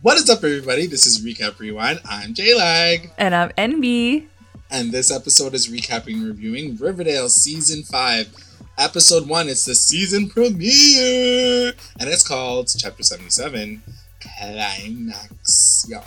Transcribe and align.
What 0.00 0.16
is 0.16 0.30
up, 0.30 0.44
everybody? 0.44 0.86
This 0.86 1.06
is 1.06 1.26
Recap 1.26 1.58
Rewind. 1.58 2.00
I'm 2.08 2.32
J-Lag. 2.32 3.10
And 3.18 3.34
I'm 3.34 3.48
NB. 3.58 4.28
And 4.70 4.92
this 4.92 5.10
episode 5.10 5.54
is 5.54 5.66
recapping 5.66 6.24
reviewing 6.24 6.76
Riverdale 6.76 7.28
Season 7.28 7.82
5, 7.82 8.32
Episode 8.78 9.28
1. 9.28 9.48
It's 9.48 9.64
the 9.64 9.74
season 9.74 10.28
premiere! 10.28 11.72
And 11.98 12.08
it's 12.08 12.26
called 12.26 12.72
Chapter 12.78 13.02
77, 13.02 13.82
Climax. 14.20 15.86
Y'all. 15.88 16.04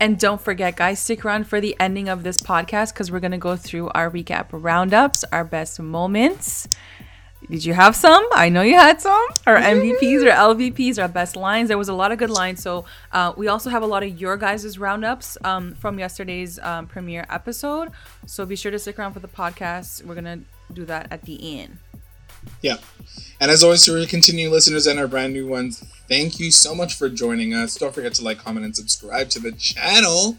And 0.00 0.18
don't 0.18 0.40
forget, 0.40 0.76
guys, 0.76 0.98
stick 0.98 1.22
around 1.22 1.46
for 1.46 1.60
the 1.60 1.76
ending 1.78 2.08
of 2.08 2.22
this 2.22 2.38
podcast 2.38 2.94
because 2.94 3.12
we're 3.12 3.20
going 3.20 3.32
to 3.32 3.36
go 3.36 3.54
through 3.54 3.90
our 3.90 4.10
recap 4.10 4.46
roundups, 4.50 5.24
our 5.24 5.44
best 5.44 5.78
moments. 5.78 6.66
Did 7.48 7.64
you 7.64 7.72
have 7.72 7.96
some? 7.96 8.24
I 8.32 8.48
know 8.48 8.62
you 8.62 8.74
had 8.74 9.00
some. 9.00 9.26
Our 9.46 9.56
MVPs 9.56 10.22
or 10.22 10.30
LVPs, 10.30 11.00
our 11.00 11.08
best 11.08 11.36
lines. 11.36 11.68
There 11.68 11.78
was 11.78 11.88
a 11.88 11.94
lot 11.94 12.12
of 12.12 12.18
good 12.18 12.30
lines. 12.30 12.62
So 12.62 12.84
uh, 13.12 13.32
we 13.36 13.48
also 13.48 13.70
have 13.70 13.82
a 13.82 13.86
lot 13.86 14.02
of 14.02 14.20
your 14.20 14.36
guys' 14.36 14.78
roundups 14.78 15.38
um, 15.42 15.74
from 15.74 15.98
yesterday's 15.98 16.58
um, 16.60 16.86
premiere 16.86 17.26
episode. 17.30 17.90
So 18.26 18.44
be 18.44 18.56
sure 18.56 18.70
to 18.70 18.78
stick 18.78 18.98
around 18.98 19.14
for 19.14 19.20
the 19.20 19.28
podcast. 19.28 20.04
We're 20.04 20.14
going 20.14 20.24
to 20.24 20.40
do 20.74 20.84
that 20.84 21.08
at 21.10 21.22
the 21.22 21.60
end. 21.60 21.78
Yeah. 22.62 22.76
And 23.40 23.50
as 23.50 23.62
always, 23.62 23.84
to 23.86 23.98
our 23.98 24.06
continuing 24.06 24.52
listeners 24.52 24.86
and 24.86 24.98
our 24.98 25.08
brand 25.08 25.32
new 25.32 25.46
ones, 25.46 25.82
thank 26.08 26.38
you 26.38 26.50
so 26.50 26.74
much 26.74 26.94
for 26.94 27.08
joining 27.08 27.54
us. 27.54 27.74
Don't 27.76 27.94
forget 27.94 28.14
to 28.14 28.24
like, 28.24 28.38
comment, 28.38 28.64
and 28.66 28.76
subscribe 28.76 29.30
to 29.30 29.40
the 29.40 29.52
channel. 29.52 30.36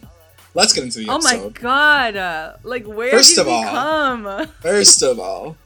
Let's 0.54 0.72
get 0.72 0.84
into 0.84 0.98
the 0.98 1.10
episode. 1.10 1.36
Oh 1.36 1.40
my 1.40 1.48
god! 1.48 2.16
Uh, 2.16 2.56
like 2.62 2.86
where 2.86 3.10
first 3.10 3.36
did 3.36 3.40
of 3.40 3.48
all, 3.48 3.62
come? 3.64 4.46
First 4.60 5.02
of 5.02 5.18
all, 5.18 5.56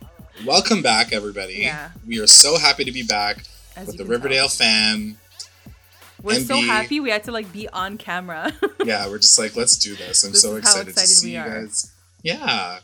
welcome 0.44 0.82
back, 0.82 1.12
everybody. 1.12 1.54
Yeah. 1.54 1.90
We 2.06 2.20
are 2.20 2.26
so 2.26 2.58
happy 2.58 2.84
to 2.84 2.92
be 2.92 3.02
back 3.02 3.44
As 3.76 3.86
with 3.86 3.96
the 3.96 4.04
Riverdale 4.04 4.48
tell. 4.48 4.66
fam. 4.66 5.18
We're 6.22 6.40
so 6.40 6.60
happy 6.60 6.98
we 6.98 7.10
had 7.10 7.24
to 7.24 7.32
like 7.32 7.52
be 7.52 7.68
on 7.68 7.98
camera. 7.98 8.52
yeah, 8.84 9.08
we're 9.08 9.18
just 9.18 9.38
like, 9.38 9.54
let's 9.54 9.76
do 9.76 9.94
this. 9.94 10.24
I'm 10.24 10.32
this 10.32 10.42
so 10.42 10.56
excited, 10.56 10.88
excited, 10.88 11.08
to 11.08 11.14
see 11.14 11.32
you 11.32 11.42
guys. 11.42 11.92
Yeah. 12.22 12.80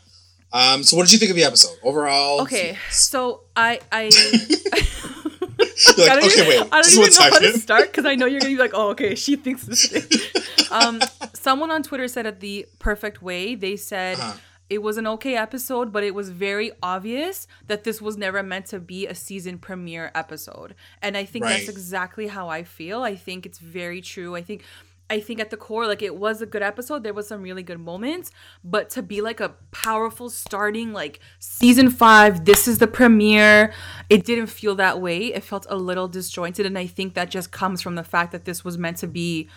Um, 0.53 0.83
so 0.83 0.95
what 0.95 1.03
did 1.03 1.13
you 1.13 1.19
think 1.19 1.31
of 1.31 1.35
the 1.35 1.43
episode 1.43 1.77
overall? 1.83 2.41
Okay, 2.41 2.77
so 2.89 3.41
I 3.55 3.79
I. 3.91 4.03
like, 4.05 4.13
I 6.09 6.15
don't 6.15 6.25
okay, 6.25 6.41
even, 6.41 6.47
wait. 6.47 6.69
I 6.71 6.81
don't 6.81 6.93
even 6.93 7.09
know 7.09 7.19
how 7.19 7.39
to 7.39 7.57
start 7.57 7.91
because 7.91 8.05
I 8.05 8.15
know 8.15 8.27
you're 8.27 8.39
gonna 8.39 8.53
be 8.53 8.59
like, 8.59 8.73
oh, 8.73 8.89
okay, 8.89 9.15
she 9.15 9.35
thinks 9.35 9.63
this 9.63 9.87
thing. 9.87 10.67
um, 10.71 11.01
someone 11.33 11.71
on 11.71 11.81
Twitter 11.83 12.07
said 12.07 12.25
it 12.27 12.39
the 12.39 12.67
perfect 12.79 13.21
way. 13.21 13.55
They 13.55 13.75
said 13.75 14.19
uh-huh. 14.19 14.37
It 14.69 14.81
was 14.81 14.97
an 14.97 15.05
okay 15.05 15.35
episode, 15.35 15.91
but 15.91 16.03
it 16.03 16.15
was 16.15 16.29
very 16.29 16.71
obvious 16.81 17.47
that 17.67 17.83
this 17.83 18.01
was 18.01 18.17
never 18.17 18.41
meant 18.41 18.65
to 18.67 18.79
be 18.79 19.05
a 19.05 19.15
season 19.15 19.57
premiere 19.57 20.11
episode. 20.15 20.75
And 21.01 21.15
I 21.17 21.25
think 21.25 21.45
right. 21.45 21.57
that's 21.57 21.69
exactly 21.69 22.27
how 22.27 22.49
I 22.49 22.63
feel. 22.63 23.03
I 23.03 23.15
think 23.15 23.45
it's 23.45 23.59
very 23.59 24.01
true. 24.01 24.35
I 24.35 24.41
think 24.41 24.63
I 25.09 25.19
think 25.19 25.39
at 25.39 25.49
the 25.49 25.57
core, 25.57 25.85
like 25.85 26.01
it 26.01 26.15
was 26.15 26.41
a 26.41 26.45
good 26.45 26.63
episode. 26.63 27.03
There 27.03 27.13
was 27.13 27.27
some 27.27 27.41
really 27.41 27.61
good 27.61 27.79
moments, 27.79 28.31
but 28.63 28.89
to 28.91 29.03
be 29.03 29.21
like 29.21 29.39
a 29.39 29.49
powerful 29.71 30.29
starting 30.29 30.93
like 30.93 31.19
season 31.39 31.91
five, 31.91 32.45
this 32.45 32.67
is 32.67 32.79
the 32.79 32.87
premiere. 32.87 33.73
It 34.09 34.25
didn't 34.25 34.47
feel 34.47 34.75
that 34.75 35.01
way. 35.01 35.33
It 35.33 35.43
felt 35.43 35.67
a 35.69 35.75
little 35.75 36.07
disjointed, 36.07 36.65
and 36.65 36.77
I 36.77 36.87
think 36.87 37.13
that 37.13 37.29
just 37.29 37.51
comes 37.51 37.81
from 37.81 37.95
the 37.95 38.03
fact 38.03 38.31
that 38.31 38.45
this 38.45 38.63
was 38.63 38.77
meant 38.77 38.97
to 38.97 39.07
be 39.07 39.49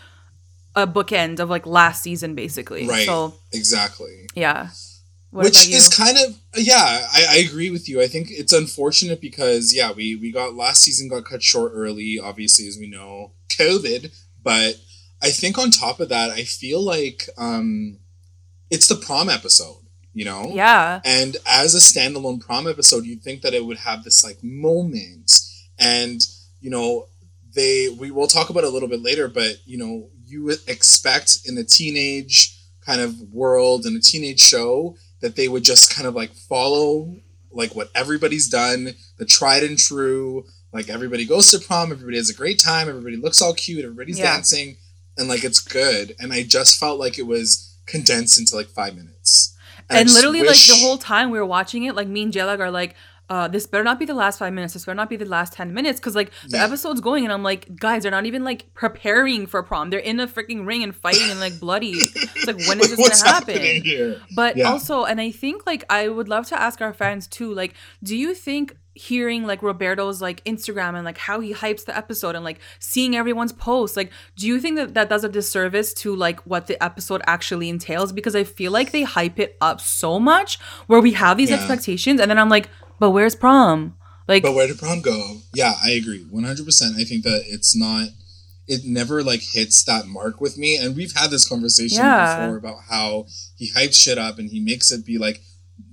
a 0.74 0.86
bookend 0.86 1.40
of 1.40 1.48
like 1.48 1.64
last 1.64 2.02
season, 2.02 2.34
basically. 2.34 2.86
Right. 2.86 3.06
So 3.06 3.34
exactly. 3.52 4.26
Yeah. 4.34 4.68
What 5.30 5.44
Which 5.44 5.68
is 5.68 5.88
kind 5.88 6.16
of 6.18 6.38
yeah, 6.56 7.06
I, 7.12 7.26
I 7.30 7.36
agree 7.38 7.70
with 7.70 7.88
you. 7.88 8.00
I 8.00 8.06
think 8.06 8.28
it's 8.30 8.52
unfortunate 8.52 9.20
because 9.20 9.74
yeah, 9.74 9.92
we 9.92 10.16
we 10.16 10.32
got 10.32 10.54
last 10.54 10.82
season 10.82 11.08
got 11.08 11.24
cut 11.24 11.42
short 11.42 11.72
early, 11.74 12.18
obviously 12.22 12.66
as 12.68 12.78
we 12.78 12.88
know, 12.88 13.32
COVID, 13.50 14.14
but 14.42 14.76
I 15.22 15.30
think 15.30 15.58
on 15.58 15.70
top 15.70 16.00
of 16.00 16.08
that, 16.10 16.30
I 16.30 16.44
feel 16.44 16.80
like 16.80 17.28
um, 17.38 17.98
it's 18.70 18.86
the 18.86 18.96
prom 18.96 19.28
episode, 19.28 19.82
you 20.12 20.24
know? 20.24 20.50
Yeah. 20.52 21.00
And 21.04 21.36
as 21.46 21.74
a 21.74 21.78
standalone 21.78 22.40
prom 22.40 22.66
episode, 22.66 23.04
you'd 23.04 23.22
think 23.22 23.42
that 23.42 23.54
it 23.54 23.64
would 23.64 23.78
have 23.78 24.04
this 24.04 24.24
like 24.24 24.42
moment. 24.42 25.40
And, 25.78 26.20
you 26.60 26.70
know, 26.70 27.06
they, 27.54 27.88
we 27.88 28.10
will 28.10 28.26
talk 28.26 28.50
about 28.50 28.64
it 28.64 28.68
a 28.68 28.70
little 28.70 28.88
bit 28.88 29.02
later, 29.02 29.28
but, 29.28 29.56
you 29.64 29.78
know, 29.78 30.10
you 30.24 30.44
would 30.44 30.58
expect 30.66 31.40
in 31.46 31.56
a 31.56 31.64
teenage 31.64 32.56
kind 32.84 33.00
of 33.00 33.20
world 33.32 33.84
and 33.84 33.96
a 33.96 34.00
teenage 34.00 34.40
show 34.40 34.96
that 35.20 35.36
they 35.36 35.48
would 35.48 35.64
just 35.64 35.94
kind 35.94 36.06
of 36.06 36.14
like 36.14 36.32
follow 36.32 37.16
like 37.50 37.74
what 37.74 37.90
everybody's 37.94 38.48
done, 38.48 38.94
the 39.18 39.24
tried 39.24 39.62
and 39.62 39.78
true. 39.78 40.44
Like 40.72 40.88
everybody 40.90 41.24
goes 41.24 41.50
to 41.52 41.58
prom, 41.58 41.90
everybody 41.90 42.18
has 42.18 42.28
a 42.28 42.34
great 42.34 42.58
time, 42.58 42.88
everybody 42.88 43.16
looks 43.16 43.40
all 43.40 43.54
cute, 43.54 43.84
everybody's 43.84 44.18
yeah. 44.18 44.34
dancing 44.34 44.76
and 45.16 45.28
like 45.28 45.44
it's 45.44 45.60
good. 45.60 46.14
And 46.18 46.32
I 46.32 46.42
just 46.42 46.78
felt 46.78 46.98
like 46.98 47.18
it 47.18 47.26
was 47.26 47.76
condensed 47.86 48.38
into 48.38 48.54
like 48.54 48.68
five 48.68 48.94
minutes. 48.94 49.56
And, 49.88 50.00
and 50.00 50.12
literally, 50.12 50.42
wish... 50.42 50.68
like 50.68 50.78
the 50.78 50.84
whole 50.84 50.98
time 50.98 51.30
we 51.30 51.38
were 51.38 51.46
watching 51.46 51.84
it, 51.84 51.94
like 51.94 52.08
me 52.08 52.22
and 52.22 52.32
J-Lag 52.32 52.60
are 52.60 52.70
like, 52.70 52.94
uh, 53.28 53.48
this 53.48 53.66
better 53.66 53.82
not 53.82 53.98
be 53.98 54.04
the 54.04 54.14
last 54.14 54.38
five 54.38 54.52
minutes. 54.52 54.74
This 54.74 54.84
better 54.84 54.94
not 54.94 55.10
be 55.10 55.16
the 55.16 55.24
last 55.24 55.52
ten 55.52 55.74
minutes, 55.74 55.98
because 55.98 56.14
like 56.14 56.30
the 56.48 56.56
yeah. 56.58 56.64
episode's 56.64 57.00
going, 57.00 57.24
and 57.24 57.32
I'm 57.32 57.42
like, 57.42 57.76
guys, 57.76 58.02
they're 58.02 58.12
not 58.12 58.26
even 58.26 58.44
like 58.44 58.72
preparing 58.74 59.46
for 59.46 59.62
prom. 59.62 59.90
They're 59.90 59.98
in 59.98 60.20
a 60.20 60.28
freaking 60.28 60.66
ring 60.66 60.82
and 60.82 60.94
fighting 60.94 61.30
and 61.30 61.40
like 61.40 61.58
bloody. 61.58 61.92
It's 61.92 62.46
like 62.46 62.58
when 62.68 62.80
is 62.80 62.94
this 62.96 63.22
gonna 63.22 63.34
happen? 63.34 64.20
But 64.34 64.56
yeah. 64.56 64.70
also, 64.70 65.04
and 65.04 65.20
I 65.20 65.30
think 65.30 65.66
like 65.66 65.84
I 65.90 66.08
would 66.08 66.28
love 66.28 66.46
to 66.48 66.60
ask 66.60 66.80
our 66.80 66.92
fans 66.92 67.26
too, 67.26 67.52
like, 67.52 67.74
do 68.02 68.16
you 68.16 68.34
think 68.34 68.76
hearing 68.96 69.44
like 69.44 69.62
Roberto's 69.62 70.22
like 70.22 70.42
Instagram 70.44 70.94
and 70.94 71.04
like 71.04 71.18
how 71.18 71.40
he 71.40 71.52
hypes 71.52 71.84
the 71.84 71.96
episode 71.96 72.34
and 72.34 72.42
like 72.42 72.58
seeing 72.78 73.14
everyone's 73.14 73.52
posts 73.52 73.94
like 73.94 74.10
do 74.36 74.46
you 74.46 74.58
think 74.58 74.76
that 74.76 74.94
that 74.94 75.10
does 75.10 75.22
a 75.22 75.28
disservice 75.28 75.92
to 75.92 76.16
like 76.16 76.40
what 76.46 76.66
the 76.66 76.82
episode 76.82 77.20
actually 77.26 77.68
entails 77.68 78.10
because 78.10 78.34
I 78.34 78.44
feel 78.44 78.72
like 78.72 78.92
they 78.92 79.02
hype 79.02 79.38
it 79.38 79.58
up 79.60 79.82
so 79.82 80.18
much 80.18 80.58
where 80.86 81.00
we 81.00 81.12
have 81.12 81.36
these 81.36 81.50
yeah. 81.50 81.56
expectations 81.56 82.20
and 82.20 82.30
then 82.30 82.38
I'm 82.38 82.48
like 82.48 82.70
but 82.98 83.10
where's 83.10 83.34
prom 83.34 83.96
like 84.28 84.42
but 84.42 84.54
where 84.54 84.66
did 84.66 84.78
prom 84.78 85.00
go 85.00 85.38
yeah 85.54 85.74
I 85.82 85.90
agree 85.90 86.24
100% 86.24 86.96
I 86.96 87.04
think 87.04 87.24
that 87.24 87.44
it's 87.46 87.76
not 87.76 88.08
it 88.68 88.80
never 88.84 89.22
like 89.22 89.42
hits 89.42 89.84
that 89.84 90.06
mark 90.06 90.40
with 90.40 90.58
me 90.58 90.76
and 90.76 90.96
we've 90.96 91.14
had 91.14 91.30
this 91.30 91.48
conversation 91.48 91.98
yeah. 91.98 92.40
before 92.40 92.56
about 92.56 92.78
how 92.88 93.26
he 93.56 93.70
hypes 93.70 94.02
shit 94.02 94.18
up 94.18 94.38
and 94.38 94.50
he 94.50 94.60
makes 94.60 94.90
it 94.90 95.06
be 95.06 95.18
like 95.18 95.40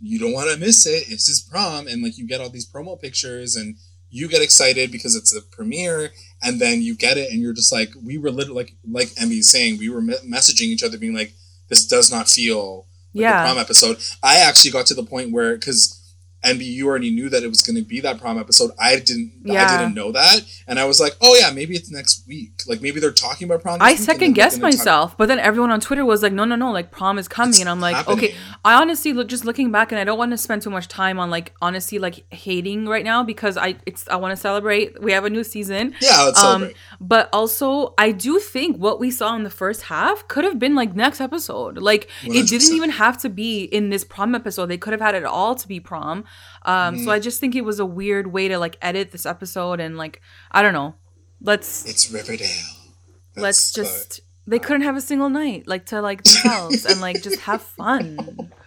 you 0.01 0.19
don't 0.19 0.33
want 0.33 0.49
to 0.49 0.57
miss 0.57 0.85
it. 0.85 1.09
It's 1.09 1.27
his 1.27 1.41
prom, 1.41 1.87
and 1.87 2.03
like 2.03 2.17
you 2.17 2.27
get 2.27 2.41
all 2.41 2.49
these 2.49 2.69
promo 2.69 2.99
pictures, 2.99 3.55
and 3.55 3.77
you 4.09 4.27
get 4.27 4.41
excited 4.41 4.91
because 4.91 5.15
it's 5.15 5.35
a 5.35 5.41
premiere, 5.41 6.11
and 6.41 6.59
then 6.59 6.81
you 6.81 6.95
get 6.95 7.17
it, 7.17 7.31
and 7.31 7.41
you're 7.41 7.53
just 7.53 7.71
like, 7.71 7.93
we 8.03 8.17
were 8.17 8.31
literally 8.31 8.63
like 8.63 8.73
like 8.89 9.09
Emmy's 9.21 9.49
saying, 9.49 9.77
we 9.77 9.89
were 9.89 10.01
me- 10.01 10.15
messaging 10.25 10.67
each 10.67 10.83
other, 10.83 10.97
being 10.97 11.15
like, 11.15 11.33
this 11.69 11.85
does 11.85 12.11
not 12.11 12.29
feel 12.29 12.87
like 13.13 13.21
yeah. 13.21 13.43
a 13.43 13.45
prom 13.45 13.57
episode. 13.57 13.97
I 14.21 14.39
actually 14.39 14.71
got 14.71 14.85
to 14.87 14.93
the 14.93 15.03
point 15.03 15.31
where 15.31 15.55
because 15.55 15.99
and 16.43 16.61
you 16.61 16.87
already 16.87 17.09
knew 17.09 17.29
that 17.29 17.43
it 17.43 17.47
was 17.47 17.61
going 17.61 17.77
to 17.77 17.81
be 17.81 18.01
that 18.01 18.19
prom 18.19 18.37
episode. 18.37 18.71
I 18.79 18.97
didn't. 18.97 19.31
Yeah. 19.43 19.65
I 19.65 19.77
didn't 19.77 19.95
know 19.95 20.11
that, 20.11 20.41
and 20.67 20.79
I 20.79 20.85
was 20.85 20.99
like, 20.99 21.15
"Oh 21.21 21.35
yeah, 21.35 21.51
maybe 21.51 21.75
it's 21.75 21.91
next 21.91 22.27
week. 22.27 22.61
Like 22.67 22.81
maybe 22.81 22.99
they're 22.99 23.11
talking 23.11 23.47
about 23.47 23.61
prom." 23.61 23.77
I 23.81 23.95
second 23.95 24.33
guessed 24.33 24.59
myself, 24.59 25.11
talk- 25.11 25.17
but 25.17 25.27
then 25.27 25.39
everyone 25.39 25.71
on 25.71 25.79
Twitter 25.79 26.05
was 26.05 26.21
like, 26.21 26.33
"No, 26.33 26.45
no, 26.45 26.55
no! 26.55 26.71
Like 26.71 26.91
prom 26.91 27.17
is 27.17 27.27
coming," 27.27 27.51
it's 27.51 27.59
and 27.61 27.69
I'm 27.69 27.79
like, 27.79 27.95
happening. 27.95 28.17
"Okay." 28.17 28.35
I 28.65 28.75
honestly 28.81 29.13
look 29.13 29.27
just 29.27 29.45
looking 29.45 29.71
back, 29.71 29.91
and 29.91 29.99
I 29.99 30.03
don't 30.03 30.17
want 30.17 30.31
to 30.31 30.37
spend 30.37 30.61
too 30.61 30.69
much 30.69 30.87
time 30.87 31.19
on 31.19 31.29
like 31.29 31.53
honestly 31.61 31.99
like 31.99 32.25
hating 32.33 32.87
right 32.87 33.03
now 33.03 33.23
because 33.23 33.57
I 33.57 33.75
it's 33.85 34.07
I 34.09 34.15
want 34.17 34.31
to 34.33 34.37
celebrate. 34.37 35.01
We 35.01 35.11
have 35.13 35.25
a 35.25 35.29
new 35.29 35.43
season. 35.43 35.95
Yeah, 36.01 36.23
let's 36.23 36.39
um, 36.39 36.61
celebrate. 36.61 36.77
But 36.99 37.29
also, 37.31 37.93
I 37.97 38.11
do 38.11 38.39
think 38.39 38.77
what 38.77 38.99
we 38.99 39.11
saw 39.11 39.35
in 39.35 39.43
the 39.43 39.49
first 39.49 39.83
half 39.83 40.27
could 40.27 40.43
have 40.43 40.59
been 40.59 40.75
like 40.75 40.95
next 40.95 41.21
episode. 41.21 41.77
Like 41.77 42.09
100%. 42.23 42.35
it 42.35 42.49
didn't 42.49 42.75
even 42.75 42.89
have 42.91 43.17
to 43.19 43.29
be 43.29 43.63
in 43.63 43.89
this 43.89 44.03
prom 44.03 44.35
episode. 44.35 44.67
They 44.67 44.77
could 44.77 44.93
have 44.93 45.01
had 45.01 45.15
it 45.15 45.25
all 45.25 45.55
to 45.55 45.67
be 45.67 45.79
prom. 45.79 46.25
Um, 46.63 46.95
mm-hmm. 46.95 47.05
So 47.05 47.11
I 47.11 47.19
just 47.19 47.39
think 47.39 47.55
it 47.55 47.65
was 47.65 47.79
a 47.79 47.85
weird 47.85 48.27
way 48.27 48.47
to 48.47 48.57
like 48.57 48.77
edit 48.81 49.11
this 49.11 49.25
episode 49.25 49.79
and 49.79 49.97
like 49.97 50.21
I 50.51 50.61
don't 50.61 50.73
know. 50.73 50.95
Let's. 51.41 51.85
It's 51.85 52.11
Riverdale. 52.11 52.47
That's 53.35 53.43
let's 53.43 53.73
just. 53.73 54.21
They 54.45 54.59
couldn't 54.59 54.81
have 54.81 54.97
a 54.97 55.01
single 55.01 55.29
night 55.29 55.67
like 55.67 55.85
to 55.87 56.01
like 56.01 56.23
themselves 56.23 56.85
and 56.85 56.99
like 57.01 57.21
just 57.21 57.41
have 57.41 57.61
fun. 57.61 58.51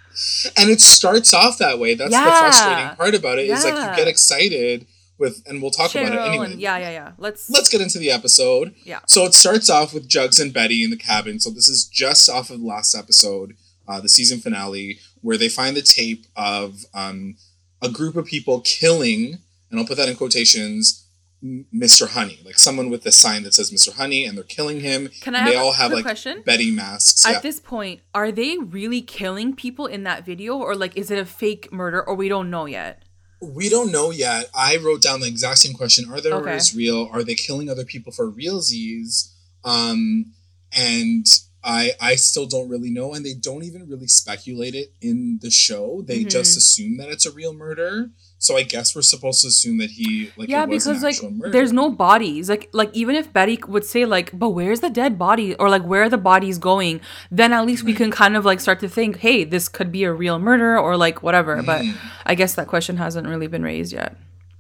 And 0.56 0.70
it 0.70 0.80
starts 0.80 1.34
off 1.34 1.58
that 1.58 1.78
way. 1.78 1.94
That's 1.94 2.10
yeah. 2.10 2.24
the 2.24 2.30
frustrating 2.30 2.96
part 2.96 3.14
about 3.14 3.38
it. 3.38 3.48
Yeah. 3.48 3.58
Is 3.58 3.64
like 3.64 3.74
you 3.74 3.96
get 3.96 4.08
excited 4.08 4.86
with 5.18 5.42
and 5.46 5.60
we'll 5.60 5.70
talk 5.70 5.90
Cheryl 5.90 6.08
about 6.08 6.26
it 6.26 6.28
anyway. 6.28 6.52
And, 6.52 6.60
yeah, 6.60 6.78
yeah, 6.78 6.90
yeah. 6.90 7.12
Let's 7.18 7.50
let's 7.50 7.68
get 7.68 7.80
into 7.80 7.98
the 7.98 8.10
episode. 8.10 8.74
Yeah. 8.84 9.00
So 9.06 9.24
it 9.24 9.34
starts 9.34 9.70
off 9.70 9.92
with 9.94 10.08
Jugs 10.08 10.38
and 10.38 10.52
Betty 10.52 10.82
in 10.82 10.90
the 10.90 10.96
cabin. 10.96 11.40
So 11.40 11.50
this 11.50 11.68
is 11.68 11.84
just 11.84 12.28
off 12.28 12.50
of 12.50 12.60
the 12.60 12.66
last 12.66 12.94
episode, 12.94 13.56
uh, 13.86 14.00
the 14.00 14.08
season 14.08 14.40
finale, 14.40 14.98
where 15.20 15.36
they 15.36 15.48
find 15.48 15.76
the 15.76 15.82
tape 15.82 16.26
of 16.34 16.84
um, 16.94 17.36
a 17.82 17.88
group 17.88 18.17
of 18.17 18.26
people 18.26 18.61
killing, 18.61 19.38
and 19.70 19.81
I'll 19.81 19.87
put 19.87 19.96
that 19.96 20.08
in 20.08 20.17
quotations, 20.17 21.06
Mr. 21.44 22.08
Honey, 22.08 22.40
like 22.44 22.58
someone 22.58 22.90
with 22.90 23.05
a 23.06 23.12
sign 23.12 23.43
that 23.43 23.55
says 23.55 23.70
Mr. 23.70 23.94
Honey, 23.94 24.25
and 24.25 24.37
they're 24.37 24.44
killing 24.44 24.81
him. 24.81 25.11
Can 25.20 25.34
I? 25.34 25.44
They 25.44 25.56
have 25.56 25.64
all 25.64 25.73
have 25.73 25.93
like 25.93 26.05
question? 26.05 26.43
Betty 26.44 26.70
masks. 26.70 27.26
At 27.26 27.32
yeah. 27.32 27.40
this 27.40 27.61
point, 27.61 28.00
are 28.14 28.32
they 28.32 28.56
really 28.58 29.02
killing 29.02 29.55
people 29.55 29.87
in 29.87 30.05
that 30.05 30.25
video, 30.25 30.56
or 30.56 30.75
like 30.75 30.96
is 30.96 31.11
it 31.11 31.19
a 31.19 31.26
fake 31.26 31.70
murder, 31.73 32.02
or 32.02 32.14
we 32.14 32.28
don't 32.28 32.50
know 32.50 32.67
yet? 32.67 33.02
We 33.43 33.69
don't 33.69 33.93
know 33.93 34.11
yet. 34.11 34.49
I 34.55 34.78
wrote 34.78 35.02
down 35.02 35.20
the 35.20 35.28
exact 35.28 35.58
same 35.58 35.75
question: 35.75 36.11
Are 36.11 36.20
their 36.20 36.34
okay. 36.34 36.46
murders 36.46 36.75
real? 36.75 37.08
Are 37.12 37.23
they 37.23 37.34
killing 37.34 37.69
other 37.69 37.84
people 37.84 38.12
for 38.12 38.31
realsies? 38.31 39.32
Um, 39.62 40.32
and 40.73 41.26
I 41.66 41.92
I 42.00 42.14
still 42.14 42.46
don't 42.46 42.68
really 42.68 42.90
know, 42.90 43.12
and 43.12 43.26
they 43.26 43.34
don't 43.34 43.64
even 43.64 43.88
really 43.88 44.06
speculate 44.06 44.76
it 44.76 44.92
in 45.02 45.40
the 45.42 45.50
show. 45.50 46.02
They 46.06 46.20
mm-hmm. 46.20 46.28
just 46.28 46.56
assume 46.56 46.96
that 46.98 47.08
it's 47.08 47.26
a 47.26 47.32
real 47.32 47.52
murder. 47.52 48.10
So 48.38 48.56
I 48.56 48.62
guess 48.62 48.94
we're 48.94 49.02
supposed 49.02 49.42
to 49.42 49.48
assume 49.48 49.78
that 49.78 49.90
he 49.90 50.30
like 50.36 50.48
yeah 50.48 50.64
because 50.66 51.02
like 51.02 51.20
murder. 51.22 51.50
there's 51.50 51.72
no 51.72 51.90
bodies 51.90 52.48
like 52.48 52.68
like 52.72 52.90
even 52.92 53.16
if 53.16 53.32
Betty 53.32 53.58
would 53.66 53.84
say 53.84 54.04
like 54.04 54.30
but 54.38 54.50
where's 54.50 54.80
the 54.80 54.90
dead 54.90 55.18
body 55.18 55.56
or 55.56 55.70
like 55.70 55.82
where 55.82 56.02
are 56.02 56.08
the 56.08 56.18
bodies 56.18 56.58
going 56.58 57.00
then 57.30 57.54
at 57.54 57.64
least 57.64 57.82
we 57.82 57.94
can 57.94 58.10
kind 58.10 58.36
of 58.36 58.44
like 58.44 58.60
start 58.60 58.78
to 58.80 58.88
think 58.88 59.18
hey 59.18 59.42
this 59.42 59.68
could 59.68 59.90
be 59.90 60.04
a 60.04 60.12
real 60.12 60.38
murder 60.38 60.78
or 60.78 60.98
like 60.98 61.22
whatever 61.22 61.56
mm. 61.56 61.66
but 61.66 61.82
I 62.26 62.34
guess 62.34 62.54
that 62.54 62.68
question 62.68 62.98
hasn't 62.98 63.26
really 63.26 63.46
been 63.46 63.62
raised 63.62 63.92
yet. 63.92 64.16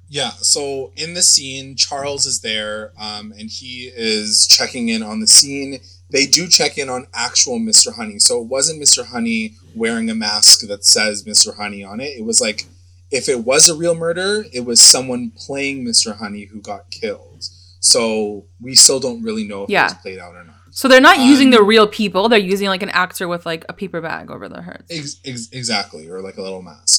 Yeah, 0.08 0.30
so 0.30 0.92
in 0.96 1.14
the 1.14 1.22
scene, 1.22 1.74
Charles 1.74 2.26
is 2.26 2.40
there, 2.40 2.92
um, 2.96 3.32
and 3.32 3.50
he 3.50 3.90
is 3.92 4.46
checking 4.46 4.88
in 4.88 5.02
on 5.02 5.18
the 5.18 5.26
scene 5.26 5.80
they 6.10 6.26
do 6.26 6.48
check 6.48 6.78
in 6.78 6.88
on 6.88 7.06
actual 7.12 7.58
Mr. 7.58 7.94
Honey. 7.94 8.18
So 8.18 8.40
it 8.40 8.46
wasn't 8.46 8.82
Mr. 8.82 9.06
Honey 9.06 9.54
wearing 9.74 10.08
a 10.08 10.14
mask 10.14 10.66
that 10.68 10.84
says 10.84 11.24
Mr. 11.24 11.56
Honey 11.56 11.82
on 11.82 12.00
it. 12.00 12.16
It 12.16 12.24
was 12.24 12.40
like 12.40 12.66
if 13.10 13.28
it 13.28 13.44
was 13.44 13.68
a 13.68 13.74
real 13.74 13.94
murder, 13.94 14.44
it 14.52 14.64
was 14.64 14.80
someone 14.80 15.32
playing 15.36 15.84
Mr. 15.84 16.16
Honey 16.16 16.44
who 16.44 16.60
got 16.60 16.90
killed. 16.90 17.48
So 17.80 18.46
we 18.60 18.74
still 18.74 19.00
don't 19.00 19.22
really 19.22 19.44
know 19.44 19.64
if 19.64 19.70
yeah. 19.70 19.86
it's 19.86 19.94
played 19.94 20.18
out 20.18 20.34
or 20.34 20.44
not. 20.44 20.54
So 20.70 20.88
they're 20.88 21.00
not 21.00 21.18
um, 21.18 21.26
using 21.26 21.50
the 21.50 21.62
real 21.62 21.86
people; 21.86 22.28
they're 22.28 22.38
using 22.38 22.68
like 22.68 22.82
an 22.82 22.90
actor 22.90 23.28
with 23.28 23.46
like 23.46 23.64
a 23.68 23.72
paper 23.72 24.00
bag 24.00 24.30
over 24.30 24.48
their 24.48 24.62
head. 24.62 24.84
Ex- 24.90 25.20
ex- 25.24 25.48
exactly, 25.50 26.08
or 26.08 26.20
like 26.20 26.36
a 26.36 26.42
little 26.42 26.60
mask. 26.62 26.95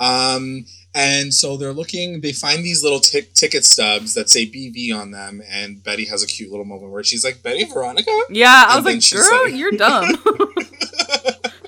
Um, 0.00 0.64
and 0.94 1.32
so 1.32 1.56
they're 1.56 1.72
looking, 1.72 2.20
they 2.20 2.32
find 2.32 2.64
these 2.64 2.82
little 2.82 2.98
t- 2.98 3.22
ticket 3.34 3.64
stubs 3.64 4.14
that 4.14 4.28
say 4.28 4.46
BV 4.46 4.92
on 4.92 5.12
them. 5.12 5.40
And 5.48 5.82
Betty 5.82 6.06
has 6.06 6.22
a 6.22 6.26
cute 6.26 6.50
little 6.50 6.64
moment 6.64 6.90
where 6.90 7.04
she's 7.04 7.24
like, 7.24 7.42
Betty 7.42 7.64
Veronica? 7.64 8.10
Yeah, 8.28 8.64
I 8.68 8.76
was 8.76 8.84
like, 8.84 9.10
girl, 9.12 9.44
like, 9.44 9.54
you're 9.54 9.72
dumb. 9.72 10.04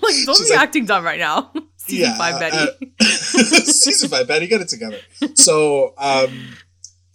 like, 0.03 0.17
don't 0.27 0.37
she's 0.37 0.49
be 0.49 0.55
like, 0.55 0.59
acting 0.63 0.87
dumb 0.87 1.05
right 1.05 1.21
now. 1.21 1.53
Season 1.77 2.11
yeah, 2.11 2.17
five, 2.17 2.41
Betty. 2.41 2.57
Uh, 2.57 3.05
season 3.05 4.09
five, 4.09 4.29
Betty, 4.29 4.47
get 4.47 4.61
it 4.61 4.69
together. 4.69 4.99
So, 5.35 5.95
um, 5.99 6.55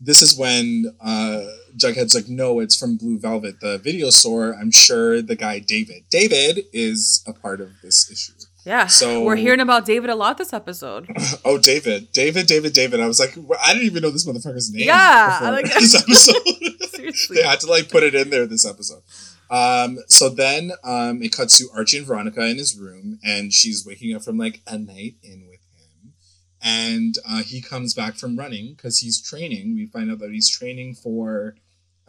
this 0.01 0.21
is 0.21 0.37
when 0.37 0.93
uh, 0.99 1.45
Jughead's 1.77 2.13
like, 2.13 2.27
no, 2.27 2.59
it's 2.59 2.77
from 2.77 2.97
Blue 2.97 3.17
Velvet, 3.17 3.61
the 3.61 3.77
video 3.77 4.09
store. 4.09 4.53
I'm 4.53 4.71
sure 4.71 5.21
the 5.21 5.37
guy 5.37 5.59
David. 5.59 6.03
David 6.09 6.65
is 6.73 7.23
a 7.25 7.31
part 7.33 7.61
of 7.61 7.81
this 7.81 8.11
issue. 8.11 8.33
Yeah. 8.67 8.87
So 8.87 9.23
we're 9.23 9.37
hearing 9.37 9.61
about 9.61 9.85
David 9.85 10.09
a 10.09 10.15
lot 10.15 10.37
this 10.37 10.51
episode. 10.51 11.07
Oh, 11.45 11.57
David, 11.57 12.11
David, 12.11 12.45
David, 12.47 12.73
David. 12.73 12.99
I 12.99 13.07
was 13.07 13.19
like, 13.19 13.37
I 13.63 13.71
didn't 13.71 13.85
even 13.85 14.01
know 14.01 14.09
this 14.09 14.27
motherfucker's 14.27 14.73
name. 14.73 14.85
Yeah, 14.85 15.39
I 15.41 15.49
like 15.51 15.65
this 15.73 15.95
episode. 15.95 16.89
Seriously, 16.89 17.35
they 17.37 17.43
had 17.43 17.61
to 17.61 17.67
like 17.67 17.89
put 17.89 18.03
it 18.03 18.13
in 18.13 18.29
there 18.29 18.45
this 18.45 18.65
episode. 18.65 19.01
Um, 19.49 19.99
so 20.07 20.27
then 20.27 20.71
um, 20.83 21.21
it 21.21 21.31
cuts 21.31 21.57
to 21.59 21.69
Archie 21.73 21.99
and 21.99 22.05
Veronica 22.05 22.45
in 22.45 22.57
his 22.57 22.77
room, 22.77 23.19
and 23.23 23.53
she's 23.53 23.85
waking 23.85 24.13
up 24.13 24.23
from 24.23 24.37
like 24.37 24.61
a 24.67 24.77
night 24.77 25.15
in 25.23 25.47
with 25.47 25.61
him, 25.77 26.13
and 26.61 27.15
uh, 27.27 27.43
he 27.43 27.61
comes 27.61 27.93
back 27.93 28.15
from 28.15 28.37
running 28.37 28.73
because 28.73 28.99
he's 28.99 29.21
training. 29.21 29.75
We 29.75 29.85
find 29.85 30.11
out 30.11 30.19
that 30.19 30.31
he's 30.31 30.49
training 30.49 30.95
for, 30.95 31.55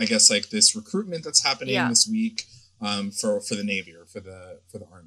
I 0.00 0.06
guess, 0.06 0.30
like 0.30 0.48
this 0.48 0.74
recruitment 0.74 1.22
that's 1.22 1.44
happening 1.44 1.74
yeah. 1.74 1.88
this 1.88 2.08
week 2.10 2.44
um, 2.80 3.12
for 3.12 3.40
for 3.40 3.54
the 3.54 3.64
Navy 3.64 3.94
or 3.94 4.06
for 4.06 4.20
the 4.20 4.60
for 4.70 4.78
the 4.78 4.86
Army 4.92 4.97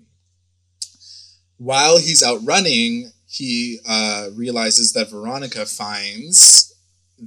while 1.61 1.99
he's 1.99 2.23
out 2.23 2.39
running, 2.43 3.11
he 3.27 3.79
uh, 3.87 4.29
realizes 4.33 4.93
that 4.93 5.11
Veronica 5.11 5.67
finds 5.67 6.73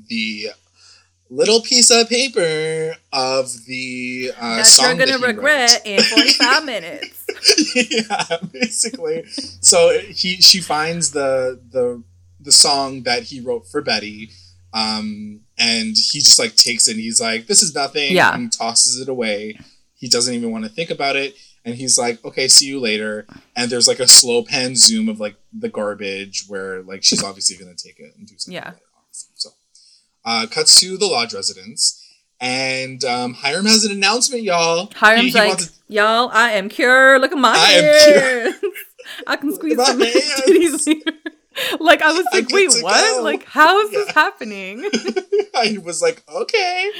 the 0.09 0.49
little 1.31 1.61
piece 1.61 1.89
of 1.89 2.09
paper 2.09 2.97
of 3.13 3.65
the 3.67 4.33
uh, 4.37 4.57
that 4.57 4.67
song 4.67 4.97
you're 4.97 5.07
gonna 5.07 5.19
that 5.19 5.27
regret 5.27 5.83
wrote. 5.87 5.87
in 5.87 6.03
45 6.03 6.65
minutes. 6.65 7.27
yeah, 7.77 8.39
basically. 8.53 9.25
So 9.61 10.01
he 10.01 10.41
she 10.43 10.61
finds 10.61 11.13
the 11.13 11.61
the 11.71 12.03
the 12.41 12.53
song 12.53 13.05
that 13.05 13.23
he 13.23 13.41
wrote 13.41 13.69
for 13.69 13.83
Betty. 13.83 14.31
Um, 14.73 15.43
and 15.57 15.97
he 15.97 16.19
just 16.19 16.41
like 16.41 16.57
takes 16.57 16.89
it 16.89 16.93
and 16.93 17.01
he's 17.01 17.21
like, 17.21 17.47
This 17.47 17.63
is 17.63 17.73
nothing. 17.73 18.13
Yeah. 18.13 18.35
And 18.35 18.53
tosses 18.53 19.01
it 19.01 19.09
away. 19.09 19.61
He 19.95 20.09
doesn't 20.09 20.35
even 20.35 20.51
want 20.51 20.65
to 20.65 20.71
think 20.71 20.91
about 20.91 21.15
it 21.15 21.37
and 21.65 21.75
he's 21.75 21.99
like, 21.99 22.25
"Okay, 22.25 22.49
see 22.49 22.67
you 22.67 22.81
later." 22.81 23.27
And 23.57 23.71
there's 23.71 23.89
like 23.89 24.01
a 24.01 24.07
slow 24.07 24.45
pan 24.45 24.77
zoom 24.77 25.09
of 25.09 25.21
like 25.21 25.37
the 25.53 25.69
garbage 25.69 26.45
where 26.49 26.83
like 26.83 27.03
she's 27.03 27.23
obviously 27.23 27.57
gonna 27.57 27.77
take 27.77 27.99
it 27.99 28.15
and 28.17 28.27
do 28.27 28.35
something. 28.37 28.55
Yeah. 28.55 28.73
So, 29.13 29.51
uh, 30.25 30.47
cuts 30.51 30.79
to 30.81 30.97
the 30.97 31.07
lodge 31.07 31.35
residence, 31.35 32.05
and 32.41 33.05
um, 33.05 33.35
Hiram 33.35 33.67
has 33.67 33.85
an 33.85 33.93
announcement, 33.93 34.43
y'all. 34.43 34.91
Hiram's 34.95 35.33
he, 35.33 35.39
he 35.39 35.39
like, 35.39 35.59
to- 35.59 35.71
"Y'all, 35.89 36.31
I 36.33 36.53
am 36.53 36.69
cured. 36.69 37.21
Look 37.21 37.33
at 37.33 37.39
my 37.39 37.55
I 37.57 37.71
hands. 37.71 38.57
I 39.27 39.37
can 39.37 39.55
squeeze 39.55 39.77
my 39.77 39.95
here." 40.47 41.15
like 41.81 42.03
I 42.03 42.13
was 42.13 42.27
like, 42.33 42.49
wait, 42.51 42.71
what? 42.83 43.17
Go. 43.17 43.23
Like, 43.23 43.45
how 43.45 43.81
is 43.81 43.93
yeah. 43.93 43.99
this 43.99 44.11
happening? 44.15 44.91
I 45.55 45.79
was 45.83 46.03
like, 46.03 46.23
okay. 46.29 46.91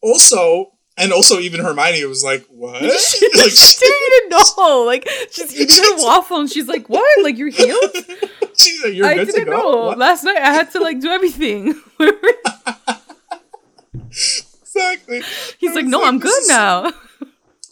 Also, 0.00 0.72
and 1.00 1.12
also, 1.12 1.38
even 1.38 1.60
Hermione 1.60 2.04
was 2.04 2.22
like, 2.22 2.46
"What?" 2.50 2.82
like, 2.82 2.92
she 2.92 3.26
didn't 3.26 4.02
even 4.06 4.28
know. 4.30 4.84
Like, 4.86 5.08
she's 5.30 5.58
eating 5.58 5.84
her 5.84 5.96
waffle, 6.04 6.40
and 6.40 6.50
she's 6.50 6.68
like, 6.68 6.88
"What? 6.88 7.24
Like, 7.24 7.38
you're 7.38 7.48
healed?" 7.48 7.90
she's 8.56 8.84
like, 8.84 8.94
"You're 8.94 9.06
I 9.06 9.14
good 9.24 9.34
to 9.34 9.44
go." 9.44 9.50
Know. 9.50 9.86
What? 9.86 9.98
Last 9.98 10.24
night, 10.24 10.36
I 10.36 10.52
had 10.52 10.70
to 10.72 10.80
like 10.80 11.00
do 11.00 11.08
everything. 11.08 11.80
exactly. 14.10 15.22
He's 15.58 15.74
like, 15.74 15.86
"No, 15.86 16.00
like, 16.00 16.08
I'm 16.08 16.18
good 16.18 16.42
now." 16.46 16.92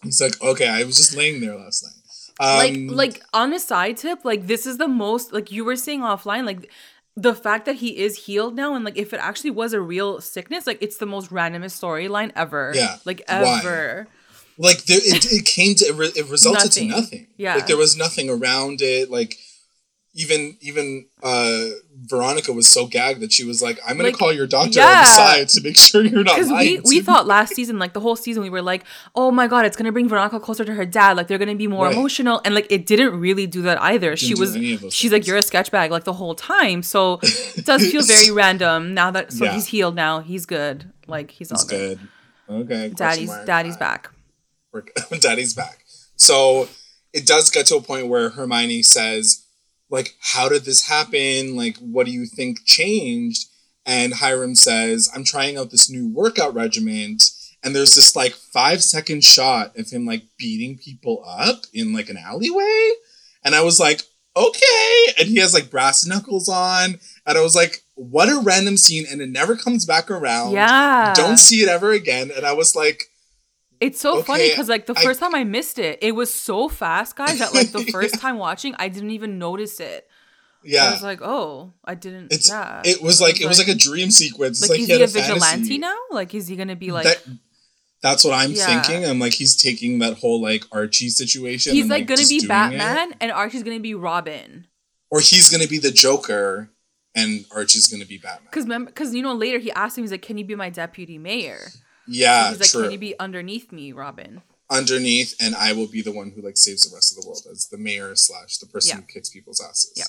He's 0.03 0.21
like, 0.21 0.41
"Okay, 0.41 0.69
I 0.69 0.85
was 0.85 0.97
just 0.97 1.15
laying 1.15 1.41
there 1.41 1.57
last 1.57 1.85
night." 1.85 1.93
Um, 2.41 2.57
like, 2.57 3.15
like 3.15 3.23
on 3.35 3.53
a 3.53 3.59
side 3.59 3.97
tip, 3.97 4.25
like 4.25 4.47
this 4.47 4.65
is 4.65 4.79
the 4.79 4.89
most 4.89 5.33
like 5.33 5.51
you 5.51 5.65
were 5.65 5.77
saying 5.77 6.01
offline, 6.01 6.47
like 6.47 6.71
the 7.19 7.35
fact 7.35 7.67
that 7.67 7.77
he 7.77 7.99
is 7.99 8.27
healed 8.27 8.55
now 8.55 8.75
and 8.75 8.85
like 8.85 8.97
if 8.97 9.13
it 9.13 9.19
actually 9.19 9.51
was 9.51 9.73
a 9.73 9.81
real 9.81 10.21
sickness 10.21 10.69
like 10.69 10.81
it's 10.81 10.99
the 10.99 11.07
most 11.07 11.31
randomest 11.31 11.81
storyline 11.81 12.31
ever. 12.37 12.73
Yeah. 12.75 12.97
Like 13.05 13.23
ever. 13.27 14.07
Why? 14.57 14.69
like 14.71 14.85
there, 14.85 14.99
it, 15.01 15.25
it 15.33 15.45
came 15.45 15.75
to 15.77 15.85
it, 15.87 15.95
re- 15.95 16.13
it 16.15 16.29
resulted 16.29 16.65
nothing. 16.65 16.89
to 16.91 16.97
nothing. 16.97 17.27
Yeah. 17.37 17.57
Like 17.57 17.67
there 17.67 17.77
was 17.77 17.97
nothing 17.97 18.31
around 18.31 18.81
it. 18.83 19.11
Like 19.11 19.37
even 20.19 20.57
even 20.61 21.07
uh 21.23 21.69
Veronica 21.95 22.53
was 22.53 22.67
so 22.67 22.87
gagged 22.87 23.21
that 23.21 23.33
she 23.33 23.45
was 23.45 23.63
like, 23.63 23.79
"I'm 23.87 23.97
gonna 23.97 24.09
like, 24.09 24.19
call 24.19 24.33
your 24.33 24.49
doctor 24.49 24.81
yeah. 24.81 24.87
on 24.87 25.05
the 25.05 25.05
side 25.05 25.49
to 25.51 25.61
make 25.63 25.77
sure 25.77 26.05
you're 26.05 26.25
not 26.25 26.41
lying." 26.47 26.83
We, 26.85 26.97
we 26.97 27.01
thought 27.01 27.29
last 27.29 27.55
season, 27.55 27.79
like 27.79 27.93
the 27.93 28.01
whole 28.01 28.17
season, 28.17 28.43
we 28.43 28.51
were 28.51 28.61
like, 28.61 28.85
"Oh 29.15 29.31
my 29.31 29.47
god, 29.47 29.65
it's 29.65 29.77
gonna 29.77 29.93
bring 29.93 30.09
Veronica 30.09 30.41
closer 30.41 30.65
to 30.65 30.75
her 30.75 30.85
dad. 30.85 31.17
Like 31.17 31.29
they're 31.29 31.39
gonna 31.39 31.55
be 31.55 31.69
more 31.69 31.87
right. 31.87 31.95
emotional." 31.95 32.41
And 32.45 32.53
like 32.53 32.67
it 32.71 32.85
didn't 32.85 33.19
really 33.21 33.47
do 33.47 33.63
that 33.63 33.81
either. 33.81 34.11
Didn't 34.11 34.19
she 34.19 34.35
was, 34.35 34.55
she's 34.55 34.81
things. 34.81 35.13
like, 35.13 35.27
"You're 35.29 35.37
a 35.37 35.43
sketch 35.43 35.71
bag," 35.71 35.93
like 35.93 36.05
the 36.05 36.13
whole 36.13 36.35
time. 36.35 36.83
So 36.83 37.21
it 37.23 37.65
does 37.65 37.89
feel 37.89 38.03
very 38.03 38.31
random 38.33 38.95
now 38.95 39.13
that 39.13 39.33
so 39.33 39.45
yeah. 39.45 39.53
he's 39.53 39.67
healed 39.67 39.95
now. 39.95 40.19
He's 40.19 40.47
good. 40.47 40.93
Like 41.07 41.31
he's, 41.31 41.51
he's 41.51 41.63
all 41.63 41.69
good. 41.69 42.01
good. 42.49 42.65
Okay. 42.73 42.89
Daddy's 42.89 43.33
daddy's 43.45 43.77
back. 43.77 44.11
daddy's 45.21 45.55
back. 45.55 45.85
So 46.17 46.69
it 47.13 47.25
does 47.25 47.51
get 47.51 47.67
to 47.67 47.77
a 47.77 47.81
point 47.81 48.09
where 48.09 48.31
Hermione 48.31 48.83
says 48.83 49.45
like, 49.91 50.17
how 50.21 50.49
did 50.49 50.65
this 50.65 50.89
happen? 50.89 51.57
Like, 51.57 51.77
what 51.79 52.07
do 52.07 52.13
you 52.13 52.27
think 52.27 52.65
changed? 52.65 53.49
And 53.87 54.15
Hiram 54.15 54.55
says, 54.55 55.11
I'm 55.15 55.25
trying 55.25 55.57
out 55.57 55.71
this 55.71 55.91
new 55.91 56.09
workout 56.09 56.55
regimen. 56.55 57.19
And 57.65 57.75
there's 57.75 57.95
this 57.95 58.15
like 58.15 58.35
five 58.35 58.83
second 58.85 59.25
shot 59.25 59.77
of 59.79 59.91
him 59.91 60.05
like 60.05 60.25
beating 60.39 60.79
people 60.79 61.25
up 61.27 61.63
in 61.73 61.93
like 61.93 62.09
an 62.09 62.19
alleyway. 62.19 62.91
And 63.45 63.55
I 63.55 63.63
was 63.63 63.81
like, 63.81 64.03
okay. 64.37 65.15
And 65.19 65.29
he 65.29 65.39
has 65.39 65.55
like 65.55 65.71
brass 65.71 66.07
knuckles 66.07 66.49
on. 66.49 67.01
And 67.27 67.39
I 67.39 67.41
was 67.41 67.57
like, 67.57 67.83
what 67.95 68.29
a 68.29 68.41
random 68.41 68.77
scene. 68.77 69.07
And 69.11 69.21
it 69.21 69.31
never 69.31 69.57
comes 69.57 69.85
back 69.85 70.11
around. 70.11 70.53
Yeah. 70.53 71.15
Don't 71.15 71.39
see 71.39 71.63
it 71.63 71.69
ever 71.69 71.93
again. 71.93 72.31
And 72.35 72.47
I 72.47 72.53
was 72.53 72.77
like, 72.77 73.05
it's 73.81 74.01
so 74.01 74.19
okay, 74.19 74.23
funny 74.23 74.49
because 74.51 74.69
like 74.69 74.87
the 74.87 74.95
first 74.95 75.23
I, 75.23 75.27
time 75.27 75.35
I 75.35 75.45
missed 75.45 75.79
it, 75.79 75.99
it 76.03 76.13
was 76.13 76.33
so 76.33 76.69
fast, 76.69 77.17
guys, 77.17 77.39
that 77.39 77.55
like 77.55 77.71
the 77.71 77.85
first 77.93 78.17
yeah. 78.17 78.21
time 78.21 78.39
watching, 78.39 78.75
I 78.79 78.89
didn't 78.89 79.11
even 79.11 79.39
notice 79.39 79.81
it. 79.81 80.09
Yeah, 80.65 80.87
I 80.87 80.91
was 80.91 81.03
like, 81.03 81.21
oh, 81.23 81.73
I 81.85 81.95
didn't. 81.95 82.33
It's, 82.33 82.49
yeah, 82.49 82.83
it 82.85 83.01
was 83.01 83.21
like 83.21 83.41
it 83.41 83.47
was 83.47 83.59
like, 83.59 83.69
like 83.69 83.77
a 83.77 83.79
dream 83.79 84.11
sequence. 84.11 84.61
Like, 84.61 84.71
like 84.71 84.81
is 84.81 84.87
he, 84.89 84.97
he 84.97 85.03
a 85.03 85.07
vigilante 85.07 85.79
now? 85.79 85.97
Like, 86.11 86.35
is 86.35 86.49
he 86.49 86.57
gonna 86.57 86.77
be 86.77 86.91
like? 86.91 87.05
That, 87.05 87.25
that's 88.03 88.25
what 88.25 88.35
I'm 88.35 88.53
yeah. 88.53 88.83
thinking. 88.83 89.09
I'm 89.09 89.19
like, 89.19 89.35
he's 89.35 89.57
taking 89.57 89.99
that 90.01 90.19
whole 90.19 90.41
like 90.41 90.65
Archie 90.73 91.09
situation. 91.09 91.75
He's 91.75 91.83
and, 91.83 91.91
like, 91.91 92.07
gonna 92.07 92.27
be 92.29 92.47
Batman, 92.47 93.13
it. 93.13 93.17
and 93.21 93.33
Archie's 93.33 93.63
gonna 93.63 93.81
be 93.81 93.95
Robin. 93.95 94.67
Or 95.11 95.21
he's 95.21 95.49
gonna 95.49 95.69
be 95.69 95.79
the 95.79 95.91
Joker, 95.91 96.71
and 97.15 97.45
Archie's 97.51 97.87
gonna 97.87 98.05
be 98.05 98.19
Batman. 98.19 98.49
Because 98.51 98.67
because 98.87 99.15
you 99.15 99.23
know 99.23 99.35
later 99.35 99.59
he 99.59 99.71
asked 99.73 99.97
him, 99.97 100.05
he's 100.05 100.11
like, 100.11 100.23
"Can 100.23 100.39
you 100.39 100.45
be 100.45 100.55
my 100.55 100.71
deputy 100.71 101.19
mayor?" 101.19 101.61
Yeah, 102.09 102.45
so 102.45 102.49
he's 102.51 102.61
like, 102.61 102.71
true. 102.71 102.83
"Can 102.85 102.93
you 102.93 102.99
be 102.99 103.19
underneath 103.19 103.73
me, 103.73 103.93
Robin?" 103.93 104.43
Underneath, 104.71 105.35
and 105.41 105.55
I 105.55 105.73
will 105.73 105.87
be 105.87 106.03
the 106.03 106.13
one 106.13 106.33
who 106.35 106.43
like 106.43 106.57
saves 106.57 106.89
the 106.89 106.95
rest 106.95 107.17
of 107.17 107.23
the 107.23 107.29
world 107.29 107.47
as 107.51 107.69
the 107.69 107.79
mayor 107.79 108.15
slash 108.17 108.59
the 108.59 108.67
person 108.67 108.99
yeah. 108.99 109.01
who 109.03 109.13
kicks 109.13 109.31
people's 109.31 109.61
asses. 109.61 109.93
Yeah. 109.97 110.05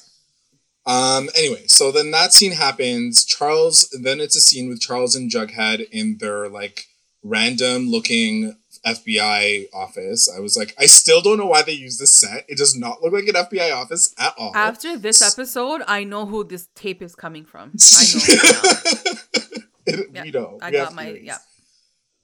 Um. 0.85 1.29
Anyway, 1.37 1.67
so 1.67 1.91
then 1.91 2.11
that 2.11 2.33
scene 2.33 2.53
happens. 2.53 3.23
Charles. 3.25 3.89
Then 4.01 4.19
it's 4.19 4.35
a 4.35 4.41
scene 4.41 4.69
with 4.69 4.81
Charles 4.81 5.15
and 5.15 5.29
Jughead 5.29 5.87
in 5.89 6.17
their 6.17 6.49
like 6.49 6.87
random 7.23 7.89
looking 7.89 8.55
FBI 8.85 9.67
office. 9.73 10.29
I 10.33 10.39
was 10.39 10.57
like, 10.57 10.73
I 10.79 10.85
still 10.85 11.21
don't 11.21 11.37
know 11.37 11.45
why 11.45 11.61
they 11.61 11.73
use 11.73 11.97
this 11.97 12.15
set. 12.15 12.45
It 12.47 12.57
does 12.57 12.75
not 12.75 13.01
look 13.01 13.13
like 13.13 13.27
an 13.27 13.35
FBI 13.35 13.75
office 13.75 14.13
at 14.17 14.33
all. 14.37 14.55
After 14.55 14.97
this 14.97 15.21
episode, 15.21 15.81
I 15.87 16.03
know 16.03 16.25
who 16.25 16.43
this 16.43 16.67
tape 16.75 17.01
is 17.01 17.15
coming 17.15 17.45
from. 17.45 17.71
I 17.97 18.03
know. 18.13 18.19
it, 19.85 20.09
yeah, 20.13 20.23
we 20.23 20.31
know. 20.31 20.59
I 20.61 20.71
we 20.71 20.77
got 20.77 20.93
my 20.93 21.09
yeah. 21.09 21.37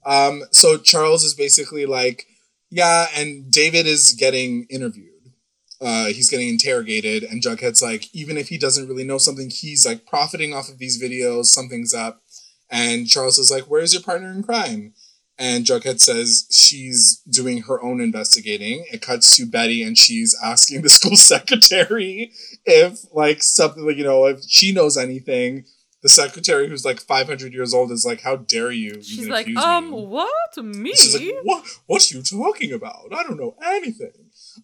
Um. 0.06 0.44
So 0.52 0.78
Charles 0.78 1.24
is 1.24 1.34
basically 1.34 1.84
like, 1.84 2.26
yeah, 2.70 3.06
and 3.14 3.50
David 3.50 3.86
is 3.86 4.14
getting 4.14 4.66
interviewed. 4.70 5.12
Uh, 5.80 6.06
he's 6.06 6.30
getting 6.30 6.48
interrogated, 6.48 7.22
and 7.22 7.42
Jughead's 7.42 7.82
like, 7.82 8.08
even 8.14 8.38
if 8.38 8.48
he 8.48 8.56
doesn't 8.56 8.88
really 8.88 9.04
know 9.04 9.18
something, 9.18 9.50
he's 9.50 9.84
like 9.84 10.06
profiting 10.06 10.54
off 10.54 10.70
of 10.70 10.78
these 10.78 11.02
videos. 11.02 11.46
Something's 11.46 11.92
up. 11.92 12.22
And 12.70 13.06
Charles 13.06 13.38
is 13.38 13.50
like, 13.50 13.64
"Where's 13.64 13.92
your 13.92 14.02
partner 14.02 14.30
in 14.32 14.42
crime?" 14.42 14.94
And 15.38 15.66
Jughead 15.66 16.00
says 16.00 16.46
she's 16.50 17.20
doing 17.28 17.62
her 17.62 17.82
own 17.82 18.00
investigating. 18.00 18.86
It 18.90 19.02
cuts 19.02 19.36
to 19.36 19.46
Betty 19.46 19.82
and 19.82 19.98
she's 19.98 20.34
asking 20.42 20.82
the 20.82 20.88
school 20.98 21.16
secretary 21.16 22.32
if, 22.64 23.00
like, 23.12 23.42
something, 23.42 23.84
like, 23.84 23.98
you 23.98 24.04
know, 24.04 24.24
if 24.26 24.42
she 24.48 24.72
knows 24.72 24.96
anything. 24.96 25.66
The 26.06 26.10
secretary, 26.10 26.68
who's 26.68 26.84
like 26.84 27.00
500 27.00 27.52
years 27.52 27.74
old, 27.74 27.90
is 27.90 28.06
like, 28.06 28.20
How 28.20 28.36
dare 28.36 28.70
you? 28.70 29.02
She's 29.02 29.28
like, 29.28 29.48
Um, 29.56 29.90
me? 29.90 30.04
what? 30.04 30.56
Me? 30.56 30.94
She's 30.94 31.18
like, 31.18 31.34
What? 31.42 31.64
What 31.86 32.02
are 32.02 32.16
you 32.16 32.22
talking 32.22 32.72
about? 32.72 33.08
I 33.12 33.24
don't 33.24 33.36
know 33.36 33.56
anything. 33.64 34.12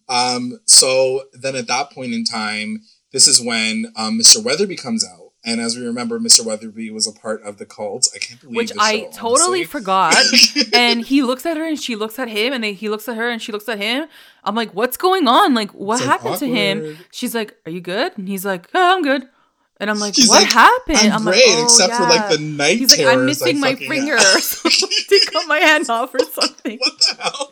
Um, 0.07 0.59
so 0.65 1.23
then 1.33 1.57
at 1.57 1.67
that 1.67 1.91
point 1.91 2.13
in 2.13 2.23
time, 2.23 2.83
this 3.11 3.27
is 3.27 3.41
when 3.41 3.91
um, 3.97 4.19
Mr. 4.19 4.41
Weatherby 4.41 4.77
comes 4.77 5.05
out 5.05 5.23
and 5.45 5.59
as 5.59 5.75
we 5.75 5.85
remember, 5.85 6.19
Mr. 6.19 6.45
Weatherby 6.45 6.89
was 6.91 7.05
a 7.05 7.11
part 7.11 7.43
of 7.43 7.57
the 7.57 7.65
cult. 7.65 8.07
I 8.15 8.19
can't 8.19 8.39
believe 8.39 8.55
which 8.55 8.71
I 8.79 8.99
show, 8.99 9.09
totally 9.11 9.65
forgot. 9.65 10.15
and 10.73 11.01
he 11.01 11.21
looks 11.21 11.45
at 11.45 11.57
her, 11.57 11.65
and 11.65 11.77
she 11.77 11.97
looks 11.97 12.17
at 12.17 12.29
him, 12.29 12.53
and 12.53 12.63
they, 12.63 12.71
he 12.71 12.87
looks 12.87 13.09
at 13.09 13.17
her, 13.17 13.29
and 13.29 13.41
she 13.41 13.51
looks 13.51 13.67
at 13.67 13.77
him. 13.77 14.07
I'm 14.45 14.55
like, 14.55 14.73
what's 14.73 14.95
going 14.95 15.27
on? 15.27 15.53
Like, 15.53 15.71
what 15.71 15.95
it's 15.97 16.05
happened 16.05 16.31
like 16.31 16.39
to 16.39 16.47
him? 16.47 16.97
She's 17.11 17.35
like, 17.35 17.57
"Are 17.65 17.71
you 17.71 17.81
good?" 17.81 18.17
And 18.17 18.27
he's 18.27 18.45
like, 18.45 18.69
oh, 18.73 18.95
"I'm 18.95 19.03
good." 19.03 19.27
And 19.79 19.89
I'm 19.89 19.99
like, 19.99 20.15
She's 20.15 20.29
"What 20.29 20.43
like, 20.43 20.51
happened?" 20.51 20.97
I'm, 20.97 21.13
I'm 21.13 21.23
great, 21.23 21.45
like, 21.45 21.57
oh, 21.57 21.63
except 21.65 21.89
yeah. 21.91 21.97
for 21.97 22.03
like 22.03 22.29
the 22.29 22.43
night. 22.43 22.77
He's 22.77 22.97
like, 22.97 23.07
"I'm 23.07 23.25
missing 23.25 23.59
my 23.59 23.75
finger. 23.75 24.17
Take 25.09 25.31
cut 25.31 25.47
my 25.47 25.57
hand 25.57 25.89
off 25.89 26.13
or 26.13 26.19
something." 26.19 26.77
What 26.77 26.99
the 26.99 27.21
hell? 27.21 27.51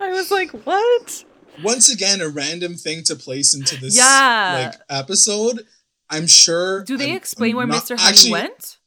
I 0.00 0.10
was 0.10 0.30
like, 0.30 0.50
"What?" 0.50 1.24
Once 1.62 1.92
again, 1.92 2.20
a 2.20 2.28
random 2.28 2.74
thing 2.74 3.02
to 3.04 3.16
place 3.16 3.54
into 3.54 3.80
this 3.80 3.96
yeah. 3.96 4.72
like 4.72 4.80
episode 4.90 5.60
I'm 6.10 6.26
sure. 6.26 6.82
Do 6.84 6.96
they 6.96 7.10
I'm, 7.10 7.16
explain 7.16 7.52
I'm 7.52 7.56
where 7.56 7.66
not, 7.66 7.84
Mr. 7.84 7.98
Honey 7.98 8.32
went? 8.32 8.78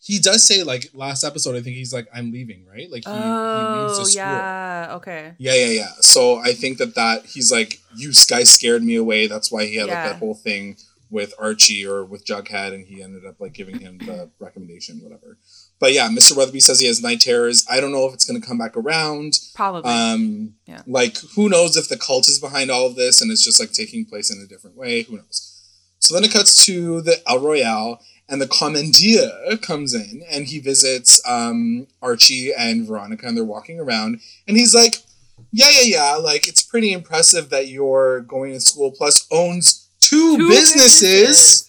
He 0.00 0.18
does 0.18 0.46
say 0.46 0.62
like 0.62 0.90
last 0.94 1.22
episode. 1.22 1.54
I 1.54 1.60
think 1.60 1.76
he's 1.76 1.92
like 1.92 2.08
I'm 2.14 2.32
leaving, 2.32 2.64
right? 2.64 2.90
Like 2.90 3.04
he, 3.04 3.10
oh 3.12 4.04
he 4.06 4.16
yeah, 4.16 4.92
okay. 4.92 5.34
Yeah, 5.36 5.54
yeah, 5.54 5.66
yeah. 5.66 5.88
So 6.00 6.38
I 6.38 6.54
think 6.54 6.78
that 6.78 6.94
that 6.94 7.26
he's 7.26 7.52
like 7.52 7.80
you 7.94 8.12
guys 8.28 8.50
scared 8.50 8.82
me 8.82 8.94
away. 8.94 9.26
That's 9.26 9.52
why 9.52 9.66
he 9.66 9.76
had 9.76 9.88
yeah. 9.88 10.02
like 10.02 10.12
that 10.12 10.18
whole 10.18 10.34
thing 10.34 10.78
with 11.10 11.32
Archie 11.38 11.86
or 11.86 12.04
with 12.04 12.24
Jughead, 12.24 12.74
and 12.74 12.86
he 12.86 13.02
ended 13.02 13.24
up 13.24 13.40
like 13.40 13.52
giving 13.52 13.80
him 13.80 13.98
the 13.98 14.30
recommendation, 14.38 15.00
whatever. 15.02 15.38
But 15.78 15.92
yeah, 15.92 16.08
Mr. 16.08 16.36
Weatherby 16.36 16.60
says 16.60 16.80
he 16.80 16.86
has 16.86 17.02
night 17.02 17.20
terrors. 17.20 17.66
I 17.70 17.80
don't 17.80 17.92
know 17.92 18.06
if 18.06 18.14
it's 18.14 18.24
going 18.24 18.40
to 18.40 18.46
come 18.46 18.58
back 18.58 18.76
around. 18.76 19.34
Probably. 19.54 19.90
Um, 19.90 20.54
yeah. 20.66 20.82
Like, 20.86 21.18
who 21.34 21.48
knows 21.48 21.76
if 21.76 21.88
the 21.88 21.96
cult 21.96 22.28
is 22.28 22.38
behind 22.38 22.70
all 22.70 22.86
of 22.86 22.96
this 22.96 23.20
and 23.20 23.30
it's 23.30 23.44
just 23.44 23.60
like 23.60 23.72
taking 23.72 24.04
place 24.04 24.30
in 24.30 24.42
a 24.42 24.46
different 24.46 24.76
way? 24.76 25.02
Who 25.02 25.16
knows? 25.16 25.54
So 26.00 26.14
then 26.14 26.24
it 26.24 26.32
cuts 26.32 26.64
to 26.66 27.00
the 27.00 27.16
El 27.28 27.40
Royale, 27.40 28.00
and 28.28 28.40
the 28.40 28.46
commandeer 28.46 29.30
comes 29.62 29.94
in 29.94 30.22
and 30.30 30.46
he 30.46 30.58
visits 30.58 31.20
um, 31.26 31.86
Archie 32.02 32.52
and 32.56 32.86
Veronica, 32.86 33.26
and 33.26 33.36
they're 33.36 33.44
walking 33.44 33.80
around, 33.80 34.20
and 34.46 34.56
he's 34.56 34.74
like, 34.74 34.96
"Yeah, 35.50 35.70
yeah, 35.70 35.84
yeah. 35.84 36.14
Like 36.16 36.46
it's 36.46 36.62
pretty 36.62 36.92
impressive 36.92 37.50
that 37.50 37.68
you're 37.68 38.20
going 38.20 38.52
to 38.52 38.60
school. 38.60 38.92
Plus 38.96 39.26
owns 39.30 39.87
two, 40.08 40.36
two 40.36 40.48
businesses. 40.48 41.00
businesses. 41.02 41.64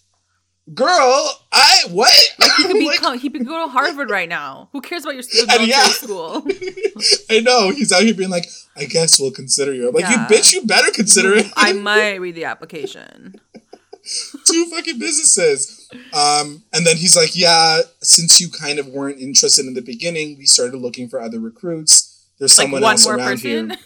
Girl, 0.74 1.32
I 1.52 1.86
what? 1.90 2.14
Like 2.38 2.52
he 2.58 2.64
could 2.66 2.74
be 2.74 2.86
like, 3.04 3.20
he 3.20 3.30
could 3.30 3.46
go 3.46 3.66
to 3.66 3.72
Harvard 3.72 4.12
right 4.12 4.30
now. 4.30 4.70
Who 4.72 4.82
cares 4.82 5.04
about 5.04 5.16
your 5.16 5.24
military 5.34 5.66
yeah. 5.70 5.84
school? 5.88 6.46
I 7.30 7.40
know 7.40 7.72
he's 7.72 7.92
out 7.92 8.04
here 8.04 8.14
being 8.14 8.30
like, 8.30 8.46
I 8.76 8.86
guess 8.86 9.20
we'll 9.20 9.32
consider 9.32 9.74
you. 9.74 9.88
I'm 9.88 9.96
like, 9.96 10.04
yeah. 10.04 10.28
you 10.30 10.36
bitch, 10.36 10.54
you 10.54 10.66
better 10.66 10.92
consider 10.92 11.34
it. 11.34 11.48
I 11.56 11.74
might 11.74 12.16
read 12.16 12.36
the 12.36 12.46
application. 12.46 13.36
two 14.46 14.66
fucking 14.66 15.00
businesses. 15.00 15.90
Um, 16.14 16.64
and 16.72 16.86
then 16.86 16.98
he's 16.98 17.16
like, 17.16 17.36
yeah, 17.36 17.82
since 18.02 18.40
you 18.40 18.50
kind 18.50 18.78
of 18.78 18.88
weren't 18.88 19.20
interested 19.20 19.66
in 19.66 19.74
the 19.74 19.82
beginning, 19.82 20.38
we 20.38 20.46
started 20.46 20.78
looking 20.78 21.10
for 21.10 21.20
other 21.20 21.40
recruits. 21.40 22.28
There's 22.38 22.58
like 22.58 22.66
someone 22.66 22.84
else 22.84 23.08
around 23.08 23.20
person? 23.20 23.70
here. 23.70 23.78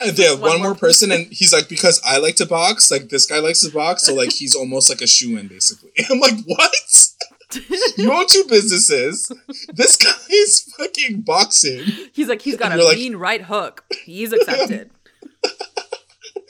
And 0.00 0.18
yeah, 0.18 0.32
one, 0.32 0.40
one 0.40 0.62
more 0.62 0.74
person, 0.74 1.12
and 1.12 1.26
he's 1.32 1.52
like, 1.52 1.68
because 1.68 2.00
I 2.04 2.18
like 2.18 2.36
to 2.36 2.46
box, 2.46 2.90
like 2.90 3.08
this 3.08 3.26
guy 3.26 3.38
likes 3.38 3.60
to 3.60 3.72
box, 3.72 4.04
so 4.04 4.14
like 4.14 4.32
he's 4.32 4.54
almost 4.54 4.90
like 4.90 5.00
a 5.00 5.06
shoe 5.06 5.36
in, 5.36 5.48
basically. 5.48 5.90
I'm 6.10 6.20
like, 6.20 6.38
what? 6.46 7.08
you 7.96 8.12
own 8.12 8.26
two 8.26 8.44
businesses. 8.48 9.30
This 9.72 9.96
guy 9.96 10.10
is 10.30 10.74
fucking 10.76 11.22
boxing. 11.22 11.84
He's 12.12 12.28
like, 12.28 12.42
he's 12.42 12.56
got 12.56 12.72
a 12.72 12.76
mean 12.76 13.12
like, 13.12 13.20
right 13.20 13.42
hook. 13.42 13.84
He's 14.04 14.32
accepted 14.32 14.90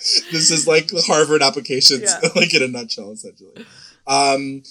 this 0.33 0.50
is 0.50 0.66
like 0.66 0.88
the 0.88 1.02
Harvard 1.02 1.42
applications, 1.42 2.02
yeah. 2.02 2.28
like 2.35 2.54
in 2.54 2.62
a 2.62 2.68
nutshell, 2.68 3.12
essentially. 3.12 3.66
Um, 4.06 4.62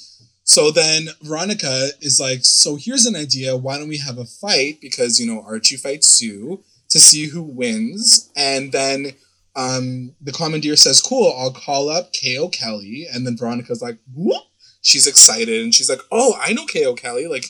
so 0.44 0.72
then 0.72 1.08
Veronica 1.22 1.90
is 2.02 2.20
like, 2.20 2.40
so 2.44 2.76
here's 2.76 3.06
an 3.06 3.16
idea. 3.16 3.58
Why 3.58 3.78
don't 3.78 3.90
we 3.90 3.98
have 3.98 4.18
a 4.18 4.26
fight? 4.26 4.80
Because, 4.82 5.20
you 5.20 5.26
know, 5.26 5.42
Archie 5.42 5.78
fights 5.78 6.08
Sue 6.08 6.64
to 6.90 7.00
see 7.00 7.28
who 7.28 7.44
wins. 7.44 8.32
And 8.36 8.72
then 8.72 9.14
um, 9.56 10.16
the 10.22 10.32
commandeer 10.32 10.76
says, 10.76 11.02
cool, 11.02 11.34
I'll 11.38 11.52
call 11.52 11.90
up 11.90 12.14
K.O. 12.14 12.50
Kelly. 12.50 13.08
And 13.12 13.26
then 13.26 13.38
Veronica's 13.38 13.82
like, 13.82 13.98
whoop. 14.14 14.44
She's 14.82 15.08
excited 15.08 15.64
and 15.64 15.74
she's 15.74 15.90
like, 15.90 16.02
oh, 16.12 16.38
I 16.40 16.54
know 16.54 16.66
K.O. 16.66 16.94
Kelly. 16.94 17.28
Like, 17.28 17.46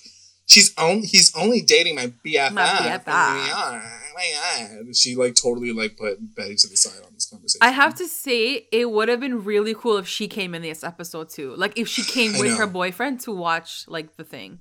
she's 0.45 0.73
only 0.77 1.05
he's 1.05 1.35
only 1.35 1.61
dating 1.61 1.95
my 1.95 2.13
BFF. 2.25 2.53
My 2.53 2.65
BFF 2.65 4.05
my 4.15 4.31
god. 4.57 4.95
She 4.95 5.15
like 5.15 5.35
totally 5.35 5.71
like 5.71 5.97
put 5.97 6.35
Betty 6.35 6.55
to 6.55 6.67
the 6.67 6.77
side 6.77 7.03
on 7.05 7.13
this 7.13 7.29
conversation. 7.29 7.59
I 7.61 7.71
have 7.71 7.95
to 7.95 8.07
say, 8.07 8.67
it 8.71 8.89
would 8.89 9.09
have 9.09 9.19
been 9.19 9.43
really 9.43 9.73
cool 9.73 9.97
if 9.97 10.07
she 10.07 10.27
came 10.27 10.55
in 10.55 10.61
this 10.61 10.83
episode 10.83 11.29
too. 11.29 11.55
Like 11.55 11.77
if 11.77 11.87
she 11.87 12.03
came 12.03 12.39
with 12.39 12.57
her 12.57 12.67
boyfriend 12.67 13.19
to 13.21 13.31
watch 13.31 13.85
like 13.87 14.15
the 14.17 14.23
thing. 14.23 14.59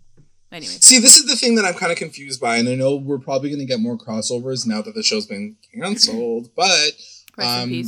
Anyway. 0.54 0.73
See, 0.80 1.00
this 1.00 1.18
is 1.18 1.26
the 1.26 1.34
thing 1.34 1.56
that 1.56 1.64
I'm 1.64 1.75
kind 1.75 1.90
of 1.90 1.99
confused 1.99 2.40
by, 2.40 2.56
and 2.56 2.68
I 2.68 2.76
know 2.76 2.94
we're 2.94 3.18
probably 3.18 3.49
going 3.50 3.58
to 3.58 3.66
get 3.66 3.80
more 3.80 3.99
crossovers 3.99 4.66
now 4.66 4.80
that 4.82 4.94
the 4.94 5.02
show's 5.02 5.26
been 5.26 5.56
canceled. 5.75 6.50
But 6.56 6.92
um, 7.38 7.82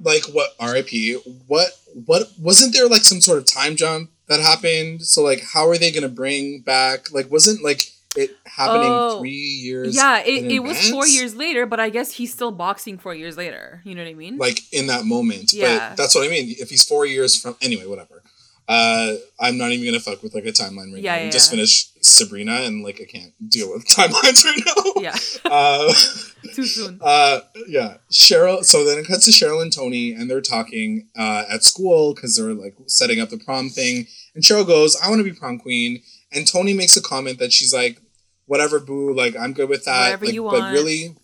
like 0.00 0.24
what 0.24 0.50
RIP? 0.60 1.22
What 1.46 1.68
what 2.04 2.32
wasn't 2.40 2.74
there 2.74 2.88
like 2.88 3.04
some 3.04 3.20
sort 3.20 3.38
of 3.38 3.46
time 3.46 3.76
jump 3.76 4.10
that 4.28 4.40
happened? 4.40 5.02
So 5.02 5.22
like, 5.22 5.44
how 5.52 5.68
are 5.68 5.78
they 5.78 5.92
going 5.92 6.02
to 6.02 6.08
bring 6.08 6.62
back? 6.62 7.12
Like, 7.12 7.30
wasn't 7.30 7.62
like 7.62 7.82
it 8.16 8.30
happening 8.44 8.88
oh, 8.90 9.20
three 9.20 9.30
years. 9.30 9.94
Yeah, 9.94 10.20
it, 10.24 10.50
it 10.50 10.60
was 10.60 10.90
four 10.90 11.06
years 11.06 11.36
later, 11.36 11.66
but 11.66 11.78
I 11.78 11.90
guess 11.90 12.12
he's 12.12 12.32
still 12.32 12.50
boxing 12.50 12.98
four 12.98 13.14
years 13.14 13.36
later. 13.36 13.82
You 13.84 13.94
know 13.94 14.02
what 14.02 14.10
I 14.10 14.14
mean? 14.14 14.38
Like 14.38 14.60
in 14.72 14.88
that 14.88 15.04
moment. 15.04 15.52
Yeah. 15.52 15.90
But 15.90 15.96
that's 15.96 16.14
what 16.14 16.26
I 16.26 16.30
mean. 16.30 16.54
If 16.58 16.70
he's 16.70 16.84
four 16.84 17.06
years 17.06 17.40
from 17.40 17.56
anyway, 17.62 17.86
whatever. 17.86 18.22
Uh, 18.68 19.14
I'm 19.38 19.58
not 19.58 19.70
even 19.70 19.86
gonna 19.86 20.00
fuck 20.00 20.22
with 20.22 20.34
like 20.34 20.44
a 20.44 20.52
timeline 20.52 20.92
right 20.92 21.02
yeah, 21.02 21.16
now. 21.16 21.22
Yeah, 21.22 21.30
just 21.30 21.50
yeah. 21.50 21.56
finished 21.56 22.04
Sabrina 22.04 22.62
and 22.62 22.82
like 22.82 23.00
I 23.00 23.04
can't 23.04 23.32
deal 23.48 23.72
with 23.72 23.86
timelines 23.96 24.44
right 24.44 24.62
now. 24.66 25.02
Yeah. 25.02 25.16
Uh, 25.44 25.92
Too 26.54 26.64
soon. 26.64 26.98
Uh, 27.00 27.40
yeah. 27.68 27.98
Cheryl. 28.10 28.64
So 28.64 28.84
then 28.84 28.98
it 28.98 29.06
cuts 29.06 29.24
to 29.26 29.30
Cheryl 29.30 29.62
and 29.62 29.72
Toni, 29.72 30.12
and 30.12 30.28
they're 30.28 30.40
talking 30.40 31.08
uh, 31.16 31.44
at 31.48 31.62
school 31.62 32.14
because 32.14 32.36
they're 32.36 32.54
like 32.54 32.74
setting 32.86 33.20
up 33.20 33.28
the 33.28 33.38
prom 33.38 33.68
thing. 33.68 34.06
And 34.34 34.42
Cheryl 34.42 34.66
goes, 34.66 34.96
"I 35.00 35.08
want 35.08 35.20
to 35.20 35.24
be 35.24 35.32
prom 35.32 35.58
queen." 35.58 36.02
And 36.32 36.46
Toni 36.46 36.74
makes 36.74 36.96
a 36.96 37.02
comment 37.02 37.38
that 37.38 37.52
she's 37.52 37.72
like, 37.72 38.00
whatever, 38.46 38.80
boo. 38.80 39.12
Like 39.12 39.36
I'm 39.36 39.52
good 39.52 39.68
with 39.68 39.84
that. 39.84 40.04
Whatever 40.04 40.24
like, 40.26 40.34
you 40.34 40.42
want. 40.42 40.58
But 40.58 40.72
really, 40.72 41.16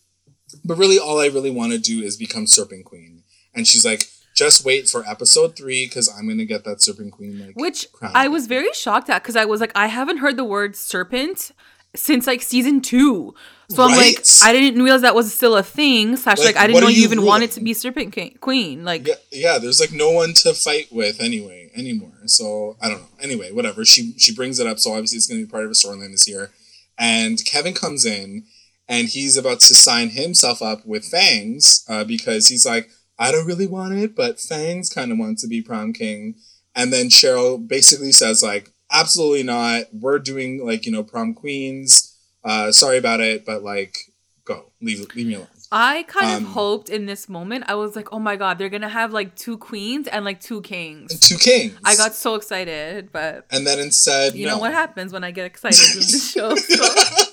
but 0.65 0.77
really, 0.77 0.99
all 0.99 1.21
I 1.21 1.27
really 1.27 1.51
want 1.51 1.73
to 1.73 1.79
do 1.79 2.03
is 2.03 2.17
become 2.17 2.47
Serpent 2.47 2.85
Queen. 2.85 3.23
And 3.55 3.67
she's 3.67 3.85
like, 3.85 4.05
just 4.35 4.65
wait 4.65 4.89
for 4.89 5.07
episode 5.09 5.57
three 5.57 5.87
because 5.87 6.09
I'm 6.09 6.29
gonna 6.29 6.45
get 6.45 6.65
that 6.65 6.83
Serpent 6.83 7.13
Queen. 7.13 7.47
Like, 7.47 7.57
which 7.57 7.91
crown. 7.93 8.13
I 8.15 8.29
was 8.29 8.47
very 8.47 8.73
shocked 8.73 9.11
at 9.11 9.23
because 9.23 9.37
I 9.37 9.45
was 9.45 9.61
like, 9.61 9.73
I 9.75 9.87
haven't 9.87 10.19
heard 10.19 10.37
the 10.37 10.45
word 10.45 10.77
serpent 10.77 11.53
since 11.95 12.27
like 12.27 12.43
season 12.43 12.81
two. 12.81 13.35
So 13.69 13.83
right? 13.83 13.93
I'm 13.93 13.97
like, 13.97 14.25
I 14.43 14.53
didn't 14.53 14.83
realize 14.83 15.03
that 15.03 15.15
was 15.15 15.33
still 15.33 15.57
a 15.57 15.63
thing. 15.63 16.17
Slash, 16.17 16.39
like, 16.39 16.55
like 16.55 16.57
I 16.57 16.67
didn't 16.67 16.83
know 16.83 16.89
you, 16.89 17.05
even 17.05 17.19
ruling? 17.19 17.29
wanted 17.29 17.51
to 17.53 17.61
be 17.61 17.73
Serpent 17.73 18.41
Queen. 18.41 18.85
Like, 18.85 19.07
yeah, 19.07 19.15
yeah, 19.31 19.59
there's 19.59 19.81
like 19.81 19.93
no 19.93 20.11
one 20.11 20.35
to 20.35 20.53
fight 20.55 20.89
with 20.91 21.21
anyway 21.21 21.71
anymore. 21.75 22.13
So 22.27 22.77
I 22.81 22.89
don't 22.89 23.01
know. 23.01 23.09
Anyway, 23.21 23.53
whatever. 23.53 23.85
She 23.85 24.15
she 24.19 24.35
brings 24.35 24.59
it 24.59 24.67
up, 24.67 24.79
so 24.79 24.93
obviously 24.93 25.19
it's 25.19 25.27
gonna 25.27 25.41
be 25.41 25.47
part 25.47 25.65
of 25.65 25.71
a 25.71 25.75
storyline 25.75 26.13
this 26.13 26.29
year. 26.29 26.51
And 26.99 27.43
Kevin 27.45 27.75
comes 27.75 28.05
in 28.05 28.45
and 28.89 29.09
he's 29.09 29.37
about 29.37 29.61
to 29.61 29.75
sign 29.75 30.11
himself 30.11 30.61
up 30.61 30.85
with 30.85 31.05
Fangs 31.05 31.85
uh, 31.89 32.05
because 32.05 32.49
he's 32.49 32.67
like, 32.67 32.91
I 33.19 33.31
don't 33.33 33.47
really 33.47 33.67
want 33.67 33.95
it, 33.95 34.17
but 34.17 34.41
Fangs 34.41 34.89
kind 34.89 35.13
of 35.13 35.19
wants 35.19 35.43
to 35.43 35.49
be 35.49 35.63
prom 35.63 35.93
king. 35.93 36.37
And 36.75 36.93
then 36.93 37.07
Cheryl 37.07 37.67
basically 37.67 38.13
says 38.13 38.43
like, 38.43 38.73
absolutely 38.91 39.43
not. 39.43 39.87
We're 39.93 40.19
doing 40.19 40.65
like, 40.65 40.87
you 40.87 40.93
know, 40.93 41.03
prom 41.03 41.35
queens. 41.35 42.17
Uh, 42.45 42.73
sorry 42.73 42.99
about 42.99 43.21
it, 43.21 43.45
but 43.45 43.63
like, 43.63 43.97
go 44.45 44.73
leave 44.81 45.07
leave 45.15 45.27
me 45.27 45.35
alone. 45.35 45.49
I 45.75 46.03
kind 46.03 46.27
um, 46.27 46.45
of 46.45 46.51
hoped 46.51 46.91
in 46.91 47.07
this 47.07 47.31
moment. 47.31 47.65
I 47.67 47.77
was 47.77 47.97
like, 47.97 48.13
oh 48.13 48.19
my 48.19 48.37
god, 48.37 48.59
they're 48.59 48.69
gonna 48.69 48.91
have 48.91 49.13
like 49.13 49.35
two 49.37 49.57
queens 49.57 50.07
and 50.07 50.23
like 50.23 50.41
two 50.41 50.61
kings. 50.61 51.19
Two 51.19 51.39
kings. 51.39 51.79
I 51.83 51.97
got 51.97 52.15
so 52.15 52.35
excited, 52.35 53.11
but 53.11 53.47
and 53.51 53.67
then 53.67 53.79
instead, 53.79 54.35
you 54.35 54.47
no. 54.47 54.53
know 54.53 54.59
what 54.59 54.73
happens 54.73 55.15
when 55.15 55.25
I 55.25 55.31
get 55.31 55.47
excited 55.47 55.81
with 55.97 56.11
the 56.11 56.19
show. 56.33 56.55
So. 56.57 57.32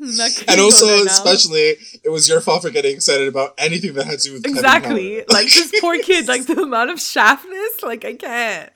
And 0.00 0.60
also, 0.60 1.04
especially, 1.04 1.76
it 2.02 2.10
was 2.10 2.28
your 2.28 2.40
fault 2.40 2.62
for 2.62 2.70
getting 2.70 2.94
excited 2.94 3.28
about 3.28 3.54
anything 3.58 3.92
that 3.94 4.06
had 4.06 4.18
to 4.20 4.28
do 4.28 4.34
with 4.34 4.46
exactly. 4.46 5.24
like 5.28 5.46
this 5.52 5.72
poor 5.80 5.98
kid, 5.98 6.26
like 6.26 6.46
the 6.46 6.60
amount 6.60 6.90
of 6.90 7.00
shaftness, 7.00 7.82
like 7.82 8.04
I 8.04 8.14
can't. 8.14 8.72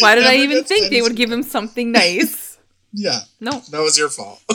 Why 0.00 0.14
did 0.14 0.24
I 0.24 0.36
even 0.36 0.64
think 0.64 0.90
they 0.90 1.02
would 1.02 1.16
give 1.16 1.30
him 1.30 1.42
something 1.42 1.92
nice? 1.92 2.50
Yeah. 2.94 3.20
No. 3.40 3.62
That 3.70 3.80
was 3.80 3.96
your 3.96 4.10
fault. 4.10 4.42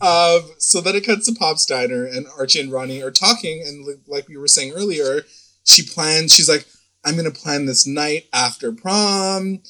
um, 0.00 0.50
so 0.56 0.80
then 0.80 0.96
it 0.96 1.04
cuts 1.04 1.26
to 1.26 1.34
Pop's 1.38 1.66
diner, 1.66 2.06
and 2.06 2.26
Archie 2.38 2.60
and 2.60 2.72
Ronnie 2.72 3.02
are 3.02 3.10
talking, 3.10 3.62
and 3.66 3.86
like 4.06 4.28
we 4.28 4.38
were 4.38 4.48
saying 4.48 4.72
earlier, 4.72 5.24
she 5.64 5.82
plans. 5.82 6.32
She's 6.32 6.48
like, 6.48 6.66
"I'm 7.04 7.16
gonna 7.16 7.30
plan 7.30 7.66
this 7.66 7.86
night 7.86 8.28
after 8.32 8.72
prom." 8.72 9.60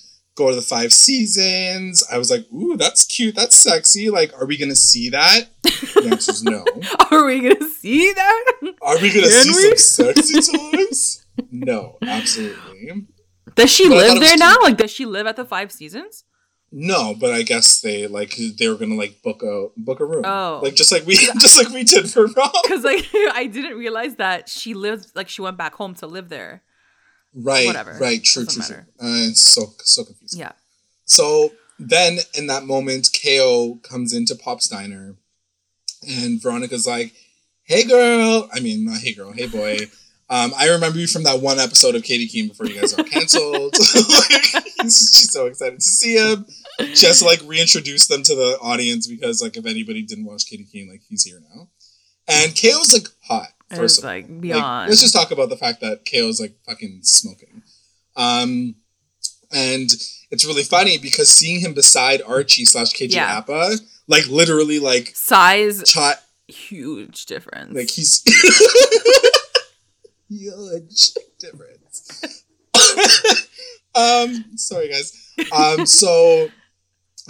Go 0.40 0.48
to 0.48 0.56
the 0.56 0.62
Five 0.62 0.90
Seasons. 0.90 2.02
I 2.10 2.16
was 2.16 2.30
like, 2.30 2.50
"Ooh, 2.50 2.78
that's 2.78 3.04
cute. 3.04 3.34
That's 3.36 3.54
sexy. 3.54 4.08
Like, 4.08 4.32
are 4.32 4.46
we 4.46 4.56
gonna 4.56 4.74
see 4.74 5.10
that?" 5.10 5.50
The 5.62 6.08
answer 6.10 6.32
is 6.32 6.42
no. 6.42 6.64
are 7.10 7.26
we 7.26 7.40
gonna 7.42 7.68
see 7.68 8.10
that? 8.10 8.44
Are 8.80 8.98
we 8.98 9.12
gonna 9.12 9.28
Can 9.28 9.44
see 9.44 9.68
we? 9.68 9.76
some 9.76 10.14
sexy 10.14 10.56
times? 10.56 11.26
no, 11.50 11.98
absolutely. 12.00 13.06
Does 13.54 13.70
she 13.70 13.86
but 13.86 13.98
live 13.98 14.20
there 14.20 14.38
now? 14.38 14.56
Like, 14.62 14.78
does 14.78 14.90
she 14.90 15.04
live 15.04 15.26
at 15.26 15.36
the 15.36 15.44
Five 15.44 15.70
Seasons? 15.72 16.24
No, 16.72 17.14
but 17.14 17.32
I 17.34 17.42
guess 17.42 17.82
they 17.82 18.06
like 18.06 18.34
they 18.58 18.66
were 18.68 18.76
gonna 18.76 18.94
like 18.94 19.20
book 19.22 19.42
a 19.42 19.66
book 19.76 20.00
a 20.00 20.06
room. 20.06 20.24
Oh, 20.24 20.60
like 20.62 20.74
just 20.74 20.90
like 20.90 21.04
we 21.04 21.16
just 21.38 21.58
like 21.62 21.68
we 21.68 21.84
did 21.84 22.08
for 22.08 22.28
Rob. 22.28 22.50
Because 22.62 22.82
like 22.82 23.06
I 23.34 23.46
didn't 23.46 23.76
realize 23.76 24.16
that 24.16 24.48
she 24.48 24.72
lived 24.72 25.10
like 25.14 25.28
she 25.28 25.42
went 25.42 25.58
back 25.58 25.74
home 25.74 25.94
to 25.96 26.06
live 26.06 26.30
there. 26.30 26.62
Right. 27.34 27.66
Whatever. 27.66 27.96
Right. 28.00 28.22
True. 28.22 28.44
Doesn't 28.44 28.64
true. 28.64 28.76
true. 28.76 28.84
Uh, 29.00 29.28
it's 29.28 29.46
so 29.46 29.72
so 29.78 30.04
confusing. 30.04 30.40
Yeah. 30.40 30.52
So 31.04 31.52
then 31.78 32.18
in 32.34 32.46
that 32.48 32.64
moment, 32.64 33.10
Ko 33.22 33.78
comes 33.82 34.12
into 34.12 34.34
Pop's 34.34 34.68
diner, 34.68 35.14
and 36.06 36.42
Veronica's 36.42 36.86
like, 36.86 37.14
"Hey 37.62 37.84
girl," 37.84 38.48
I 38.52 38.60
mean 38.60 38.84
not 38.84 39.00
"Hey 39.00 39.14
girl," 39.14 39.32
"Hey 39.32 39.46
boy." 39.46 39.78
Um, 40.28 40.52
I 40.56 40.68
remember 40.68 40.98
you 40.98 41.08
from 41.08 41.24
that 41.24 41.40
one 41.40 41.58
episode 41.58 41.96
of 41.96 42.04
Katy 42.04 42.28
Keene 42.28 42.46
before 42.46 42.66
you 42.66 42.80
guys 42.80 42.92
got 42.92 43.10
canceled. 43.10 43.74
like, 43.94 44.32
she's 44.84 45.32
so 45.32 45.46
excited 45.46 45.80
to 45.80 45.84
see 45.84 46.14
him. 46.14 46.46
just 46.94 47.20
like 47.20 47.40
reintroduce 47.44 48.06
them 48.06 48.22
to 48.22 48.36
the 48.36 48.56
audience 48.62 49.08
because 49.08 49.42
like 49.42 49.56
if 49.56 49.66
anybody 49.66 50.02
didn't 50.02 50.26
watch 50.26 50.46
Katy 50.46 50.66
Keene, 50.70 50.88
like 50.88 51.02
he's 51.08 51.24
here 51.24 51.42
now. 51.52 51.68
And 52.28 52.52
Ko's 52.52 52.92
like 52.92 53.08
hot. 53.24 53.48
First 53.76 53.98
it's 53.98 54.04
like 54.04 54.40
beyond. 54.40 54.62
Like, 54.62 54.88
let's 54.88 55.00
just 55.00 55.14
talk 55.14 55.30
about 55.30 55.48
the 55.48 55.56
fact 55.56 55.80
that 55.80 56.04
Kale 56.04 56.28
is 56.28 56.40
like 56.40 56.54
fucking 56.66 57.00
smoking. 57.02 57.62
Um, 58.16 58.74
and 59.52 59.90
it's 60.30 60.44
really 60.44 60.62
funny 60.62 60.98
because 60.98 61.28
seeing 61.28 61.60
him 61.60 61.74
beside 61.74 62.22
Archie 62.22 62.64
slash 62.64 62.92
KJ 62.92 63.14
yeah. 63.14 63.38
Apa, 63.38 63.76
like 64.06 64.28
literally 64.28 64.78
like 64.78 65.12
size, 65.14 65.94
huge 66.48 67.26
difference. 67.26 67.74
Like 67.74 67.90
he's 67.90 68.22
huge 70.28 71.12
difference. 71.38 72.44
um, 73.94 74.56
sorry 74.56 74.88
guys. 74.88 75.34
Um, 75.56 75.86
so, 75.86 76.48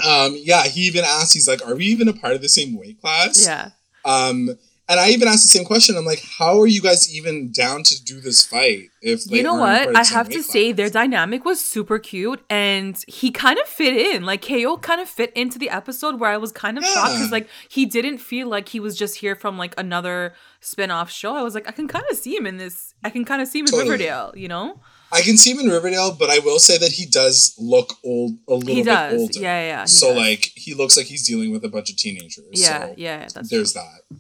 um, 0.07 0.35
yeah, 0.37 0.65
he 0.65 0.83
even 0.83 1.05
asked. 1.05 1.35
He's 1.35 1.49
like, 1.49 1.67
"Are 1.67 1.75
we 1.75 1.87
even 1.87 2.09
a 2.09 2.13
part 2.13 2.35
of 2.35 2.43
the 2.43 2.49
same 2.49 2.79
weight 2.79 3.01
class?" 3.01 3.47
Yeah. 3.47 3.71
Um, 4.05 4.57
and 4.91 4.99
I 4.99 5.11
even 5.11 5.29
asked 5.29 5.45
the 5.45 5.49
same 5.49 5.65
question. 5.65 5.97
I'm 5.97 6.05
like, 6.05 6.21
how 6.39 6.61
are 6.61 6.67
you 6.67 6.83
guys 6.83 7.15
even 7.15 7.53
down 7.53 7.85
to 7.85 8.03
do 8.03 8.21
this 8.21 8.45
fight? 8.45 8.91
If 9.01 9.31
you 9.31 9.45
know 9.45 9.55
what, 9.55 9.97
I 9.97 10.03
have 10.03 10.29
to 10.31 10.39
class? 10.39 10.47
say 10.47 10.73
their 10.73 10.91
dynamic 10.91 11.45
was 11.45 11.65
super 11.65 12.01
cute, 12.01 12.45
and 12.51 13.01
he 13.07 13.31
kind 13.31 13.59
of 13.61 13.69
fit 13.69 13.97
in. 13.97 14.27
Like 14.27 14.43
Ko 14.43 14.77
kind 14.79 15.01
of 15.01 15.09
fit 15.09 15.33
into 15.35 15.61
the 15.61 15.71
episode 15.71 16.19
where 16.19 16.31
I 16.31 16.39
was 16.39 16.51
kind 16.51 16.77
of 16.77 16.83
yeah. 16.83 16.93
shocked 16.93 17.15
because 17.15 17.31
like 17.31 17.49
he 17.69 17.87
didn't 17.87 18.19
feel 18.19 18.49
like 18.49 18.69
he 18.69 18.81
was 18.81 18.97
just 18.97 19.17
here 19.19 19.37
from 19.37 19.57
like 19.57 19.79
another 19.79 20.35
spin-off 20.61 21.09
show. 21.09 21.37
I 21.37 21.43
was 21.43 21.55
like, 21.55 21.69
I 21.69 21.73
can 21.73 21.87
kind 21.87 22.05
of 22.11 22.17
see 22.17 22.37
him 22.37 22.45
in 22.45 22.57
this. 22.57 22.93
I 23.05 23.11
can 23.11 23.25
kind 23.25 23.41
of 23.41 23.47
see 23.47 23.61
him 23.61 23.67
in 23.67 23.71
totally. 23.71 23.91
Riverdale. 23.91 24.33
You 24.35 24.49
know. 24.49 24.81
I 25.13 25.23
can 25.23 25.37
see 25.37 25.53
him 25.53 25.61
in 25.61 25.69
Riverdale, 25.69 26.13
but 26.13 26.31
I 26.31 26.39
will 26.41 26.61
say 26.61 26.79
that 26.79 26.93
he 26.93 27.05
does 27.05 27.57
look 27.59 27.95
old, 28.05 28.39
a 28.49 28.55
little 28.55 28.75
he 28.75 28.83
does. 28.83 29.13
bit 29.13 29.21
older. 29.21 29.41
Yeah, 29.41 29.61
yeah. 29.67 29.85
So 29.85 30.09
does. 30.09 30.17
like 30.17 30.53
he 30.55 30.75
looks 30.75 30.97
like 30.97 31.07
he's 31.07 31.27
dealing 31.27 31.53
with 31.53 31.65
a 31.65 31.69
bunch 31.69 31.91
of 31.91 31.97
teenagers. 31.97 32.45
Yeah, 32.53 32.87
so 32.87 32.95
yeah. 32.97 33.27
That's 33.33 33.51
there's 33.51 33.73
true. 33.73 33.83
that. 33.83 34.17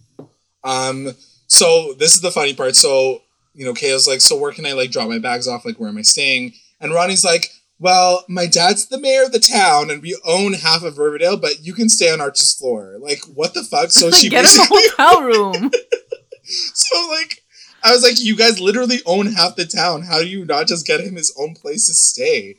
Um, 0.64 1.12
so 1.46 1.94
this 1.98 2.14
is 2.14 2.20
the 2.20 2.30
funny 2.30 2.54
part. 2.54 2.76
So, 2.76 3.22
you 3.54 3.64
know, 3.64 3.74
Ko's 3.74 4.06
like, 4.06 4.20
so 4.20 4.36
where 4.36 4.52
can 4.52 4.66
I 4.66 4.72
like 4.72 4.90
drop 4.90 5.08
my 5.08 5.18
bags 5.18 5.48
off? 5.48 5.64
Like, 5.64 5.78
where 5.78 5.88
am 5.88 5.98
I 5.98 6.02
staying? 6.02 6.54
And 6.80 6.94
Ronnie's 6.94 7.24
like, 7.24 7.46
well, 7.78 8.24
my 8.28 8.46
dad's 8.46 8.86
the 8.86 9.00
mayor 9.00 9.24
of 9.24 9.32
the 9.32 9.40
town 9.40 9.90
and 9.90 10.02
we 10.02 10.18
own 10.26 10.52
half 10.52 10.82
of 10.82 10.98
Riverdale, 10.98 11.38
but 11.38 11.64
you 11.64 11.72
can 11.72 11.88
stay 11.88 12.12
on 12.12 12.20
Archie's 12.20 12.54
floor. 12.54 12.96
Like, 13.00 13.20
what 13.34 13.54
the 13.54 13.64
fuck? 13.64 13.90
So 13.90 14.10
she 14.10 14.28
get 14.28 14.44
him 14.44 14.60
a 14.60 14.66
hotel 14.68 15.22
room. 15.22 15.70
so 16.44 17.08
like, 17.10 17.42
I 17.82 17.92
was 17.92 18.02
like, 18.02 18.20
you 18.20 18.36
guys 18.36 18.60
literally 18.60 18.98
own 19.06 19.32
half 19.32 19.56
the 19.56 19.64
town. 19.64 20.02
How 20.02 20.18
do 20.18 20.28
you 20.28 20.44
not 20.44 20.66
just 20.66 20.86
get 20.86 21.00
him 21.00 21.16
his 21.16 21.34
own 21.38 21.54
place 21.54 21.86
to 21.86 21.94
stay? 21.94 22.56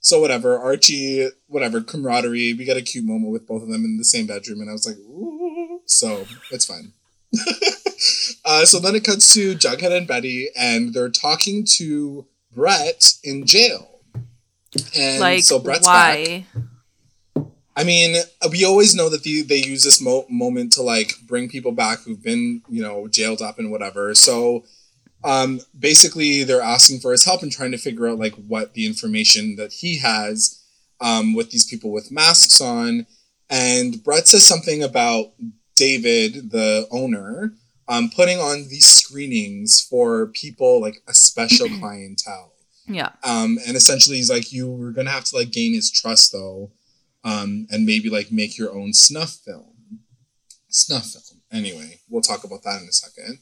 So 0.00 0.20
whatever, 0.20 0.58
Archie, 0.58 1.28
whatever, 1.46 1.80
camaraderie. 1.80 2.54
We 2.54 2.64
got 2.64 2.76
a 2.76 2.82
cute 2.82 3.04
moment 3.04 3.32
with 3.32 3.46
both 3.46 3.62
of 3.62 3.68
them 3.68 3.84
in 3.84 3.98
the 3.98 4.04
same 4.04 4.26
bedroom, 4.26 4.60
and 4.60 4.68
I 4.68 4.72
was 4.72 4.86
like, 4.86 4.96
ooh. 4.96 5.80
So 5.84 6.26
it's 6.50 6.64
fine. 6.64 6.92
uh, 8.44 8.64
so 8.64 8.78
then 8.78 8.94
it 8.94 9.04
cuts 9.04 9.32
to 9.34 9.54
Jughead 9.54 9.96
and 9.96 10.06
Betty, 10.06 10.48
and 10.56 10.92
they're 10.92 11.10
talking 11.10 11.64
to 11.76 12.26
Brett 12.54 13.14
in 13.24 13.46
jail. 13.46 14.00
And 14.96 15.20
like, 15.20 15.44
so 15.44 15.58
Brett's 15.58 15.86
why? 15.86 16.46
back. 16.54 17.44
I 17.74 17.84
mean, 17.84 18.16
we 18.50 18.64
always 18.64 18.94
know 18.94 19.08
that 19.08 19.22
the, 19.22 19.42
they 19.42 19.56
use 19.56 19.82
this 19.82 20.00
mo- 20.00 20.26
moment 20.28 20.72
to 20.74 20.82
like 20.82 21.14
bring 21.26 21.48
people 21.48 21.72
back 21.72 22.00
who've 22.00 22.22
been, 22.22 22.62
you 22.68 22.82
know, 22.82 23.08
jailed 23.08 23.40
up 23.40 23.58
and 23.58 23.70
whatever. 23.70 24.14
So 24.14 24.64
um, 25.24 25.60
basically, 25.78 26.44
they're 26.44 26.60
asking 26.60 27.00
for 27.00 27.12
his 27.12 27.24
help 27.24 27.42
and 27.42 27.50
trying 27.50 27.70
to 27.70 27.78
figure 27.78 28.08
out 28.08 28.18
like 28.18 28.34
what 28.34 28.74
the 28.74 28.86
information 28.86 29.56
that 29.56 29.72
he 29.72 29.98
has 29.98 30.62
um, 31.00 31.34
with 31.34 31.50
these 31.50 31.64
people 31.64 31.90
with 31.90 32.12
masks 32.12 32.60
on. 32.60 33.06
And 33.48 34.02
Brett 34.02 34.28
says 34.28 34.46
something 34.46 34.82
about 34.82 35.32
David, 35.74 36.50
the 36.50 36.86
owner, 36.90 37.54
um, 37.88 38.10
putting 38.10 38.38
on 38.38 38.68
these 38.68 38.86
screenings 38.86 39.80
for 39.80 40.26
people 40.28 40.80
like 40.80 41.02
a 41.08 41.14
special 41.14 41.68
clientele. 41.80 42.52
Yeah. 42.86 43.10
Um, 43.24 43.58
and 43.66 43.76
essentially, 43.76 44.16
he's 44.16 44.30
like, 44.30 44.52
you 44.52 44.70
were 44.70 44.90
gonna 44.90 45.10
have 45.10 45.24
to 45.24 45.36
like 45.36 45.50
gain 45.50 45.74
his 45.74 45.90
trust 45.90 46.32
though, 46.32 46.70
um, 47.24 47.66
and 47.70 47.86
maybe 47.86 48.10
like 48.10 48.32
make 48.32 48.58
your 48.58 48.74
own 48.74 48.92
snuff 48.92 49.30
film. 49.30 49.98
Snuff 50.68 51.06
film. 51.06 51.40
Anyway, 51.52 52.00
we'll 52.08 52.22
talk 52.22 52.44
about 52.44 52.62
that 52.62 52.80
in 52.80 52.88
a 52.88 52.92
second. 52.92 53.38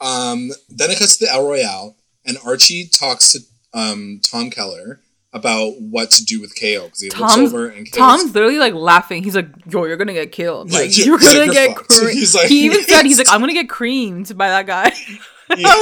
Um, 0.00 0.50
then 0.68 0.90
it 0.90 0.98
cuts 0.98 1.16
to 1.16 1.24
the 1.24 1.32
El 1.32 1.46
Royale, 1.46 1.96
and 2.24 2.38
Archie 2.44 2.88
talks 2.88 3.32
to 3.32 3.40
um, 3.72 4.20
Tom 4.22 4.50
Keller, 4.50 5.00
about 5.38 5.80
what 5.80 6.10
to 6.12 6.24
do 6.24 6.40
with 6.40 6.58
Ko 6.58 6.84
because 6.84 7.00
he 7.00 7.08
Tom's, 7.08 7.36
looks 7.36 7.52
over 7.52 7.68
and 7.68 7.90
Ko's, 7.90 7.98
Tom's 7.98 8.34
literally 8.34 8.58
like 8.58 8.74
laughing. 8.74 9.22
He's 9.22 9.36
like, 9.36 9.48
"Yo, 9.70 9.84
you're 9.84 9.96
gonna 9.96 10.12
get 10.12 10.32
killed. 10.32 10.72
Like 10.72 10.96
yeah, 10.96 11.04
you're 11.04 11.18
gonna 11.18 11.40
like, 11.40 11.52
get." 11.52 11.76
Cre-. 11.88 12.08
He's 12.08 12.34
like, 12.34 12.46
he 12.46 12.64
even 12.64 12.82
said, 12.82 13.04
"He's 13.04 13.18
like, 13.18 13.28
I'm 13.30 13.40
gonna 13.40 13.52
get 13.52 13.68
creamed 13.68 14.36
by 14.36 14.48
that 14.48 14.66
guy." 14.66 14.92
Yeah. 15.56 15.72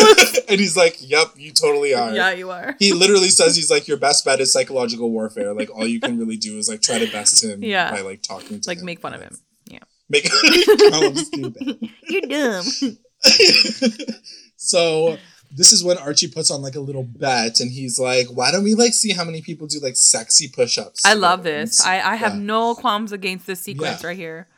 and 0.49 0.61
he's 0.61 0.77
like, 0.77 0.97
"Yep, 1.01 1.33
you 1.35 1.51
totally 1.51 1.93
are." 1.93 2.15
Yeah, 2.15 2.31
you 2.31 2.53
are. 2.53 2.77
He 2.79 2.93
literally 2.93 3.31
says 3.31 3.57
he's 3.57 3.69
like, 3.69 3.89
"Your 3.89 3.97
best 3.97 4.25
bet 4.25 4.39
is 4.39 4.53
psychological 4.53 5.11
warfare. 5.11 5.53
Like 5.55 5.71
all 5.75 5.85
you 5.85 5.99
can 5.99 6.17
really 6.21 6.37
do 6.37 6.57
is 6.57 6.69
like 6.69 6.83
try 6.83 7.01
to 7.01 7.11
best 7.11 7.43
him 7.43 7.65
yeah. 7.65 7.91
by 7.91 8.03
like 8.03 8.23
talking 8.23 8.49
to 8.49 8.55
him. 8.55 8.63
like 8.65 8.79
him. 8.79 8.85
make 8.85 9.01
fun 9.01 9.13
of 9.13 9.21
him. 9.21 9.37
Yeah, 9.65 9.81
make 10.09 10.23
him 10.23 11.17
stupid. 11.17 11.91
You're 12.09 12.21
dumb. 12.29 12.65
so 14.57 15.19
this 15.51 15.73
is 15.73 15.85
when 15.85 15.99
Archie 15.99 16.29
puts 16.29 16.51
on 16.51 16.63
like 16.63 16.75
a 16.75 16.81
little 16.81 17.03
bet 17.03 17.61
and 17.61 17.71
he's 17.71 17.99
like, 17.99 18.27
why 18.29 18.51
don't 18.51 18.65
we 18.65 18.75
like 18.75 18.95
see 18.95 19.13
how 19.13 19.25
many 19.25 19.41
people 19.41 19.67
do 19.67 19.79
like 19.81 19.97
sexy 19.97 20.49
push-ups? 20.49 21.05
I 21.05 21.15
love 21.15 21.43
this. 21.43 21.85
I, 21.85 22.01
I 22.01 22.15
have 22.17 22.35
yeah. 22.35 22.41
no 22.41 22.75
qualms 22.75 23.13
against 23.13 23.47
this 23.47 23.61
sequence 23.61 24.03
yeah. 24.03 24.09
right 24.09 24.17
here. 24.17 24.49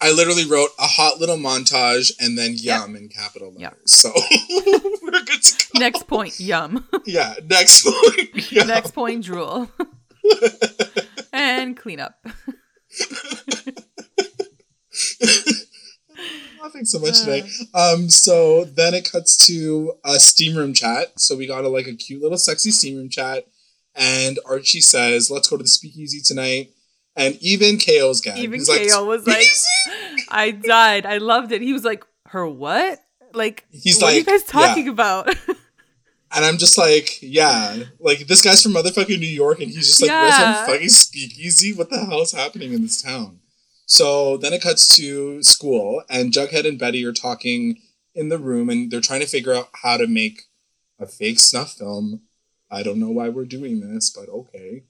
I 0.00 0.12
literally 0.12 0.46
wrote 0.46 0.70
a 0.78 0.86
hot 0.86 1.18
little 1.18 1.36
montage 1.36 2.12
and 2.20 2.38
then 2.38 2.54
yum 2.54 2.92
yep. 2.92 3.02
in 3.02 3.08
capital 3.08 3.52
letters. 3.52 3.60
Yep. 3.60 3.88
So 3.88 4.12
we're 5.02 5.24
good 5.24 5.42
to 5.42 5.68
go. 5.72 5.78
Next 5.80 6.06
point, 6.06 6.40
yum. 6.40 6.88
yeah, 7.04 7.34
next 7.44 7.84
point. 7.84 8.52
Yum. 8.52 8.66
Next 8.68 8.92
point, 8.92 9.24
drool. 9.24 9.68
and 11.32 11.76
clean 11.76 12.00
up 12.00 12.14
laughing 16.62 16.84
so 16.84 16.98
much 16.98 17.20
today. 17.20 17.48
Um, 17.74 18.08
so 18.08 18.64
then 18.64 18.94
it 18.94 19.10
cuts 19.10 19.46
to 19.46 19.94
a 20.04 20.20
steam 20.20 20.56
room 20.56 20.72
chat. 20.72 21.18
So 21.18 21.36
we 21.36 21.46
got 21.46 21.64
a 21.64 21.68
like 21.68 21.86
a 21.86 21.94
cute 21.94 22.22
little 22.22 22.38
sexy 22.38 22.70
steam 22.70 22.96
room 22.96 23.08
chat, 23.08 23.46
and 23.94 24.38
Archie 24.46 24.80
says, 24.80 25.30
"Let's 25.30 25.48
go 25.48 25.56
to 25.56 25.62
the 25.62 25.68
speakeasy 25.68 26.20
tonight." 26.20 26.70
And 27.16 27.36
even 27.40 27.78
KO's 27.78 28.20
gag. 28.20 28.38
Even 28.38 28.64
KO 28.64 28.72
like, 28.72 29.06
was 29.06 29.26
like, 29.26 29.46
I 30.28 30.52
died. 30.52 31.06
I 31.06 31.18
loved 31.18 31.52
it. 31.52 31.60
He 31.60 31.72
was 31.72 31.84
like, 31.84 32.04
her 32.28 32.46
what? 32.46 33.00
Like, 33.34 33.66
he's 33.70 33.96
what 33.96 34.06
like, 34.06 34.14
are 34.14 34.18
you 34.18 34.24
guys 34.24 34.44
talking 34.44 34.86
yeah. 34.86 34.92
about? 34.92 35.28
and 36.32 36.44
I'm 36.44 36.58
just 36.58 36.78
like, 36.78 37.20
yeah, 37.20 37.76
like 37.98 38.20
this 38.20 38.42
guy's 38.42 38.62
from 38.62 38.72
motherfucking 38.72 39.18
New 39.18 39.26
York, 39.26 39.60
and 39.60 39.68
he's 39.68 39.86
just 39.88 40.02
like, 40.02 40.10
yeah. 40.10 40.22
where's 40.22 40.34
some 40.36 40.66
fucking 40.66 40.88
speakeasy? 40.88 41.74
What 41.74 41.90
the 41.90 41.98
hell 42.04 42.22
is 42.22 42.32
happening 42.32 42.72
in 42.72 42.82
this 42.82 43.02
town? 43.02 43.40
So 43.90 44.36
then 44.36 44.52
it 44.52 44.62
cuts 44.62 44.86
to 44.94 45.42
school, 45.42 46.04
and 46.08 46.32
Jughead 46.32 46.64
and 46.64 46.78
Betty 46.78 47.04
are 47.04 47.12
talking 47.12 47.80
in 48.14 48.28
the 48.28 48.38
room, 48.38 48.70
and 48.70 48.88
they're 48.88 49.00
trying 49.00 49.18
to 49.18 49.26
figure 49.26 49.52
out 49.52 49.68
how 49.82 49.96
to 49.96 50.06
make 50.06 50.42
a 51.00 51.06
fake 51.06 51.40
snuff 51.40 51.72
film. 51.72 52.20
I 52.70 52.84
don't 52.84 53.00
know 53.00 53.10
why 53.10 53.30
we're 53.30 53.46
doing 53.46 53.80
this, 53.80 54.08
but 54.08 54.28
okay. 54.28 54.84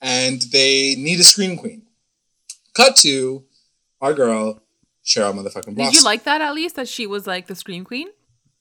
And 0.00 0.42
they 0.50 0.96
need 0.98 1.20
a 1.20 1.22
scream 1.22 1.56
queen. 1.56 1.82
Cut 2.74 2.96
to 2.96 3.44
our 4.00 4.14
girl, 4.14 4.60
Cheryl 5.04 5.32
motherfucking 5.32 5.76
Blossom. 5.76 5.92
Did 5.92 5.94
you 5.94 6.02
like 6.02 6.24
that 6.24 6.40
at 6.40 6.52
least 6.52 6.74
that 6.74 6.88
she 6.88 7.06
was 7.06 7.28
like 7.28 7.46
the 7.46 7.54
scream 7.54 7.84
queen? 7.84 8.08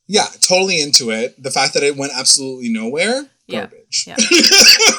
Yeah, 0.06 0.28
totally 0.40 0.80
into 0.80 1.10
it. 1.10 1.42
The 1.42 1.50
fact 1.50 1.74
that 1.74 1.82
it 1.82 1.98
went 1.98 2.12
absolutely 2.16 2.70
nowhere, 2.70 3.32
garbage. 3.50 4.06
Yeah. 4.08 4.16
yeah. 4.32 4.40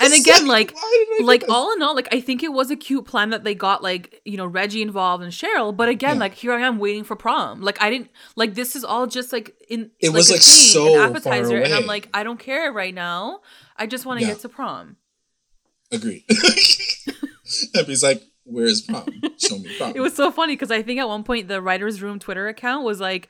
and 0.03 0.13
again, 0.15 0.47
like, 0.47 0.75
like 1.23 1.45
all 1.49 1.73
in 1.73 1.83
all, 1.83 1.95
like 1.95 2.09
I 2.13 2.21
think 2.21 2.43
it 2.43 2.53
was 2.53 2.71
a 2.71 2.77
cute 2.77 3.07
plan 3.07 3.31
that 3.31 3.45
they 3.45 3.55
got 3.55 3.83
like 3.83 4.21
you 4.25 4.37
know 4.37 4.47
Reggie 4.47 4.83
involved 4.83 5.23
and 5.23 5.33
Cheryl. 5.33 5.77
But 5.77 5.89
again, 5.89 6.17
yeah. 6.17 6.21
like 6.21 6.35
here 6.35 6.53
I 6.53 6.61
am 6.61 6.79
waiting 6.79 7.05
for 7.05 7.17
prom. 7.17 7.61
Like 7.61 7.81
I 7.81 7.91
didn't 7.91 8.11
like 8.37 8.55
this 8.55 8.77
is 8.77 8.85
all 8.85 9.07
just 9.07 9.33
like 9.33 9.55
in. 9.69 9.91
It 10.01 10.09
like, 10.09 10.17
was 10.17 10.31
like 10.31 10.41
thing, 10.41 10.49
so 10.49 11.03
appetizer, 11.03 11.61
and 11.61 11.73
I'm 11.73 11.87
like 11.87 12.09
I 12.13 12.23
don't 12.23 12.39
care 12.39 12.73
right 12.73 12.95
now. 12.95 13.41
I 13.77 13.87
just 13.87 14.05
want 14.05 14.21
to 14.21 14.27
yeah. 14.27 14.33
get 14.33 14.43
to 14.43 14.49
prom. 14.49 14.97
Agreed. 15.93 16.25
he's 17.87 18.03
like, 18.03 18.23
where's 18.45 18.83
prom? 18.83 19.07
Show 19.39 19.59
me 19.59 19.77
prom. 19.77 19.93
It 19.97 20.01
was 20.01 20.15
so 20.15 20.31
funny 20.31 20.55
because 20.55 20.71
I 20.71 20.83
think 20.83 21.01
at 21.01 21.09
one 21.09 21.25
point 21.25 21.49
the 21.49 21.63
writers' 21.63 22.03
room 22.03 22.19
Twitter 22.19 22.49
account 22.49 22.85
was 22.85 23.01
like, 23.01 23.29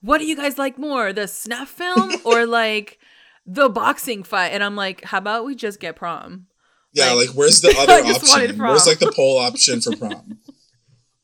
"What 0.00 0.18
do 0.18 0.26
you 0.26 0.36
guys 0.36 0.58
like 0.58 0.78
more, 0.78 1.12
the 1.12 1.28
snuff 1.28 1.68
film 1.68 2.12
or 2.24 2.46
like 2.46 2.98
the 3.46 3.68
boxing 3.68 4.22
fight?" 4.22 4.48
And 4.48 4.62
I'm 4.62 4.76
like, 4.76 5.04
"How 5.04 5.18
about 5.18 5.44
we 5.44 5.54
just 5.54 5.80
get 5.80 5.96
prom?" 5.96 6.46
Yeah, 6.92 7.12
like, 7.12 7.28
like 7.28 7.36
where's 7.36 7.60
the 7.62 7.74
other 7.78 8.04
option? 8.04 8.58
Where's 8.58 8.86
like 8.86 8.98
the 8.98 9.12
poll 9.14 9.38
option 9.38 9.80
for 9.80 9.96
prom? 9.96 10.38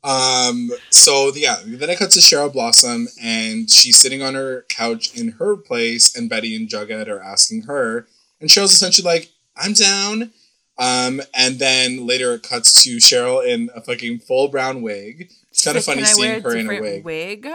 um. 0.04 0.70
So 0.90 1.32
yeah, 1.34 1.56
then 1.64 1.90
I 1.90 1.94
cut 1.94 2.10
to 2.12 2.20
Cheryl 2.20 2.52
Blossom, 2.52 3.08
and 3.22 3.70
she's 3.70 3.98
sitting 3.98 4.22
on 4.22 4.34
her 4.34 4.64
couch 4.68 5.14
in 5.14 5.32
her 5.32 5.56
place, 5.56 6.16
and 6.16 6.28
Betty 6.28 6.54
and 6.56 6.68
Jughead 6.68 7.08
are 7.08 7.22
asking 7.22 7.62
her, 7.62 8.06
and 8.40 8.48
Cheryl's 8.48 8.72
essentially 8.72 9.04
like, 9.06 9.30
"I'm 9.56 9.72
down." 9.72 10.32
Um, 10.78 11.20
and 11.34 11.58
then 11.58 12.06
later 12.06 12.34
it 12.34 12.44
cuts 12.44 12.84
to 12.84 12.98
Cheryl 12.98 13.44
in 13.44 13.68
a 13.74 13.80
fucking 13.80 14.20
full 14.20 14.46
brown 14.46 14.80
wig. 14.80 15.30
It's 15.50 15.64
kind 15.64 15.76
of 15.76 15.84
funny 15.84 16.04
seeing 16.04 16.40
her 16.40 16.56
in 16.56 16.70
a 16.70 16.80
wig. 16.80 17.04
Wig. 17.04 17.48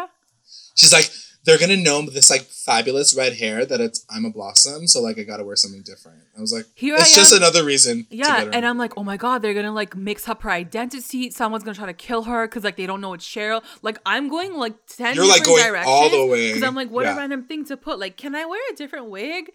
She's 0.75 0.91
like, 0.91 1.09
they're 1.45 1.57
gonna 1.57 1.77
know 1.77 2.01
this 2.03 2.29
like 2.29 2.43
fabulous 2.43 3.15
red 3.15 3.33
hair 3.33 3.65
that 3.65 3.81
it's 3.81 4.05
I'm 4.09 4.25
a 4.25 4.29
blossom, 4.29 4.87
so 4.87 5.01
like 5.01 5.19
I 5.19 5.23
gotta 5.23 5.43
wear 5.43 5.55
something 5.55 5.81
different. 5.83 6.19
I 6.37 6.41
was 6.41 6.53
like, 6.53 6.65
Here 6.75 6.95
it's 6.95 7.13
just 7.13 7.33
another 7.33 7.65
reason. 7.65 8.07
Yeah, 8.09 8.49
and 8.53 8.65
I'm 8.65 8.77
like, 8.77 8.97
oh 8.97 9.03
my 9.03 9.17
god, 9.17 9.41
they're 9.41 9.53
gonna 9.53 9.73
like 9.73 9.95
mix 9.95 10.29
up 10.29 10.43
her 10.43 10.51
identity. 10.51 11.31
Someone's 11.31 11.63
gonna 11.63 11.75
try 11.75 11.87
to 11.87 11.93
kill 11.93 12.23
her 12.23 12.47
because 12.47 12.63
like 12.63 12.77
they 12.77 12.85
don't 12.85 13.01
know 13.01 13.13
it's 13.13 13.27
Cheryl. 13.27 13.63
Like 13.81 13.99
I'm 14.05 14.29
going 14.29 14.55
like 14.55 14.73
ten 14.87 15.15
You're 15.15 15.27
like 15.27 15.43
going 15.43 15.63
directions 15.63 15.89
all 15.89 16.09
the 16.09 16.25
way 16.25 16.49
because 16.49 16.63
I'm 16.63 16.75
like, 16.75 16.89
what 16.89 17.05
yeah. 17.05 17.13
a 17.13 17.17
random 17.17 17.43
thing 17.43 17.65
to 17.65 17.77
put. 17.77 17.99
Like, 17.99 18.15
can 18.15 18.35
I 18.35 18.45
wear 18.45 18.61
a 18.71 18.75
different 18.75 19.09
wig? 19.09 19.51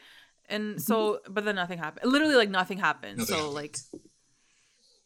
And 0.51 0.81
so, 0.81 1.20
but 1.29 1.44
then 1.44 1.57
nothing 1.57 1.79
happened. 1.79 2.11
Literally, 2.11 2.35
like 2.35 2.48
nothing 2.48 2.79
happened. 2.79 3.18
Nothing 3.18 3.35
so 3.35 3.37
happened. 3.37 3.55
like, 3.55 3.77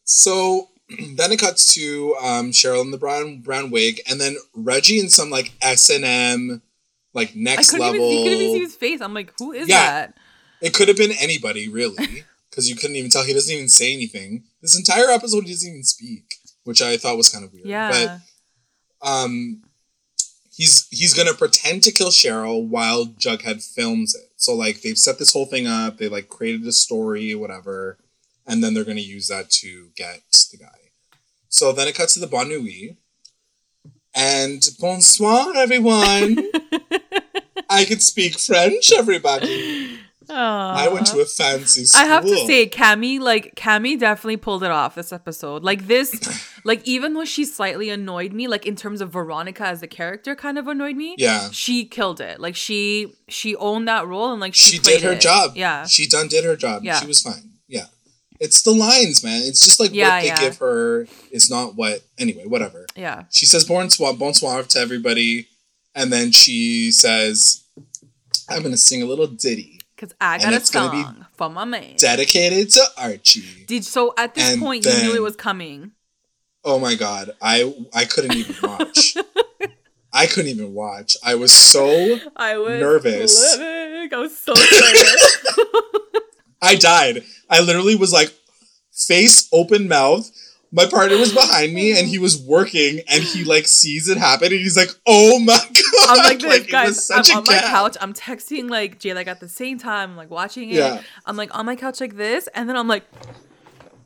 so 0.03 0.69
then 1.15 1.31
it 1.31 1.39
cuts 1.39 1.73
to 1.73 2.15
um, 2.21 2.51
Cheryl 2.51 2.81
in 2.81 2.91
the 2.91 2.97
brown 2.97 3.39
brown 3.39 3.71
wig, 3.71 4.01
and 4.09 4.19
then 4.19 4.35
Reggie 4.53 4.99
in 4.99 5.09
some 5.09 5.29
like 5.29 5.53
S 5.61 5.89
and 5.89 6.03
M, 6.05 6.61
like 7.13 7.35
next 7.35 7.73
level. 7.73 7.95
Even, 7.95 8.01
you 8.01 8.23
couldn't 8.23 8.39
even 8.39 8.55
see 8.55 8.59
his 8.59 8.75
face. 8.75 9.01
I'm 9.01 9.13
like, 9.13 9.33
who 9.37 9.51
is 9.51 9.67
yeah, 9.67 9.91
that? 9.91 10.17
It 10.61 10.73
could 10.73 10.87
have 10.87 10.97
been 10.97 11.11
anybody, 11.19 11.67
really, 11.67 12.23
because 12.49 12.69
you 12.69 12.75
couldn't 12.75 12.95
even 12.95 13.09
tell. 13.09 13.23
He 13.23 13.33
doesn't 13.33 13.53
even 13.53 13.69
say 13.69 13.93
anything. 13.93 14.43
This 14.61 14.77
entire 14.77 15.09
episode, 15.09 15.45
he 15.45 15.51
doesn't 15.51 15.69
even 15.69 15.83
speak, 15.83 16.35
which 16.63 16.81
I 16.81 16.97
thought 16.97 17.17
was 17.17 17.29
kind 17.29 17.43
of 17.43 17.53
weird. 17.53 17.67
Yeah. 17.67 18.19
But 19.01 19.07
um, 19.07 19.61
he's 20.55 20.87
he's 20.89 21.13
gonna 21.13 21.33
pretend 21.33 21.83
to 21.83 21.91
kill 21.91 22.09
Cheryl 22.09 22.65
while 22.65 23.05
Jughead 23.05 23.63
films 23.63 24.15
it. 24.15 24.31
So 24.35 24.53
like 24.55 24.81
they've 24.81 24.97
set 24.97 25.19
this 25.19 25.33
whole 25.33 25.45
thing 25.45 25.67
up, 25.67 25.97
they 25.97 26.07
like 26.07 26.29
created 26.29 26.65
a 26.67 26.71
story, 26.71 27.35
whatever, 27.35 27.97
and 28.45 28.63
then 28.63 28.73
they're 28.73 28.85
gonna 28.85 29.01
use 29.01 29.27
that 29.27 29.49
to 29.51 29.89
get 29.95 30.21
the 30.51 30.57
guy. 30.57 30.67
So 31.49 31.71
then 31.71 31.87
it 31.87 31.95
cuts 31.95 32.15
to 32.15 32.19
the 32.19 32.27
Nuit. 32.27 32.97
And 34.15 34.63
bonsoir, 34.79 35.53
everyone. 35.55 36.37
I 37.69 37.85
can 37.85 37.99
speak 37.99 38.37
French, 38.39 38.91
everybody. 38.93 39.99
Aww. 40.27 40.75
I 40.75 40.87
went 40.87 41.07
to 41.07 41.19
a 41.19 41.25
fancy 41.25 41.85
school. 41.85 42.01
I 42.01 42.05
have 42.05 42.23
to 42.23 42.37
say, 42.45 42.67
Cami, 42.67 43.19
like 43.19 43.55
Cami, 43.55 43.99
definitely 43.99 44.37
pulled 44.37 44.63
it 44.63 44.71
off 44.71 44.95
this 44.95 45.11
episode. 45.11 45.63
Like 45.63 45.87
this, 45.87 46.59
like 46.63 46.87
even 46.87 47.13
though 47.13 47.25
she 47.25 47.43
slightly 47.45 47.89
annoyed 47.89 48.33
me, 48.33 48.47
like 48.47 48.65
in 48.65 48.75
terms 48.75 49.01
of 49.01 49.11
Veronica 49.11 49.65
as 49.65 49.81
a 49.81 49.87
character, 49.87 50.35
kind 50.35 50.57
of 50.57 50.67
annoyed 50.67 50.95
me. 50.95 51.15
Yeah, 51.17 51.49
she 51.51 51.85
killed 51.85 52.21
it. 52.21 52.39
Like 52.39 52.55
she 52.55 53.13
she 53.27 53.55
owned 53.55 53.87
that 53.87 54.07
role 54.07 54.31
and 54.31 54.39
like 54.39 54.53
she, 54.53 54.77
she 54.77 54.79
did 54.79 55.01
her 55.01 55.13
it. 55.13 55.21
job. 55.21 55.53
Yeah, 55.55 55.85
she 55.85 56.07
done 56.07 56.27
did 56.27 56.45
her 56.45 56.55
job. 56.55 56.83
Yeah, 56.83 56.99
she 56.99 57.07
was 57.07 57.21
fine. 57.21 57.52
It's 58.39 58.61
the 58.61 58.71
lines, 58.71 59.23
man. 59.23 59.41
It's 59.43 59.63
just 59.63 59.79
like 59.79 59.93
yeah, 59.93 60.15
what 60.15 60.21
they 60.21 60.27
yeah. 60.27 60.39
give 60.39 60.57
her 60.57 61.07
is 61.31 61.49
not 61.49 61.75
what. 61.75 62.03
Anyway, 62.17 62.45
whatever. 62.45 62.85
Yeah, 62.95 63.23
she 63.31 63.45
says 63.45 63.65
bonsoir, 63.65 64.13
bonsoir 64.13 64.63
to 64.63 64.79
everybody, 64.79 65.47
and 65.95 66.11
then 66.11 66.31
she 66.31 66.91
says, 66.91 67.63
"I'm 68.49 68.63
gonna 68.63 68.77
sing 68.77 69.01
a 69.01 69.05
little 69.05 69.27
ditty." 69.27 69.79
Because 69.95 70.15
I 70.19 70.37
got 70.37 70.53
a 70.53 70.59
song 70.59 71.25
for 71.33 71.49
my 71.49 71.65
man. 71.65 71.95
Dedicated 71.97 72.69
to 72.71 72.83
Archie. 72.97 73.65
Did 73.67 73.85
so 73.85 74.13
at 74.17 74.35
this 74.35 74.53
and 74.53 74.61
point 74.61 74.83
then, 74.83 75.05
you 75.05 75.11
knew 75.11 75.15
it 75.15 75.21
was 75.21 75.35
coming. 75.35 75.91
Oh 76.65 76.79
my 76.79 76.95
god. 76.95 77.31
I 77.41 77.73
I 77.93 78.05
couldn't 78.05 78.35
even 78.35 78.55
watch. 78.61 79.15
I 80.13 80.27
couldn't 80.27 80.51
even 80.51 80.73
watch. 80.73 81.17
I 81.23 81.35
was 81.35 81.51
so 81.53 82.19
I 82.35 82.57
was 82.57 82.79
nervous. 82.79 83.57
Living. 83.57 84.13
I 84.13 84.17
was 84.17 84.37
so 84.37 84.53
nervous. 84.53 85.37
I 86.61 86.75
died. 86.75 87.23
I 87.53 87.61
literally 87.61 87.95
was 87.95 88.11
like 88.11 88.33
face 88.91 89.47
open 89.51 89.87
mouth 89.87 90.29
my 90.73 90.87
partner 90.87 91.17
was 91.17 91.31
behind 91.31 91.71
me 91.73 91.97
and 91.97 92.07
he 92.07 92.17
was 92.17 92.41
working 92.41 93.01
and 93.07 93.23
he 93.23 93.43
like 93.43 93.67
sees 93.67 94.09
it 94.09 94.17
happen 94.17 94.47
and 94.47 94.59
he's 94.59 94.75
like, 94.75 94.89
"Oh 95.05 95.37
my 95.39 95.53
god!" 95.73 96.09
I'm 96.09 96.17
like, 96.17 96.39
this, 96.39 96.49
like, 96.49 96.67
guys, 96.67 97.11
I'm 97.11 97.37
on 97.37 97.43
my 97.45 97.59
couch. 97.59 97.95
I'm 98.01 98.13
texting 98.13 98.71
like 98.71 98.99
Jay 98.99 99.13
like 99.13 99.27
at 99.27 99.39
the 99.39 99.47
same 99.47 99.77
time. 99.77 100.11
I'm 100.11 100.17
like 100.17 100.31
watching 100.31 100.71
it. 100.71 100.77
Yeah. 100.77 101.03
I'm 101.27 101.37
like 101.37 101.55
on 101.55 101.67
my 101.67 101.75
couch 101.75 102.01
like 102.01 102.17
this, 102.17 102.49
and 102.55 102.67
then 102.67 102.75
I'm 102.75 102.87
like, 102.87 103.03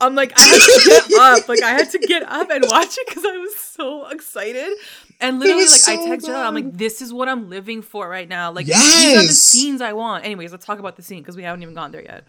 I'm 0.02 0.14
like 0.14 0.34
I 0.38 0.42
had 0.42 0.60
to 0.60 0.82
get 0.86 1.14
up. 1.20 1.48
Like 1.48 1.64
I 1.64 1.70
had 1.70 1.90
to 1.92 2.00
get 2.00 2.24
up 2.24 2.50
and 2.50 2.66
watch 2.68 2.98
it 2.98 3.08
because 3.08 3.24
I 3.24 3.38
was 3.38 3.56
so 3.56 4.10
excited. 4.10 4.78
And 5.22 5.40
literally, 5.40 5.62
like 5.62 5.80
so 5.80 5.94
I 5.94 5.96
texted 6.06 6.28
her, 6.28 6.36
I'm 6.36 6.54
like, 6.54 6.74
"This 6.74 7.02
is 7.02 7.14
what 7.14 7.30
I'm 7.30 7.50
living 7.50 7.82
for 7.82 8.10
right 8.10 8.28
now. 8.28 8.52
Like 8.52 8.68
yes! 8.68 8.84
these 8.84 9.18
are 9.18 9.28
the 9.28 9.34
scenes 9.34 9.80
I 9.80 9.94
want." 9.94 10.26
Anyways, 10.26 10.52
let's 10.52 10.66
talk 10.66 10.80
about 10.80 10.98
the 10.98 11.02
scene 11.02 11.20
because 11.20 11.38
we 11.38 11.44
haven't 11.44 11.64
even 11.64 11.76
gone 11.76 11.94
there 11.94 12.04
yet. 12.04 12.26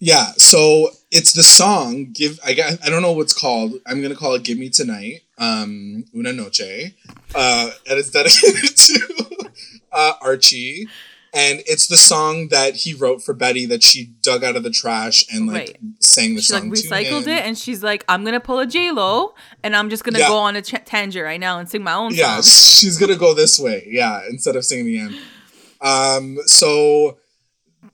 Yeah, 0.00 0.32
so 0.36 0.90
it's 1.10 1.32
the 1.32 1.42
song 1.42 2.12
"Give." 2.12 2.38
I 2.44 2.54
got. 2.54 2.74
I 2.84 2.90
don't 2.90 3.02
know 3.02 3.12
what's 3.12 3.32
called. 3.32 3.72
I'm 3.86 4.00
gonna 4.00 4.14
call 4.14 4.34
it 4.34 4.44
"Give 4.44 4.58
Me 4.58 4.70
Tonight." 4.70 5.22
Um, 5.38 6.04
Una 6.14 6.32
Noche, 6.32 6.94
uh, 7.34 7.70
and 7.88 7.98
it's 7.98 8.10
dedicated 8.10 8.76
to 8.76 9.50
uh, 9.92 10.12
Archie, 10.20 10.88
and 11.34 11.62
it's 11.66 11.88
the 11.88 11.96
song 11.96 12.48
that 12.48 12.76
he 12.76 12.94
wrote 12.94 13.22
for 13.22 13.34
Betty 13.34 13.66
that 13.66 13.82
she 13.82 14.12
dug 14.22 14.44
out 14.44 14.56
of 14.56 14.62
the 14.62 14.70
trash 14.70 15.24
and 15.32 15.48
like 15.48 15.56
right. 15.56 15.78
sang 16.00 16.36
the 16.36 16.42
she, 16.42 16.52
song. 16.52 16.74
She 16.74 16.88
like 16.88 17.06
recycled 17.06 17.26
it, 17.26 17.44
and 17.44 17.58
she's 17.58 17.82
like, 17.82 18.04
"I'm 18.08 18.24
gonna 18.24 18.40
pull 18.40 18.60
a 18.60 18.66
J 18.66 18.92
Lo, 18.92 19.34
and 19.64 19.74
I'm 19.74 19.90
just 19.90 20.04
gonna 20.04 20.20
yeah. 20.20 20.28
go 20.28 20.38
on 20.38 20.54
a 20.54 20.62
ch- 20.62 20.84
tangent 20.84 21.24
right 21.24 21.40
now 21.40 21.58
and 21.58 21.68
sing 21.68 21.82
my 21.82 21.94
own." 21.94 22.14
Yeah, 22.14 22.40
song. 22.40 22.42
she's 22.42 22.98
gonna 22.98 23.16
go 23.16 23.34
this 23.34 23.58
way. 23.58 23.86
Yeah, 23.90 24.22
instead 24.30 24.54
of 24.54 24.64
singing 24.64 24.86
the 24.86 24.98
end. 24.98 25.16
Um, 25.80 26.38
so 26.46 27.18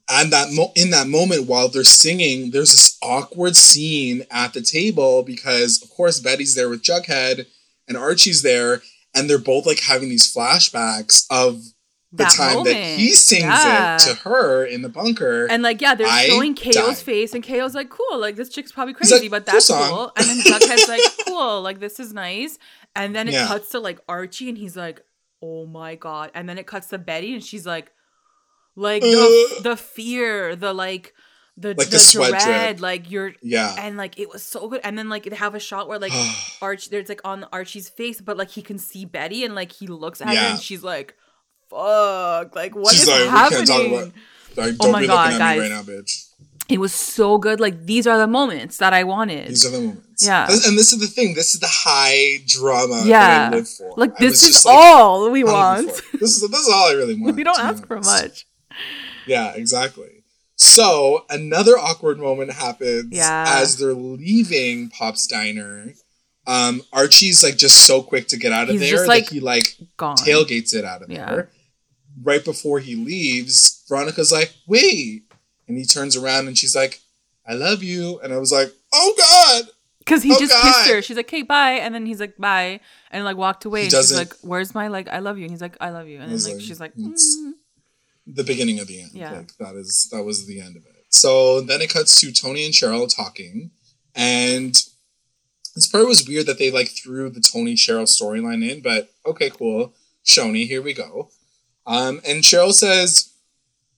and 0.09 0.33
that 0.33 0.53
mo- 0.53 0.73
in 0.75 0.91
that 0.91 1.07
moment 1.07 1.47
while 1.47 1.69
they're 1.69 1.85
singing 1.85 2.51
there's 2.51 2.73
this 2.73 2.99
awkward 3.03 3.57
scene 3.57 4.25
at 4.31 4.53
the 4.53 4.61
table 4.61 5.23
because 5.23 5.83
of 5.83 5.91
course 5.91 6.21
betty's 6.21 6.55
there 6.55 6.69
with 6.69 6.83
jughead 6.83 7.47
and 7.89 7.97
archie's 7.97 8.43
there 8.43 8.83
and 9.15 9.31
they're 9.31 9.39
both 9.39 9.67
like 9.67 9.81
having 9.81 10.09
these 10.09 10.33
flashbacks 10.33 11.27
of 11.31 11.63
the 12.13 12.25
that 12.25 12.33
time 12.33 12.55
moment. 12.55 12.77
that 12.77 12.99
he 12.99 13.13
sings 13.13 13.43
yeah. 13.43 13.97
it 13.97 14.01
to 14.01 14.15
her 14.29 14.65
in 14.65 14.83
the 14.83 14.89
bunker 14.89 15.47
and 15.47 15.63
like 15.63 15.81
yeah 15.81 15.95
they're 15.95 16.07
I 16.07 16.27
showing 16.27 16.55
KO's 16.55 16.75
died. 16.75 16.97
face 16.99 17.35
and 17.35 17.45
KO's 17.45 17.75
like 17.75 17.91
cool 17.91 18.19
like 18.19 18.37
this 18.37 18.49
chick's 18.49 18.71
probably 18.71 18.95
crazy 18.95 19.21
like, 19.23 19.31
but 19.31 19.47
that's 19.47 19.69
cool, 19.69 19.79
cool. 19.79 20.13
and 20.17 20.27
then 20.27 20.39
jughead's 20.41 20.89
like 20.89 21.01
cool 21.27 21.61
like 21.63 21.81
this 21.81 21.99
is 21.99 22.13
nice 22.13 22.59
and 22.95 23.17
then 23.17 23.29
it 23.29 23.35
yeah. 23.35 23.47
cuts 23.47 23.71
to 23.71 23.81
like 23.81 23.99
archie 24.09 24.49
and 24.49 24.59
he's 24.59 24.77
like 24.77 25.05
oh 25.43 25.67
my 25.67 25.97
god 25.97 26.31
and 26.35 26.49
then 26.49 26.57
it 26.57 26.67
cuts 26.67 26.87
to 26.89 26.99
betty 26.99 27.35
and 27.35 27.43
she's 27.43 27.67
like 27.67 27.91
like 28.77 29.03
the, 29.03 29.61
the 29.63 29.77
fear, 29.77 30.57
the 30.57 30.73
like 30.73 31.15
the 31.57 31.69
like 31.69 31.89
the, 31.91 31.97
the 31.97 32.39
dread, 32.45 32.77
drip. 32.77 32.83
like 32.83 33.11
you're 33.11 33.35
yeah, 33.41 33.77
and 33.79 33.97
like 33.97 34.19
it 34.19 34.29
was 34.29 34.43
so 34.43 34.69
good. 34.69 34.81
And 34.83 34.99
then 34.99 35.09
like 35.09 35.25
they 35.25 35.37
have 35.37 35.55
a 35.55 35.61
shot 35.61 35.89
where 35.89 35.99
like 35.99 36.13
Arch, 36.63 36.91
there's 36.91 37.09
like 37.09 37.21
on 37.25 37.45
Archie's 37.53 37.89
face, 37.89 38.21
but 38.21 38.37
like 38.37 38.51
he 38.51 38.63
can 38.63 38.79
see 38.79 39.05
Betty, 39.05 39.45
and 39.45 39.55
like 39.55 39.73
he 39.73 39.87
looks 39.87 40.21
at 40.21 40.33
yeah. 40.33 40.41
her, 40.41 40.47
and 40.53 40.61
she's 40.61 40.83
like, 40.83 41.15
"Fuck, 41.71 42.57
like 42.57 42.75
what 42.75 42.93
she's 42.93 43.03
is 43.03 43.09
like, 43.09 43.29
happening?" 43.29 44.13
Like, 44.57 44.75
oh 44.81 44.91
my 44.91 45.07
god, 45.07 45.39
guys! 45.39 45.61
right 45.61 45.71
now, 45.71 45.83
bitch. 45.83 46.31
It 46.69 46.79
was 46.79 46.95
so 46.95 47.39
good. 47.39 47.61
Like 47.61 47.85
these 47.85 48.07
are 48.07 48.19
the 48.19 48.27
moments 48.27 48.79
that 48.79 48.93
I 48.93 49.05
wanted. 49.05 49.49
These 49.49 49.67
are 49.67 49.71
the 49.71 49.81
moments. 49.81 50.27
Yeah, 50.27 50.47
and 50.49 50.79
this 50.79 50.93
is 50.93 50.99
the 50.99 51.07
thing. 51.07 51.35
This 51.35 51.55
is 51.55 51.61
the 51.61 51.69
high 51.71 52.43
drama. 52.47 53.03
Yeah, 53.05 53.51
live 53.53 53.69
for. 53.69 53.93
Like 53.97 54.17
this 54.17 54.43
is 54.43 54.65
all 54.67 55.31
we 55.31 55.45
want. 55.45 55.87
This 56.19 56.37
is 56.37 56.51
this 56.51 56.61
is 56.61 56.69
all 56.69 56.91
I 56.91 56.95
really 56.95 57.15
want. 57.21 57.37
we 57.37 57.45
don't 57.45 57.61
ask 57.61 57.87
for 57.87 58.01
much. 58.01 58.47
Yeah, 59.27 59.53
exactly. 59.55 60.25
So 60.57 61.25
another 61.31 61.73
awkward 61.73 62.19
moment 62.19 62.53
happens 62.53 63.09
yeah. 63.11 63.45
as 63.49 63.77
they're 63.77 63.93
leaving 63.93 64.89
Pop's 64.89 65.27
diner. 65.27 65.95
Um, 66.47 66.83
Archie's 66.93 67.43
like 67.43 67.57
just 67.57 67.87
so 67.87 68.03
quick 68.03 68.29
to 68.29 68.37
get 68.37 68.53
out 68.53 68.69
of 68.69 68.79
He's 68.79 68.91
there 68.91 69.07
like, 69.07 69.27
that 69.27 69.33
he 69.33 69.41
like 69.41 69.77
gone. 69.97 70.17
tailgates 70.17 70.75
it 70.75 70.85
out 70.85 71.03
of 71.03 71.11
yeah. 71.11 71.27
there. 71.27 71.51
Right 72.23 72.45
before 72.45 72.79
he 72.79 72.95
leaves, 72.95 73.85
Veronica's 73.89 74.31
like, 74.31 74.53
"Wait," 74.69 75.25
and 75.67 75.77
he 75.77 75.85
turns 75.85 76.17
around 76.17 76.47
and 76.47 76.57
she's 76.57 76.77
like, 76.77 77.01
"I 77.49 77.55
love 77.55 77.83
you," 77.83 78.21
and 78.21 78.33
I 78.33 78.39
was 78.39 78.53
like, 78.53 78.73
"Oh 78.93 79.15
God." 79.19 79.71
Because 79.99 80.23
he 80.23 80.33
oh 80.33 80.39
just 80.39 80.53
God. 80.53 80.63
kissed 80.63 80.91
her. 80.91 81.03
She's 81.03 81.17
like, 81.17 81.27
"Okay, 81.27 81.43
bye," 81.43 81.73
and 81.73 81.93
then 81.93 82.07
he's 82.07 82.21
like, 82.21 82.37
"Bye," 82.37 82.79
and 83.11 83.25
like 83.25 83.37
walked 83.37 83.65
away. 83.65 83.81
He 83.81 83.85
and 83.87 83.93
she's 83.93 84.17
like, 84.17 84.35
"Where's 84.43 84.75
my 84.75 84.87
like, 84.87 85.09
I 85.09 85.19
love 85.19 85.39
you?" 85.39 85.45
And 85.45 85.51
he's 85.51 85.63
like, 85.63 85.77
"I 85.81 85.91
love 85.91 86.07
you," 86.07 86.21
and 86.21 86.31
then 86.31 86.39
like, 86.45 86.53
like 86.55 86.63
she's 86.63 86.79
like, 86.79 86.95
mm 86.95 87.19
the 88.27 88.45
beginning 88.45 88.79
of 88.79 88.87
the 88.87 89.03
end. 89.03 89.11
Yeah. 89.13 89.33
Like 89.33 89.57
that 89.59 89.75
is 89.75 90.09
that 90.13 90.25
was 90.25 90.47
the 90.47 90.61
end 90.61 90.77
of 90.77 90.85
it. 90.87 91.05
So 91.11 91.61
then 91.61 91.81
it 91.81 91.93
cuts 91.93 92.21
to 92.21 92.33
Toni 92.33 92.65
and 92.65 92.75
Cheryl 92.75 93.15
talking, 93.15 93.71
and 94.15 94.75
this 95.75 95.87
part 95.87 96.07
was 96.07 96.27
weird 96.27 96.47
that 96.47 96.59
they 96.59 96.71
like 96.71 96.89
threw 96.89 97.29
the 97.31 97.41
Toni 97.41 97.75
Cheryl 97.75 98.05
storyline 98.05 98.69
in, 98.69 98.81
but 98.81 99.11
okay, 99.27 99.51
cool. 99.51 99.93
Choni, 100.25 100.67
here 100.67 100.83
we 100.83 100.95
go. 100.95 101.31
Um, 101.87 102.21
and 102.27 102.43
Cheryl 102.43 102.73
says, 102.73 103.33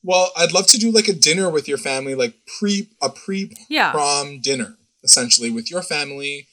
"Well, 0.03 0.31
I'd 0.37 0.53
love 0.53 0.67
to 0.69 0.79
do 0.79 0.91
like 0.91 1.09
a 1.09 1.13
dinner 1.13 1.51
with 1.51 1.69
your 1.69 1.79
family, 1.79 2.15
like 2.15 2.35
pre 2.59 2.89
a 3.01 3.11
pre 3.11 3.53
prom 3.69 4.33
yeah. 4.33 4.39
dinner, 4.43 4.77
essentially 5.05 5.51
with 5.51 5.71
your 5.71 5.83
family." 5.83 6.49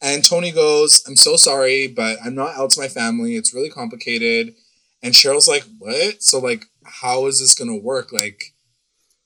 And 0.00 0.24
Toni 0.24 0.50
goes, 0.50 1.04
"I'm 1.06 1.16
so 1.16 1.36
sorry, 1.36 1.86
but 1.86 2.18
I'm 2.24 2.34
not 2.34 2.56
out 2.56 2.70
to 2.70 2.80
my 2.80 2.88
family. 2.88 3.36
It's 3.36 3.54
really 3.54 3.70
complicated." 3.70 4.54
And 5.02 5.14
Cheryl's 5.14 5.48
like, 5.48 5.64
"What?" 5.78 6.22
So 6.22 6.38
like 6.38 6.66
how 6.84 7.26
is 7.26 7.40
this 7.40 7.54
gonna 7.54 7.76
work? 7.76 8.12
Like, 8.12 8.54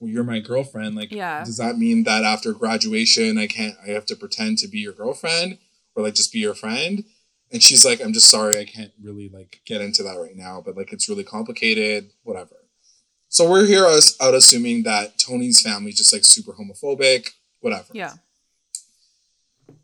well, 0.00 0.10
you're 0.10 0.24
my 0.24 0.40
girlfriend. 0.40 0.94
Like, 0.94 1.12
yeah. 1.12 1.42
does 1.44 1.56
that 1.56 1.78
mean 1.78 2.04
that 2.04 2.24
after 2.24 2.52
graduation, 2.52 3.38
I 3.38 3.46
can't? 3.46 3.76
I 3.86 3.90
have 3.90 4.06
to 4.06 4.16
pretend 4.16 4.58
to 4.58 4.68
be 4.68 4.78
your 4.78 4.92
girlfriend, 4.92 5.58
or 5.94 6.02
like 6.02 6.14
just 6.14 6.32
be 6.32 6.38
your 6.38 6.54
friend? 6.54 7.04
And 7.52 7.62
she's 7.62 7.84
like, 7.84 8.00
I'm 8.00 8.12
just 8.12 8.28
sorry, 8.28 8.58
I 8.58 8.64
can't 8.64 8.92
really 9.00 9.28
like 9.28 9.60
get 9.64 9.80
into 9.80 10.02
that 10.02 10.18
right 10.18 10.36
now, 10.36 10.60
but 10.64 10.76
like 10.76 10.92
it's 10.92 11.08
really 11.08 11.24
complicated. 11.24 12.10
Whatever. 12.24 12.56
So 13.28 13.48
we're 13.48 13.66
here 13.66 13.86
us 13.86 14.16
out 14.20 14.34
assuming 14.34 14.84
that 14.84 15.18
Toni's 15.18 15.60
family 15.60 15.92
just 15.92 16.12
like 16.12 16.24
super 16.24 16.52
homophobic. 16.52 17.30
Whatever. 17.60 17.88
Yeah. 17.92 18.14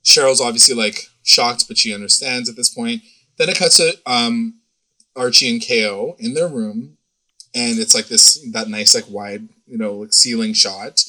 Cheryl's 0.05 0.41
obviously 0.41 0.75
like 0.75 1.07
shocked, 1.23 1.67
but 1.69 1.79
she 1.79 1.95
understands 1.95 2.49
at 2.49 2.57
this 2.57 2.71
point. 2.71 3.03
Then 3.39 3.49
it 3.49 3.59
cuts 3.59 3.79
to 3.79 3.95
um, 4.07 4.61
Archie 5.17 5.51
and 5.51 5.67
KO 5.67 6.17
in 6.19 6.35
their 6.35 6.49
room 6.49 6.99
and 7.55 7.79
it's 7.79 7.95
like 7.95 8.07
this 8.07 8.45
that 8.53 8.69
nice 8.69 8.95
like 8.95 9.09
wide 9.09 9.49
you 9.67 9.79
know 9.79 9.95
like 9.95 10.13
ceiling 10.13 10.53
shot. 10.53 11.05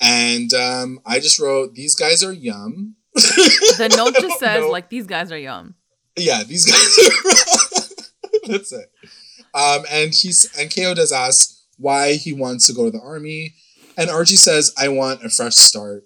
And 0.00 0.54
um, 0.54 1.00
i 1.04 1.18
just 1.18 1.40
wrote 1.40 1.74
these 1.74 1.94
guys 1.94 2.22
are 2.22 2.32
yum. 2.32 2.96
The 3.14 3.92
note 3.96 4.14
just 4.20 4.38
says 4.38 4.60
know. 4.62 4.70
like 4.70 4.90
these 4.90 5.06
guys 5.06 5.32
are 5.32 5.38
yum. 5.38 5.74
Yeah 6.16 6.42
these 6.44 6.66
guys 6.66 6.98
are 6.98 8.48
that's 8.52 8.72
it. 8.72 8.90
Um, 9.54 9.84
and 9.90 10.14
he's 10.14 10.50
and 10.58 10.74
ko 10.74 10.94
does 10.94 11.12
ask 11.12 11.56
why 11.78 12.14
he 12.14 12.32
wants 12.32 12.66
to 12.66 12.72
go 12.72 12.84
to 12.84 12.90
the 12.90 13.02
army. 13.02 13.54
And 13.96 14.10
archie 14.10 14.36
says 14.36 14.72
i 14.78 14.88
want 14.88 15.24
a 15.24 15.30
fresh 15.30 15.56
start. 15.56 16.04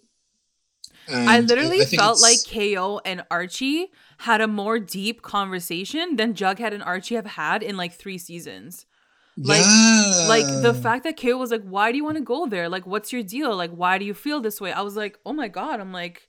And 1.08 1.28
i 1.28 1.40
literally 1.40 1.82
I 1.82 1.84
felt 1.84 2.22
like 2.22 2.38
ko 2.50 3.00
and 3.04 3.24
archie 3.30 3.90
had 4.18 4.40
a 4.40 4.46
more 4.46 4.78
deep 4.78 5.20
conversation 5.20 6.16
than 6.16 6.32
jughead 6.32 6.72
and 6.72 6.82
archie 6.82 7.16
have 7.16 7.26
had 7.26 7.62
in 7.62 7.76
like 7.76 7.92
three 7.92 8.18
seasons 8.18 8.86
like, 9.36 9.64
yeah. 9.64 10.26
like 10.28 10.46
the 10.62 10.74
fact 10.74 11.04
that 11.04 11.16
Kate 11.16 11.34
was 11.34 11.50
like, 11.50 11.62
"Why 11.62 11.90
do 11.90 11.96
you 11.96 12.04
want 12.04 12.18
to 12.18 12.22
go 12.22 12.46
there? 12.46 12.68
Like, 12.68 12.86
what's 12.86 13.12
your 13.12 13.22
deal? 13.22 13.56
Like, 13.56 13.70
why 13.70 13.98
do 13.98 14.04
you 14.04 14.14
feel 14.14 14.40
this 14.40 14.60
way?" 14.60 14.72
I 14.72 14.82
was 14.82 14.96
like, 14.96 15.18
"Oh 15.24 15.32
my 15.32 15.48
god!" 15.48 15.80
I'm 15.80 15.92
like, 15.92 16.28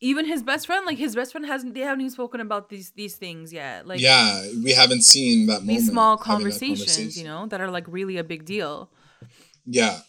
even 0.00 0.26
his 0.26 0.42
best 0.42 0.66
friend, 0.66 0.84
like 0.84 0.98
his 0.98 1.14
best 1.14 1.32
friend 1.32 1.46
hasn't. 1.46 1.74
They 1.74 1.80
haven't 1.80 2.00
even 2.00 2.10
spoken 2.10 2.40
about 2.40 2.68
these 2.68 2.90
these 2.90 3.16
things 3.16 3.52
yet. 3.52 3.86
Like, 3.86 4.00
yeah, 4.00 4.46
we 4.62 4.72
haven't 4.72 5.02
seen 5.02 5.46
that. 5.46 5.66
These 5.66 5.88
small 5.88 6.18
conversations, 6.18 6.96
conversation. 6.96 7.22
you 7.22 7.28
know, 7.28 7.46
that 7.46 7.60
are 7.60 7.70
like 7.70 7.86
really 7.88 8.18
a 8.18 8.24
big 8.24 8.44
deal. 8.44 8.90
Yeah. 9.64 10.00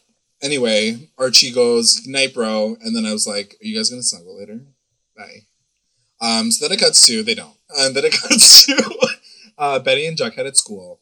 Anyway, 0.41 1.09
Archie 1.17 1.53
goes, 1.53 2.05
"Night, 2.05 2.33
bro," 2.33 2.75
and 2.81 2.95
then 2.95 3.05
I 3.05 3.13
was 3.13 3.25
like, 3.25 3.55
"Are 3.61 3.65
you 3.65 3.77
guys 3.77 3.89
gonna 3.91 4.03
snuggle 4.03 4.39
later?" 4.39 4.65
Bye. 5.15 5.47
Um. 6.19 6.51
So 6.51 6.67
then 6.67 6.75
it 6.75 6.81
cuts 6.81 7.05
to 7.05 7.23
they 7.23 7.35
don't, 7.35 7.55
and 7.77 7.95
then 7.95 8.03
it 8.03 8.13
cuts 8.21 8.65
to 8.65 9.07
uh, 9.57 9.79
Betty 9.79 10.05
and 10.05 10.17
Jughead 10.17 10.47
at 10.47 10.57
school 10.57 10.99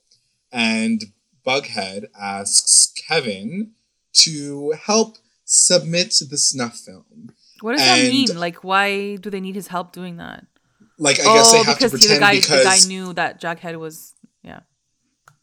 and 0.51 1.05
Bughead 1.45 2.05
asks 2.19 2.93
Kevin 3.07 3.71
to 4.13 4.73
help 4.85 5.17
submit 5.45 6.15
the 6.29 6.37
snuff 6.37 6.77
film. 6.77 7.33
What 7.61 7.77
does 7.77 7.81
and, 7.81 8.07
that 8.07 8.09
mean? 8.09 8.37
Like, 8.37 8.63
why 8.63 9.15
do 9.17 9.29
they 9.29 9.39
need 9.39 9.55
his 9.55 9.67
help 9.67 9.91
doing 9.91 10.17
that? 10.17 10.45
Like, 10.97 11.19
I 11.19 11.23
oh, 11.25 11.33
guess 11.35 11.51
they 11.51 11.59
oh, 11.59 11.63
have 11.63 11.79
to 11.79 11.89
pretend 11.89 12.15
the 12.15 12.19
guy, 12.19 12.35
because 12.35 12.63
the 12.63 12.63
guy 12.63 12.87
knew 12.87 13.13
that 13.13 13.41
Jughead 13.41 13.79
was, 13.79 14.13
yeah. 14.43 14.61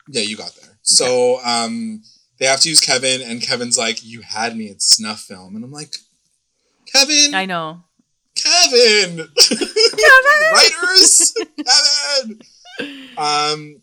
Yeah, 0.09 0.23
you 0.23 0.37
got 0.37 0.55
there. 0.55 0.71
Okay. 0.71 0.79
So, 0.83 1.41
um, 1.45 2.03
they 2.39 2.47
have 2.47 2.61
to 2.61 2.69
use 2.69 2.81
Kevin, 2.81 3.21
and 3.21 3.43
Kevin's 3.43 3.77
like, 3.77 4.05
"You 4.05 4.23
had 4.23 4.57
me 4.57 4.71
at 4.71 4.81
snuff 4.81 5.21
film," 5.21 5.57
and 5.57 5.65
I'm 5.65 5.73
like, 5.73 5.97
"Kevin, 6.87 7.35
I 7.35 7.45
know, 7.47 7.83
Kevin, 8.37 9.29
Kevin, 9.37 10.53
writers, 10.53 11.35
Kevin." 11.57 12.41
Um, 13.19 13.83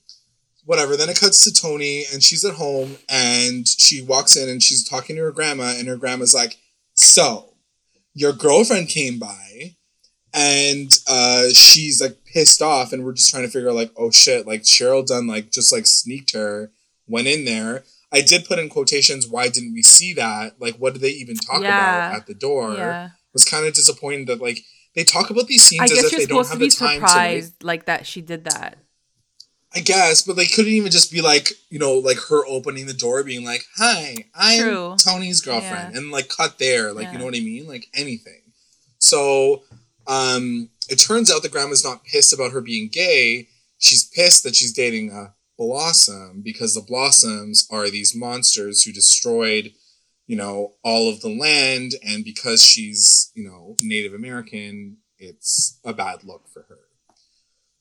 whatever. 0.65 0.97
Then 0.97 1.09
it 1.09 1.19
cuts 1.19 1.43
to 1.43 1.53
Toni, 1.53 2.05
and 2.11 2.21
she's 2.21 2.43
at 2.43 2.55
home, 2.55 2.97
and 3.07 3.67
she 3.67 4.01
walks 4.01 4.35
in, 4.35 4.49
and 4.49 4.61
she's 4.61 4.87
talking 4.87 5.15
to 5.15 5.21
her 5.23 5.31
grandma, 5.31 5.73
and 5.77 5.87
her 5.87 5.97
grandma's 5.97 6.33
like, 6.33 6.57
"So, 6.93 7.53
your 8.13 8.33
girlfriend 8.33 8.89
came 8.89 9.19
by, 9.19 9.75
and 10.33 10.91
uh, 11.07 11.49
she's 11.53 12.01
like 12.01 12.17
pissed 12.25 12.61
off, 12.61 12.91
and 12.91 13.05
we're 13.05 13.13
just 13.13 13.29
trying 13.29 13.43
to 13.43 13.49
figure 13.49 13.69
out 13.69 13.75
like, 13.75 13.91
oh 13.97 14.11
shit, 14.11 14.45
like 14.45 14.63
Cheryl 14.63 15.05
Dunn 15.05 15.27
like 15.27 15.51
just 15.51 15.71
like 15.71 15.85
sneaked 15.85 16.33
her, 16.33 16.71
went 17.07 17.27
in 17.27 17.45
there." 17.45 17.83
I 18.11 18.21
did 18.21 18.45
put 18.45 18.59
in 18.59 18.69
quotations. 18.69 19.27
Why 19.27 19.49
didn't 19.49 19.73
we 19.73 19.81
see 19.81 20.13
that? 20.13 20.61
Like, 20.61 20.75
what 20.75 20.93
did 20.93 21.01
they 21.01 21.09
even 21.09 21.35
talk 21.35 21.61
yeah. 21.61 22.07
about 22.07 22.19
at 22.19 22.27
the 22.27 22.33
door? 22.33 22.73
Yeah. 22.73 23.09
Was 23.33 23.43
kind 23.43 23.65
of 23.65 23.73
disappointed 23.73 24.27
that 24.27 24.41
like 24.41 24.59
they 24.95 25.03
talk 25.03 25.29
about 25.29 25.47
these 25.47 25.63
scenes 25.63 25.91
I 25.91 25.97
as 25.97 26.05
if 26.05 26.19
they 26.19 26.25
don't 26.25 26.47
have 26.47 26.57
the 26.57 26.69
time 26.69 27.01
to 27.01 27.05
like, 27.05 27.43
like 27.61 27.85
that 27.85 28.07
she 28.07 28.21
did 28.21 28.45
that. 28.45 28.77
I 29.75 29.81
guess, 29.81 30.21
but 30.21 30.37
they 30.37 30.45
couldn't 30.45 30.71
even 30.71 30.91
just 30.91 31.11
be 31.11 31.21
like, 31.21 31.51
you 31.69 31.79
know, 31.79 31.95
like 31.95 32.17
her 32.29 32.45
opening 32.47 32.85
the 32.85 32.93
door, 32.93 33.23
being 33.23 33.43
like, 33.43 33.65
"Hi, 33.75 34.15
I'm 34.33 34.61
True. 34.61 34.95
Toni's 34.97 35.41
girlfriend," 35.41 35.93
yeah. 35.93 35.99
and 35.99 36.11
like 36.11 36.29
cut 36.29 36.59
there, 36.59 36.93
like 36.93 37.05
yeah. 37.05 37.11
you 37.13 37.19
know 37.19 37.25
what 37.25 37.35
I 37.35 37.41
mean, 37.41 37.67
like 37.67 37.87
anything. 37.93 38.41
So, 38.99 39.63
um, 40.07 40.69
it 40.89 40.95
turns 40.95 41.29
out 41.29 41.43
the 41.43 41.49
grandma's 41.49 41.83
not 41.83 42.05
pissed 42.05 42.33
about 42.33 42.53
her 42.53 42.61
being 42.61 42.87
gay. 42.87 43.49
She's 43.77 44.05
pissed 44.05 44.43
that 44.43 44.55
she's 44.55 44.71
dating 44.71 45.11
a 45.11 45.33
blossom 45.57 46.41
because 46.41 46.73
the 46.73 46.81
blossoms 46.81 47.67
are 47.69 47.89
these 47.89 48.15
monsters 48.15 48.83
who 48.83 48.93
destroyed, 48.93 49.73
you 50.25 50.37
know, 50.37 50.73
all 50.83 51.09
of 51.09 51.19
the 51.19 51.29
land, 51.29 51.95
and 52.01 52.23
because 52.23 52.63
she's, 52.63 53.31
you 53.35 53.43
know, 53.43 53.75
Native 53.81 54.13
American, 54.13 54.97
it's 55.17 55.79
a 55.83 55.93
bad 55.93 56.23
look 56.23 56.47
for 56.47 56.65
her. 56.69 56.79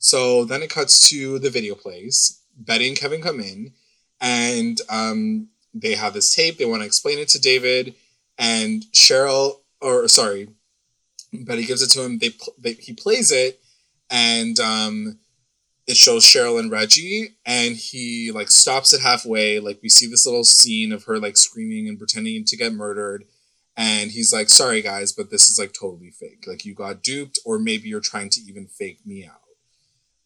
So 0.05 0.45
then 0.45 0.63
it 0.63 0.69
cuts 0.69 1.09
to 1.09 1.39
the 1.39 1.49
video 1.49 1.75
plays. 1.75 2.43
Betty 2.55 2.89
and 2.89 2.97
Kevin 2.97 3.23
come 3.23 3.41
in, 3.41 3.73
and 4.21 4.79
um, 4.91 5.49
they 5.73 5.95
have 5.95 6.13
this 6.13 6.35
tape. 6.35 6.59
They 6.59 6.67
want 6.67 6.83
to 6.83 6.87
explain 6.87 7.19
it 7.19 7.29
to 7.29 7.41
David, 7.41 7.95
and 8.37 8.83
Cheryl, 8.93 9.61
or 9.81 10.07
sorry, 10.09 10.51
Betty 11.33 11.65
gives 11.65 11.81
it 11.81 11.89
to 11.93 12.05
him. 12.05 12.19
They, 12.19 12.33
they 12.59 12.75
he 12.75 12.93
plays 12.93 13.33
it, 13.33 13.63
and 14.11 14.61
um, 14.61 15.21
it 15.87 15.97
shows 15.97 16.27
Cheryl 16.27 16.61
and 16.61 16.71
Reggie, 16.71 17.39
and 17.47 17.75
he 17.75 18.31
like 18.31 18.51
stops 18.51 18.93
it 18.93 19.01
halfway. 19.01 19.59
Like 19.59 19.79
we 19.83 19.89
see 19.89 20.07
this 20.07 20.27
little 20.27 20.45
scene 20.45 20.93
of 20.93 21.05
her 21.05 21.19
like 21.19 21.39
screaming 21.39 21.89
and 21.89 21.99
pretending 21.99 22.45
to 22.45 22.57
get 22.59 22.75
murdered. 22.75 23.25
And 23.75 24.11
he's 24.11 24.35
like, 24.35 24.51
sorry 24.51 24.83
guys, 24.83 25.13
but 25.13 25.31
this 25.31 25.49
is 25.49 25.59
like 25.59 25.73
totally 25.73 26.11
fake. 26.11 26.45
Like 26.47 26.67
you 26.67 26.75
got 26.75 27.03
duped, 27.03 27.39
or 27.47 27.59
maybe 27.59 27.89
you're 27.89 28.01
trying 28.01 28.29
to 28.29 28.43
even 28.43 28.67
fake 28.67 28.99
me 29.07 29.25
out. 29.25 29.41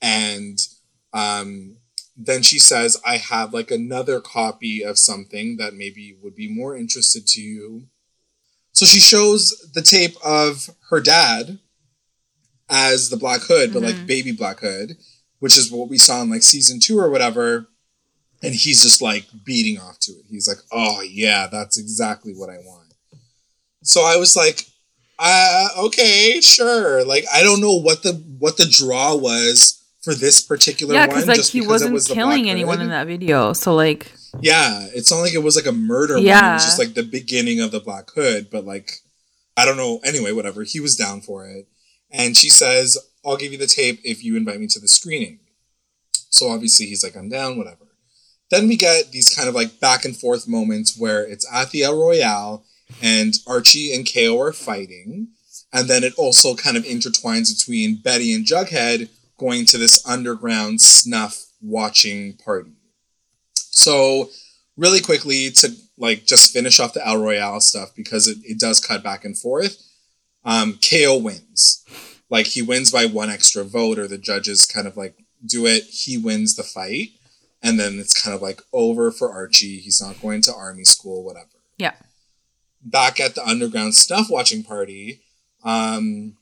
And 0.00 0.58
um, 1.12 1.76
then 2.16 2.42
she 2.42 2.58
says, 2.58 3.00
I 3.06 3.16
have 3.18 3.54
like 3.54 3.70
another 3.70 4.20
copy 4.20 4.82
of 4.82 4.98
something 4.98 5.56
that 5.58 5.74
maybe 5.74 6.16
would 6.22 6.34
be 6.34 6.48
more 6.48 6.76
interested 6.76 7.26
to 7.28 7.40
you 7.40 7.88
So 8.72 8.87
she 8.87 9.00
shows 9.00 9.70
the 9.74 9.82
tape 9.82 10.16
of 10.24 10.70
her 10.90 11.00
dad 11.00 11.58
as 12.70 13.11
the 13.11 13.16
Black 13.16 13.40
Hood, 13.42 13.72
but 13.72 13.82
mm-hmm. 13.82 13.98
like 13.98 14.06
baby 14.06 14.32
Black 14.32 14.61
Hood, 14.61 14.96
which 15.40 15.56
is 15.56 15.72
what 15.72 15.88
we 15.88 15.98
saw 15.98 16.22
in 16.22 16.30
like 16.30 16.42
season 16.42 16.80
two 16.80 16.98
or 16.98 17.11
whatever. 17.11 17.68
And 18.42 18.54
he's 18.54 18.82
just 18.82 19.02
like 19.02 19.26
beating 19.44 19.80
off 19.80 19.98
to 20.00 20.12
it. 20.12 20.26
He's 20.30 20.46
like, 20.46 20.58
oh 20.70 21.02
yeah, 21.02 21.48
that's 21.50 21.78
exactly 21.78 22.34
what 22.34 22.50
I 22.50 22.58
want. 22.58 22.94
So 23.82 24.02
I 24.04 24.16
was 24.16 24.37
like, 24.37 24.64
uh, 25.18 25.68
okay, 25.78 26.40
sure. 26.40 27.04
Like 27.04 27.24
I 27.32 27.42
don't 27.42 27.61
know 27.61 27.74
what 27.74 28.04
the 28.04 28.12
what 28.38 28.56
the 28.56 28.66
draw 28.66 29.16
was 29.16 29.78
for 30.02 30.14
this 30.14 30.40
particular 30.40 30.94
yeah, 30.94 31.06
one. 31.06 31.26
Like, 31.26 31.44
he 31.44 31.66
wasn't 31.66 31.92
was 31.92 32.06
killing 32.06 32.48
anyone 32.48 32.80
in 32.80 32.88
that 32.88 33.06
video. 33.06 33.52
So 33.52 33.74
like 33.74 34.12
Yeah, 34.40 34.87
it's 34.94 35.11
not 35.11 35.20
like 35.20 35.34
it 35.34 35.42
was 35.42 35.56
like 35.56 35.66
a 35.66 35.72
murder 35.72 36.18
yeah. 36.18 36.40
One. 36.40 36.50
It 36.50 36.54
was 36.54 36.64
just 36.64 36.78
like 36.78 36.94
the 36.94 37.02
beginning 37.02 37.61
of 37.61 37.70
the 37.70 37.80
Black 37.80 38.11
Hood, 38.11 38.48
but 38.50 38.64
like 38.64 39.02
I 39.56 39.64
don't 39.64 39.76
know. 39.76 40.00
Anyway, 40.04 40.32
whatever. 40.32 40.62
He 40.62 40.80
was 40.80 40.96
down 40.96 41.20
for 41.20 41.46
it. 41.46 41.66
And 42.11 42.37
she 42.37 42.48
says, 42.48 42.96
I'll 43.24 43.37
give 43.37 43.52
you 43.52 43.58
the 43.58 43.66
tape 43.66 44.00
if 44.04 44.24
you 44.24 44.37
invite 44.37 44.61
me 44.61 44.66
to 44.68 44.80
the 44.80 44.88
screening. 44.88 45.40
So 46.30 46.48
obviously 46.48 46.87
he's 46.87 47.02
like, 47.02 47.16
I'm 47.16 47.28
down, 47.28 47.58
whatever. 47.58 47.87
Then 48.50 48.68
we 48.68 48.76
get 48.76 49.11
these 49.11 49.34
kind 49.34 49.48
of 49.48 49.54
like 49.54 49.80
back 49.80 50.04
and 50.04 50.16
forth 50.16 50.48
moments 50.48 50.98
where 50.98 51.22
it's 51.26 51.46
at 51.52 51.70
the 51.70 51.82
El 51.82 51.98
Royale 51.98 52.64
and 53.02 53.34
Archie 53.46 53.92
and 53.92 54.11
Ko 54.11 54.40
are 54.40 54.52
fighting. 54.52 55.28
And 55.72 55.88
then 55.88 56.02
it 56.04 56.14
also 56.16 56.54
kind 56.54 56.76
of 56.76 56.84
intertwines 56.84 57.54
between 57.54 58.00
Betty 58.00 58.32
and 58.32 58.46
Jughead 58.46 59.11
going 59.38 59.64
to 59.66 59.79
this 59.79 60.07
underground 60.07 60.81
snuff 60.81 61.46
watching 61.62 62.35
party. 62.35 62.72
So, 63.55 64.31
really 64.77 65.01
quickly 65.01 65.51
to 65.51 65.74
like 65.96 66.27
just 66.27 66.53
finish 66.53 66.79
off 66.79 66.92
the 66.92 67.07
El 67.07 67.18
Royale 67.18 67.61
snuff 67.61 67.94
because 67.94 68.29
it, 68.29 68.38
it 68.44 68.61
does 68.61 68.81
cut 68.81 69.03
back 69.03 69.24
and 69.24 69.37
forth. 69.37 69.83
Um, 70.44 70.79
Ko 70.79 71.16
wins. 71.16 71.85
Like 72.31 72.46
he 72.46 72.62
wins 72.62 72.90
by 72.90 73.07
one 73.07 73.31
extra 73.31 73.64
vote, 73.64 73.98
or 73.98 74.07
the 74.07 74.18
judges 74.18 74.66
kind 74.66 74.87
of 74.87 74.96
like 74.96 75.14
do 75.44 75.66
it. 75.66 75.85
He 75.85 76.18
wins 76.18 76.55
the 76.55 76.62
fight. 76.62 77.11
And 77.61 77.81
then 77.81 77.98
it's 77.98 78.20
kind 78.20 78.37
of 78.37 78.42
like 78.42 78.61
over 78.72 79.11
for 79.11 79.33
Archie. 79.33 79.79
He's 79.79 80.01
not 80.01 80.20
going 80.20 80.42
to 80.42 80.55
army 80.55 80.85
school, 80.85 81.24
whatever. 81.24 81.48
Yeah 81.77 81.94
back 82.83 83.20
at 83.20 83.35
the 83.35 83.46
underground 83.46 83.94
stuff 83.94 84.29
watching 84.31 84.62
party, 84.62 85.20
um, 85.64 86.37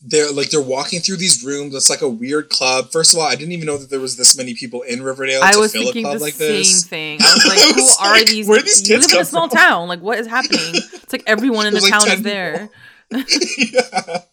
they're 0.00 0.30
like 0.30 0.50
they're 0.50 0.62
walking 0.62 1.00
through 1.00 1.16
these 1.16 1.42
rooms. 1.44 1.74
It's 1.74 1.90
like 1.90 2.02
a 2.02 2.08
weird 2.08 2.50
club. 2.50 2.92
First 2.92 3.12
of 3.12 3.18
all, 3.20 3.26
I 3.26 3.34
didn't 3.34 3.52
even 3.52 3.66
know 3.66 3.76
that 3.76 3.90
there 3.90 4.00
was 4.00 4.16
this 4.16 4.36
many 4.36 4.54
people 4.54 4.82
in 4.82 5.02
Riverdale. 5.02 5.40
I 5.42 5.56
was 5.56 5.72
thinking 5.72 6.04
the 6.04 6.18
like 6.18 6.34
this. 6.34 6.82
same 6.82 6.88
thing. 6.88 7.18
I 7.22 7.34
was 7.34 7.46
like, 7.46 7.58
I 7.58 7.72
was 7.72 7.96
who 7.96 8.04
like, 8.04 8.22
are 8.22 8.24
these? 8.24 8.48
Where 8.48 8.62
these 8.62 8.80
kids 8.80 8.88
you 8.88 8.98
live 8.98 9.12
in 9.12 9.20
a 9.20 9.24
small 9.24 9.48
from? 9.48 9.58
town. 9.58 9.88
Like, 9.88 10.00
what 10.00 10.18
is 10.18 10.26
happening? 10.28 10.74
It's 10.74 11.12
like 11.12 11.24
everyone 11.26 11.66
in 11.66 11.74
the 11.74 11.80
like 11.80 11.92
town 11.92 12.08
is 12.08 12.22
there. 12.22 12.70
yeah. 13.10 14.18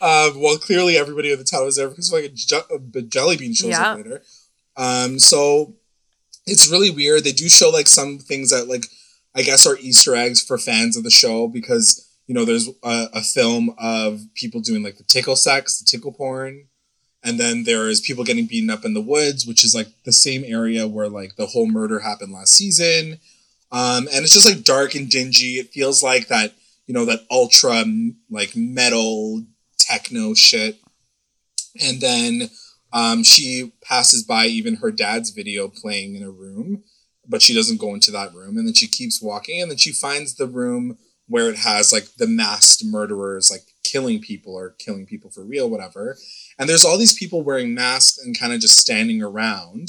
Um, 0.00 0.40
well, 0.40 0.58
clearly 0.58 0.96
everybody 0.96 1.32
in 1.32 1.40
the 1.40 1.44
town 1.44 1.64
was 1.64 1.74
there 1.74 1.88
because 1.88 2.12
like 2.12 2.26
a, 2.26 2.28
je- 2.28 2.60
a 2.94 3.02
jelly 3.02 3.36
bean 3.36 3.52
shows 3.52 3.70
yeah. 3.70 3.90
up 3.90 3.96
later. 3.96 4.22
Um, 4.76 5.18
so 5.18 5.74
it's 6.46 6.70
really 6.70 6.90
weird. 6.90 7.24
They 7.24 7.32
do 7.32 7.48
show 7.48 7.70
like 7.70 7.88
some 7.88 8.18
things 8.18 8.50
that 8.50 8.68
like 8.68 8.86
I 9.34 9.42
guess 9.42 9.66
are 9.66 9.76
Easter 9.78 10.14
eggs 10.14 10.40
for 10.40 10.56
fans 10.56 10.96
of 10.96 11.02
the 11.02 11.10
show 11.10 11.48
because 11.48 12.05
you 12.26 12.34
know 12.34 12.44
there's 12.44 12.68
a, 12.82 13.08
a 13.12 13.22
film 13.22 13.74
of 13.78 14.20
people 14.34 14.60
doing 14.60 14.82
like 14.82 14.98
the 14.98 15.04
tickle 15.04 15.36
sex, 15.36 15.78
the 15.78 15.84
tickle 15.84 16.12
porn, 16.12 16.66
and 17.22 17.38
then 17.38 17.64
there 17.64 17.88
is 17.88 18.00
people 18.00 18.24
getting 18.24 18.46
beaten 18.46 18.70
up 18.70 18.84
in 18.84 18.94
the 18.94 19.00
woods, 19.00 19.46
which 19.46 19.64
is 19.64 19.74
like 19.74 19.88
the 20.04 20.12
same 20.12 20.44
area 20.44 20.86
where 20.86 21.08
like 21.08 21.36
the 21.36 21.46
whole 21.46 21.66
murder 21.66 22.00
happened 22.00 22.32
last 22.32 22.52
season. 22.52 23.18
Um, 23.72 24.08
and 24.12 24.24
it's 24.24 24.32
just 24.32 24.46
like 24.46 24.64
dark 24.64 24.94
and 24.94 25.10
dingy. 25.10 25.54
It 25.54 25.70
feels 25.70 26.02
like 26.02 26.28
that, 26.28 26.54
you 26.86 26.94
know, 26.94 27.04
that 27.04 27.26
ultra 27.30 27.84
like 28.30 28.54
metal 28.54 29.44
techno 29.78 30.34
shit. 30.34 30.78
And 31.82 32.00
then 32.00 32.50
um, 32.92 33.24
she 33.24 33.72
passes 33.82 34.22
by 34.22 34.46
even 34.46 34.76
her 34.76 34.92
dad's 34.92 35.30
video 35.30 35.68
playing 35.68 36.14
in 36.14 36.22
a 36.22 36.30
room 36.30 36.84
but 37.28 37.42
she 37.42 37.54
doesn't 37.54 37.80
go 37.80 37.94
into 37.94 38.10
that 38.12 38.34
room. 38.34 38.56
And 38.56 38.66
then 38.66 38.74
she 38.74 38.86
keeps 38.86 39.22
walking, 39.22 39.60
and 39.60 39.70
then 39.70 39.78
she 39.78 39.92
finds 39.92 40.34
the 40.34 40.46
room 40.46 40.98
where 41.28 41.50
it 41.50 41.56
has 41.56 41.92
like 41.92 42.14
the 42.18 42.26
masked 42.26 42.84
murderers 42.84 43.50
like 43.50 43.62
killing 43.82 44.20
people 44.20 44.54
or 44.54 44.70
killing 44.78 45.06
people 45.06 45.30
for 45.30 45.44
real, 45.44 45.68
whatever. 45.68 46.16
And 46.58 46.68
there's 46.68 46.84
all 46.84 46.98
these 46.98 47.16
people 47.16 47.42
wearing 47.42 47.74
masks 47.74 48.18
and 48.18 48.38
kind 48.38 48.52
of 48.52 48.60
just 48.60 48.78
standing 48.78 49.22
around. 49.22 49.88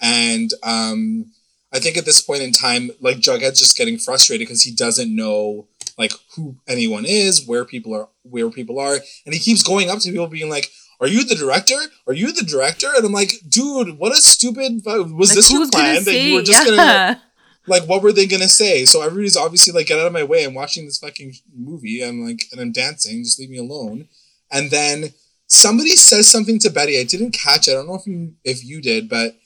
And 0.00 0.50
um, 0.62 1.32
I 1.72 1.78
think 1.78 1.96
at 1.96 2.04
this 2.04 2.20
point 2.20 2.42
in 2.42 2.52
time, 2.52 2.90
like 3.00 3.18
Jughead's 3.18 3.58
just 3.58 3.76
getting 3.76 3.98
frustrated 3.98 4.46
because 4.46 4.62
he 4.62 4.72
doesn't 4.74 5.14
know 5.14 5.68
like 5.98 6.12
who 6.34 6.56
anyone 6.68 7.04
is, 7.06 7.46
where 7.46 7.64
people 7.64 7.94
are, 7.94 8.08
where 8.22 8.50
people 8.50 8.78
are, 8.78 8.98
and 9.24 9.34
he 9.34 9.40
keeps 9.40 9.62
going 9.62 9.88
up 9.88 9.98
to 10.00 10.10
people 10.10 10.26
being 10.26 10.50
like, 10.50 10.70
are 11.00 11.06
you 11.06 11.24
the 11.24 11.34
director? 11.34 11.76
Are 12.06 12.14
you 12.14 12.32
the 12.32 12.44
director? 12.44 12.88
And 12.94 13.04
I'm 13.04 13.12
like, 13.12 13.32
dude, 13.48 13.98
what 13.98 14.12
a 14.12 14.16
stupid. 14.16 14.82
Was 14.84 15.30
like, 15.30 15.36
this 15.36 15.52
your 15.52 15.68
plan 15.70 16.04
that 16.04 16.14
you 16.14 16.34
were 16.34 16.42
just 16.42 16.66
yeah. 16.66 17.14
gonna. 17.14 17.22
Like, 17.66 17.84
what 17.84 18.02
were 18.02 18.12
they 18.12 18.26
gonna 18.26 18.48
say? 18.48 18.84
So 18.84 19.02
everybody's 19.02 19.36
obviously 19.36 19.72
like, 19.72 19.86
get 19.86 19.98
out 19.98 20.06
of 20.06 20.12
my 20.12 20.22
way. 20.22 20.44
I'm 20.44 20.54
watching 20.54 20.84
this 20.84 20.98
fucking 20.98 21.34
movie. 21.54 22.02
I'm 22.02 22.24
like, 22.24 22.44
and 22.52 22.60
I'm 22.60 22.72
dancing. 22.72 23.24
Just 23.24 23.38
leave 23.38 23.50
me 23.50 23.58
alone. 23.58 24.08
And 24.50 24.70
then 24.70 25.14
somebody 25.46 25.90
says 25.90 26.30
something 26.30 26.58
to 26.60 26.70
Betty. 26.70 26.98
I 26.98 27.04
didn't 27.04 27.32
catch. 27.32 27.68
It. 27.68 27.72
I 27.72 27.74
don't 27.74 27.88
know 27.88 27.96
if 27.96 28.06
you 28.06 28.34
if 28.44 28.64
you 28.64 28.80
did, 28.80 29.08
but 29.08 29.36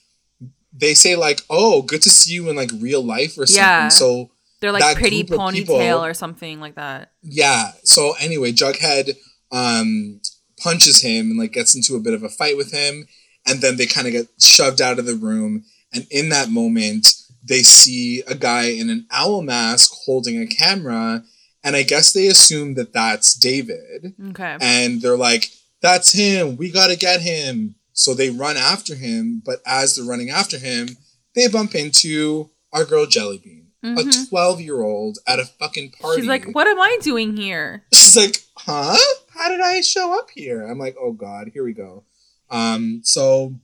they 0.73 0.95
say 0.95 1.17
like, 1.17 1.41
"Oh, 1.49 1.83
good 1.83 2.03
to 2.03 2.11
see 2.11 2.35
you 2.35 2.49
in 2.51 2.57
like 2.57 2.71
real 2.79 3.03
life" 3.03 3.39
or 3.39 3.47
something. 3.47 3.57
Yeah. 3.57 3.89
So 3.89 4.31
they're 4.61 4.73
like 4.73 4.97
pretty 4.97 5.25
ponytail 5.25 5.53
people, 5.53 6.05
or 6.05 6.15
something 6.15 6.61
like 6.61 6.75
that. 6.75 7.13
Yeah. 7.23 7.73
So 7.85 8.15
anyway, 8.21 8.53
Jughead 8.53 9.17
um 9.53 10.21
punches 10.59 11.03
him 11.03 11.31
and 11.31 11.39
like 11.39 11.53
gets 11.53 11.75
into 11.75 11.97
a 11.97 12.01
bit 12.01 12.15
of 12.15 12.23
a 12.23 12.29
fight 12.29 12.57
with 12.57 12.71
him 12.73 13.07
and 13.47 13.61
then 13.61 13.77
they 13.77 13.87
kind 13.87 14.07
of 14.07 14.13
get 14.13 14.29
shoved 14.39 14.81
out 14.81 14.99
of 14.99 15.07
the 15.07 15.15
room 15.15 15.65
and 15.93 16.07
in 16.11 16.29
that 16.29 16.51
moment 16.51 17.15
they 17.43 17.63
see 17.63 18.23
a 18.27 18.35
guy 18.35 18.65
in 18.65 18.91
an 18.91 19.07
owl 19.11 19.43
mask 19.43 19.93
holding 20.05 20.41
a 20.41 20.47
camera 20.47 21.23
and 21.65 21.77
i 21.77 21.83
guess 21.83 22.13
they 22.13 22.27
assume 22.27 22.75
that 22.75 22.93
that's 22.93 23.35
david 23.35 24.15
okay 24.29 24.57
and 24.61 25.03
they're 25.03 25.17
like 25.17 25.47
that's 25.81 26.13
him 26.13 26.57
we 26.57 26.71
gotta 26.71 26.97
get 26.97 27.21
him 27.21 27.75
so 27.93 28.15
they 28.15 28.31
run 28.31 28.57
after 28.57 28.95
him 28.95 29.43
but 29.45 29.61
as 29.67 29.97
they're 29.97 30.05
running 30.05 30.31
after 30.31 30.59
him 30.59 30.89
they 31.35 31.49
bump 31.49 31.75
into 31.75 32.51
our 32.73 32.85
girl 32.85 33.07
jellybean 33.07 33.67
mm-hmm. 33.85 33.99
a 33.99 34.27
12 34.29 34.61
year 34.61 34.83
old 34.83 35.19
at 35.27 35.39
a 35.39 35.45
fucking 35.45 35.91
party 35.91 36.21
she's 36.21 36.29
like 36.29 36.47
what 36.53 36.67
am 36.67 36.81
i 36.81 36.99
doing 37.03 37.37
here 37.37 37.85
she's 37.93 38.17
like 38.17 38.37
huh 38.57 38.97
how 39.41 39.49
did 39.49 39.61
I 39.61 39.81
show 39.81 40.19
up 40.19 40.31
here? 40.31 40.67
I'm 40.67 40.79
like, 40.79 40.97
oh 41.01 41.13
god, 41.13 41.51
here 41.53 41.65
we 41.65 41.73
go. 41.73 42.05
Um, 42.51 43.01
so 43.03 43.55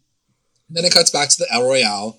then 0.71 0.85
it 0.85 0.93
cuts 0.93 1.11
back 1.11 1.29
to 1.29 1.37
the 1.39 1.53
El 1.53 1.65
Royale. 1.65 2.19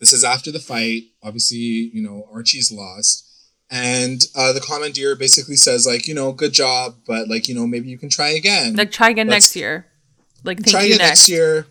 This 0.00 0.12
is 0.12 0.24
after 0.24 0.52
the 0.52 0.60
fight. 0.60 1.04
Obviously, 1.22 1.58
you 1.58 2.02
know, 2.02 2.28
Archie's 2.32 2.70
lost. 2.72 3.24
And 3.70 4.22
uh, 4.34 4.52
the 4.52 4.60
commandeer 4.60 5.16
basically 5.16 5.56
says, 5.56 5.86
like, 5.86 6.06
you 6.06 6.14
know, 6.14 6.32
good 6.32 6.52
job, 6.52 6.96
but 7.06 7.28
like, 7.28 7.48
you 7.48 7.54
know, 7.54 7.66
maybe 7.66 7.88
you 7.88 7.98
can 7.98 8.08
try 8.08 8.28
again. 8.28 8.76
Like 8.76 8.92
try 8.92 9.10
again 9.10 9.26
Let's, 9.26 9.46
next 9.46 9.56
year. 9.56 9.86
Like 10.44 10.58
thank 10.58 10.70
try 10.70 10.80
you 10.82 10.94
again 10.94 10.98
next. 10.98 11.20
next 11.20 11.28
year. 11.28 11.66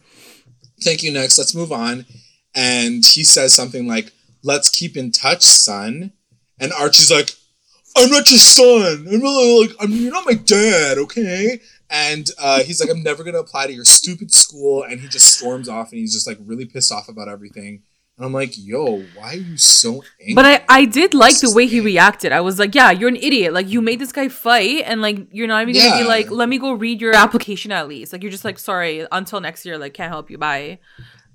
Thank 0.81 1.03
you 1.03 1.13
next. 1.13 1.37
Let's 1.37 1.55
move 1.55 1.71
on. 1.71 2.05
And 2.53 3.05
he 3.05 3.23
says 3.23 3.53
something 3.53 3.87
like, 3.87 4.11
Let's 4.43 4.69
keep 4.69 4.95
in 4.95 5.11
touch, 5.11 5.41
son. 5.41 6.11
And 6.59 6.71
Archie's 6.71 7.09
like, 7.09 7.31
I'm 7.97 8.11
not 8.11 8.29
your 8.29 8.39
son. 8.39 9.07
I'm 9.11 9.21
really 9.21 9.67
like, 9.67 9.75
I'm, 9.79 9.91
you're 9.91 10.11
not 10.11 10.27
my 10.27 10.35
dad, 10.35 10.99
okay? 10.99 11.61
And 11.89 12.29
uh, 12.37 12.61
he's 12.63 12.79
like, 12.79 12.89
I'm 12.89 13.01
never 13.01 13.23
gonna 13.23 13.39
apply 13.39 13.65
to 13.67 13.73
your 13.73 13.85
stupid 13.85 14.31
school. 14.31 14.83
And 14.83 14.99
he 14.99 15.07
just 15.07 15.37
storms 15.37 15.67
off, 15.67 15.91
and 15.91 15.99
he's 15.99 16.13
just 16.13 16.27
like 16.27 16.37
really 16.45 16.65
pissed 16.65 16.91
off 16.91 17.09
about 17.09 17.27
everything. 17.27 17.81
And 18.17 18.25
I'm 18.25 18.31
like, 18.31 18.51
yo, 18.55 19.03
why 19.15 19.33
are 19.33 19.35
you 19.35 19.57
so 19.57 20.03
angry? 20.21 20.35
But 20.35 20.45
I, 20.45 20.65
I 20.69 20.85
did 20.85 21.13
like 21.13 21.37
the 21.39 21.51
way 21.53 21.67
he 21.67 21.81
reacted. 21.81 22.31
I 22.31 22.39
was 22.39 22.59
like, 22.59 22.73
yeah, 22.73 22.91
you're 22.91 23.09
an 23.09 23.17
idiot. 23.17 23.51
Like, 23.51 23.67
you 23.67 23.81
made 23.81 23.99
this 23.99 24.13
guy 24.13 24.29
fight, 24.29 24.83
and 24.85 25.01
like, 25.01 25.27
you're 25.31 25.47
not 25.47 25.67
even 25.67 25.75
gonna 25.75 26.01
be 26.01 26.07
like, 26.07 26.31
let 26.31 26.47
me 26.47 26.57
go 26.57 26.71
read 26.71 27.01
your 27.01 27.13
application 27.13 27.73
at 27.73 27.89
least. 27.89 28.13
Like, 28.13 28.23
you're 28.23 28.31
just 28.31 28.45
like, 28.45 28.57
sorry, 28.57 29.05
until 29.11 29.41
next 29.41 29.65
year, 29.65 29.77
like, 29.77 29.93
can't 29.93 30.11
help 30.11 30.29
you. 30.29 30.37
Bye. 30.37 30.79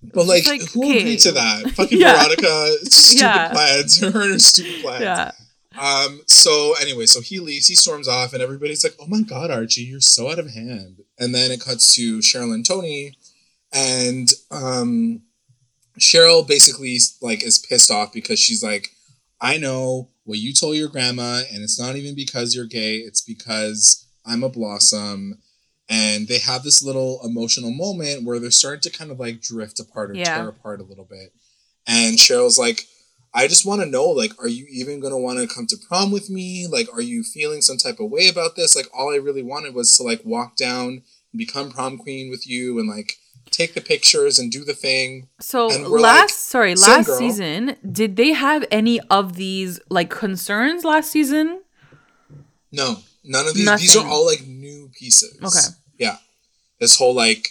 But 0.02 0.26
like, 0.26 0.46
like 0.46 0.62
who 0.72 0.84
okay. 0.84 1.00
agreed 1.00 1.18
to 1.20 1.32
that? 1.32 1.70
Fucking 1.74 2.00
yeah. 2.00 2.14
Veronica, 2.14 2.72
stupid 2.84 3.20
yeah. 3.22 3.52
plans. 3.52 4.00
Her 4.00 4.06
and 4.06 4.32
her 4.32 4.38
stupid 4.38 4.82
plans. 4.82 5.02
Yeah. 5.02 5.32
Um, 5.78 6.22
so 6.26 6.74
anyway, 6.80 7.06
so 7.06 7.20
he 7.20 7.38
leaves, 7.38 7.66
he 7.66 7.74
storms 7.74 8.08
off, 8.08 8.32
and 8.32 8.42
everybody's 8.42 8.82
like, 8.82 8.96
"Oh 8.98 9.06
my 9.06 9.22
god, 9.22 9.50
Archie, 9.50 9.82
you're 9.82 10.00
so 10.00 10.30
out 10.30 10.38
of 10.38 10.50
hand." 10.52 11.02
And 11.18 11.34
then 11.34 11.52
it 11.52 11.60
cuts 11.60 11.94
to 11.94 12.18
Cheryl 12.18 12.54
and 12.54 12.66
Toni, 12.66 13.14
and 13.72 14.28
um, 14.50 15.22
Cheryl 15.98 16.46
basically 16.46 16.98
like 17.20 17.42
is 17.42 17.58
pissed 17.58 17.90
off 17.90 18.12
because 18.12 18.38
she's 18.38 18.62
like, 18.62 18.90
"I 19.40 19.56
know 19.56 20.08
what 20.24 20.38
you 20.38 20.52
told 20.52 20.76
your 20.76 20.88
grandma, 20.88 21.42
and 21.52 21.62
it's 21.62 21.78
not 21.78 21.96
even 21.96 22.14
because 22.14 22.54
you're 22.54 22.66
gay; 22.66 22.96
it's 22.96 23.20
because 23.20 24.06
I'm 24.24 24.42
a 24.42 24.48
blossom." 24.48 25.38
And 25.88 26.28
they 26.28 26.38
have 26.38 26.62
this 26.62 26.84
little 26.84 27.20
emotional 27.24 27.72
moment 27.72 28.24
where 28.24 28.38
they're 28.38 28.52
starting 28.52 28.82
to 28.82 28.96
kind 28.96 29.10
of 29.10 29.18
like 29.18 29.40
drift 29.42 29.80
apart 29.80 30.10
or 30.10 30.14
yeah. 30.14 30.36
tear 30.36 30.48
apart 30.48 30.80
a 30.80 30.84
little 30.84 31.04
bit. 31.04 31.32
And 31.84 32.16
Cheryl's 32.16 32.58
like, 32.58 32.86
I 33.32 33.46
just 33.46 33.64
want 33.64 33.80
to 33.80 33.86
know, 33.86 34.06
like, 34.06 34.32
are 34.40 34.48
you 34.48 34.66
even 34.70 35.00
going 35.00 35.12
to 35.12 35.16
want 35.16 35.38
to 35.38 35.52
come 35.52 35.66
to 35.68 35.76
prom 35.88 36.10
with 36.10 36.30
me? 36.30 36.66
Like, 36.66 36.88
are 36.92 37.00
you 37.00 37.22
feeling 37.22 37.62
some 37.62 37.76
type 37.76 38.00
of 38.00 38.10
way 38.10 38.28
about 38.28 38.56
this? 38.56 38.74
Like, 38.74 38.86
all 38.92 39.12
I 39.12 39.16
really 39.16 39.42
wanted 39.42 39.74
was 39.74 39.96
to, 39.96 40.02
like, 40.02 40.20
walk 40.24 40.56
down 40.56 40.88
and 41.32 41.38
become 41.38 41.70
prom 41.70 41.98
queen 41.98 42.28
with 42.28 42.48
you 42.48 42.78
and, 42.80 42.88
like, 42.88 43.14
take 43.60 43.74
the 43.74 43.80
pictures 43.80 44.38
and 44.38 44.50
do 44.50 44.64
the 44.64 44.74
thing. 44.74 45.28
So 45.40 45.66
last, 45.66 46.20
like, 46.20 46.30
sorry, 46.30 46.74
last 46.74 47.06
girl. 47.06 47.18
season, 47.18 47.76
did 47.90 48.16
they 48.16 48.32
have 48.32 48.64
any 48.70 49.00
of 49.10 49.34
these, 49.34 49.80
like, 49.88 50.10
concerns 50.10 50.84
last 50.84 51.10
season? 51.10 51.62
No, 52.72 52.96
none 53.24 53.46
of 53.46 53.54
these. 53.54 53.64
Nothing. 53.64 53.80
These 53.80 53.96
are 53.96 54.06
all, 54.06 54.26
like, 54.26 54.46
new 54.46 54.90
pieces. 54.98 55.38
Okay. 55.42 55.76
Yeah. 55.98 56.16
This 56.78 56.96
whole, 56.96 57.14
like, 57.14 57.48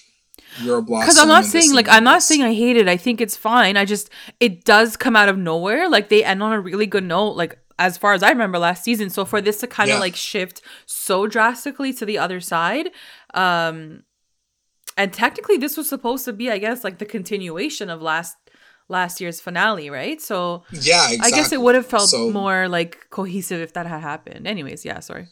you're 0.61 0.77
a 0.77 0.81
blossom. 0.81 1.05
Because 1.05 1.17
I'm 1.17 1.27
not 1.27 1.45
saying 1.45 1.73
like 1.73 1.87
I'm 1.87 2.03
not 2.03 2.23
saying 2.23 2.41
I 2.41 2.53
hate 2.53 2.75
it. 2.75 2.87
I 2.87 2.97
think 2.97 3.21
it's 3.21 3.37
fine. 3.37 3.77
I 3.77 3.85
just 3.85 4.09
it 4.39 4.65
does 4.65 4.97
come 4.97 5.15
out 5.15 5.29
of 5.29 5.37
nowhere. 5.37 5.87
Like 5.89 6.09
they 6.09 6.23
end 6.23 6.41
on 6.41 6.51
a 6.51 6.59
really 6.59 6.87
good 6.87 7.03
note. 7.03 7.33
Like 7.33 7.59
as 7.77 7.97
far 7.97 8.13
as 8.13 8.23
I 8.23 8.29
remember 8.29 8.59
last 8.59 8.83
season. 8.83 9.09
So 9.09 9.25
for 9.25 9.41
this 9.41 9.59
to 9.61 9.67
kind 9.67 9.89
of 9.89 9.95
yeah. 9.95 10.01
like 10.01 10.15
shift 10.15 10.61
so 10.85 11.27
drastically 11.27 11.93
to 11.93 12.05
the 12.05 12.17
other 12.17 12.39
side, 12.39 12.89
um, 13.33 14.03
and 14.99 15.13
technically 15.13 15.55
this 15.55 15.77
was 15.77 15.87
supposed 15.87 16.25
to 16.25 16.33
be, 16.33 16.51
I 16.51 16.57
guess, 16.57 16.83
like 16.83 16.97
the 16.97 17.05
continuation 17.05 17.89
of 17.89 18.01
last 18.01 18.35
last 18.89 19.21
year's 19.21 19.39
finale, 19.39 19.89
right? 19.89 20.19
So 20.19 20.63
yeah, 20.73 21.09
exactly. 21.09 21.19
I 21.21 21.29
guess 21.29 21.51
it 21.53 21.61
would 21.61 21.75
have 21.75 21.85
felt 21.85 22.09
so, 22.09 22.29
more 22.31 22.67
like 22.67 23.09
cohesive 23.09 23.61
if 23.61 23.71
that 23.73 23.85
had 23.85 24.01
happened. 24.01 24.45
Anyways, 24.45 24.83
yeah, 24.83 24.99
sorry. 24.99 25.27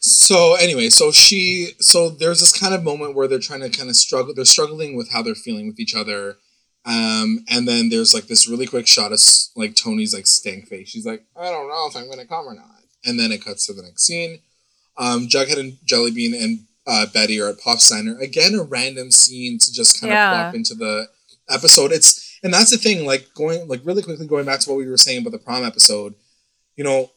So 0.00 0.56
anyway, 0.56 0.90
so 0.90 1.12
she 1.12 1.70
so 1.78 2.08
there's 2.08 2.40
this 2.40 2.58
kind 2.58 2.74
of 2.74 2.82
moment 2.82 3.14
where 3.14 3.28
they're 3.28 3.38
trying 3.38 3.60
to 3.60 3.70
kind 3.70 3.88
of 3.88 3.94
struggle 3.94 4.34
they're 4.34 4.44
struggling 4.44 4.96
with 4.96 5.12
how 5.12 5.22
they're 5.22 5.36
feeling 5.36 5.68
with 5.68 5.78
each 5.78 5.94
other. 5.94 6.38
Um, 6.84 7.44
and 7.48 7.66
then 7.66 7.90
there's 7.90 8.12
like 8.12 8.26
this 8.26 8.48
really 8.48 8.66
quick 8.66 8.88
shot 8.88 9.12
of 9.12 9.20
like 9.54 9.74
Toni's 9.74 10.14
like 10.14 10.26
stank 10.26 10.66
face. 10.66 10.88
She's 10.88 11.06
like, 11.06 11.24
I 11.36 11.50
don't 11.50 11.68
know 11.68 11.86
if 11.88 11.96
I'm 11.96 12.10
gonna 12.10 12.26
come 12.26 12.46
or 12.46 12.54
not. 12.54 12.82
And 13.04 13.20
then 13.20 13.30
it 13.30 13.44
cuts 13.44 13.66
to 13.66 13.72
the 13.72 13.82
next 13.82 14.02
scene. 14.02 14.40
Um, 14.96 15.28
Jughead 15.28 15.60
and 15.60 15.74
Jellybean 15.86 16.42
and 16.42 16.66
uh, 16.86 17.06
Betty 17.12 17.40
or 17.40 17.48
at 17.48 17.60
Pop's 17.60 17.88
Diner. 17.88 18.18
Again, 18.18 18.54
a 18.54 18.62
random 18.62 19.10
scene 19.10 19.58
to 19.58 19.72
just 19.72 20.00
kind 20.00 20.12
yeah. 20.12 20.30
of 20.30 20.36
plop 20.36 20.54
into 20.54 20.74
the 20.74 21.08
episode. 21.48 21.92
It's 21.92 22.38
and 22.42 22.52
that's 22.52 22.70
the 22.70 22.76
thing. 22.76 23.04
Like 23.06 23.28
going 23.34 23.66
like 23.68 23.80
really 23.84 24.02
quickly 24.02 24.26
going 24.26 24.46
back 24.46 24.60
to 24.60 24.70
what 24.70 24.78
we 24.78 24.88
were 24.88 24.96
saying 24.96 25.20
about 25.20 25.32
the 25.32 25.38
prom 25.38 25.64
episode. 25.64 26.14
You 26.76 26.84
know, 26.84 27.10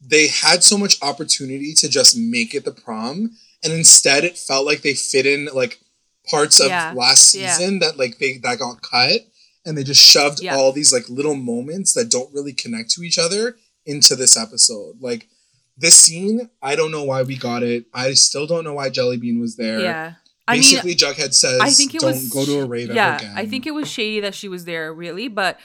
they 0.00 0.28
had 0.28 0.62
so 0.62 0.76
much 0.76 1.02
opportunity 1.02 1.72
to 1.74 1.88
just 1.88 2.16
make 2.16 2.54
it 2.54 2.64
the 2.64 2.72
prom 2.72 3.30
and 3.62 3.72
instead 3.72 4.24
it 4.24 4.38
felt 4.38 4.66
like 4.66 4.82
they 4.82 4.94
fit 4.94 5.26
in 5.26 5.48
like 5.52 5.80
parts 6.28 6.60
of 6.60 6.68
yeah. 6.68 6.92
last 6.94 7.28
season 7.28 7.74
yeah. 7.74 7.78
that 7.80 7.98
like 7.98 8.18
they 8.18 8.38
that 8.38 8.58
got 8.58 8.82
cut 8.82 9.20
and 9.64 9.76
they 9.76 9.82
just 9.82 10.02
shoved 10.02 10.44
all 10.46 10.72
these 10.72 10.92
like 10.92 11.08
little 11.08 11.34
moments 11.34 11.92
that 11.94 12.10
don't 12.10 12.32
really 12.32 12.52
connect 12.52 12.90
to 12.90 13.02
each 13.02 13.18
other 13.18 13.56
into 13.84 14.14
this 14.16 14.36
episode 14.36 14.96
like 15.00 15.28
this 15.76 15.94
scene 15.94 16.48
i 16.62 16.74
don't 16.74 16.90
know 16.90 17.04
why 17.04 17.22
we 17.22 17.36
got 17.36 17.62
it. 17.62 17.86
I 17.92 18.12
still 18.14 18.46
don't 18.46 18.64
know 18.64 18.74
why 18.74 18.90
jellybean 18.90 19.40
was 19.40 19.56
there. 19.56 19.80
Yeah. 19.80 20.14
Basically, 20.48 20.92
I 20.92 20.94
mean, 20.94 20.96
Jughead 20.96 21.34
says, 21.34 21.60
"I 21.60 21.70
think 21.70 21.92
it 21.92 22.02
"Don't 22.02 22.12
was, 22.12 22.28
go 22.28 22.44
to 22.44 22.60
a 22.60 22.66
rave 22.66 22.94
yeah, 22.94 23.16
again." 23.16 23.32
I 23.36 23.46
think 23.46 23.66
it 23.66 23.72
was 23.72 23.90
shady 23.90 24.20
that 24.20 24.32
she 24.32 24.48
was 24.48 24.64
there, 24.64 24.94
really. 24.94 25.26
But 25.26 25.58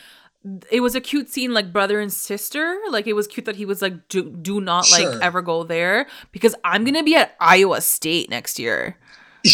it 0.72 0.82
was 0.82 0.96
a 0.96 1.02
cute 1.02 1.30
scene 1.30 1.54
like 1.54 1.72
brother 1.72 2.00
and 2.00 2.12
sister. 2.12 2.80
Like 2.90 3.08
it 3.08 3.14
was 3.14 3.28
cute 3.28 3.46
that 3.46 3.56
he 3.56 3.66
was 3.66 3.82
like 3.82 4.08
do, 4.08 4.30
do 4.30 4.60
not 4.60 4.86
sure. 4.86 5.12
like 5.12 5.22
ever 5.22 5.42
go 5.42 5.64
there 5.64 6.08
because 6.32 6.56
i'm 6.64 6.84
gonna 6.84 7.04
be 7.04 7.16
at 7.16 7.36
iowa 7.40 7.82
state 7.82 8.30
next 8.30 8.58
year. 8.60 8.98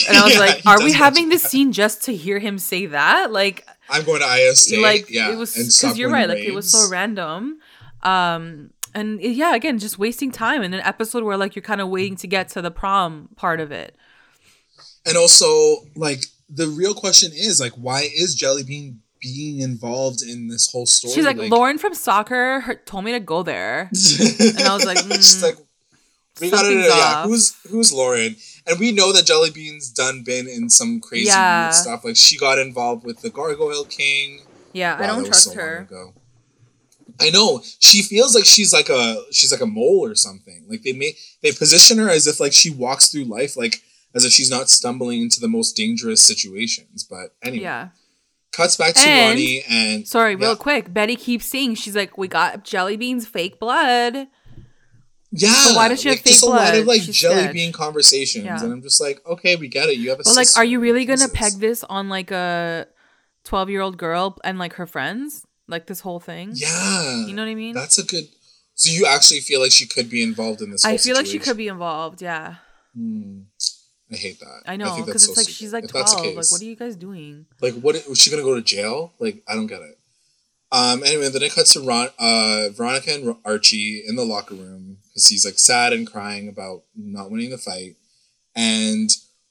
And 0.07 0.17
i 0.17 0.23
was 0.23 0.33
yeah, 0.33 0.39
like 0.39 0.65
are 0.65 0.81
we 0.81 0.93
having 0.93 1.29
this 1.29 1.43
scene 1.43 1.71
just 1.71 2.03
to 2.03 2.15
hear 2.15 2.39
him 2.39 2.57
say 2.57 2.85
that? 2.87 3.31
Like 3.31 3.67
i'm 3.89 4.03
going 4.03 4.21
to 4.21 4.25
iowa 4.25 4.55
state 4.55 4.81
like 4.81 5.09
yeah 5.09 5.31
it 5.31 5.37
was 5.37 5.53
because 5.53 5.97
you're 5.97 6.09
right 6.09 6.27
like 6.27 6.39
it 6.39 6.53
was 6.53 6.71
so 6.71 6.89
random. 6.89 7.59
Um 8.03 8.71
and 8.93 9.21
yeah 9.21 9.55
again 9.55 9.79
just 9.79 9.97
wasting 9.97 10.31
time 10.31 10.63
in 10.63 10.73
an 10.73 10.81
episode 10.81 11.23
where 11.23 11.37
like 11.37 11.55
you're 11.55 11.63
kind 11.63 11.81
of 11.81 11.89
waiting 11.89 12.15
to 12.15 12.27
get 12.27 12.49
to 12.49 12.61
the 12.61 12.71
prom 12.71 13.29
part 13.35 13.59
of 13.59 13.71
it 13.71 13.95
and 15.05 15.17
also 15.17 15.77
like 15.95 16.25
the 16.49 16.67
real 16.67 16.93
question 16.93 17.31
is 17.33 17.59
like 17.59 17.73
why 17.73 18.01
is 18.15 18.39
jellybean 18.39 18.97
being 19.21 19.59
involved 19.59 20.21
in 20.21 20.47
this 20.47 20.71
whole 20.71 20.85
story. 20.85 21.13
She's 21.13 21.25
like, 21.25 21.37
like 21.37 21.51
Lauren 21.51 21.77
from 21.77 21.93
soccer 21.93 22.61
her, 22.61 22.75
told 22.75 23.05
me 23.05 23.11
to 23.13 23.19
go 23.19 23.43
there, 23.43 23.89
and 24.39 24.59
I 24.59 24.73
was 24.73 24.85
like, 24.85 24.97
mm, 24.99 25.13
She's 25.15 25.43
like, 25.43 25.57
we 26.41 26.51
gotta 26.51 26.69
know, 26.69 26.87
yeah, 26.87 27.23
who's 27.23 27.55
who's 27.69 27.91
Lauren? 27.91 28.35
And 28.67 28.79
we 28.79 28.91
know 28.91 29.13
that 29.13 29.25
Jellybean's 29.25 29.89
done 29.89 30.23
been 30.23 30.47
in 30.47 30.69
some 30.69 30.99
crazy 30.99 31.27
yeah. 31.27 31.71
stuff. 31.71 32.03
Like 32.03 32.17
she 32.17 32.37
got 32.37 32.59
involved 32.59 33.05
with 33.05 33.21
the 33.21 33.29
Gargoyle 33.29 33.85
King. 33.85 34.41
Yeah, 34.73 34.99
wow, 34.99 35.03
I 35.03 35.07
don't 35.07 35.25
trust 35.25 35.45
so 35.45 35.55
her. 35.55 35.87
I 37.19 37.29
know 37.29 37.61
she 37.79 38.01
feels 38.01 38.35
like 38.35 38.45
she's 38.45 38.73
like 38.73 38.89
a 38.89 39.21
she's 39.31 39.51
like 39.51 39.61
a 39.61 39.65
mole 39.65 40.05
or 40.05 40.15
something. 40.15 40.65
Like 40.67 40.83
they 40.83 40.93
may 40.93 41.15
they 41.41 41.51
position 41.51 41.97
her 41.97 42.09
as 42.09 42.27
if 42.27 42.39
like 42.39 42.53
she 42.53 42.69
walks 42.69 43.09
through 43.09 43.25
life 43.25 43.57
like 43.57 43.81
as 44.15 44.25
if 44.25 44.31
she's 44.31 44.49
not 44.49 44.69
stumbling 44.69 45.21
into 45.21 45.39
the 45.39 45.47
most 45.47 45.75
dangerous 45.75 46.21
situations. 46.21 47.03
But 47.03 47.35
anyway, 47.43 47.63
yeah. 47.63 47.89
Cuts 48.51 48.75
back 48.75 48.95
to 48.95 49.07
and, 49.07 49.29
Ronnie 49.31 49.63
and 49.69 50.07
sorry, 50.07 50.31
yeah. 50.31 50.47
real 50.47 50.55
quick. 50.55 50.91
Betty 50.93 51.15
keeps 51.15 51.45
saying 51.45 51.75
she's 51.75 51.95
like, 51.95 52.17
"We 52.17 52.27
got 52.27 52.63
jelly 52.63 52.97
beans, 52.97 53.27
fake 53.27 53.59
blood." 53.59 54.27
Yeah, 55.31 55.51
so 55.51 55.75
why 55.75 55.89
does 55.89 56.01
she 56.01 56.09
like, 56.09 56.19
have 56.19 56.23
fake 56.23 56.33
just 56.33 56.43
blood? 56.43 56.61
a 56.61 56.65
lot 56.65 56.75
of 56.79 56.87
like 56.87 57.01
she's 57.01 57.15
jelly 57.15 57.35
dead. 57.35 57.53
bean 57.53 57.71
conversations, 57.71 58.45
yeah. 58.45 58.63
and 58.63 58.71
I'm 58.71 58.81
just 58.81 58.99
like, 58.99 59.23
okay, 59.27 59.57
we 59.57 59.67
get 59.67 59.89
it. 59.89 59.97
You 59.97 60.09
have 60.09 60.19
a. 60.19 60.23
But 60.23 60.35
like, 60.35 60.47
are 60.55 60.65
you 60.65 60.79
really 60.79 61.05
gonna 61.05 61.27
peg 61.27 61.53
this 61.59 61.83
on 61.83 62.09
like 62.09 62.31
a 62.31 62.87
twelve 63.43 63.69
year 63.69 63.81
old 63.81 63.97
girl 63.97 64.37
and 64.43 64.57
like 64.57 64.73
her 64.73 64.87
friends? 64.87 65.45
Like 65.67 65.85
this 65.87 65.99
whole 65.99 66.19
thing? 66.19 66.51
Yeah, 66.53 67.25
you 67.25 67.33
know 67.33 67.43
what 67.43 67.51
I 67.51 67.55
mean. 67.55 67.73
That's 67.73 67.97
a 67.97 68.03
good. 68.03 68.27
So 68.75 68.91
you 68.91 69.05
actually 69.05 69.39
feel 69.39 69.59
like 69.59 69.71
she 69.71 69.87
could 69.87 70.09
be 70.09 70.23
involved 70.23 70.61
in 70.61 70.71
this? 70.71 70.85
I 70.85 70.91
feel 70.91 70.97
situation? 70.97 71.17
like 71.17 71.25
she 71.25 71.39
could 71.39 71.57
be 71.57 71.67
involved. 71.67 72.21
Yeah. 72.21 72.55
Hmm. 72.95 73.41
I 74.11 74.15
hate 74.15 74.39
that. 74.39 74.61
I 74.65 74.77
know 74.77 75.03
because 75.03 75.15
it's 75.15 75.25
so 75.25 75.31
like 75.31 75.43
stupid. 75.43 75.55
she's 75.55 75.73
like 75.73 75.87
twelve. 75.87 76.07
Case, 76.23 76.35
like, 76.35 76.51
what 76.51 76.61
are 76.61 76.65
you 76.65 76.75
guys 76.75 76.95
doing? 76.95 77.45
Like, 77.61 77.73
what 77.73 77.95
was 78.07 78.19
she 78.19 78.29
gonna 78.29 78.43
go 78.43 78.55
to 78.55 78.61
jail? 78.61 79.13
Like, 79.19 79.43
I 79.47 79.55
don't 79.55 79.67
get 79.67 79.81
it. 79.81 79.97
Um. 80.71 81.03
Anyway, 81.03 81.29
then 81.29 81.43
it 81.43 81.53
cuts 81.53 81.73
to 81.73 81.81
Ron, 81.81 82.09
uh, 82.17 82.69
Veronica 82.69 83.13
and 83.13 83.35
Archie 83.43 84.03
in 84.07 84.15
the 84.15 84.23
locker 84.23 84.55
room 84.55 84.97
because 85.09 85.27
he's 85.27 85.43
like 85.43 85.59
sad 85.59 85.91
and 85.91 86.09
crying 86.09 86.47
about 86.47 86.83
not 86.95 87.29
winning 87.29 87.49
the 87.49 87.57
fight, 87.57 87.97
and 88.55 89.09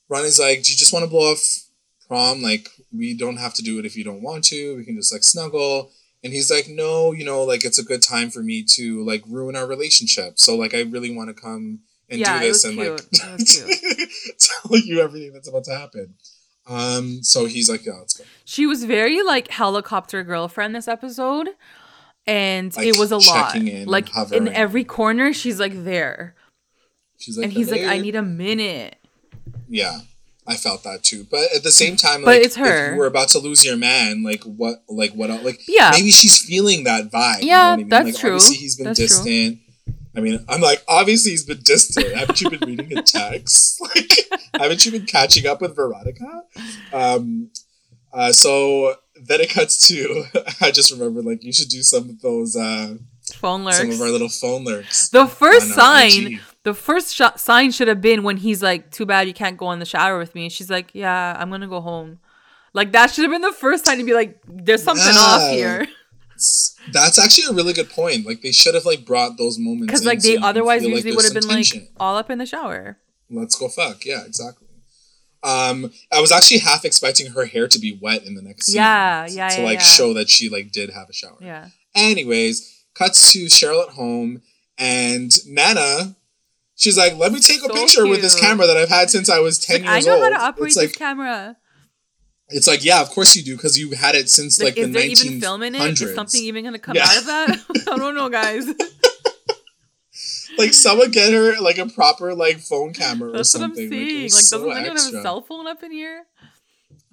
Ron 0.09 0.25
is 0.25 0.39
like, 0.39 0.63
"Do 0.63 0.73
you 0.73 0.79
just 0.79 0.93
want 0.93 1.05
to 1.05 1.11
blow 1.11 1.33
off 1.33 1.65
prom? 2.07 2.43
Like, 2.43 2.71
we 2.97 3.13
don't 3.13 3.39
have 3.39 3.55
to 3.55 3.63
do 3.63 3.79
it 3.79 3.85
if 3.85 3.97
you 3.97 4.05
don't 4.05 4.23
want 4.23 4.45
to. 4.45 4.77
We 4.77 4.85
can 4.85 4.97
just 4.97 5.13
like 5.13 5.25
snuggle." 5.25 5.91
And 6.27 6.35
he's 6.35 6.51
like, 6.51 6.69
"No, 6.69 7.13
you 7.13 7.25
know, 7.25 7.43
like 7.43 7.65
it's 7.65 7.79
a 7.79 7.85
good 7.85 8.03
time 8.03 8.31
for 8.31 8.43
me 8.43 8.65
to 8.75 9.03
like 9.05 9.23
ruin 9.27 9.57
our 9.57 9.67
relationship. 9.67 10.39
So 10.39 10.57
like, 10.57 10.75
I 10.75 10.83
really 10.83 11.15
want 11.15 11.35
to 11.35 11.35
come." 11.35 11.81
and 12.09 12.21
yeah, 12.21 12.39
do 12.39 12.47
this 12.47 12.65
and 12.65 12.75
cute. 12.75 12.91
like 12.91 14.09
tell 14.39 14.79
you 14.79 15.01
everything 15.01 15.33
that's 15.33 15.49
about 15.49 15.65
to 15.65 15.77
happen. 15.77 16.15
Um, 16.69 17.23
so 17.23 17.47
he's 17.47 17.69
like, 17.69 17.87
yeah, 17.87 17.95
let's 17.95 18.17
go. 18.17 18.25
She 18.45 18.67
was 18.67 18.85
very 18.85 19.23
like 19.23 19.49
helicopter 19.49 20.23
girlfriend 20.23 20.75
this 20.75 20.89
episode, 20.89 21.49
and 22.27 22.77
like, 22.77 22.87
it 22.87 22.99
was 22.99 23.13
a 23.13 23.19
lot. 23.19 23.55
In, 23.57 23.87
like 23.87 24.09
in 24.33 24.49
every 24.49 24.85
corner, 24.85 25.33
she's 25.33 25.61
like 25.61 25.85
there. 25.85 26.35
She's 27.19 27.39
like, 27.39 27.45
and 27.45 27.53
he's 27.53 27.71
like, 27.71 27.83
I 27.83 27.99
need 27.99 28.17
a 28.17 28.23
minute. 28.23 28.97
Yeah, 29.69 30.01
I 30.47 30.55
felt 30.57 30.85
that 30.85 31.03
too. 31.03 31.27
But 31.31 31.49
at 31.55 31.63
the 31.63 31.73
same 31.73 31.97
time, 31.97 32.23
like, 32.23 32.27
but 32.27 32.43
it's 32.43 32.57
her. 32.57 32.87
If 32.87 32.93
you 32.93 32.99
were 32.99 33.07
about 33.07 33.29
to 33.31 33.39
lose 33.39 33.65
your 33.65 33.77
man, 33.77 34.23
like 34.23 34.43
what, 34.45 34.83
like 34.89 35.13
what, 35.13 35.31
like 35.43 35.61
yeah, 35.67 35.91
maybe 35.93 36.11
she's 36.11 36.45
feeling 36.45 36.85
that 36.85 37.11
vibe. 37.11 37.39
Yeah, 37.41 37.41
you 37.41 37.49
know 37.49 37.73
I 37.73 37.77
mean? 37.77 37.89
that's 37.89 38.07
like, 38.07 38.17
true. 38.17 38.35
Obviously, 38.35 38.57
he's 38.57 38.77
been 38.77 38.87
that's 38.87 38.99
distant. 38.99 39.59
True 39.59 39.67
I 40.17 40.21
mean, 40.21 40.45
I'm 40.49 40.63
like, 40.63 40.83
obviously 40.89 41.33
he's 41.33 41.45
been 41.45 41.61
distant. 41.63 42.15
haven't 42.17 42.41
you 42.41 42.49
been 42.49 42.67
reading 42.67 42.91
his 42.91 43.11
texts? 43.11 43.79
Like, 43.95 44.11
haven't 44.63 44.87
you 44.87 44.93
been 44.93 45.05
catching 45.05 45.47
up 45.47 45.61
with 45.61 45.77
Veronica? 45.77 46.43
Um, 46.93 47.51
uh, 48.13 48.33
so 48.33 48.95
then 49.23 49.41
it 49.43 49.51
cuts 49.51 49.87
to, 49.89 50.25
I 50.61 50.71
just 50.71 50.91
remember, 50.91 51.23
like, 51.23 51.45
you 51.45 51.53
should 51.53 51.69
do 51.69 51.83
some 51.83 52.09
of 52.09 52.21
those, 52.21 52.57
uh, 52.57 52.95
phone 53.35 53.65
lurks. 53.65 53.79
Some 53.79 53.91
of 53.91 54.01
our 54.01 54.09
little 54.09 54.29
phone 54.29 54.65
lurks. 54.65 55.11
The 55.11 55.27
first 55.27 55.75
sign, 55.75 56.41
the 56.67 56.75
first 56.75 57.15
sh- 57.15 57.23
sign 57.37 57.71
should 57.71 57.87
have 57.87 58.01
been 58.01 58.25
when 58.25 58.39
he's 58.39 58.61
like, 58.61 58.91
too 58.91 59.07
bad 59.07 59.29
you 59.29 59.33
can't 59.33 59.57
go 59.57 59.71
in 59.71 59.79
the 59.79 59.85
shower 59.85 60.19
with 60.19 60.35
me. 60.35 60.43
And 60.47 60.53
she's 60.53 60.69
like, 60.69 60.91
yeah, 60.95 61.37
I'm 61.39 61.49
to 61.53 61.69
go 61.69 61.81
home. 61.81 62.19
Like, 62.73 62.91
that 62.91 63.13
should 63.13 63.23
have 63.23 63.31
been 63.31 63.41
the 63.41 63.53
first 63.53 63.85
sign 63.85 63.99
to 63.99 64.05
be 64.05 64.15
like, 64.15 64.41
there's 64.49 64.83
something 64.83 65.15
yeah. 65.15 65.21
off 65.21 65.53
here. 65.53 65.87
That's 66.91 67.21
actually 67.21 67.45
a 67.53 67.53
really 67.53 67.73
good 67.73 67.89
point. 67.89 68.27
Like 68.27 68.43
they 68.43 68.51
should 68.51 68.75
have 68.75 68.85
like 68.85 69.07
brought 69.07 69.39
those 69.39 69.59
moments 69.59 69.87
because 69.87 70.05
like 70.05 70.21
they 70.21 70.37
so 70.37 70.43
otherwise 70.43 70.83
usually 70.83 71.13
like 71.13 71.17
would 71.17 71.25
have 71.25 71.33
been 71.33 71.49
tension. 71.49 71.81
like 71.81 71.91
all 71.99 72.17
up 72.17 72.29
in 72.31 72.37
the 72.37 72.45
shower. 72.45 72.99
Let's 73.31 73.59
go 73.59 73.69
fuck. 73.69 74.05
Yeah, 74.05 74.23
exactly. 74.27 74.69
Um, 75.43 75.91
I 76.13 76.21
was 76.21 76.31
actually 76.31 76.59
half 76.59 76.85
expecting 76.85 77.31
her 77.31 77.47
hair 77.47 77.69
to 77.69 77.79
be 77.79 77.99
wet 78.03 78.25
in 78.25 78.35
the 78.35 78.43
next 78.43 78.67
scene. 78.67 78.77
Yeah, 78.77 79.27
yeah, 79.29 79.33
yeah. 79.33 79.49
to 79.49 79.61
yeah, 79.61 79.67
like 79.67 79.79
yeah. 79.79 79.85
show 79.85 80.13
that 80.13 80.29
she 80.29 80.51
like 80.51 80.73
did 80.73 80.91
have 80.91 81.09
a 81.09 81.15
shower. 81.15 81.39
Yeah. 81.41 81.69
Anyways, 81.95 82.85
cuts 82.95 83.33
to 83.33 83.47
Cheryl 83.47 83.83
at 83.83 83.95
home 83.95 84.43
and 84.77 85.33
Nana. 85.47 86.17
She's 86.77 86.97
like, 86.97 87.17
"Let 87.17 87.33
me 87.33 87.41
take 87.41 87.59
a 87.59 87.69
so 87.69 87.75
picture 87.75 88.03
cute. 88.03 88.11
with 88.11 88.21
this 88.23 88.39
camera 88.39 88.67
that 88.67 88.77
I've 88.77 88.89
had 88.89 89.11
since 89.11 89.29
I 89.29 89.41
was 89.41 89.59
ten 89.59 89.83
like, 89.83 89.91
years 89.95 90.07
old." 90.07 90.17
I 90.17 90.19
know 90.19 90.25
old. 90.25 90.33
how 90.33 90.39
to 90.39 90.45
operate 90.45 90.67
it's 90.69 90.77
this 90.77 90.91
like, 90.91 90.99
camera. 90.99 91.57
It's 92.49 92.69
like, 92.69 92.85
yeah, 92.85 93.01
of 93.01 93.11
course 93.11 93.35
you 93.35 93.43
do, 93.43 93.57
because 93.57 93.77
you 93.77 93.91
had 93.91 94.15
it 94.15 94.31
since 94.31 94.63
like, 94.63 94.77
like 94.77 94.93
the 94.93 94.99
1900s. 94.99 95.25
even 95.25 95.41
filming 95.41 95.75
it? 95.75 96.01
Is 96.01 96.15
something 96.15 96.41
even 96.43 96.65
gonna 96.65 96.79
come 96.79 96.95
yeah. 96.95 97.05
out 97.05 97.17
of 97.17 97.27
that? 97.27 97.65
I 97.91 97.97
don't 97.97 98.15
know, 98.15 98.29
guys. 98.29 98.69
like 100.59 100.73
someone 100.73 101.11
get 101.11 101.33
her 101.33 101.61
like 101.61 101.79
a 101.79 101.87
proper 101.87 102.35
like 102.35 102.59
phone 102.59 102.93
camera 102.93 103.33
That's 103.33 103.55
or 103.55 103.59
something. 103.59 103.91
What 103.91 103.97
I'm 103.97 104.07
saying. 104.07 104.23
Like, 104.23 104.33
like 104.33 104.45
doesn't 104.45 104.71
anyone 104.71 104.97
have 104.97 105.15
a 105.15 105.23
cell 105.23 105.43
phone 105.43 105.67
up 105.67 105.83
in 105.83 105.91
here? 105.91 106.25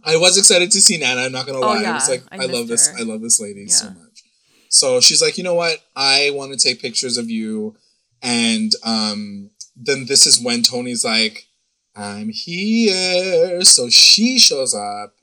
I 0.03 0.17
was 0.17 0.37
excited 0.37 0.69
to 0.71 0.81
see 0.81 0.97
Nana. 0.97 1.21
I'm 1.21 1.31
not 1.31 1.45
gonna 1.45 1.59
oh, 1.59 1.61
lie. 1.61 1.77
Oh, 1.77 1.81
yeah. 1.81 1.91
I 1.91 1.93
was 1.93 2.09
like, 2.09 2.23
I, 2.31 2.35
I 2.35 2.45
love 2.45 2.67
her. 2.67 2.73
this. 2.73 2.93
I 2.97 3.03
love 3.03 3.21
this 3.21 3.39
lady 3.39 3.65
yeah. 3.67 3.73
so 3.73 3.89
much. 3.89 4.23
So 4.69 4.99
she's 5.01 5.21
like, 5.21 5.37
you 5.37 5.43
know 5.43 5.55
what? 5.55 5.79
I 5.95 6.31
want 6.33 6.51
to 6.51 6.57
take 6.57 6.81
pictures 6.81 7.17
of 7.17 7.29
you, 7.29 7.75
and 8.21 8.71
um, 8.83 9.51
then 9.75 10.05
this 10.05 10.25
is 10.25 10.43
when 10.43 10.61
Toni's 10.61 11.03
like, 11.03 11.47
I'm 11.95 12.29
here. 12.29 13.61
So 13.63 13.89
she 13.89 14.39
shows 14.39 14.73
up, 14.73 15.15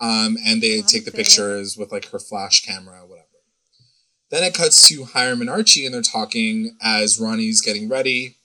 um, 0.00 0.36
and 0.44 0.62
they 0.62 0.82
take 0.82 1.04
the 1.04 1.12
pictures 1.12 1.76
with 1.76 1.92
like 1.92 2.10
her 2.10 2.18
flash 2.18 2.64
camera, 2.64 3.04
whatever. 3.06 3.28
Then 4.30 4.44
it 4.44 4.54
cuts 4.54 4.88
to 4.88 5.04
Hiram 5.04 5.40
and 5.40 5.50
Archie, 5.50 5.84
and 5.84 5.94
they're 5.94 6.02
talking 6.02 6.76
as 6.82 7.20
Ronnie's 7.20 7.60
getting 7.60 7.88
ready, 7.88 8.36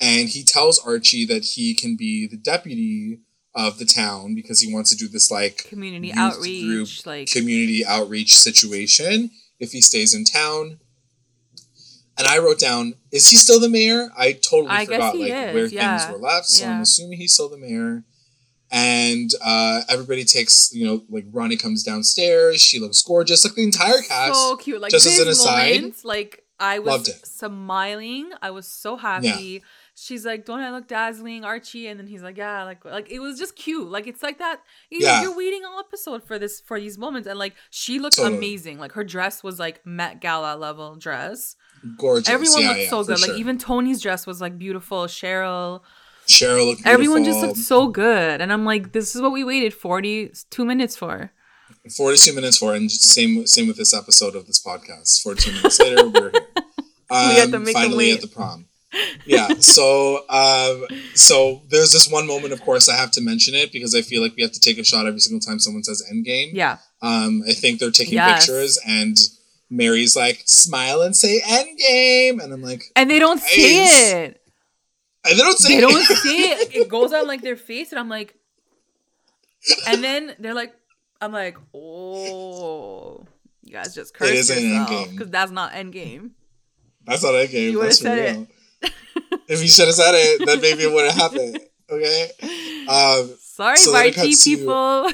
and 0.00 0.28
he 0.28 0.42
tells 0.42 0.84
Archie 0.84 1.24
that 1.26 1.44
he 1.44 1.74
can 1.74 1.96
be 1.96 2.26
the 2.26 2.36
deputy 2.36 3.20
of 3.54 3.78
the 3.78 3.86
town 3.86 4.34
because 4.34 4.60
he 4.60 4.72
wants 4.72 4.90
to 4.90 4.96
do 4.96 5.08
this 5.08 5.30
like 5.30 5.66
community 5.68 6.12
outreach, 6.14 6.64
group, 6.64 6.88
like 7.06 7.30
community 7.30 7.84
outreach 7.86 8.36
situation 8.36 9.30
if 9.58 9.72
he 9.72 9.80
stays 9.80 10.14
in 10.14 10.24
town. 10.24 10.78
And 12.18 12.26
I 12.26 12.38
wrote 12.38 12.58
down, 12.58 12.94
is 13.12 13.28
he 13.28 13.36
still 13.36 13.60
the 13.60 13.68
mayor? 13.68 14.08
I 14.16 14.32
totally 14.32 14.70
I 14.70 14.86
forgot 14.86 15.16
like 15.16 15.30
is, 15.30 15.54
where 15.54 15.66
yeah. 15.66 15.98
things 15.98 16.12
were 16.12 16.18
left, 16.18 16.46
so 16.46 16.64
yeah. 16.64 16.76
I'm 16.76 16.82
assuming 16.82 17.18
he's 17.18 17.34
still 17.34 17.48
the 17.48 17.58
mayor. 17.58 18.04
And 18.70 19.30
uh, 19.44 19.82
everybody 19.88 20.24
takes, 20.24 20.70
you 20.72 20.86
know, 20.86 21.04
like 21.08 21.26
Ronnie 21.30 21.56
comes 21.56 21.82
downstairs. 21.82 22.60
She 22.60 22.78
looks 22.80 23.02
gorgeous, 23.02 23.44
like 23.44 23.54
the 23.54 23.62
entire 23.62 24.00
cast. 24.02 24.34
So 24.34 24.56
cute, 24.56 24.80
like 24.80 24.90
just 24.90 25.06
as 25.06 25.18
an 25.18 25.28
aside. 25.28 25.92
Like 26.04 26.42
I 26.58 26.78
was 26.78 27.12
smiling. 27.24 28.30
I 28.42 28.50
was 28.50 28.66
so 28.66 28.96
happy. 28.96 29.28
Yeah 29.28 29.58
she's 29.96 30.24
like, 30.24 30.44
"Don't 30.44 30.60
I 30.60 30.70
look 30.70 30.86
dazzling, 30.86 31.44
Archie?" 31.44 31.88
And 31.88 31.98
then 31.98 32.06
he's 32.06 32.22
like, 32.22 32.36
"Yeah, 32.36 32.62
like 32.64 32.84
like 32.84 33.10
it 33.10 33.18
was 33.18 33.38
just 33.38 33.56
cute. 33.56 33.88
Like 33.88 34.06
it's 34.06 34.22
like 34.22 34.38
that. 34.38 34.60
You 34.90 35.00
yeah. 35.00 35.16
know, 35.16 35.22
you're 35.22 35.36
waiting 35.36 35.64
all 35.64 35.80
episode 35.80 36.22
for 36.22 36.38
this 36.38 36.60
for 36.60 36.78
these 36.78 36.98
moments, 36.98 37.26
and 37.26 37.38
like 37.38 37.54
she 37.70 37.98
looked 37.98 38.16
totally. 38.16 38.36
amazing. 38.36 38.78
Like 38.78 38.92
her 38.92 39.04
dress 39.04 39.42
was 39.42 39.58
like 39.58 39.84
Met 39.84 40.20
Gala 40.20 40.56
level 40.56 40.94
dress. 40.94 41.56
Gorgeous. 41.98 42.28
Everyone 42.28 42.62
yeah, 42.62 42.68
looked 42.68 42.80
yeah, 42.80 42.90
so 42.90 43.04
good. 43.04 43.18
Sure. 43.18 43.28
Like 43.28 43.40
even 43.40 43.58
Toni's 43.58 44.00
dress 44.00 44.26
was 44.26 44.40
like 44.40 44.58
beautiful. 44.58 45.04
Cheryl. 45.06 45.82
Cheryl 46.26 46.66
looked. 46.66 46.82
Beautiful. 46.82 46.92
Everyone 46.92 47.24
just 47.24 47.40
looked 47.40 47.58
so 47.58 47.88
good, 47.88 48.40
and 48.40 48.52
I'm 48.52 48.64
like, 48.64 48.92
this 48.92 49.14
is 49.14 49.22
what 49.22 49.32
we 49.32 49.44
waited 49.44 49.74
42 49.74 50.64
minutes 50.64 50.96
for. 50.96 51.32
42 51.96 52.34
minutes 52.34 52.58
for, 52.58 52.74
and 52.74 52.90
same 52.90 53.46
same 53.46 53.68
with 53.68 53.76
this 53.76 53.94
episode 53.94 54.34
of 54.34 54.46
this 54.46 54.62
podcast. 54.62 55.22
42 55.22 55.52
minutes 55.52 55.80
later, 55.80 56.08
we're 56.08 56.30
here. 56.30 56.40
Um, 57.10 57.28
we 57.28 57.34
had 57.36 57.50
to 57.52 57.58
make 57.60 57.74
finally 57.74 58.12
at 58.12 58.20
the 58.20 58.28
prom 58.28 58.66
yeah. 59.24 59.48
So, 59.60 60.24
um, 60.28 60.86
so 61.14 61.62
there's 61.68 61.92
this 61.92 62.10
one 62.10 62.26
moment. 62.26 62.52
Of 62.52 62.60
course, 62.62 62.88
I 62.88 62.96
have 62.96 63.10
to 63.12 63.20
mention 63.20 63.54
it 63.54 63.72
because 63.72 63.94
I 63.94 64.02
feel 64.02 64.22
like 64.22 64.34
we 64.36 64.42
have 64.42 64.52
to 64.52 64.60
take 64.60 64.78
a 64.78 64.84
shot 64.84 65.06
every 65.06 65.20
single 65.20 65.40
time 65.40 65.58
someone 65.58 65.84
says 65.84 66.02
"Endgame." 66.12 66.50
Yeah. 66.52 66.78
Um, 67.02 67.42
I 67.48 67.52
think 67.52 67.78
they're 67.78 67.90
taking 67.90 68.14
yes. 68.14 68.46
pictures, 68.46 68.78
and 68.86 69.16
Mary's 69.70 70.16
like, 70.16 70.42
"Smile 70.46 71.02
and 71.02 71.16
say 71.16 71.40
Endgame," 71.40 72.42
and 72.42 72.52
I'm 72.52 72.62
like, 72.62 72.84
and 72.94 73.10
they 73.10 73.18
don't 73.18 73.40
see 73.40 73.84
it. 73.84 74.40
And 75.24 75.38
they 75.38 75.42
don't 75.42 75.58
say. 75.58 75.80
They 75.80 75.84
it. 75.84 75.88
They 75.88 75.92
don't 75.92 76.04
see 76.04 76.50
it. 76.50 76.74
It 76.74 76.88
goes 76.88 77.12
on 77.12 77.26
like 77.26 77.42
their 77.42 77.56
face, 77.56 77.92
and 77.92 77.98
I'm 77.98 78.08
like, 78.08 78.36
and 79.88 80.02
then 80.02 80.34
they're 80.38 80.54
like, 80.54 80.74
I'm 81.20 81.32
like, 81.32 81.56
oh, 81.74 83.26
you 83.62 83.72
guys 83.72 83.94
just 83.94 84.14
cursed 84.14 84.48
yourself 84.50 85.10
because 85.10 85.30
that's 85.30 85.50
not 85.50 85.72
Endgame. 85.72 86.30
That's 87.04 87.22
not 87.22 87.34
Endgame. 87.34 87.70
You 87.72 87.78
would 87.78 87.86
have 87.86 87.94
said 87.94 88.34
real. 88.34 88.42
it 88.42 88.48
if 89.48 89.62
you 89.62 89.68
should 89.68 89.86
have 89.86 89.94
said 89.94 90.12
it, 90.14 90.46
then 90.46 90.60
maybe 90.60 90.84
it 90.84 90.92
would 90.92 91.06
have 91.06 91.14
happened. 91.14 91.60
Okay. 91.88 92.28
Um, 92.88 93.32
Sorry, 93.56 93.78
so 93.78 93.90
people. 94.44 95.10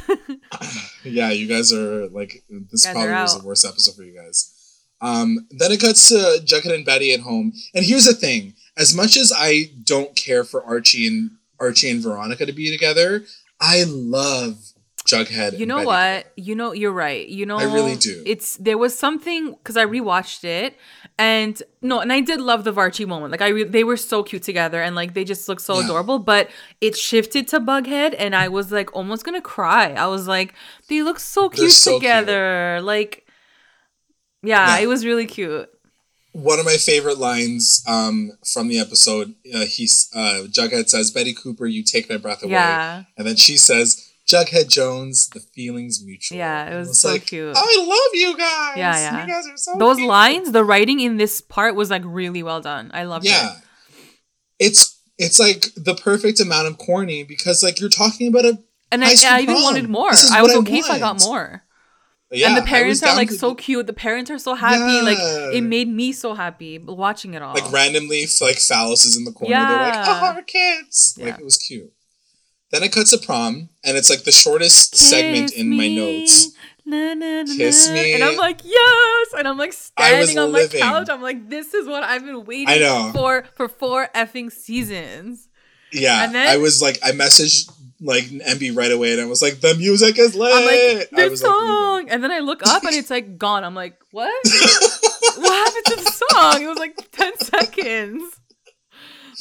yeah, 1.04 1.30
you 1.30 1.46
guys 1.46 1.72
are 1.72 2.08
like 2.08 2.42
this 2.72 2.84
probably 2.86 3.10
was 3.10 3.40
the 3.40 3.46
worst 3.46 3.64
episode 3.64 3.94
for 3.94 4.02
you 4.02 4.20
guys. 4.20 4.80
Um, 5.00 5.46
then 5.52 5.70
it 5.70 5.80
cuts 5.80 6.08
to 6.08 6.40
Jughead 6.44 6.74
and 6.74 6.84
Betty 6.84 7.12
at 7.14 7.20
home, 7.20 7.52
and 7.72 7.84
here's 7.84 8.06
the 8.06 8.14
thing: 8.14 8.54
as 8.76 8.96
much 8.96 9.16
as 9.16 9.32
I 9.36 9.70
don't 9.84 10.16
care 10.16 10.42
for 10.42 10.64
Archie 10.64 11.06
and 11.06 11.30
Archie 11.60 11.88
and 11.88 12.02
Veronica 12.02 12.44
to 12.44 12.52
be 12.52 12.72
together, 12.72 13.22
I 13.60 13.84
love 13.86 14.71
Jughead. 15.12 15.58
You 15.58 15.66
know 15.66 15.82
what? 15.82 16.32
You 16.36 16.54
know, 16.54 16.72
you're 16.72 16.92
right. 16.92 17.28
You 17.28 17.46
know, 17.46 17.58
I 17.58 17.64
really 17.64 17.96
do. 17.96 18.22
It's 18.26 18.56
there 18.56 18.78
was 18.78 18.98
something 18.98 19.52
because 19.52 19.76
I 19.76 19.84
rewatched 19.84 20.44
it, 20.44 20.76
and 21.18 21.62
no, 21.80 22.00
and 22.00 22.12
I 22.12 22.20
did 22.20 22.40
love 22.40 22.64
the 22.64 22.72
Varchi 22.72 23.06
moment. 23.06 23.30
Like 23.32 23.42
I, 23.42 23.48
re- 23.48 23.64
they 23.64 23.84
were 23.84 23.96
so 23.96 24.22
cute 24.22 24.42
together, 24.42 24.82
and 24.82 24.94
like 24.96 25.14
they 25.14 25.24
just 25.24 25.48
looked 25.48 25.62
so 25.62 25.78
yeah. 25.78 25.84
adorable. 25.84 26.18
But 26.18 26.50
it 26.80 26.96
shifted 26.96 27.48
to 27.48 27.60
Bughead, 27.60 28.14
and 28.18 28.34
I 28.34 28.48
was 28.48 28.72
like 28.72 28.94
almost 28.94 29.24
gonna 29.24 29.40
cry. 29.40 29.92
I 29.92 30.06
was 30.06 30.26
like, 30.26 30.54
they 30.88 31.02
look 31.02 31.20
so 31.20 31.48
cute 31.48 31.72
so 31.72 31.98
together. 31.98 32.76
Cute. 32.76 32.86
Like, 32.86 33.26
yeah, 34.42 34.76
yeah, 34.76 34.82
it 34.82 34.86
was 34.86 35.04
really 35.04 35.26
cute. 35.26 35.68
One 36.32 36.58
of 36.58 36.64
my 36.64 36.76
favorite 36.76 37.18
lines 37.18 37.84
um, 37.86 38.32
from 38.50 38.68
the 38.68 38.78
episode, 38.78 39.34
uh, 39.54 39.66
he's 39.66 40.08
uh, 40.14 40.44
Jughead 40.48 40.88
says, 40.88 41.10
"Betty 41.10 41.34
Cooper, 41.34 41.66
you 41.66 41.82
take 41.82 42.08
my 42.08 42.16
breath 42.16 42.42
away," 42.42 42.52
yeah. 42.52 43.04
and 43.18 43.26
then 43.26 43.36
she 43.36 43.58
says 43.58 44.11
Jughead 44.32 44.68
Jones, 44.68 45.28
the 45.28 45.40
feelings 45.40 46.02
mutual. 46.04 46.38
Yeah, 46.38 46.72
it 46.72 46.76
was, 46.76 47.00
so 47.00 47.10
like, 47.10 47.26
cute. 47.26 47.54
I 47.56 47.84
love 47.86 48.14
you 48.14 48.36
guys. 48.36 48.76
Yeah, 48.76 48.96
yeah. 48.96 49.26
You 49.26 49.32
guys 49.32 49.46
are 49.46 49.56
so 49.56 49.78
Those 49.78 49.96
cute. 49.96 50.08
lines, 50.08 50.52
the 50.52 50.64
writing 50.64 51.00
in 51.00 51.16
this 51.16 51.40
part 51.40 51.74
was 51.74 51.90
like 51.90 52.02
really 52.04 52.42
well 52.42 52.60
done. 52.60 52.90
I 52.94 53.04
loved 53.04 53.26
yeah. 53.26 53.30
it. 53.30 53.44
Yeah. 53.44 53.60
It's 54.58 55.00
it's 55.18 55.38
like 55.38 55.66
the 55.76 55.94
perfect 55.94 56.40
amount 56.40 56.68
of 56.68 56.78
corny 56.78 57.24
because 57.24 57.62
like 57.62 57.80
you're 57.80 57.90
talking 57.90 58.28
about 58.28 58.44
a 58.44 58.58
and 58.90 59.04
I, 59.04 59.14
I 59.26 59.40
even 59.40 59.54
wanted 59.56 59.88
more. 59.88 60.10
I 60.10 60.42
was 60.42 60.54
okay 60.56 60.76
I 60.76 60.78
if 60.78 60.90
I 60.90 60.98
got 60.98 61.22
more. 61.24 61.64
Yeah, 62.30 62.48
and 62.48 62.56
the 62.56 62.62
parents 62.62 63.02
are 63.02 63.14
like 63.14 63.28
to... 63.28 63.34
so 63.34 63.54
cute. 63.54 63.86
The 63.86 63.92
parents 63.92 64.30
are 64.30 64.38
so 64.38 64.54
happy. 64.54 64.78
Yeah. 64.78 65.02
Like 65.02 65.18
it 65.54 65.62
made 65.62 65.88
me 65.88 66.12
so 66.12 66.34
happy 66.34 66.78
watching 66.78 67.34
it 67.34 67.42
all. 67.42 67.54
Like 67.54 67.70
randomly, 67.70 68.26
like 68.40 68.56
Falice 68.56 69.04
is 69.04 69.16
in 69.16 69.24
the 69.24 69.32
corner. 69.32 69.54
Yeah. 69.54 69.68
They're 69.68 70.02
like, 70.02 70.08
"Oh, 70.08 70.26
our 70.36 70.42
kids!" 70.42 71.18
Like 71.20 71.38
it 71.38 71.44
was 71.44 71.58
cute. 71.58 71.92
Then 72.72 72.82
it 72.82 72.90
cuts 72.92 73.10
to 73.10 73.18
prom, 73.18 73.68
and 73.84 73.98
it's 73.98 74.08
like 74.08 74.24
the 74.24 74.32
shortest 74.32 74.92
Kiss 74.92 75.10
segment 75.10 75.52
in 75.52 75.68
me. 75.68 75.76
my 75.76 75.88
notes. 75.94 76.52
Na, 76.86 77.12
na, 77.12 77.42
na, 77.42 77.54
Kiss 77.54 77.90
me, 77.90 78.14
and 78.14 78.24
I'm 78.24 78.36
like 78.36 78.62
yes, 78.64 79.26
and 79.38 79.46
I'm 79.46 79.58
like 79.58 79.74
standing 79.74 80.38
on 80.38 80.52
living. 80.52 80.80
my 80.80 80.86
couch. 80.86 81.08
I'm 81.10 81.20
like, 81.20 81.50
this 81.50 81.74
is 81.74 81.86
what 81.86 82.02
I've 82.02 82.24
been 82.24 82.44
waiting 82.44 83.12
for 83.12 83.44
for 83.56 83.68
four 83.68 84.08
effing 84.14 84.50
seasons. 84.50 85.48
Yeah, 85.92 86.24
and 86.24 86.34
then 86.34 86.48
I 86.48 86.56
was 86.56 86.80
like, 86.80 86.98
I 87.04 87.12
messaged 87.12 87.70
like 88.00 88.24
MB 88.24 88.74
right 88.74 88.90
away, 88.90 89.12
and 89.12 89.20
I 89.20 89.26
was 89.26 89.42
like, 89.42 89.60
the 89.60 89.74
music 89.74 90.18
is 90.18 90.34
lit. 90.34 90.52
I'm 90.54 90.64
like, 90.64 91.10
this 91.10 91.40
song, 91.40 92.04
like, 92.04 92.06
and 92.10 92.24
then 92.24 92.32
I 92.32 92.38
look 92.38 92.66
up 92.66 92.84
and 92.84 92.94
it's 92.94 93.10
like 93.10 93.36
gone. 93.36 93.64
I'm 93.64 93.74
like, 93.74 93.98
what? 94.12 94.32
what 95.36 95.52
happened 95.52 95.84
to 95.86 96.04
the 96.04 96.10
song? 96.30 96.62
It 96.62 96.66
was 96.68 96.78
like 96.78 97.10
ten 97.12 97.36
seconds 97.38 98.40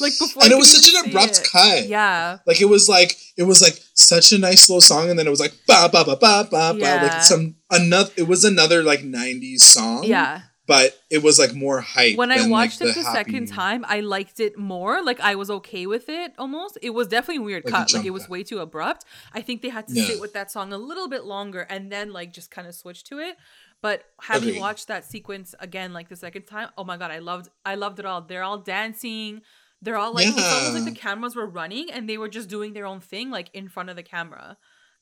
like 0.02 0.12
before. 0.18 0.42
And 0.42 0.52
it 0.52 0.56
was 0.56 0.70
such 0.70 0.92
an 0.92 1.08
abrupt 1.08 1.38
it. 1.38 1.48
cut. 1.50 1.86
Yeah. 1.86 2.38
Like 2.46 2.60
it 2.60 2.66
was 2.66 2.88
like 2.88 3.16
it 3.36 3.44
was 3.44 3.62
like 3.62 3.80
such 3.94 4.32
a 4.32 4.38
nice 4.38 4.62
slow 4.62 4.80
song, 4.80 5.10
and 5.10 5.18
then 5.18 5.26
it 5.26 5.30
was 5.30 5.40
like 5.40 5.54
ba 5.66 5.88
ba 5.90 6.04
ba 6.04 6.16
ba 6.16 6.48
ba 6.50 6.74
yeah. 6.76 7.00
ba 7.00 7.06
like 7.06 7.22
some 7.22 7.56
another. 7.70 8.10
It 8.16 8.28
was 8.28 8.44
another 8.44 8.82
like 8.82 9.00
'90s 9.00 9.60
song. 9.60 10.04
Yeah. 10.04 10.42
But 10.64 10.96
it 11.10 11.24
was 11.24 11.40
like 11.40 11.54
more 11.54 11.80
hype. 11.80 12.16
When 12.16 12.30
I 12.30 12.46
watched 12.46 12.80
like, 12.80 12.90
it 12.90 12.94
the, 12.94 13.02
the 13.02 13.12
second 13.12 13.48
time, 13.48 13.84
I 13.88 13.98
liked 14.00 14.38
it 14.38 14.56
more. 14.56 15.02
Like 15.02 15.18
I 15.18 15.34
was 15.34 15.50
okay 15.50 15.86
with 15.86 16.08
it 16.08 16.32
almost. 16.38 16.78
It 16.80 16.90
was 16.90 17.08
definitely 17.08 17.42
a 17.42 17.44
weird 17.44 17.64
like 17.64 17.74
cut. 17.74 17.92
Like 17.92 18.04
it 18.04 18.10
was 18.10 18.22
cut. 18.22 18.30
way 18.30 18.44
too 18.44 18.60
abrupt. 18.60 19.04
I 19.34 19.40
think 19.40 19.60
they 19.62 19.70
had 19.70 19.88
to 19.88 19.94
yeah. 19.94 20.04
sit 20.04 20.20
with 20.20 20.34
that 20.34 20.52
song 20.52 20.72
a 20.72 20.78
little 20.78 21.08
bit 21.08 21.24
longer 21.24 21.62
and 21.62 21.90
then 21.90 22.12
like 22.12 22.32
just 22.32 22.50
kind 22.50 22.68
of 22.68 22.74
switch 22.76 23.02
to 23.04 23.18
it. 23.18 23.36
But 23.82 24.04
having 24.20 24.50
Agreed. 24.50 24.60
watched 24.60 24.86
that 24.88 25.04
sequence 25.04 25.56
again, 25.58 25.92
like 25.92 26.08
the 26.08 26.16
second 26.16 26.44
time, 26.44 26.68
oh 26.78 26.84
my 26.84 26.96
god, 26.96 27.10
I 27.10 27.18
loved 27.18 27.48
I 27.66 27.74
loved 27.74 27.98
it 27.98 28.06
all. 28.06 28.22
They're 28.22 28.44
all 28.44 28.58
dancing. 28.58 29.42
They're 29.82 29.96
all 29.96 30.14
like, 30.14 30.26
yeah. 30.26 30.32
it's 30.36 30.52
almost 30.52 30.74
like 30.74 30.94
the 30.94 30.98
cameras 30.98 31.34
were 31.34 31.46
running 31.46 31.90
and 31.90 32.08
they 32.08 32.16
were 32.16 32.28
just 32.28 32.48
doing 32.48 32.72
their 32.72 32.86
own 32.86 33.00
thing, 33.00 33.30
like 33.30 33.50
in 33.52 33.68
front 33.68 33.90
of 33.90 33.96
the 33.96 34.02
camera. 34.02 34.56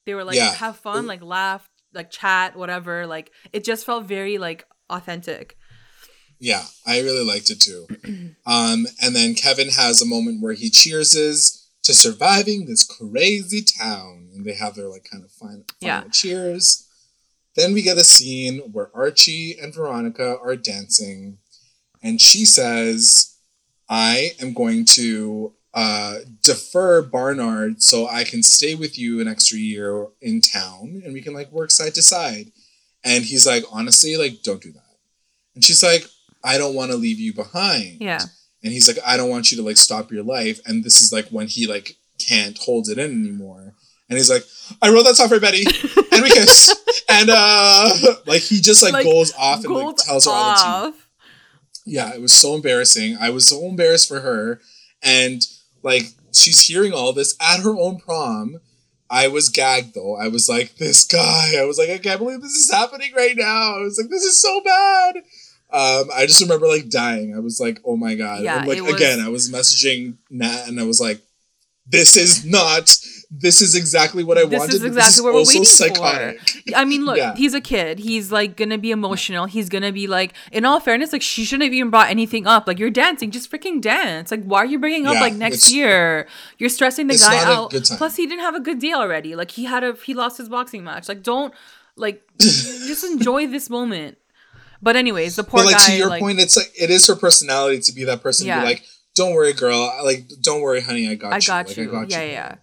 They 0.07 0.15
were 0.15 0.25
like, 0.25 0.37
yeah. 0.37 0.55
have 0.55 0.77
fun, 0.77 1.07
like 1.07 1.23
laugh, 1.23 1.69
like 1.93 2.11
chat, 2.11 2.57
whatever. 2.57 3.07
Like 3.07 3.31
it 3.53 3.63
just 3.63 3.85
felt 3.85 4.07
very 4.07 4.39
like 4.39 4.67
authentic. 4.89 5.57
Yeah, 6.39 6.65
I 6.87 7.01
really 7.01 7.25
liked 7.25 7.51
it 7.51 7.61
too. 7.61 7.87
um, 8.47 8.87
and 9.03 9.15
then 9.15 9.35
Kevin 9.35 9.69
has 9.69 10.01
a 10.01 10.07
moment 10.07 10.43
where 10.43 10.55
he 10.55 10.71
cheerses 10.71 11.69
to 11.83 11.93
surviving 11.93 12.65
this 12.65 12.87
crazy 12.87 13.63
town, 13.63 14.31
and 14.35 14.45
they 14.45 14.55
have 14.55 14.75
their 14.75 14.89
like 14.89 15.07
kind 15.11 15.23
of 15.23 15.31
final, 15.31 15.65
final 15.81 16.05
yeah. 16.05 16.05
cheers. 16.11 16.87
Then 17.57 17.75
we 17.75 17.83
get 17.83 17.99
a 17.99 18.05
scene 18.05 18.61
where 18.73 18.91
Archie 18.95 19.57
and 19.61 19.75
Veronica 19.75 20.39
are 20.39 20.57
dancing, 20.57 21.39
and 22.03 22.21
she 22.21 22.47
says, 22.47 23.37
I 23.91 24.31
am 24.41 24.55
going 24.55 24.85
to 24.93 25.53
uh, 25.75 26.19
defer 26.43 27.03
Barnard 27.03 27.83
so 27.83 28.07
I 28.07 28.23
can 28.23 28.43
stay 28.43 28.77
with 28.77 28.97
you 28.97 29.21
an 29.21 29.27
extra 29.29 29.59
year 29.59 30.07
in 30.23 30.41
town 30.41 31.03
and 31.05 31.13
we 31.13 31.21
can 31.21 31.35
like 31.35 31.51
work 31.51 31.73
side 31.73 31.95
to 31.97 32.03
side. 32.03 32.53
And 33.03 33.25
he's 33.25 33.47
like, 33.47 33.65
honestly, 33.73 34.17
like, 34.17 34.43
don't 34.43 34.63
do 34.63 34.73
that. 34.73 34.97
And 35.55 35.65
she's 35.65 35.83
like, 35.83 36.05
I 36.45 36.57
don't 36.57 36.75
want 36.75 36.93
to 36.93 36.97
leave 36.97 37.19
you 37.19 37.35
behind. 37.35 38.01
Yeah. 38.01 38.21
And 38.63 38.73
he's 38.73 38.87
like, 38.87 38.99
I 39.05 39.17
don't 39.17 39.31
want 39.31 39.51
you 39.51 39.57
to 39.57 39.65
like 39.65 39.77
stop 39.77 40.13
your 40.13 40.23
life. 40.23 40.61
And 40.67 40.85
this 40.85 41.01
is 41.01 41.13
like 41.13 41.29
when 41.29 41.49
he 41.49 41.67
like 41.67 41.97
can't 42.19 42.59
hold 42.59 42.89
it 42.89 42.99
in 42.99 43.11
anymore. 43.11 43.75
And 44.09 44.19
he's 44.19 44.31
like, 44.31 44.45
I 44.83 44.91
wrote 44.91 45.05
that 45.05 45.15
song 45.15 45.29
for 45.29 45.39
Betty, 45.39 45.65
and 46.13 46.23
we 46.23 46.31
kiss, 46.31 46.75
and 47.09 47.31
uh, 47.31 47.95
like 48.27 48.43
he 48.43 48.61
just 48.61 48.83
like, 48.83 48.93
like 48.93 49.05
goes 49.05 49.33
off 49.39 49.65
and 49.65 49.73
like 49.73 49.97
tells 49.99 50.25
her 50.25 50.33
all 50.33 50.83
the 50.83 50.91
tea. 50.91 50.99
Yeah, 51.85 52.13
it 52.15 52.21
was 52.21 52.33
so 52.33 52.55
embarrassing. 52.55 53.17
I 53.21 53.31
was 53.31 53.49
so 53.49 53.65
embarrassed 53.67 54.09
for 54.09 54.21
her, 54.21 54.61
and 55.03 55.43
like 55.83 56.05
she's 56.33 56.67
hearing 56.67 56.93
all 56.93 57.13
this 57.13 57.37
at 57.41 57.61
her 57.63 57.77
own 57.77 57.99
prom. 57.99 58.61
I 59.11 59.27
was 59.29 59.49
gagged 59.49 59.95
though. 59.95 60.17
I 60.17 60.29
was 60.29 60.49
like, 60.49 60.77
this 60.77 61.05
guy. 61.05 61.55
I 61.59 61.65
was 61.65 61.79
like, 61.79 61.91
I 61.91 61.99
can't 61.99 62.21
believe 62.21 62.41
this 62.41 62.53
is 62.55 62.71
happening 62.71 63.13
right 63.17 63.37
now. 63.37 63.77
I 63.77 63.81
was 63.81 63.99
like, 64.01 64.11
this 64.11 64.23
is 64.23 64.41
so 64.41 64.61
bad. 64.63 65.17
Um, 65.73 66.11
I 66.15 66.27
just 66.27 66.41
remember 66.41 66.67
like 66.67 66.89
dying. 66.89 67.35
I 67.35 67.41
was 67.41 67.61
like, 67.61 67.81
oh 67.85 67.97
my 67.97 68.15
god. 68.15 68.43
Yeah, 68.43 68.59
and, 68.59 68.69
like 68.69 68.83
was... 68.83 68.95
again, 68.95 69.21
I 69.21 69.29
was 69.29 69.51
messaging 69.51 70.15
Nat 70.31 70.69
and 70.69 70.81
I 70.81 70.85
was 70.85 71.01
like, 71.01 71.21
this 71.87 72.17
is 72.17 72.45
not 72.45 72.97
this 73.31 73.63
is 73.63 73.77
exactly 73.77 74.25
what 74.25 74.39
I 74.39 74.45
this 74.45 74.59
wanted. 74.59 74.75
Is 74.75 74.85
exactly 74.85 74.91
this 74.91 75.05
is 75.05 75.09
exactly 75.09 75.25
what 75.25 75.35
we're 75.35 75.47
waiting 75.47 75.65
psychotic. 75.65 76.41
for. 76.41 76.75
I 76.75 76.85
mean, 76.85 77.05
look, 77.05 77.17
yeah. 77.17 77.35
he's 77.37 77.55
a 77.55 77.61
kid. 77.61 78.01
He's 78.01 78.33
like 78.33 78.57
gonna 78.57 78.77
be 78.77 78.91
emotional. 78.91 79.47
He's 79.47 79.69
gonna 79.69 79.93
be 79.93 80.09
like, 80.09 80.35
in 80.51 80.65
all 80.65 80.81
fairness, 80.81 81.13
like 81.13 81.23
she 81.23 81.45
shouldn't 81.45 81.65
have 81.65 81.73
even 81.73 81.91
brought 81.91 82.11
anything 82.11 82.49
up. 82.49 82.67
Like 82.67 82.81
you're 82.81 82.91
dancing, 82.91 83.31
just 83.31 83.51
freaking 83.51 83.81
dance. 83.81 84.33
Like 84.33 84.43
why 84.45 84.59
are 84.59 84.67
you 84.67 84.81
bringing 84.81 85.07
up 85.07 85.21
like 85.21 85.35
next 85.35 85.71
year? 85.71 86.27
You're 86.59 86.71
stressing 86.71 87.07
the 87.07 87.17
guy 87.17 87.45
out. 87.45 87.71
Plus, 87.71 88.17
he 88.17 88.27
didn't 88.27 88.43
have 88.43 88.57
a 88.57 88.61
good 88.61 88.81
day 88.81 88.93
already. 88.93 89.37
Like 89.37 89.53
he 89.53 89.65
had 89.65 89.85
a 89.85 89.95
he 89.95 90.13
lost 90.13 90.37
his 90.37 90.49
boxing 90.49 90.83
match. 90.83 91.09
Like 91.09 91.23
don't 91.23 91.55
like 91.95 92.23
just 92.41 93.05
enjoy 93.05 93.47
this 93.47 93.71
moment. 93.71 94.19
But 94.83 94.97
anyways, 94.97 95.37
the 95.37 95.45
poor 95.45 95.61
but, 95.61 95.67
like, 95.67 95.77
guy. 95.77 95.87
To 95.87 95.97
your 95.97 96.09
like, 96.09 96.21
point, 96.21 96.41
it's 96.41 96.57
like 96.57 96.73
it 96.77 96.91
is 96.91 97.07
her 97.07 97.15
personality 97.15 97.81
to 97.81 97.93
be 97.93 98.05
that 98.05 98.23
person. 98.23 98.47
Yeah. 98.47 98.57
To 98.57 98.61
be 98.63 98.67
like, 98.67 98.85
don't 99.15 99.35
worry, 99.35 99.53
girl. 99.53 99.93
Like, 100.03 100.29
don't 100.41 100.63
worry, 100.63 100.81
honey. 100.81 101.09
I 101.09 101.15
got 101.15 101.33
I 101.33 101.37
you. 101.37 101.43
Got 101.47 101.69
like, 101.69 101.77
you. 101.77 101.83
I 101.83 101.93
got 101.93 102.11
yeah, 102.11 102.23
you. 102.23 102.27
Yeah, 102.29 102.33
yeah, 102.33 102.55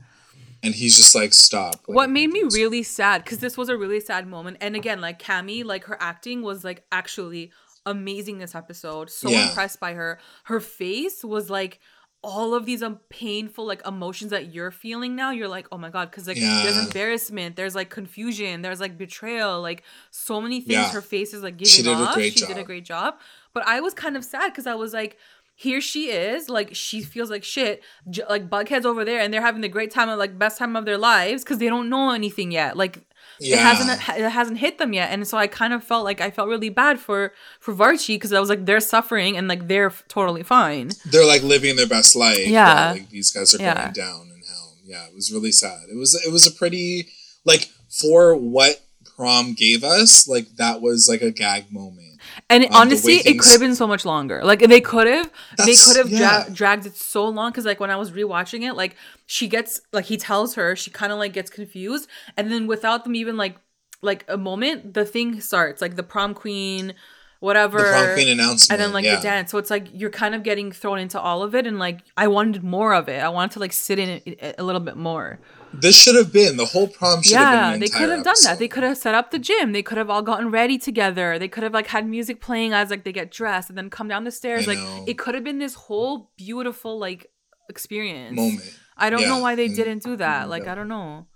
And 0.67 0.75
he's 0.75 0.97
just 0.97 1.15
like, 1.15 1.33
stop. 1.33 1.75
Like, 1.87 1.95
what 1.95 2.09
made 2.09 2.29
me 2.29 2.43
really 2.51 2.83
sad, 2.83 3.23
because 3.23 3.39
this 3.39 3.57
was 3.57 3.69
a 3.69 3.77
really 3.77 3.99
sad 3.99 4.27
moment. 4.27 4.57
And 4.61 4.75
again, 4.75 5.01
like 5.01 5.21
Cami, 5.21 5.63
like 5.63 5.85
her 5.85 5.97
acting 5.99 6.41
was 6.41 6.63
like 6.63 6.83
actually 6.91 7.51
amazing 7.85 8.37
this 8.37 8.53
episode. 8.53 9.09
So 9.09 9.29
yeah. 9.29 9.47
impressed 9.47 9.79
by 9.79 9.93
her. 9.93 10.19
Her 10.43 10.59
face 10.59 11.23
was 11.23 11.49
like 11.49 11.79
all 12.23 12.55
of 12.55 12.65
these 12.65 12.81
um, 12.81 12.99
painful 13.09 13.65
like 13.65 13.85
emotions 13.85 14.31
that 14.31 14.53
you're 14.53 14.71
feeling 14.71 15.15
now 15.15 15.29
you're 15.31 15.47
like 15.47 15.67
oh 15.71 15.77
my 15.77 15.89
god 15.89 16.09
because 16.09 16.27
like 16.27 16.37
yeah. 16.37 16.61
there's 16.63 16.77
embarrassment 16.77 17.55
there's 17.55 17.75
like 17.75 17.89
confusion 17.89 18.63
there's 18.63 18.79
like 18.79 18.97
betrayal 18.97 19.61
like 19.61 19.83
so 20.09 20.41
many 20.41 20.59
things 20.59 20.71
yeah. 20.71 20.91
her 20.91 21.01
face 21.01 21.33
is 21.33 21.43
like 21.43 21.57
giving 21.57 21.69
she 21.69 21.83
did 21.83 21.93
off 21.93 22.11
a 22.11 22.13
great 22.15 22.33
she 22.33 22.39
job. 22.39 22.49
did 22.49 22.57
a 22.57 22.63
great 22.63 22.83
job 22.83 23.19
but 23.53 23.65
i 23.67 23.79
was 23.79 23.93
kind 23.93 24.17
of 24.17 24.25
sad 24.25 24.51
because 24.51 24.65
i 24.65 24.73
was 24.73 24.93
like 24.93 25.17
here 25.59 25.81
she 25.81 26.11
is 26.11 26.49
like 26.49 26.69
she 26.75 27.01
feels 27.01 27.31
like 27.31 27.43
shit 27.43 27.83
j- 28.11 28.21
like 28.29 28.47
bugheads 28.47 28.85
over 28.85 29.03
there 29.03 29.19
and 29.19 29.33
they're 29.33 29.41
having 29.41 29.61
the 29.61 29.67
great 29.67 29.89
time 29.89 30.07
of 30.07 30.19
like 30.19 30.37
best 30.37 30.59
time 30.59 30.75
of 30.75 30.85
their 30.85 30.99
lives 30.99 31.43
because 31.43 31.57
they 31.57 31.67
don't 31.67 31.89
know 31.89 32.11
anything 32.11 32.51
yet 32.51 32.77
like 32.77 32.99
yeah. 33.39 33.55
it 33.55 33.59
hasn't 33.59 34.19
it 34.19 34.29
hasn't 34.29 34.59
hit 34.59 34.77
them 34.77 34.93
yet. 34.93 35.09
And 35.11 35.27
so 35.27 35.35
i 35.35 35.47
kind 35.47 35.73
of 35.73 35.83
felt 35.83 36.03
like 36.03 36.21
i 36.21 36.29
felt 36.29 36.47
really 36.47 36.69
bad 36.69 36.99
for 36.99 37.33
for 37.59 37.73
varchi 37.73 38.15
because 38.15 38.31
i 38.33 38.39
was 38.39 38.49
like 38.49 38.67
they're 38.67 38.79
suffering 38.79 39.35
and 39.35 39.47
like 39.47 39.67
they're 39.67 39.87
f- 39.87 40.03
totally 40.07 40.43
fine. 40.43 40.91
They're 41.05 41.25
like 41.25 41.41
living 41.41 41.75
their 41.75 41.87
best 41.87 42.15
life 42.15 42.47
yeah. 42.47 42.91
like 42.91 43.09
these 43.09 43.31
guys 43.31 43.55
are 43.55 43.61
yeah. 43.61 43.81
going 43.81 43.93
down 43.93 44.31
in 44.33 44.41
hell. 44.47 44.75
Yeah 44.83 45.07
it 45.07 45.15
was 45.15 45.33
really 45.33 45.51
sad. 45.51 45.89
It 45.91 45.97
was 45.97 46.13
it 46.23 46.31
was 46.31 46.45
a 46.45 46.51
pretty 46.51 47.07
like 47.45 47.69
for 47.89 48.35
what 48.35 48.83
prom 49.15 49.53
gave 49.53 49.83
us 49.83 50.27
like 50.27 50.47
that 50.57 50.81
was 50.81 51.09
like 51.09 51.23
a 51.23 51.31
gag 51.31 51.71
moment 51.71 52.06
and 52.49 52.63
um, 52.65 52.69
honestly, 52.73 53.15
it 53.15 53.39
could 53.39 53.51
have 53.51 53.59
been 53.59 53.75
so 53.75 53.87
much 53.87 54.05
longer. 54.05 54.43
Like 54.43 54.59
they 54.59 54.81
could 54.81 55.07
have, 55.07 55.31
they 55.57 55.75
could 55.75 55.97
have 55.97 56.09
yeah. 56.09 56.43
dra- 56.43 56.53
dragged 56.53 56.85
it 56.85 56.95
so 56.95 57.27
long. 57.27 57.51
Because 57.51 57.65
like 57.65 57.79
when 57.79 57.91
I 57.91 57.95
was 57.95 58.11
rewatching 58.11 58.67
it, 58.67 58.73
like 58.73 58.95
she 59.25 59.47
gets 59.47 59.81
like 59.93 60.05
he 60.05 60.17
tells 60.17 60.55
her, 60.55 60.75
she 60.75 60.91
kind 60.91 61.11
of 61.11 61.19
like 61.19 61.33
gets 61.33 61.49
confused, 61.49 62.07
and 62.35 62.51
then 62.51 62.67
without 62.67 63.03
them 63.03 63.15
even 63.15 63.37
like 63.37 63.57
like 64.01 64.25
a 64.27 64.37
moment, 64.37 64.93
the 64.93 65.05
thing 65.05 65.41
starts 65.41 65.81
like 65.81 65.95
the 65.95 66.03
prom 66.03 66.33
queen, 66.33 66.93
whatever, 67.39 67.79
the 67.79 67.83
prom 67.83 68.13
queen 68.13 68.27
announcement, 68.29 68.71
and 68.71 68.81
then 68.81 68.93
like 68.93 69.05
yeah. 69.05 69.15
the 69.15 69.21
dance. 69.21 69.51
So 69.51 69.57
it's 69.57 69.69
like 69.69 69.87
you're 69.93 70.09
kind 70.09 70.35
of 70.35 70.43
getting 70.43 70.71
thrown 70.71 70.99
into 70.99 71.19
all 71.19 71.43
of 71.43 71.55
it, 71.55 71.65
and 71.67 71.79
like 71.79 72.01
I 72.15 72.27
wanted 72.27 72.63
more 72.63 72.93
of 72.93 73.09
it. 73.09 73.21
I 73.21 73.29
wanted 73.29 73.53
to 73.53 73.59
like 73.59 73.73
sit 73.73 73.99
in 73.99 74.21
it 74.25 74.55
a 74.57 74.63
little 74.63 74.81
bit 74.81 74.97
more. 74.97 75.39
This 75.73 76.01
should 76.01 76.15
have 76.15 76.31
been 76.33 76.57
the 76.57 76.65
whole 76.65 76.87
prom. 76.87 77.21
Should 77.21 77.33
yeah, 77.33 77.71
have 77.71 77.79
they 77.79 77.87
could 77.87 78.09
have 78.09 78.23
done 78.23 78.35
that. 78.43 78.59
They 78.59 78.67
could 78.67 78.83
have 78.83 78.97
set 78.97 79.13
up 79.13 79.31
the 79.31 79.39
gym. 79.39 79.71
They 79.73 79.83
could 79.83 79.97
have 79.97 80.09
all 80.09 80.21
gotten 80.21 80.49
ready 80.49 80.77
together. 80.77 81.37
They 81.37 81.47
could 81.47 81.63
have 81.63 81.73
like 81.73 81.87
had 81.87 82.07
music 82.07 82.41
playing 82.41 82.73
as 82.73 82.89
like 82.89 83.03
they 83.03 83.11
get 83.11 83.31
dressed 83.31 83.69
and 83.69 83.77
then 83.77 83.89
come 83.89 84.07
down 84.07 84.23
the 84.23 84.31
stairs. 84.31 84.67
I 84.67 84.73
like 84.73 84.79
know. 84.79 85.05
it 85.07 85.17
could 85.17 85.35
have 85.35 85.43
been 85.43 85.59
this 85.59 85.75
whole 85.75 86.31
beautiful 86.37 86.97
like 86.97 87.27
experience 87.69 88.35
moment. 88.35 88.79
I 88.97 89.09
don't 89.09 89.21
yeah. 89.21 89.29
know 89.29 89.39
why 89.39 89.55
they 89.55 89.67
didn't 89.67 90.03
do 90.03 90.15
that. 90.17 90.49
Like 90.49 90.67
I 90.67 90.75
don't 90.75 90.87
know. 90.87 91.27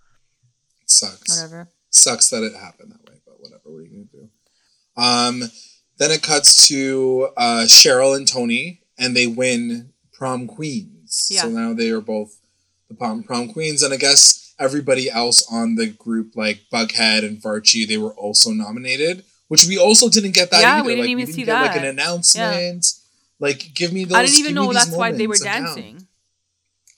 It 0.81 0.89
sucks. 0.89 1.29
Whatever. 1.29 1.69
Sucks 1.89 2.29
that 2.29 2.43
it 2.43 2.53
happened 2.53 2.91
that 2.91 3.09
way, 3.09 3.19
but 3.25 3.35
whatever. 3.39 3.61
What 3.65 3.79
are 3.79 3.81
you 3.83 3.89
gonna 3.89 4.05
do? 4.11 4.29
Um, 4.97 5.51
then 5.97 6.11
it 6.11 6.23
cuts 6.23 6.67
to 6.67 7.29
uh, 7.37 7.65
Cheryl 7.67 8.15
and 8.15 8.27
Toni, 8.27 8.81
and 8.97 9.15
they 9.15 9.27
win 9.27 9.91
prom 10.13 10.47
queens. 10.47 11.27
Yeah. 11.29 11.43
So 11.43 11.49
now 11.49 11.73
they 11.73 11.89
are 11.89 12.01
both 12.01 12.40
the 12.91 12.97
prom, 12.97 13.23
prom 13.23 13.51
queens, 13.51 13.81
and 13.83 13.93
I 13.93 13.97
guess 13.97 14.53
everybody 14.59 15.09
else 15.09 15.45
on 15.51 15.75
the 15.75 15.87
group, 15.87 16.35
like 16.35 16.61
Bughead 16.71 17.25
and 17.25 17.41
Varchi, 17.41 17.87
they 17.87 17.97
were 17.97 18.13
also 18.13 18.51
nominated, 18.51 19.23
which 19.47 19.65
we 19.65 19.77
also 19.77 20.09
didn't 20.09 20.33
get 20.33 20.51
that. 20.51 20.61
Yeah, 20.61 20.79
either. 20.79 20.83
we 20.83 20.95
didn't 20.95 20.99
like, 21.01 21.09
even 21.09 21.17
we 21.17 21.25
didn't 21.25 21.35
see 21.35 21.43
get, 21.43 21.53
that. 21.53 21.67
Like 21.67 21.77
an 21.77 21.85
announcement. 21.87 22.85
Yeah. 22.85 23.47
Like, 23.47 23.71
give 23.73 23.91
me 23.91 24.05
those. 24.05 24.17
I 24.17 24.25
didn't 24.25 24.39
even 24.39 24.53
know 24.53 24.71
that's 24.71 24.95
why 24.95 25.11
they 25.11 25.27
were 25.27 25.35
dancing. 25.35 26.07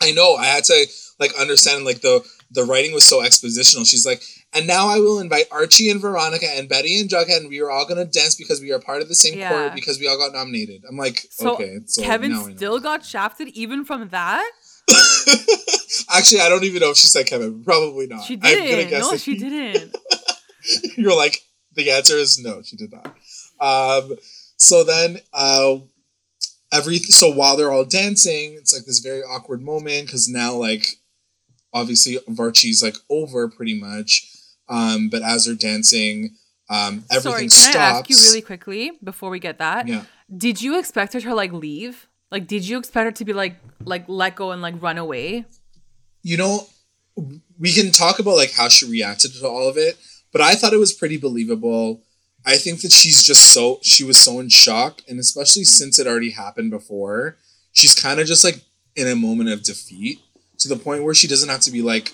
I 0.02 0.12
know. 0.12 0.36
I 0.36 0.46
had 0.46 0.66
to 0.66 0.86
like 1.20 1.32
understand 1.40 1.86
like 1.86 2.02
the 2.02 2.26
the 2.52 2.64
writing 2.64 2.94
was 2.94 3.06
so 3.06 3.22
expositional. 3.22 3.90
She's 3.90 4.06
like, 4.06 4.22
and 4.54 4.68
now 4.68 4.90
I 4.90 5.00
will 5.00 5.20
invite 5.20 5.46
Archie 5.52 5.90
and 5.90 6.02
Veronica 6.02 6.46
and 6.46 6.68
Betty 6.68 7.00
and 7.00 7.10
Jughead, 7.10 7.38
and 7.38 7.50
we 7.50 7.62
are 7.62 7.72
all 7.72 7.86
gonna 7.88 8.04
dance 8.04 8.36
because 8.36 8.60
we 8.60 8.74
are 8.74 8.80
part 8.80 9.02
of 9.02 9.08
the 9.08 9.16
same 9.16 9.40
yeah. 9.40 9.50
court 9.50 9.74
because 9.74 10.00
we 10.00 10.08
all 10.08 10.18
got 10.18 10.34
nominated. 10.34 10.84
I'm 10.88 10.98
like, 10.98 11.26
so 11.30 11.54
okay. 11.54 11.80
So 11.86 12.02
Kevin 12.02 12.58
still 12.58 12.80
got 12.80 13.06
shafted 13.06 13.48
even 13.50 13.86
from 13.86 14.10
that. 14.10 14.52
Actually, 16.14 16.42
I 16.42 16.50
don't 16.50 16.64
even 16.64 16.82
know 16.82 16.92
if 16.92 16.98
she 16.98 17.08
said 17.08 17.26
Kevin. 17.26 17.64
Probably 17.64 18.08
not. 18.08 18.24
She 18.24 18.36
didn't. 18.36 18.92
no, 18.92 19.18
she 19.18 19.38
didn't. 19.38 19.96
You're 20.98 21.16
like, 21.16 21.42
the 21.76 21.92
answer 21.92 22.16
is 22.16 22.40
no, 22.40 22.62
she 22.62 22.76
did 22.76 22.92
not. 22.92 23.16
Um, 23.60 24.16
so 24.58 24.84
then, 24.84 25.20
uh, 25.34 25.78
every 26.72 26.98
so 26.98 27.32
while 27.32 27.58
they're 27.58 27.72
all 27.72 27.86
dancing, 27.86 28.54
it's 28.54 28.74
like 28.74 28.86
this 28.86 29.00
very 29.00 29.22
awkward 29.22 29.62
moment 29.62 30.08
because 30.08 30.28
now, 30.28 30.54
like, 30.54 31.00
obviously 31.74 32.18
Varchi's 32.30 32.84
like 32.84 32.96
over 33.10 33.48
pretty 33.50 33.80
much. 33.80 34.28
Um, 34.70 35.10
but 35.10 35.22
as 35.22 35.46
they're 35.46 35.56
dancing, 35.56 36.36
um, 36.70 37.04
everything 37.12 37.32
Sorry, 37.32 37.42
can 37.42 37.50
stops. 37.50 37.76
I 37.76 38.00
ask 38.00 38.10
you 38.10 38.16
really 38.18 38.42
quickly 38.42 38.92
before 39.04 39.30
we 39.30 39.40
get 39.40 39.58
that? 39.58 39.88
Yeah. 39.88 40.04
Did 40.36 40.62
you 40.62 40.80
expect 40.80 41.14
her 41.14 41.22
to 41.22 41.36
like 41.36 41.52
leave? 41.52 42.08
Like, 42.34 42.48
did 42.48 42.68
you 42.68 42.80
expect 42.80 43.06
her 43.06 43.12
to 43.12 43.26
be 43.26 43.32
like, 43.32 43.58
like 43.86 44.06
let 44.08 44.36
go 44.36 44.52
and 44.52 44.62
like 44.62 44.82
run 44.82 44.98
away? 44.98 45.46
You 46.24 46.38
know, 46.38 46.68
we 47.60 47.72
can 47.72 47.92
talk 47.92 48.18
about 48.18 48.38
like 48.38 48.54
how 48.54 48.70
she 48.70 48.90
reacted 48.90 49.36
to 49.36 49.48
all 49.48 49.70
of 49.70 49.78
it, 49.78 50.00
but 50.32 50.42
I 50.42 50.56
thought 50.56 50.74
it 50.74 50.80
was 50.80 50.94
pretty 50.94 51.18
believable. 51.18 52.02
I 52.44 52.58
think 52.58 52.82
that 52.82 52.92
she's 52.92 53.22
just 53.22 53.54
so 53.54 53.78
she 53.84 54.04
was 54.04 54.18
so 54.18 54.40
in 54.40 54.50
shock, 54.50 55.02
and 55.08 55.20
especially 55.20 55.64
since 55.64 56.00
it 56.00 56.08
already 56.08 56.32
happened 56.32 56.72
before, 56.72 57.38
she's 57.72 57.94
kind 57.94 58.20
of 58.20 58.26
just 58.26 58.44
like 58.44 58.62
in 58.96 59.08
a 59.08 59.16
moment 59.16 59.52
of 59.52 59.62
defeat 59.62 60.20
to 60.58 60.68
the 60.68 60.76
point 60.76 61.04
where 61.04 61.14
she 61.14 61.28
doesn't 61.28 61.50
have 61.50 61.62
to 61.62 61.72
be 61.72 61.84
like, 61.84 62.14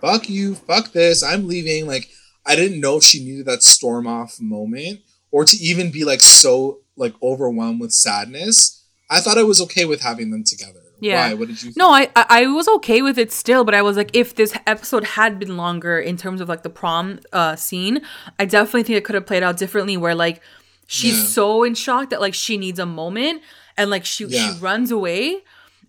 "Fuck 0.00 0.30
you, 0.30 0.54
fuck 0.54 0.92
this, 0.92 1.22
I'm 1.22 1.46
leaving." 1.46 1.86
Like, 1.86 2.08
I 2.46 2.56
didn't 2.56 2.80
know 2.80 2.96
if 2.96 3.04
she 3.04 3.22
needed 3.22 3.44
that 3.44 3.62
storm 3.62 4.06
off 4.06 4.40
moment 4.40 5.00
or 5.30 5.44
to 5.44 5.56
even 5.58 5.90
be 5.90 6.04
like 6.04 6.22
so 6.22 6.78
like 6.96 7.12
overwhelmed 7.22 7.82
with 7.82 7.92
sadness 7.92 8.79
I 9.10 9.20
thought 9.20 9.36
I 9.36 9.42
was 9.42 9.60
okay 9.62 9.84
with 9.84 10.00
having 10.00 10.30
them 10.30 10.44
together. 10.44 10.80
Yeah. 11.00 11.28
Why? 11.28 11.34
What 11.34 11.48
did 11.48 11.62
you? 11.62 11.70
Think? 11.70 11.76
No, 11.76 11.90
I 11.90 12.08
I 12.14 12.46
was 12.46 12.68
okay 12.68 13.02
with 13.02 13.18
it 13.18 13.32
still, 13.32 13.64
but 13.64 13.74
I 13.74 13.82
was 13.82 13.96
like, 13.96 14.14
if 14.14 14.36
this 14.36 14.56
episode 14.66 15.04
had 15.04 15.38
been 15.38 15.56
longer 15.56 15.98
in 15.98 16.16
terms 16.16 16.40
of 16.40 16.48
like 16.48 16.62
the 16.62 16.70
prom 16.70 17.20
uh, 17.32 17.56
scene, 17.56 18.02
I 18.38 18.44
definitely 18.44 18.84
think 18.84 18.98
it 18.98 19.04
could 19.04 19.14
have 19.14 19.26
played 19.26 19.42
out 19.42 19.56
differently. 19.56 19.96
Where 19.96 20.14
like 20.14 20.40
she's 20.86 21.18
yeah. 21.18 21.24
so 21.24 21.64
in 21.64 21.74
shock 21.74 22.10
that 22.10 22.20
like 22.20 22.34
she 22.34 22.56
needs 22.56 22.78
a 22.78 22.86
moment, 22.86 23.42
and 23.76 23.90
like 23.90 24.04
she 24.04 24.26
yeah. 24.26 24.54
she 24.54 24.60
runs 24.60 24.90
away. 24.90 25.42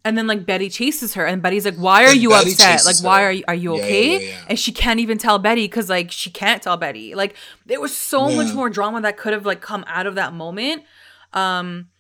And 0.04 0.18
then 0.18 0.26
like 0.26 0.48
Betty 0.48 0.68
chases 0.68 1.14
her, 1.14 1.28
and 1.28 1.44
Betty's 1.44 1.64
like, 1.64 1.76
"Why 1.76 2.06
are 2.06 2.08
and 2.08 2.20
you 2.20 2.30
Betty 2.30 2.54
upset? 2.54 2.86
Like, 2.86 3.04
why 3.04 3.24
are 3.24 3.32
you 3.32 3.44
are 3.48 3.54
you 3.54 3.76
okay?" 3.76 4.30
Yeah, 4.30 4.46
and 4.48 4.58
she 4.58 4.72
can't 4.72 5.00
even 5.00 5.20
tell 5.20 5.38
Betty 5.38 5.66
because 5.66 5.90
like 5.90 6.12
she 6.12 6.32
can't 6.32 6.60
tell 6.60 6.76
Betty. 6.76 7.14
Like 7.14 7.36
there 7.68 7.80
was 7.80 7.96
so 7.96 8.28
much 8.32 8.52
more 8.52 8.68
drama 8.68 9.02
that 9.02 9.18
could 9.18 9.34
have 9.34 9.46
like 9.46 9.62
come 9.62 9.86
out 9.88 10.08
of 10.08 10.16
that 10.16 10.34
moment. 10.34 10.86
Um, 11.34 11.91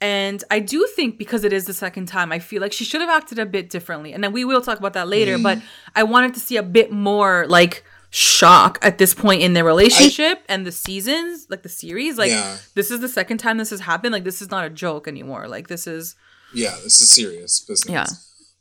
And 0.00 0.44
I 0.50 0.60
do 0.60 0.86
think 0.94 1.16
because 1.16 1.42
it 1.44 1.52
is 1.52 1.64
the 1.64 1.72
second 1.72 2.06
time, 2.06 2.30
I 2.30 2.38
feel 2.38 2.60
like 2.60 2.72
she 2.72 2.84
should 2.84 3.00
have 3.00 3.10
acted 3.10 3.38
a 3.38 3.46
bit 3.46 3.70
differently. 3.70 4.12
And 4.12 4.22
then 4.22 4.32
we 4.32 4.44
will 4.44 4.60
talk 4.60 4.78
about 4.78 4.92
that 4.92 5.08
later, 5.08 5.38
mm. 5.38 5.42
but 5.42 5.58
I 5.94 6.02
wanted 6.02 6.34
to 6.34 6.40
see 6.40 6.56
a 6.56 6.62
bit 6.62 6.92
more 6.92 7.46
like 7.48 7.82
shock 8.10 8.78
at 8.82 8.98
this 8.98 9.14
point 9.14 9.42
in 9.42 9.54
their 9.54 9.64
relationship 9.64 10.38
I, 10.48 10.54
and 10.54 10.66
the 10.66 10.72
seasons, 10.72 11.46
like 11.48 11.62
the 11.62 11.68
series. 11.68 12.18
Like 12.18 12.30
yeah. 12.30 12.58
this 12.74 12.90
is 12.90 13.00
the 13.00 13.08
second 13.08 13.38
time 13.38 13.56
this 13.56 13.70
has 13.70 13.80
happened. 13.80 14.12
Like 14.12 14.24
this 14.24 14.42
is 14.42 14.50
not 14.50 14.66
a 14.66 14.70
joke 14.70 15.08
anymore. 15.08 15.48
Like 15.48 15.68
this 15.68 15.86
is 15.86 16.14
Yeah, 16.52 16.76
this 16.84 17.00
is 17.00 17.10
serious 17.10 17.60
business. 17.60 17.90
Yeah. 17.90 18.06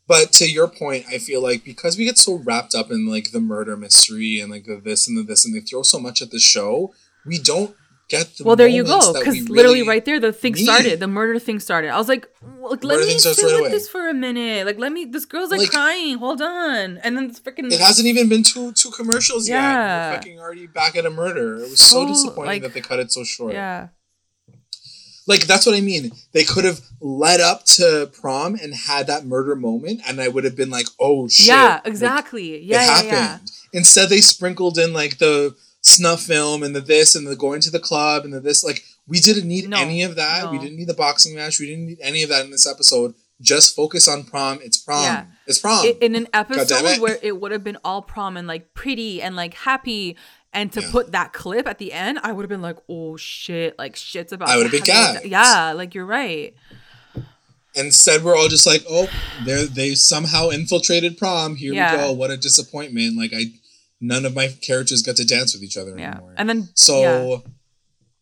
But 0.07 0.31
to 0.33 0.49
your 0.49 0.67
point, 0.67 1.05
I 1.09 1.17
feel 1.17 1.41
like 1.41 1.63
because 1.63 1.97
we 1.97 2.05
get 2.05 2.17
so 2.17 2.35
wrapped 2.35 2.75
up 2.75 2.91
in 2.91 3.09
like 3.09 3.31
the 3.31 3.39
murder 3.39 3.75
mystery 3.75 4.39
and 4.39 4.51
like 4.51 4.65
the 4.65 4.79
this 4.83 5.07
and 5.07 5.17
the 5.17 5.23
this 5.23 5.45
and 5.45 5.55
they 5.55 5.61
throw 5.61 5.83
so 5.83 5.99
much 5.99 6.21
at 6.21 6.31
the 6.31 6.39
show, 6.39 6.93
we 7.25 7.39
don't 7.39 7.75
get 8.07 8.37
the 8.37 8.43
well 8.43 8.55
there 8.55 8.67
you 8.67 8.83
go 8.83 9.13
because 9.13 9.49
literally 9.49 9.87
right 9.87 10.05
there 10.05 10.19
the 10.19 10.31
thing 10.31 10.53
need. 10.53 10.63
started 10.63 10.99
the 10.99 11.07
murder 11.07 11.39
thing 11.39 11.59
started 11.59 11.89
i 11.89 11.97
was 11.97 12.07
like, 12.07 12.27
well, 12.41 12.77
let 12.81 12.99
me 12.99 13.17
sit 13.17 13.37
right 13.37 13.45
with 13.45 13.59
away. 13.61 13.69
this 13.69 13.89
for 13.89 14.07
a 14.07 14.13
minute 14.13 14.65
like 14.65 14.77
let 14.77 14.91
me 14.91 15.05
this 15.05 15.25
girl's 15.25 15.49
like, 15.49 15.59
like 15.59 15.71
crying 15.71 16.17
hold 16.17 16.41
on 16.41 16.97
and 16.97 17.17
then 17.17 17.25
it's 17.25 17.39
freaking 17.39 17.71
it 17.71 17.79
hasn't 17.79 18.07
even 18.07 18.29
been 18.29 18.43
two 18.43 18.71
two 18.73 18.91
commercials 18.91 19.49
yeah. 19.49 19.55
yet 19.55 20.09
we're 20.09 20.15
fucking 20.17 20.39
already 20.39 20.67
back 20.67 20.95
at 20.95 21.05
a 21.05 21.09
murder 21.09 21.57
it 21.57 21.69
was 21.69 21.79
so, 21.79 22.03
so 22.03 22.07
disappointing 22.07 22.45
like, 22.45 22.61
that 22.61 22.73
they 22.73 22.81
cut 22.81 22.99
it 22.99 23.11
so 23.11 23.23
short 23.23 23.53
yeah 23.53 23.87
like 25.27 25.47
that's 25.47 25.65
what 25.65 25.75
I 25.75 25.81
mean. 25.81 26.11
They 26.33 26.43
could 26.43 26.65
have 26.65 26.81
led 27.01 27.41
up 27.41 27.65
to 27.65 28.11
prom 28.13 28.55
and 28.61 28.73
had 28.73 29.07
that 29.07 29.25
murder 29.25 29.55
moment, 29.55 30.01
and 30.07 30.21
I 30.21 30.27
would 30.27 30.43
have 30.43 30.55
been 30.55 30.69
like, 30.69 30.85
"Oh 30.99 31.27
shit!" 31.27 31.47
Yeah, 31.47 31.81
exactly. 31.83 32.59
Like, 32.59 32.69
yeah, 32.69 32.83
it 32.83 32.87
happened. 32.87 33.11
Yeah, 33.11 33.37
yeah. 33.41 33.79
Instead, 33.79 34.09
they 34.09 34.21
sprinkled 34.21 34.77
in 34.77 34.93
like 34.93 35.17
the 35.17 35.55
snuff 35.85 36.23
film 36.23 36.63
and 36.63 36.75
the 36.75 36.81
this 36.81 37.15
and 37.15 37.27
the 37.27 37.35
going 37.35 37.61
to 37.61 37.69
the 37.69 37.79
club 37.79 38.25
and 38.25 38.33
the 38.33 38.39
this. 38.39 38.63
Like 38.63 38.83
we 39.07 39.19
didn't 39.19 39.47
need 39.47 39.69
no, 39.69 39.77
any 39.77 40.01
of 40.01 40.15
that. 40.15 40.45
No. 40.45 40.51
We 40.51 40.59
didn't 40.59 40.77
need 40.77 40.87
the 40.87 40.93
boxing 40.93 41.35
match. 41.35 41.59
We 41.59 41.67
didn't 41.67 41.85
need 41.85 41.99
any 42.01 42.23
of 42.23 42.29
that 42.29 42.43
in 42.43 42.51
this 42.51 42.67
episode. 42.67 43.13
Just 43.41 43.75
focus 43.75 44.07
on 44.07 44.23
prom. 44.23 44.59
It's 44.61 44.77
prom. 44.77 45.03
Yeah. 45.03 45.25
It's 45.45 45.59
prom. 45.59 45.85
It, 45.85 45.97
in 45.99 46.15
an 46.15 46.27
episode 46.33 46.85
it. 46.85 47.01
where 47.01 47.17
it 47.21 47.39
would 47.39 47.51
have 47.51 47.63
been 47.63 47.77
all 47.83 48.01
prom 48.01 48.37
and 48.37 48.47
like 48.47 48.73
pretty 48.73 49.21
and 49.21 49.35
like 49.35 49.53
happy, 49.53 50.17
and 50.53 50.71
to 50.71 50.81
yeah. 50.81 50.89
put 50.91 51.11
that 51.11 51.33
clip 51.33 51.67
at 51.67 51.77
the 51.77 51.91
end, 51.91 52.19
I 52.23 52.31
would 52.31 52.43
have 52.43 52.49
been 52.49 52.61
like, 52.61 52.77
"Oh 52.87 53.17
shit!" 53.17 53.77
Like 53.77 53.97
shit's 53.97 54.31
about. 54.31 54.49
I 54.49 54.57
would 54.57 54.63
have 54.63 54.71
been 54.71 54.83
gagged. 54.83 55.25
Yeah, 55.25 55.73
like 55.73 55.93
you're 55.93 56.05
right. 56.05 56.55
Instead, 57.75 58.23
we're 58.23 58.37
all 58.37 58.47
just 58.47 58.65
like, 58.65 58.85
"Oh, 58.89 59.09
they 59.45 59.65
they 59.65 59.95
somehow 59.95 60.49
infiltrated 60.49 61.17
prom. 61.17 61.57
Here 61.57 61.73
yeah. 61.73 61.91
we 61.91 62.01
go. 62.03 62.11
What 62.13 62.31
a 62.31 62.37
disappointment!" 62.37 63.17
Like 63.17 63.33
I 63.35 63.51
none 64.01 64.25
of 64.25 64.35
my 64.35 64.47
characters 64.61 65.01
get 65.01 65.15
to 65.17 65.25
dance 65.25 65.53
with 65.53 65.63
each 65.63 65.77
other 65.77 65.97
yeah. 65.97 66.11
anymore. 66.11 66.33
And 66.37 66.49
then 66.49 66.69
so 66.73 67.01
yeah. 67.01 67.37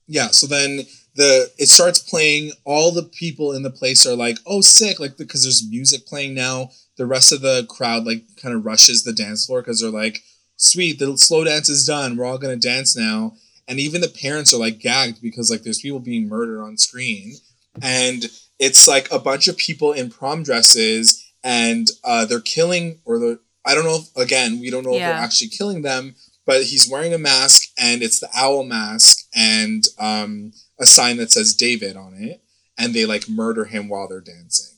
yeah, 0.07 0.27
so 0.27 0.47
then 0.47 0.81
the 1.15 1.51
it 1.57 1.69
starts 1.69 1.99
playing 1.99 2.51
all 2.65 2.91
the 2.91 3.03
people 3.03 3.51
in 3.53 3.63
the 3.63 3.69
place 3.69 4.05
are 4.05 4.15
like, 4.15 4.37
"Oh, 4.45 4.61
sick." 4.61 4.99
Like 4.99 5.17
because 5.17 5.43
there's 5.43 5.67
music 5.67 6.05
playing 6.05 6.33
now. 6.33 6.71
The 6.97 7.05
rest 7.05 7.31
of 7.31 7.41
the 7.41 7.65
crowd 7.69 8.05
like 8.05 8.23
kind 8.41 8.55
of 8.55 8.65
rushes 8.65 9.03
the 9.03 9.13
dance 9.13 9.45
floor 9.45 9.63
cuz 9.63 9.81
they're 9.81 9.89
like, 9.89 10.23
"Sweet, 10.57 10.99
the 10.99 11.17
slow 11.17 11.43
dance 11.43 11.69
is 11.69 11.85
done. 11.85 12.15
We're 12.15 12.25
all 12.25 12.37
going 12.37 12.59
to 12.59 12.67
dance 12.67 12.95
now." 12.95 13.35
And 13.67 13.79
even 13.79 14.01
the 14.01 14.09
parents 14.09 14.53
are 14.53 14.59
like 14.59 14.79
gagged 14.79 15.21
because 15.21 15.49
like 15.49 15.63
there's 15.63 15.79
people 15.79 15.99
being 15.99 16.27
murdered 16.27 16.61
on 16.61 16.77
screen 16.77 17.37
and 17.81 18.29
it's 18.59 18.87
like 18.87 19.11
a 19.11 19.19
bunch 19.19 19.47
of 19.47 19.57
people 19.57 19.93
in 19.93 20.09
prom 20.09 20.43
dresses 20.43 21.23
and 21.43 21.87
uh, 22.03 22.25
they're 22.25 22.39
killing 22.39 22.99
or 23.05 23.19
they're 23.19 23.39
I 23.65 23.75
don't 23.75 23.85
know. 23.85 23.99
If, 23.99 24.15
again, 24.17 24.59
we 24.59 24.69
don't 24.69 24.83
know 24.83 24.93
yeah. 24.93 25.09
if 25.09 25.15
they're 25.15 25.23
actually 25.23 25.49
killing 25.49 25.81
them, 25.81 26.15
but 26.45 26.63
he's 26.63 26.89
wearing 26.89 27.13
a 27.13 27.17
mask, 27.17 27.69
and 27.77 28.01
it's 28.01 28.19
the 28.19 28.29
owl 28.35 28.63
mask, 28.63 29.27
and 29.33 29.85
um, 29.99 30.53
a 30.79 30.85
sign 30.85 31.17
that 31.17 31.31
says 31.31 31.53
David 31.53 31.95
on 31.95 32.13
it, 32.15 32.41
and 32.77 32.93
they 32.93 33.05
like 33.05 33.29
murder 33.29 33.65
him 33.65 33.87
while 33.87 34.07
they're 34.07 34.21
dancing, 34.21 34.77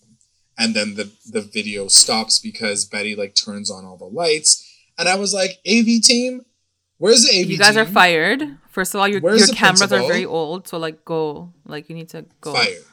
and 0.58 0.76
then 0.76 0.96
the 0.96 1.12
the 1.30 1.42
video 1.42 1.88
stops 1.88 2.40
because 2.40 2.86
Betty 2.86 3.16
like 3.16 3.36
turns 3.36 3.72
on 3.72 3.86
all 3.86 3.98
the 3.98 4.06
lights, 4.06 4.64
and 4.98 5.10
I 5.10 5.16
was 5.16 5.34
like, 5.34 5.60
AV 5.68 6.02
team, 6.04 6.46
where's 6.98 7.24
the 7.24 7.40
AV? 7.40 7.48
You 7.48 7.58
guys 7.58 7.74
team? 7.74 7.84
are 7.84 7.86
fired. 7.86 8.58
First 8.70 8.94
of 8.94 9.02
all, 9.02 9.08
your 9.08 9.22
your 9.22 9.48
cameras 9.48 9.80
principal? 9.80 10.06
are 10.06 10.08
very 10.08 10.26
old, 10.26 10.68
so 10.68 10.78
like 10.78 11.04
go, 11.06 11.54
like 11.66 11.90
you 11.90 11.96
need 11.96 12.10
to 12.10 12.26
go. 12.42 12.54
Fired. 12.54 12.84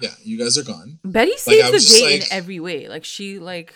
Yeah, 0.00 0.10
you 0.22 0.38
guys 0.38 0.58
are 0.58 0.62
gone. 0.62 0.98
Betty 1.04 1.36
saves 1.38 1.70
like, 1.70 1.72
the 1.72 1.78
day 1.78 2.18
like... 2.18 2.26
in 2.26 2.32
every 2.32 2.60
way. 2.60 2.88
Like 2.88 3.04
she 3.04 3.38
like 3.38 3.74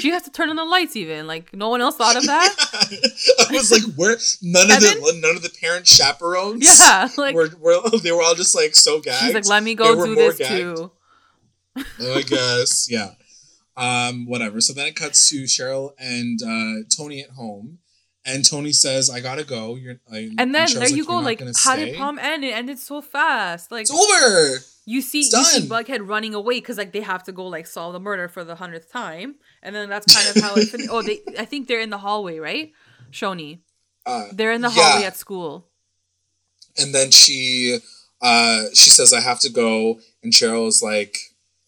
she 0.00 0.10
has 0.10 0.22
to 0.22 0.30
turn 0.30 0.50
on 0.50 0.56
the 0.56 0.64
lights 0.64 0.96
even. 0.96 1.26
Like 1.26 1.54
no 1.54 1.68
one 1.68 1.80
else 1.80 1.96
thought 1.96 2.16
of 2.16 2.24
that. 2.26 2.54
I 3.50 3.52
was 3.52 3.70
like, 3.70 3.82
where 3.96 4.16
none 4.42 4.70
of 4.70 4.80
the 4.80 5.20
none 5.22 5.36
of 5.36 5.42
the 5.42 5.50
parent 5.60 5.86
chaperones. 5.86 6.64
Yeah, 6.66 7.08
like 7.16 7.34
were, 7.34 7.50
were 7.60 7.80
they 8.02 8.12
were 8.12 8.22
all 8.22 8.34
just 8.34 8.54
like 8.54 8.74
so 8.74 9.00
gagged. 9.00 9.24
She's 9.24 9.34
like, 9.34 9.48
let 9.48 9.62
me 9.62 9.74
go 9.74 10.04
do 10.04 10.14
this 10.14 10.38
gagged. 10.38 10.76
too. 10.76 10.90
I 12.00 12.22
guess, 12.22 12.90
yeah. 12.90 13.10
Um, 13.76 14.26
whatever. 14.26 14.60
So 14.60 14.72
then 14.72 14.86
it 14.86 14.96
cuts 14.96 15.28
to 15.30 15.42
Cheryl 15.44 15.92
and 15.98 16.40
uh, 16.42 16.84
Toni 16.96 17.22
at 17.22 17.30
home. 17.30 17.78
And 18.28 18.44
Toni 18.44 18.72
says, 18.72 19.08
"I 19.08 19.20
gotta 19.20 19.44
go." 19.44 19.76
You're, 19.76 20.00
I, 20.12 20.30
and 20.36 20.52
then 20.52 20.62
and 20.62 20.70
there 20.70 20.80
like, 20.80 20.96
you 20.96 21.04
go. 21.04 21.18
Like, 21.20 21.40
how 21.40 21.52
stay? 21.52 21.84
did 21.86 21.96
prom 21.96 22.18
end? 22.18 22.44
It 22.44 22.54
ended 22.54 22.80
so 22.80 23.00
fast. 23.00 23.70
Like, 23.70 23.82
it's 23.82 23.92
over. 23.92 24.64
You 24.88 25.00
see, 25.00 25.18
you 25.18 25.44
see 25.44 25.68
Bughead 25.68 26.08
running 26.08 26.34
away 26.34 26.60
because 26.60 26.78
like 26.78 26.92
they 26.92 27.00
have 27.00 27.24
to 27.24 27.32
go 27.32 27.46
like 27.46 27.66
solve 27.66 27.92
the 27.92 28.00
murder 28.00 28.28
for 28.28 28.44
the 28.44 28.54
hundredth 28.54 28.90
time, 28.90 29.34
and 29.66 29.74
then 29.74 29.88
that's 29.88 30.14
kind 30.14 30.28
of 30.28 30.42
how 30.42 30.54
it. 30.54 30.68
Fin- 30.68 30.88
oh, 30.90 31.02
they. 31.02 31.20
I 31.36 31.44
think 31.44 31.66
they're 31.66 31.80
in 31.80 31.90
the 31.90 31.98
hallway, 31.98 32.38
right? 32.38 32.72
Choni. 33.10 33.58
Uh, 34.06 34.28
they're 34.32 34.52
in 34.52 34.60
the 34.60 34.70
yeah. 34.70 34.82
hallway 34.82 35.04
at 35.04 35.16
school. 35.16 35.66
And 36.78 36.94
then 36.94 37.10
she, 37.10 37.78
uh, 38.22 38.66
she 38.72 38.90
says, 38.90 39.12
"I 39.12 39.20
have 39.20 39.40
to 39.40 39.50
go," 39.50 40.00
and 40.22 40.32
Cheryl 40.32 40.68
is 40.68 40.82
like, 40.82 41.18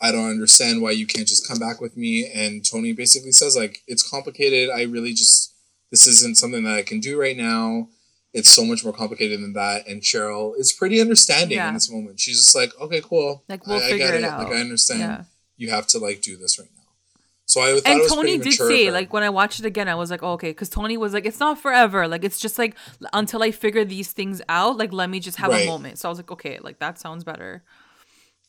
"I 0.00 0.12
don't 0.12 0.30
understand 0.30 0.80
why 0.80 0.92
you 0.92 1.06
can't 1.06 1.26
just 1.26 1.46
come 1.46 1.58
back 1.58 1.80
with 1.80 1.96
me." 1.96 2.30
And 2.32 2.64
Toni 2.64 2.92
basically 2.92 3.32
says, 3.32 3.56
"Like 3.56 3.82
it's 3.88 4.08
complicated. 4.08 4.70
I 4.70 4.82
really 4.82 5.12
just 5.12 5.52
this 5.90 6.06
isn't 6.06 6.38
something 6.38 6.62
that 6.64 6.74
I 6.74 6.82
can 6.82 7.00
do 7.00 7.20
right 7.20 7.36
now." 7.36 7.88
it's 8.34 8.50
so 8.50 8.62
much 8.62 8.84
more 8.84 8.92
complicated 8.92 9.40
than 9.40 9.54
that. 9.54 9.88
And 9.88 10.02
Cheryl 10.02 10.52
is 10.56 10.70
pretty 10.70 11.00
understanding 11.00 11.56
yeah. 11.56 11.68
in 11.68 11.74
this 11.74 11.90
moment. 11.90 12.20
She's 12.20 12.36
just 12.36 12.54
like, 12.54 12.78
okay, 12.78 13.00
cool. 13.00 13.42
Like 13.48 13.66
we'll 13.66 13.78
I, 13.78 13.88
figure 13.88 14.06
I 14.06 14.10
it, 14.10 14.14
it, 14.16 14.24
out. 14.24 14.44
Like 14.44 14.52
I 14.52 14.60
understand. 14.60 15.00
Yeah. 15.00 15.22
You 15.56 15.70
have 15.70 15.86
to 15.88 15.98
like 15.98 16.20
do 16.20 16.36
this 16.36 16.58
right 16.58 16.68
now. 16.76 16.77
So 17.48 17.60
I 17.60 17.80
and 17.84 18.02
Toni 18.08 18.38
did 18.38 18.52
say 18.52 18.90
like 18.90 19.12
when 19.12 19.22
I 19.22 19.30
watched 19.30 19.58
it 19.58 19.66
again, 19.66 19.88
I 19.88 19.94
was 19.94 20.10
like, 20.10 20.22
oh, 20.22 20.32
okay, 20.32 20.50
because 20.50 20.68
Toni 20.68 20.96
was 20.96 21.14
like, 21.14 21.24
it's 21.24 21.40
not 21.40 21.58
forever. 21.58 22.06
Like 22.06 22.22
it's 22.22 22.38
just 22.38 22.58
like 22.58 22.76
until 23.12 23.42
I 23.42 23.50
figure 23.50 23.84
these 23.84 24.12
things 24.12 24.40
out. 24.48 24.76
Like 24.76 24.92
let 24.92 25.08
me 25.10 25.18
just 25.18 25.38
have 25.38 25.50
right. 25.50 25.64
a 25.64 25.66
moment. 25.66 25.98
So 25.98 26.08
I 26.08 26.10
was 26.10 26.18
like, 26.18 26.30
okay, 26.30 26.58
like 26.60 26.78
that 26.78 26.98
sounds 26.98 27.24
better. 27.24 27.64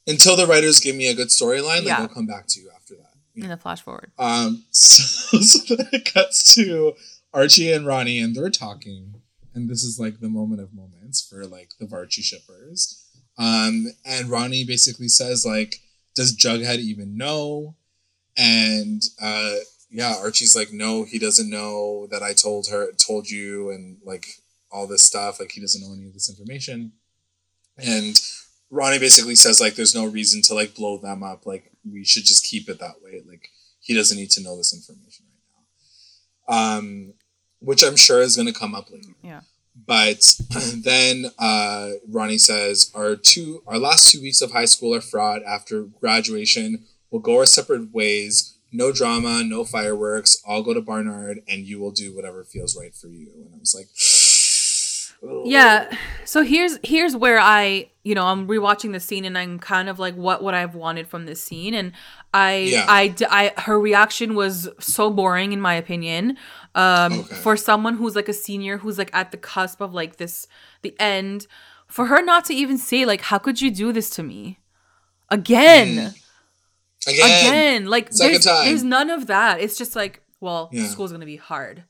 Until 0.06 0.36
the 0.36 0.45
writers 0.45 0.80
give 0.80 0.95
me 0.95 1.08
a 1.08 1.16
good 1.16 1.30
storyline, 1.30 1.84
yeah. 1.84 2.02
I'll 2.02 2.08
come 2.08 2.28
back 2.28 2.47
to 2.50 2.60
you 2.60 2.70
after 2.76 2.95
that. 2.95 3.06
In 3.36 3.47
the 3.47 3.58
flash 3.58 3.82
forward. 3.82 4.12
Um. 4.20 4.66
So, 4.72 5.38
so 5.39 5.76
then 5.76 5.89
it 5.93 6.12
cuts 6.12 6.56
to 6.56 6.93
Archie 7.34 7.72
and 7.72 7.86
Ronnie, 7.86 8.20
and 8.20 8.36
they're 8.36 8.50
talking 8.50 9.22
and 9.54 9.70
this 9.70 9.84
is 9.84 10.00
like 10.00 10.20
the 10.20 10.30
moment 10.30 10.62
of 10.62 10.74
moments 10.74 11.22
for 11.22 11.45
like 11.45 11.72
the 11.80 11.86
Varchi 11.86 12.24
shippers. 12.24 13.06
Um, 13.38 13.88
and 14.06 14.30
Ronnie 14.30 14.66
basically 14.66 15.08
says 15.08 15.45
like, 15.45 15.82
"Does 16.16 16.36
Jughead 16.36 16.80
even 16.80 17.18
know?" 17.18 17.76
And 18.40 19.04
uh, 19.22 19.56
yeah, 19.92 20.16
Archie's 20.18 20.56
like, 20.56 20.72
"No, 20.72 21.04
he 21.04 21.20
doesn't 21.20 21.50
know 21.50 22.08
that 22.10 22.24
I 22.24 22.34
told 22.34 22.70
her, 22.70 22.92
told 22.94 23.30
you, 23.30 23.70
and 23.70 23.98
like 24.06 24.28
all 24.72 24.88
this 24.88 25.04
stuff. 25.04 25.42
Like 25.42 25.52
he 25.52 25.60
doesn't 25.60 25.82
know 25.82 25.94
any 25.94 26.08
of 26.08 26.14
this 26.14 26.30
information." 26.30 26.94
And 27.78 28.20
Ronnie 28.70 28.98
basically 28.98 29.36
says 29.36 29.60
like, 29.60 29.76
"There's 29.76 29.94
no 29.94 30.06
reason 30.06 30.42
to 30.44 30.54
like 30.54 30.74
blow 30.74 30.98
them 30.98 31.22
up. 31.22 31.46
Like 31.46 31.72
we 31.84 32.06
should 32.06 32.24
just 32.24 32.46
keep 32.46 32.70
it 32.70 32.80
that 32.80 33.02
way. 33.04 33.22
Like 33.28 33.50
he 33.82 33.94
doesn't 33.94 34.18
need 34.18 34.32
to 34.32 34.44
know 34.44 34.56
this 34.56 34.74
information 34.74 35.26
right 35.28 35.54
now." 36.48 36.78
Um, 36.78 37.14
which 37.60 37.84
I'm 37.84 37.98
sure 37.98 38.22
is 38.22 38.38
going 38.38 38.48
to 38.48 38.58
come 38.58 38.74
up 38.74 38.90
later. 38.90 39.10
Yeah. 39.22 39.42
But 39.86 40.40
then 40.76 41.26
uh, 41.38 41.90
Ronnie 42.08 42.38
says, 42.38 42.90
"Our 42.96 43.18
two, 43.18 43.64
our 43.68 43.78
last 43.78 44.12
two 44.12 44.22
weeks 44.22 44.40
of 44.42 44.52
high 44.52 44.64
school 44.66 44.96
are 44.96 45.02
fraught. 45.02 45.44
After 45.44 45.84
graduation, 45.84 46.86
we'll 47.12 47.22
go 47.22 47.38
our 47.38 47.45
separate 47.45 47.93
ways. 47.93 48.55
No 48.72 48.91
drama, 48.91 49.43
no 49.43 49.64
fireworks. 49.64 50.41
I'll 50.47 50.62
go 50.62 50.74
to 50.74 50.82
Barnard, 50.82 51.41
and 51.47 51.66
you 51.66 51.80
will 51.80 51.91
do 51.91 52.16
whatever 52.16 52.43
feels 52.43 52.78
right 52.78 52.93
for 52.93 53.07
you." 53.07 53.32
And 53.36 53.55
I 53.55 53.60
was 53.60 53.76
like, 53.76 53.88
yeah 55.45 55.89
so 56.24 56.43
here's 56.43 56.80
here's 56.84 57.16
where 57.16 57.39
i 57.39 57.89
you 58.03 58.16
know 58.16 58.26
i'm 58.26 58.47
rewatching 58.47 58.93
the 58.93 58.99
scene 58.99 59.26
and 59.26 59.38
i'm 59.38 59.60
kind 59.60 59.89
of 59.89 59.99
like 59.99 60.16
what 60.16 60.41
would 60.41 60.53
i've 60.53 60.76
wanted 60.76 61.07
from 61.07 61.26
this 61.26 61.43
scene 61.43 61.74
and 61.74 61.91
i 62.34 62.55
yeah. 62.55 62.86
I, 62.88 63.14
I 63.30 63.62
her 63.62 63.80
reaction 63.80 64.34
was 64.34 64.70
so 64.80 65.10
boring 65.10 65.51
in 65.51 65.60
my 65.60 65.74
opinion 65.74 66.38
um 66.74 67.20
okay. 67.20 67.36
for 67.36 67.57
someone 67.57 67.95
who's 67.95 68.16
like 68.16 68.30
a 68.30 68.34
senior 68.34 68.78
who's 68.78 68.97
like 68.97 69.14
at 69.14 69.32
the 69.32 69.38
cusp 69.38 69.82
of 69.82 69.93
like 69.93 70.16
this 70.18 70.47
the 70.84 70.95
end 70.99 71.47
for 71.88 72.05
her 72.05 72.22
not 72.24 72.45
to 72.45 72.53
even 72.53 72.78
say 72.78 73.05
like 73.05 73.22
how 73.22 73.38
could 73.38 73.62
you 73.62 73.72
do 73.72 73.91
this 73.91 74.10
to 74.12 74.24
me 74.24 74.60
again 75.30 75.88
mm. 75.97 76.22
Again, 77.14 77.47
again. 77.47 77.86
like 77.86 78.10
there's, 78.12 78.43
there's 78.43 78.84
none 78.84 79.10
of 79.10 79.28
that 79.28 79.60
it's 79.60 79.78
just 79.78 79.95
like 79.95 80.22
well 80.39 80.70
yeah. 80.72 80.86
school's 80.86 81.12
gonna 81.12 81.26
be 81.26 81.38
hard 81.38 81.84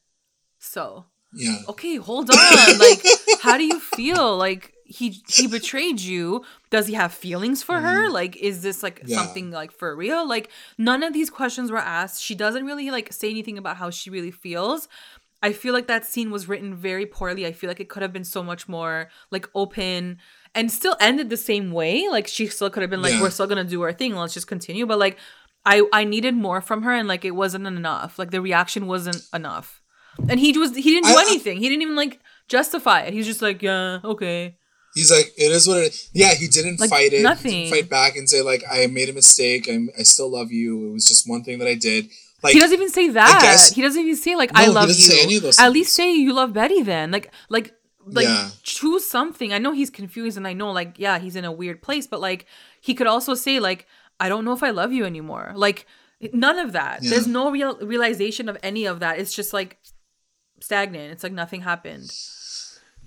so 0.60 1.06
yeah. 1.34 1.58
Okay, 1.68 1.98
hold 1.98 2.30
on. 2.32 2.80
like, 2.80 3.04
how 3.42 3.58
do 3.58 3.64
you 3.64 3.80
feel? 3.80 4.36
Like, 4.36 4.74
he 4.92 5.22
he 5.28 5.46
betrayed 5.46 6.00
you 6.00 6.44
does 6.72 6.88
he 6.88 6.96
have 6.96 7.14
feelings 7.14 7.62
for 7.62 7.76
mm-hmm. 7.76 7.86
her 7.86 8.10
like 8.10 8.36
is 8.38 8.64
this 8.64 8.82
like 8.82 9.04
yeah. 9.06 9.16
something 9.16 9.52
like 9.52 9.72
for 9.72 9.96
real 9.96 10.28
like 10.28 10.50
none 10.80 11.04
of 11.04 11.14
these 11.14 11.30
questions 11.30 11.70
were 11.70 11.78
asked 11.78 12.24
she 12.24 12.34
doesn't 12.34 12.66
really 12.66 12.90
like 12.90 13.14
say 13.14 13.30
anything 13.30 13.56
about 13.56 13.78
how 13.78 13.92
she 13.92 14.10
really 14.10 14.32
feels 14.32 14.88
i 15.44 15.54
feel 15.54 15.76
like 15.76 15.86
that 15.86 16.08
scene 16.08 16.32
was 16.32 16.48
written 16.48 16.74
very 16.74 17.06
poorly 17.06 17.46
i 17.46 17.52
feel 17.52 17.68
like 17.68 17.80
it 17.80 17.88
could 17.88 18.02
have 18.02 18.12
been 18.12 18.24
so 18.24 18.42
much 18.42 18.68
more 18.68 19.10
like 19.30 19.48
open 19.54 20.18
and 20.56 20.72
still 20.72 20.96
ended 21.00 21.30
the 21.30 21.38
same 21.38 21.72
way 21.72 22.08
like 22.10 22.28
she 22.28 22.48
still 22.48 22.70
could 22.70 22.82
have 22.82 22.90
been 22.90 23.02
like 23.02 23.14
yeah. 23.14 23.22
we're 23.22 23.30
still 23.30 23.48
gonna 23.48 23.64
do 23.64 23.82
our 23.82 23.94
thing 23.94 24.16
let's 24.16 24.34
just 24.34 24.48
continue 24.48 24.86
but 24.86 25.00
like 25.00 25.18
i 25.66 25.82
i 25.94 26.04
needed 26.04 26.36
more 26.36 26.62
from 26.62 26.84
her 26.84 26.94
and 26.94 27.08
like 27.08 27.26
it 27.26 27.32
wasn't 27.32 27.66
enough 27.66 28.18
like 28.18 28.32
the 28.32 28.42
reaction 28.42 28.88
wasn't 28.88 29.22
enough 29.34 29.82
and 30.28 30.40
he 30.40 30.58
was 30.58 30.76
he 30.76 30.82
didn't 30.82 31.08
do 31.08 31.18
I, 31.18 31.26
anything 31.28 31.58
he 31.58 31.70
didn't 31.70 31.82
even 31.82 31.96
like 31.96 32.20
justify 32.48 33.02
it 33.02 33.14
he's 33.14 33.26
just 33.26 33.42
like 33.42 33.62
yeah 33.62 34.00
okay 34.04 34.56
He's 34.96 35.12
like, 35.12 35.32
it 35.38 35.52
is 35.52 35.68
what 35.68 35.78
it 35.78 35.94
is. 35.94 36.10
Yeah, 36.14 36.34
he 36.34 36.48
didn't 36.48 36.80
like, 36.80 36.90
fight 36.90 37.14
it. 37.14 37.22
Nothing. 37.22 37.52
Didn't 37.52 37.72
fight 37.72 37.90
back 37.90 38.16
and 38.16 38.28
say 38.28 38.42
like, 38.42 38.64
I 38.70 38.88
made 38.88 39.10
a 39.10 39.14
mistake. 39.14 39.70
I'm, 39.70 39.90
I 39.98 40.04
still 40.04 40.32
love 40.32 40.52
you. 40.52 40.90
It 40.90 40.94
was 40.94 41.06
just 41.06 41.30
one 41.30 41.44
thing 41.44 41.60
that 41.60 41.68
I 41.68 41.76
did. 41.76 42.10
Like 42.42 42.54
he 42.54 42.60
doesn't 42.60 42.76
even 42.76 42.90
say 42.90 43.10
that. 43.10 43.40
Guess, 43.42 43.74
he 43.74 43.82
doesn't 43.82 44.02
even 44.02 44.16
say 44.16 44.36
like, 44.36 44.54
no, 44.54 44.62
I 44.62 44.68
love 44.68 44.90
you. 44.90 45.52
At 45.60 45.72
least 45.72 45.94
say 45.94 46.14
you 46.14 46.34
love 46.34 46.54
Betty 46.54 46.82
then. 46.82 47.12
Like, 47.12 47.32
like, 47.50 47.74
like 48.06 48.26
yeah. 48.26 48.50
choose 48.64 49.06
something. 49.06 49.54
I 49.54 49.58
know 49.58 49.72
he's 49.72 49.90
confused, 49.90 50.38
and 50.38 50.48
I 50.48 50.54
know 50.54 50.72
like, 50.72 50.98
yeah, 50.98 51.20
he's 51.20 51.36
in 51.36 51.46
a 51.46 51.52
weird 51.52 51.82
place. 51.82 52.08
But 52.08 52.22
like, 52.22 52.46
he 52.82 52.94
could 52.94 53.08
also 53.08 53.34
say 53.34 53.60
like, 53.60 53.88
I 54.20 54.30
don't 54.30 54.46
know 54.46 54.54
if 54.54 54.64
I 54.64 54.70
love 54.72 54.92
you 54.92 55.06
anymore. 55.06 55.54
Like, 55.56 55.86
none 56.34 56.60
of 56.60 56.74
that. 56.74 57.04
Yeah. 57.04 57.12
There's 57.12 57.28
no 57.28 57.52
real 57.52 57.78
realization 57.78 58.50
of 58.50 58.58
any 58.64 58.86
of 58.86 59.00
that. 59.00 59.20
It's 59.20 59.34
just 59.34 59.54
like 59.54 59.78
stagnant. 60.60 61.12
It's 61.12 61.24
like 61.24 61.34
nothing 61.34 61.62
happened 61.62 62.12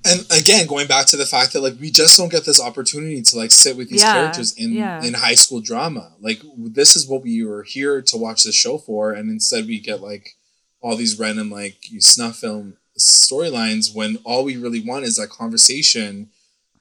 and 0.04 0.26
again 0.36 0.66
going 0.66 0.86
back 0.86 1.06
to 1.06 1.16
the 1.16 1.26
fact 1.26 1.52
that 1.52 1.60
like 1.60 1.78
we 1.80 1.90
just 1.90 2.16
don't 2.16 2.30
get 2.30 2.44
this 2.44 2.60
opportunity 2.60 3.22
to 3.22 3.36
like 3.36 3.50
sit 3.50 3.76
with 3.76 3.88
these 3.88 4.02
yeah, 4.02 4.14
characters 4.14 4.52
in 4.56 4.76
in 4.76 5.14
high 5.14 5.34
school 5.34 5.60
drama 5.60 6.12
like 6.20 6.42
this 6.56 6.96
is 6.96 7.08
what 7.08 7.22
we 7.22 7.44
were 7.44 7.62
here 7.62 8.02
to 8.02 8.16
watch 8.16 8.42
the 8.42 8.52
show 8.52 8.78
for 8.78 9.12
and 9.12 9.30
instead 9.30 9.66
we 9.66 9.78
get 9.78 10.00
like 10.00 10.36
all 10.80 10.96
these 10.96 11.18
random 11.18 11.50
like 11.50 11.90
you 11.90 12.00
snuff 12.00 12.36
film 12.36 12.76
storylines 12.98 13.94
when 13.94 14.18
all 14.24 14.44
we 14.44 14.56
really 14.56 14.80
want 14.80 15.04
is 15.04 15.16
that 15.16 15.30
conversation 15.30 16.28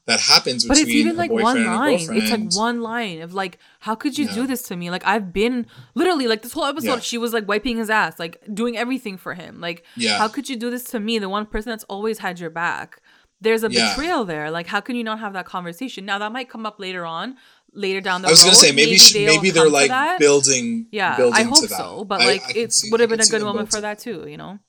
that 0.06 0.20
happens 0.20 0.66
but 0.66 0.78
it's 0.78 0.90
even 0.90 1.16
like 1.16 1.32
one 1.32 1.64
line 1.64 2.00
it's 2.12 2.32
like 2.32 2.54
one 2.54 2.82
line 2.82 3.22
of 3.22 3.34
like 3.34 3.60
how 3.80 3.96
could 3.96 4.18
you 4.18 4.26
yeah. 4.26 4.34
do 4.34 4.48
this 4.48 4.64
to 4.64 4.76
me 4.76 4.90
like 4.90 5.06
i've 5.06 5.32
been 5.32 5.66
literally 5.94 6.28
like 6.28 6.42
this 6.42 6.52
whole 6.52 6.66
episode 6.66 7.02
she 7.04 7.18
was 7.18 7.34
like 7.34 7.48
wiping 7.48 7.78
his 7.78 7.90
ass 7.90 8.20
like 8.20 8.42
doing 8.54 8.76
everything 8.76 9.16
for 9.16 9.36
him 9.36 9.62
like 9.62 9.86
yeah. 9.96 10.18
how 10.18 10.28
could 10.28 10.50
you 10.50 10.58
do 10.58 10.70
this 10.70 10.84
to 10.84 11.00
me 11.00 11.20
the 11.20 11.30
one 11.30 11.46
person 11.46 11.70
that's 11.70 11.86
always 11.86 12.18
had 12.18 12.40
your 12.40 12.50
back 12.50 13.00
there's 13.42 13.64
a 13.64 13.72
yeah. 13.72 13.90
betrayal 13.90 14.24
there. 14.24 14.52
Like, 14.52 14.68
how 14.68 14.80
can 14.80 14.96
you 14.96 15.04
not 15.04 15.20
have 15.20 15.34
that 15.34 15.46
conversation? 15.46 16.06
Now 16.06 16.20
that 16.20 16.32
might 16.32 16.48
come 16.48 16.66
up 16.66 16.80
later 16.80 17.06
on, 17.06 17.38
later 17.74 18.00
down 18.00 18.22
the 18.22 18.28
road. 18.28 18.30
I 18.30 18.34
was 18.34 18.44
gonna 18.44 18.56
say 18.56 18.72
maybe 18.72 18.98
maybe, 19.14 19.26
maybe 19.26 19.50
they're 19.50 19.70
like 19.70 20.20
building. 20.20 20.86
Yeah, 20.92 21.18
building 21.18 21.34
I 21.34 21.44
hope 21.44 21.68
so. 21.68 22.06
But 22.06 22.20
like, 22.20 22.56
it 22.56 22.74
would 22.92 23.00
have 23.00 23.10
been 23.10 23.20
a 23.20 23.26
good 23.26 23.42
moment 23.42 23.72
for 23.72 23.82
that 23.82 24.00
too. 24.00 24.28
You 24.28 24.38
know. 24.38 24.60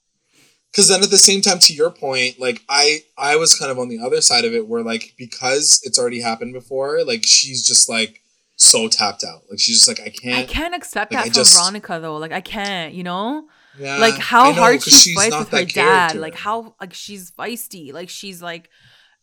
Because 0.73 0.89
then 0.89 1.03
at 1.03 1.11
the 1.11 1.19
same 1.19 1.43
time, 1.43 1.59
to 1.61 1.75
your 1.75 1.91
point, 1.91 2.41
like 2.41 2.63
I 2.69 3.05
I 3.19 3.37
was 3.37 3.59
kind 3.59 3.71
of 3.71 3.79
on 3.79 3.89
the 3.89 4.01
other 4.01 4.23
side 4.23 4.45
of 4.47 4.55
it, 4.55 4.67
where 4.67 4.83
like 4.83 5.13
because 5.19 5.83
it's 5.85 5.99
already 5.99 6.23
happened 6.23 6.55
before, 6.55 7.05
like 7.05 7.25
she's 7.27 7.67
just 7.67 7.91
like 7.91 8.23
so 8.57 8.89
tapped 8.89 9.23
out. 9.23 9.43
Like 9.51 9.61
she's 9.61 9.85
just 9.85 9.89
like 9.89 10.01
I 10.01 10.09
can't. 10.09 10.39
I 10.39 10.45
can't 10.45 10.75
accept 10.75 11.13
like, 11.13 11.25
that 11.25 11.27
I 11.27 11.29
for 11.29 11.35
just, 11.35 11.57
Veronica 11.57 11.99
though. 12.01 12.17
Like 12.17 12.33
I 12.33 12.41
can't. 12.41 12.95
You 12.95 13.05
know. 13.05 13.49
Yeah, 13.79 13.99
like 13.99 14.19
how 14.19 14.51
know, 14.51 14.61
hard 14.61 14.83
she 14.83 15.15
fights 15.15 15.39
with 15.39 15.49
her 15.51 15.65
dad. 15.65 16.15
Like 16.15 16.35
how 16.35 16.75
like 16.81 16.95
she's 16.95 17.31
feisty. 17.31 17.93
Like 17.93 18.09
she's 18.09 18.43
like 18.43 18.69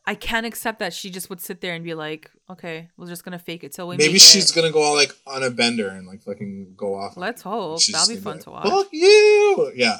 I 0.09 0.15
can't 0.15 0.43
accept 0.43 0.79
that 0.79 0.91
she 0.91 1.11
just 1.11 1.29
would 1.29 1.39
sit 1.39 1.61
there 1.61 1.75
and 1.75 1.83
be 1.83 1.93
like, 1.93 2.31
okay, 2.49 2.89
we're 2.97 3.05
just 3.05 3.23
gonna 3.23 3.37
fake 3.37 3.63
it 3.63 3.73
till 3.73 3.87
we. 3.87 3.95
Maybe 3.95 4.17
she's 4.17 4.49
it. 4.49 4.55
gonna 4.55 4.71
go 4.71 4.81
all 4.81 4.95
like 4.95 5.13
on 5.27 5.43
a 5.43 5.51
bender 5.51 5.87
and 5.87 6.07
like 6.07 6.23
fucking 6.23 6.73
go 6.75 6.95
off. 6.95 7.15
Let's 7.15 7.43
hope 7.43 7.79
that'll 7.85 8.07
be 8.07 8.19
fun 8.19 8.37
like, 8.37 8.43
to 8.45 8.49
watch. 8.49 8.69
Fuck 8.69 8.87
you, 8.91 9.71
yeah. 9.75 9.99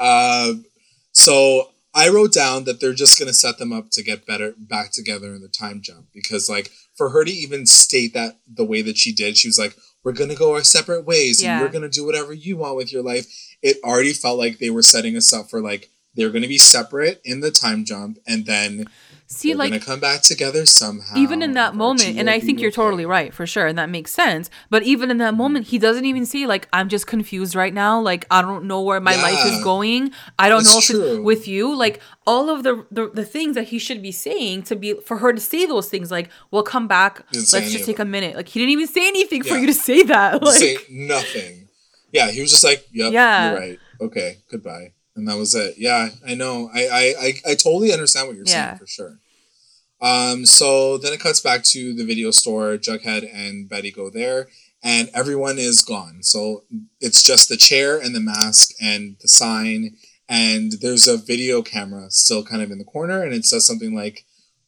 um, 0.00 0.64
so 1.12 1.70
I 1.94 2.08
wrote 2.08 2.32
down 2.32 2.64
that 2.64 2.80
they're 2.80 2.92
just 2.92 3.16
gonna 3.16 3.32
set 3.32 3.58
them 3.58 3.72
up 3.72 3.90
to 3.92 4.02
get 4.02 4.26
better 4.26 4.54
back 4.58 4.90
together 4.90 5.28
in 5.28 5.40
the 5.40 5.48
time 5.48 5.82
jump 5.82 6.06
because 6.12 6.48
like 6.48 6.72
for 6.96 7.10
her 7.10 7.24
to 7.24 7.30
even 7.30 7.64
state 7.64 8.14
that 8.14 8.40
the 8.52 8.64
way 8.64 8.82
that 8.82 8.98
she 8.98 9.12
did, 9.12 9.36
she 9.36 9.46
was 9.46 9.56
like, 9.56 9.76
"We're 10.02 10.10
gonna 10.10 10.34
go 10.34 10.54
our 10.54 10.64
separate 10.64 11.04
ways 11.04 11.40
yeah. 11.40 11.52
and 11.52 11.62
we're 11.64 11.72
gonna 11.72 11.88
do 11.88 12.04
whatever 12.04 12.32
you 12.32 12.56
want 12.56 12.74
with 12.74 12.92
your 12.92 13.04
life." 13.04 13.26
it 13.62 13.76
already 13.82 14.12
felt 14.12 14.38
like 14.38 14.58
they 14.58 14.70
were 14.70 14.82
setting 14.82 15.16
us 15.16 15.32
up 15.32 15.50
for 15.50 15.60
like 15.60 15.90
they're 16.14 16.30
to 16.32 16.48
be 16.48 16.58
separate 16.58 17.20
in 17.24 17.40
the 17.40 17.50
time 17.50 17.84
jump 17.84 18.18
and 18.26 18.46
then 18.46 18.86
see 19.30 19.54
like 19.54 19.70
gonna 19.70 19.84
come 19.84 20.00
back 20.00 20.22
together 20.22 20.64
somehow 20.66 21.14
even 21.16 21.42
in 21.42 21.52
that 21.52 21.74
moment 21.74 22.16
and 22.16 22.30
i 22.30 22.40
think 22.40 22.60
you're 22.60 22.68
okay. 22.68 22.76
totally 22.76 23.04
right 23.04 23.32
for 23.34 23.46
sure 23.46 23.66
and 23.66 23.78
that 23.78 23.90
makes 23.90 24.10
sense 24.10 24.48
but 24.70 24.82
even 24.82 25.10
in 25.10 25.18
that 25.18 25.32
hmm. 25.32 25.38
moment 25.38 25.66
he 25.66 25.78
doesn't 25.78 26.04
even 26.04 26.24
say 26.24 26.46
like 26.46 26.66
i'm 26.72 26.88
just 26.88 27.06
confused 27.06 27.54
right 27.54 27.74
now 27.74 28.00
like 28.00 28.24
i 28.30 28.42
don't 28.42 28.64
know 28.64 28.80
where 28.80 29.00
my 29.00 29.14
yeah, 29.14 29.22
life 29.22 29.46
is 29.46 29.62
going 29.62 30.10
i 30.38 30.48
don't 30.48 30.64
know 30.64 30.78
if 30.78 30.86
true. 30.86 31.02
it's 31.02 31.20
with 31.20 31.46
you 31.46 31.74
like 31.74 32.00
all 32.26 32.50
of 32.50 32.62
the, 32.62 32.84
the, 32.90 33.08
the 33.08 33.24
things 33.24 33.54
that 33.54 33.68
he 33.68 33.78
should 33.78 34.02
be 34.02 34.12
saying 34.12 34.62
to 34.62 34.76
be 34.76 34.94
for 35.00 35.18
her 35.18 35.32
to 35.32 35.40
say 35.40 35.64
those 35.66 35.88
things 35.88 36.10
like 36.10 36.28
we'll 36.50 36.62
come 36.62 36.88
back 36.88 37.22
let's 37.32 37.50
just 37.50 37.84
take 37.84 37.98
a 37.98 38.04
minute 38.04 38.34
like 38.34 38.48
he 38.48 38.58
didn't 38.58 38.72
even 38.72 38.86
say 38.86 39.06
anything 39.06 39.42
yeah. 39.44 39.52
for 39.52 39.58
you 39.58 39.66
to 39.66 39.74
say 39.74 40.02
that 40.02 40.42
like 40.42 40.56
say 40.56 40.76
nothing 40.90 41.68
yeah, 42.12 42.30
he 42.30 42.40
was 42.40 42.50
just 42.50 42.64
like, 42.64 42.86
"Yep, 42.92 43.12
yeah. 43.12 43.50
you're 43.50 43.60
right. 43.60 43.78
Okay, 44.00 44.38
goodbye," 44.50 44.92
and 45.18 45.28
that 45.28 45.36
was 45.36 45.54
it. 45.54 45.74
Yeah, 45.76 46.10
I 46.26 46.34
know. 46.34 46.70
I 46.72 46.86
I 46.86 47.14
I, 47.20 47.34
I 47.50 47.54
totally 47.54 47.92
understand 47.92 48.28
what 48.28 48.36
you're 48.36 48.46
yeah. 48.46 48.68
saying 48.68 48.78
for 48.78 48.86
sure. 48.86 49.18
Um, 50.00 50.46
so 50.46 50.96
then 50.96 51.12
it 51.12 51.20
cuts 51.20 51.40
back 51.40 51.64
to 51.64 51.92
the 51.92 52.04
video 52.04 52.30
store. 52.30 52.78
Jughead 52.78 53.28
and 53.32 53.68
Betty 53.68 53.90
go 53.90 54.10
there, 54.10 54.48
and 54.82 55.10
everyone 55.12 55.58
is 55.58 55.82
gone. 55.82 56.22
So 56.22 56.64
it's 57.00 57.22
just 57.22 57.48
the 57.48 57.56
chair 57.56 57.98
and 57.98 58.14
the 58.14 58.20
mask 58.20 58.70
and 58.80 59.16
the 59.20 59.28
sign, 59.28 59.96
and 60.28 60.72
there's 60.80 61.08
a 61.08 61.16
video 61.16 61.62
camera 61.62 62.10
still 62.10 62.44
kind 62.44 62.62
of 62.62 62.70
in 62.70 62.78
the 62.78 62.84
corner, 62.84 63.22
and 63.22 63.34
it 63.34 63.44
says 63.44 63.66
something 63.66 63.94
like, 63.94 64.24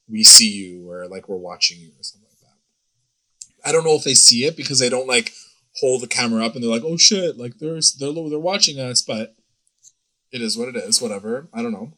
"We 0.08 0.24
see 0.24 0.50
you," 0.50 0.90
or 0.90 1.06
like, 1.06 1.28
"We're 1.28 1.36
watching 1.36 1.78
you," 1.80 1.90
or 1.90 2.02
something 2.02 2.28
like 2.28 2.40
that. 2.40 3.68
I 3.68 3.72
don't 3.72 3.84
know 3.84 3.94
if 3.94 4.04
they 4.04 4.14
see 4.14 4.44
it 4.44 4.56
because 4.56 4.80
they 4.80 4.88
don't 4.88 5.06
like 5.06 5.32
hold 5.80 6.02
the 6.02 6.08
camera 6.08 6.44
up 6.44 6.54
and 6.54 6.64
they're 6.64 6.70
like, 6.70 6.84
"Oh 6.84 6.96
shit!" 6.96 7.38
Like 7.38 7.58
there's 7.58 7.94
they're 7.94 8.12
they're 8.12 8.38
watching 8.38 8.80
us, 8.80 9.00
but 9.00 9.36
it 10.32 10.42
is 10.42 10.56
what 10.56 10.68
it 10.68 10.76
is. 10.76 11.00
Whatever. 11.00 11.48
I 11.52 11.62
don't 11.62 11.72
know. 11.72 11.92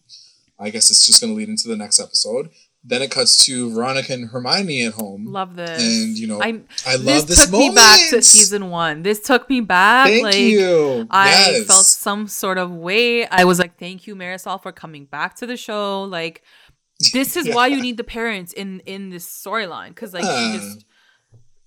I 0.59 0.71
guess 0.71 0.91
it's 0.91 1.05
just 1.07 1.21
going 1.21 1.33
to 1.33 1.37
lead 1.37 1.49
into 1.49 1.69
the 1.69 1.77
next 1.77 1.99
episode. 1.99 2.51
Then 2.85 3.01
it 3.01 3.13
cuts 3.13 3.45
to 3.47 3.73
Veronica 3.73 4.13
and 4.13 4.31
Hermione 4.31 4.87
at 4.87 4.95
home. 4.95 5.27
Love 5.27 5.55
this. 5.55 5.81
And 5.81 6.19
you 6.19 6.27
know, 6.27 6.43
I'm, 6.43 6.67
I 6.85 6.97
love 6.97 7.05
this, 7.05 7.25
this 7.25 7.43
took 7.43 7.53
moment. 7.53 7.71
me 7.71 7.75
back 7.77 8.11
to 8.11 8.23
season 8.23 8.71
one. 8.71 9.03
This 9.03 9.21
took 9.21 9.49
me 9.49 9.61
back. 9.61 10.09
Thank 10.09 10.25
like, 10.25 10.37
you. 10.37 11.07
I 11.11 11.29
yes. 11.31 11.67
felt 11.67 11.87
some 11.87 12.27
sort 12.27 12.59
of 12.59 12.73
way. 12.73 13.27
I 13.27 13.45
was 13.45 13.61
like, 13.61 13.79
"Thank 13.79 14.09
you, 14.09 14.17
Marisol, 14.17 14.61
for 14.61 14.73
coming 14.73 15.05
back 15.05 15.37
to 15.37 15.47
the 15.47 15.57
show." 15.57 16.03
Like, 16.03 16.43
this 17.13 17.37
is 17.37 17.47
yeah. 17.47 17.55
why 17.55 17.69
you 17.69 17.81
need 17.81 17.99
the 17.99 18.05
parents 18.05 18.53
in 18.53 18.81
in 18.81 19.11
this 19.11 19.27
storyline 19.29 19.91
because 19.91 20.13
like 20.13 20.25
uh, 20.25 20.55
just 20.55 20.85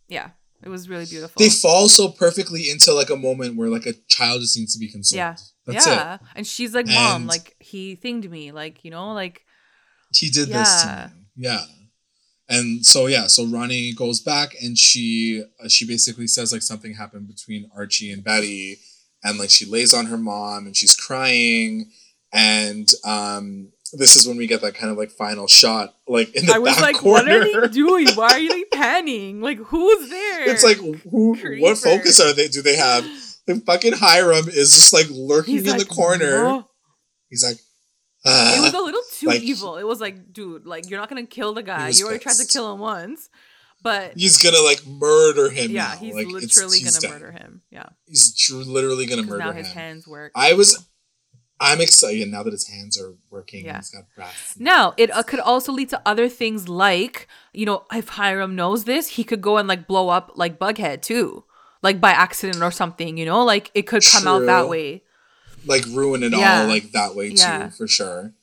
yeah 0.09 0.32
it 0.63 0.70
was 0.70 0.89
really 0.89 1.05
beautiful. 1.05 1.39
They 1.39 1.49
fall 1.49 1.88
so 1.88 2.09
perfectly 2.09 2.70
into 2.70 2.91
like 2.93 3.09
a 3.09 3.16
moment 3.16 3.55
where 3.55 3.70
like 3.70 3.86
a 3.86 3.93
child 4.09 4.41
just 4.41 4.57
needs 4.57 4.74
to 4.74 4.80
be 4.80 4.89
consoled. 4.89 5.18
Yeah. 5.18 5.36
That's 5.66 5.88
yeah. 5.88 6.16
It. 6.16 6.22
And 6.36 6.47
she's 6.47 6.74
like, 6.74 6.88
Mom, 6.88 7.22
and 7.22 7.28
like 7.28 7.55
he 7.59 7.95
thinged 7.95 8.30
me. 8.30 8.51
Like, 8.51 8.84
you 8.84 8.91
know, 8.91 9.13
like 9.13 9.43
he 10.13 10.30
did 10.30 10.49
yeah. 10.49 10.59
this 10.59 10.82
to 10.84 11.11
me. 11.16 11.22
Yeah. 11.36 11.61
And 12.47 12.86
so 12.86 13.07
yeah, 13.07 13.28
so 13.28 13.45
Ronnie 13.45 13.93
goes 13.93 14.20
back 14.20 14.55
and 14.61 14.78
she 14.78 15.43
uh, 15.63 15.68
she 15.68 15.88
basically 15.88 16.28
says 16.28 16.53
like 16.53 16.61
something 16.61 16.93
happened 16.93 17.28
between 17.28 17.70
Archie 17.76 18.11
and 18.11 18.24
Betty 18.24 18.78
and 19.24 19.39
like 19.39 19.49
she 19.49 19.66
lays 19.66 19.93
on 19.93 20.05
her 20.05 20.18
mom 20.18 20.68
and 20.68 20.78
she's 20.78 20.95
crying 20.95 21.89
and 22.32 22.91
um 23.03 23.70
this 23.93 24.16
is 24.16 24.28
when 24.28 24.38
we 24.38 24.47
get 24.47 24.61
that 24.61 24.76
kind 24.76 24.91
of 24.91 24.97
like 24.97 25.11
final 25.11 25.47
shot, 25.47 25.95
like 26.07 26.36
in 26.36 26.45
the 26.45 26.53
I 26.53 26.57
was 26.57 26.80
like, 26.82 26.97
corner. 26.97 27.39
what 27.39 27.55
are 27.55 27.68
they 27.68 27.68
doing? 27.74 28.07
Why 28.16 28.28
are 28.28 28.49
they 28.49 28.63
panning? 28.66 29.41
Like, 29.41 29.57
who's 29.57 30.09
there? 30.09 30.49
It's 30.49 30.63
like, 30.63 30.78
who? 30.78 31.38
Creeper. 31.39 31.61
What 31.61 31.78
focus 31.78 32.20
are 32.20 32.34
they? 32.34 32.47
Do 32.47 32.61
they 32.61 32.76
have? 32.76 33.05
The 33.47 33.55
fucking 33.61 33.93
Hiram 33.93 34.47
is 34.49 34.73
just 34.73 34.93
like 34.93 35.07
lurking 35.09 35.55
He's 35.55 35.63
in 35.63 35.77
like, 35.77 35.87
the 35.87 35.93
corner. 35.93 36.63
He's 37.29 37.43
like, 37.43 37.57
it 38.25 38.61
was 38.61 38.73
a 38.73 38.79
little 38.79 39.01
too 39.13 39.27
like, 39.27 39.41
evil. 39.41 39.77
It 39.77 39.83
was 39.83 40.01
like, 40.01 40.33
dude, 40.33 40.65
like 40.65 40.89
you're 40.89 40.99
not 40.99 41.09
gonna 41.09 41.25
kill 41.25 41.53
the 41.53 41.63
guy. 41.63 41.89
You 41.89 42.05
already 42.05 42.23
tried 42.23 42.37
to 42.37 42.47
kill 42.47 42.73
him 42.73 42.79
once, 42.79 43.29
but 43.83 44.13
he's 44.17 44.37
gonna 44.37 44.61
like 44.61 44.85
murder 44.87 45.49
him. 45.49 45.71
Yeah, 45.71 45.89
now. 45.89 45.97
he's 45.97 46.15
like, 46.15 46.27
literally 46.27 46.79
he's 46.79 46.97
gonna 46.97 47.13
dead. 47.13 47.21
murder 47.21 47.31
him. 47.31 47.61
Yeah, 47.69 47.89
he's 48.07 48.35
tr- 48.35 48.55
literally 48.55 49.05
gonna 49.05 49.23
murder 49.23 49.37
now 49.37 49.49
him. 49.51 49.57
Now 49.57 49.61
his 49.61 49.73
hands 49.73 50.07
work. 50.07 50.31
I 50.35 50.53
was 50.53 50.87
I'm 51.59 51.79
excited 51.79 52.29
now 52.29 52.43
that 52.43 52.51
his 52.51 52.67
hands 52.67 52.99
are 52.99 53.15
working. 53.29 53.65
Yeah. 53.65 53.77
He's 53.77 53.89
got 53.89 54.03
breath. 54.15 54.55
Now, 54.59 54.93
it 54.97 55.09
uh, 55.11 55.23
could 55.23 55.39
also 55.39 55.71
lead 55.71 55.89
to 55.89 56.01
other 56.05 56.27
things 56.27 56.67
like, 56.67 57.27
you 57.53 57.65
know, 57.65 57.85
if 57.93 58.09
Hiram 58.09 58.55
knows 58.55 58.83
this, 58.83 59.09
he 59.09 59.23
could 59.23 59.41
go 59.41 59.57
and 59.57 59.67
like 59.67 59.87
blow 59.87 60.09
up 60.09 60.33
like 60.35 60.59
Bughead 60.59 61.01
too, 61.01 61.45
like 61.86 62.01
by 62.01 62.09
accident 62.09 62.63
or 62.63 62.71
something, 62.71 63.15
you 63.15 63.25
know, 63.25 63.45
like 63.45 63.69
it 63.75 63.83
could 63.83 64.03
come 64.03 64.23
True. 64.23 64.31
out 64.31 64.45
that 64.47 64.67
way. 64.67 65.03
Like 65.67 65.86
ruin 65.86 66.23
it 66.23 66.33
yeah. 66.33 66.61
all 66.61 66.67
like 66.67 66.91
that 66.91 67.15
way 67.15 67.27
yeah. 67.27 67.67
too, 67.67 67.69
for 67.69 67.88
sure. 67.88 68.33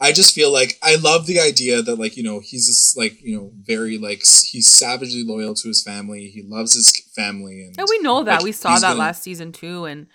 I 0.00 0.10
just 0.10 0.34
feel 0.34 0.52
like 0.52 0.80
I 0.82 0.96
love 0.96 1.26
the 1.26 1.38
idea 1.38 1.80
that 1.80 1.96
like 1.96 2.16
you 2.16 2.24
know 2.24 2.40
he's 2.40 2.66
this 2.66 2.96
like 2.96 3.22
you 3.22 3.36
know 3.36 3.52
very 3.62 3.98
like 3.98 4.18
he's 4.18 4.66
savagely 4.66 5.22
loyal 5.22 5.54
to 5.54 5.68
his 5.68 5.80
family. 5.80 6.28
He 6.28 6.42
loves 6.42 6.74
his 6.74 6.90
family, 7.14 7.62
and, 7.62 7.78
and 7.78 7.86
we 7.88 8.00
know 8.00 8.24
that 8.24 8.38
like, 8.38 8.44
we 8.44 8.52
saw 8.52 8.74
that 8.74 8.80
gonna, 8.80 8.98
last 8.98 9.22
season 9.22 9.52
too. 9.52 9.84
And 9.84 10.08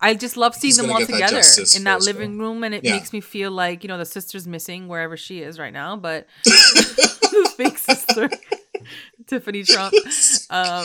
I 0.00 0.14
just 0.14 0.36
love 0.36 0.56
seeing 0.56 0.74
them 0.74 0.90
all 0.90 0.98
together 0.98 1.36
that 1.36 1.74
in 1.76 1.84
that 1.84 2.02
living 2.02 2.36
room, 2.36 2.64
and 2.64 2.74
it 2.74 2.84
yeah. 2.84 2.94
makes 2.94 3.12
me 3.12 3.20
feel 3.20 3.52
like 3.52 3.84
you 3.84 3.88
know 3.88 3.96
the 3.96 4.04
sister's 4.04 4.48
missing 4.48 4.88
wherever 4.88 5.16
she 5.16 5.40
is 5.40 5.56
right 5.56 5.72
now, 5.72 5.96
but 5.96 6.26
fake 7.56 7.78
sister, 7.78 8.28
Tiffany 9.28 9.62
Trump. 9.64 9.94
Um, 10.50 10.84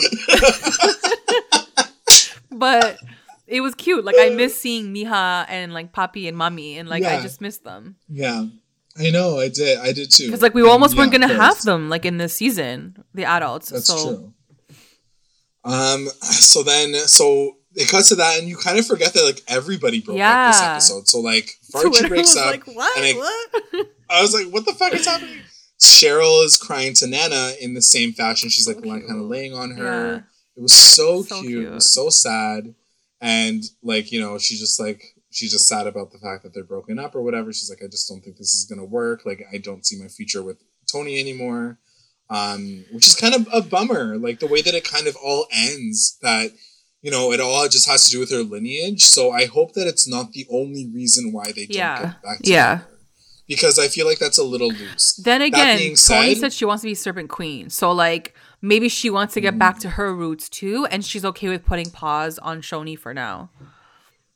but 2.52 2.98
it 3.46 3.60
was 3.60 3.74
cute. 3.74 4.04
Like 4.04 4.16
I 4.18 4.30
miss 4.30 4.58
seeing 4.58 4.94
Mija 4.94 5.46
and 5.48 5.72
like 5.72 5.92
Papi 5.92 6.28
and 6.28 6.36
Mommy, 6.36 6.78
and 6.78 6.88
like 6.88 7.02
yeah. 7.02 7.16
I 7.16 7.22
just 7.22 7.40
miss 7.40 7.58
them. 7.58 7.96
Yeah, 8.08 8.46
I 8.98 9.10
know. 9.10 9.38
I 9.38 9.48
did. 9.48 9.78
I 9.78 9.92
did 9.92 10.10
too. 10.10 10.26
Because 10.26 10.42
like 10.42 10.54
we 10.54 10.62
almost 10.62 10.96
weren't 10.96 11.12
gonna 11.12 11.28
have 11.28 11.60
them 11.62 11.88
like 11.88 12.04
in 12.04 12.18
this 12.18 12.34
season, 12.34 13.02
the 13.14 13.24
adults. 13.24 13.70
That's 13.70 13.86
so. 13.86 14.04
true. 14.04 14.34
Um. 15.64 16.06
So 16.20 16.62
then, 16.62 16.94
so 16.94 17.56
it 17.74 17.88
cuts 17.88 18.10
to 18.10 18.16
that, 18.16 18.38
and 18.38 18.48
you 18.48 18.56
kind 18.56 18.78
of 18.78 18.86
forget 18.86 19.14
that 19.14 19.24
like 19.24 19.42
everybody 19.48 20.00
broke 20.00 20.18
yeah. 20.18 20.46
up 20.46 20.52
this 20.52 20.62
episode. 20.62 21.08
So 21.08 21.20
like 21.20 21.50
Archie 21.74 22.08
breaks 22.08 22.36
up, 22.36 22.46
like, 22.46 22.66
what? 22.66 22.96
and 22.96 23.06
I, 23.06 23.12
what? 23.12 23.86
I 24.10 24.22
was 24.22 24.34
like, 24.34 24.52
"What 24.52 24.64
the 24.64 24.74
fuck 24.74 24.92
is 24.92 25.06
happening?" 25.06 25.40
Cheryl 25.80 26.44
is 26.44 26.56
crying 26.56 26.94
to 26.94 27.06
Nana 27.06 27.52
in 27.60 27.74
the 27.74 27.82
same 27.82 28.12
fashion. 28.12 28.48
She's 28.48 28.66
like, 28.66 28.84
like 28.84 29.06
kind 29.06 29.20
of 29.20 29.26
laying 29.26 29.54
on 29.54 29.72
her. 29.72 30.12
Yeah. 30.12 30.20
It 30.56 30.62
was 30.62 30.72
so, 30.72 31.22
so 31.22 31.40
cute. 31.40 31.50
cute. 31.50 31.66
It 31.66 31.74
was 31.74 31.92
so 31.92 32.10
sad 32.10 32.74
and 33.24 33.64
like 33.82 34.12
you 34.12 34.20
know 34.20 34.38
she's 34.38 34.60
just 34.60 34.78
like 34.78 35.02
she's 35.30 35.50
just 35.50 35.66
sad 35.66 35.86
about 35.86 36.12
the 36.12 36.18
fact 36.18 36.42
that 36.42 36.52
they're 36.52 36.62
broken 36.62 36.98
up 36.98 37.14
or 37.14 37.22
whatever 37.22 37.52
she's 37.52 37.70
like 37.70 37.82
i 37.82 37.86
just 37.86 38.06
don't 38.06 38.20
think 38.20 38.36
this 38.36 38.54
is 38.54 38.66
going 38.66 38.78
to 38.78 38.84
work 38.84 39.24
like 39.24 39.42
i 39.52 39.56
don't 39.56 39.86
see 39.86 40.00
my 40.00 40.08
future 40.08 40.42
with 40.42 40.62
Toni 40.86 41.18
anymore 41.18 41.78
um 42.28 42.84
which 42.92 43.06
is 43.06 43.14
kind 43.14 43.34
of 43.34 43.48
a 43.52 43.62
bummer 43.62 44.18
like 44.18 44.40
the 44.40 44.46
way 44.46 44.60
that 44.60 44.74
it 44.74 44.84
kind 44.84 45.06
of 45.06 45.16
all 45.16 45.46
ends 45.50 46.18
that 46.20 46.50
you 47.00 47.10
know 47.10 47.32
it 47.32 47.40
all 47.40 47.66
just 47.66 47.88
has 47.88 48.04
to 48.04 48.10
do 48.10 48.20
with 48.20 48.30
her 48.30 48.42
lineage 48.42 49.02
so 49.02 49.30
i 49.30 49.46
hope 49.46 49.72
that 49.72 49.86
it's 49.86 50.06
not 50.06 50.32
the 50.32 50.46
only 50.50 50.90
reason 50.92 51.32
why 51.32 51.46
they 51.46 51.64
don't 51.66 51.76
yeah. 51.76 52.02
get 52.02 52.22
back 52.22 52.38
together 52.38 52.54
yeah 52.54 52.80
because 53.46 53.78
i 53.78 53.88
feel 53.88 54.06
like 54.06 54.18
that's 54.18 54.38
a 54.38 54.44
little 54.44 54.70
loose 54.70 55.14
then 55.24 55.42
again 55.42 55.78
Toni 55.78 55.96
said, 55.96 56.36
said 56.36 56.52
she 56.52 56.64
wants 56.64 56.82
to 56.82 56.88
be 56.88 56.94
serpent 56.94 57.28
queen 57.28 57.70
so 57.70 57.92
like 57.92 58.34
maybe 58.64 58.88
she 58.88 59.10
wants 59.10 59.34
to 59.34 59.40
get 59.40 59.58
back 59.58 59.78
to 59.80 59.90
her 59.90 60.14
roots 60.14 60.48
too, 60.48 60.86
and 60.90 61.04
she's 61.04 61.24
okay 61.24 61.48
with 61.48 61.66
putting 61.66 61.90
pause 61.90 62.38
on 62.38 62.62
Choni 62.62 62.98
for 62.98 63.12
now. 63.12 63.50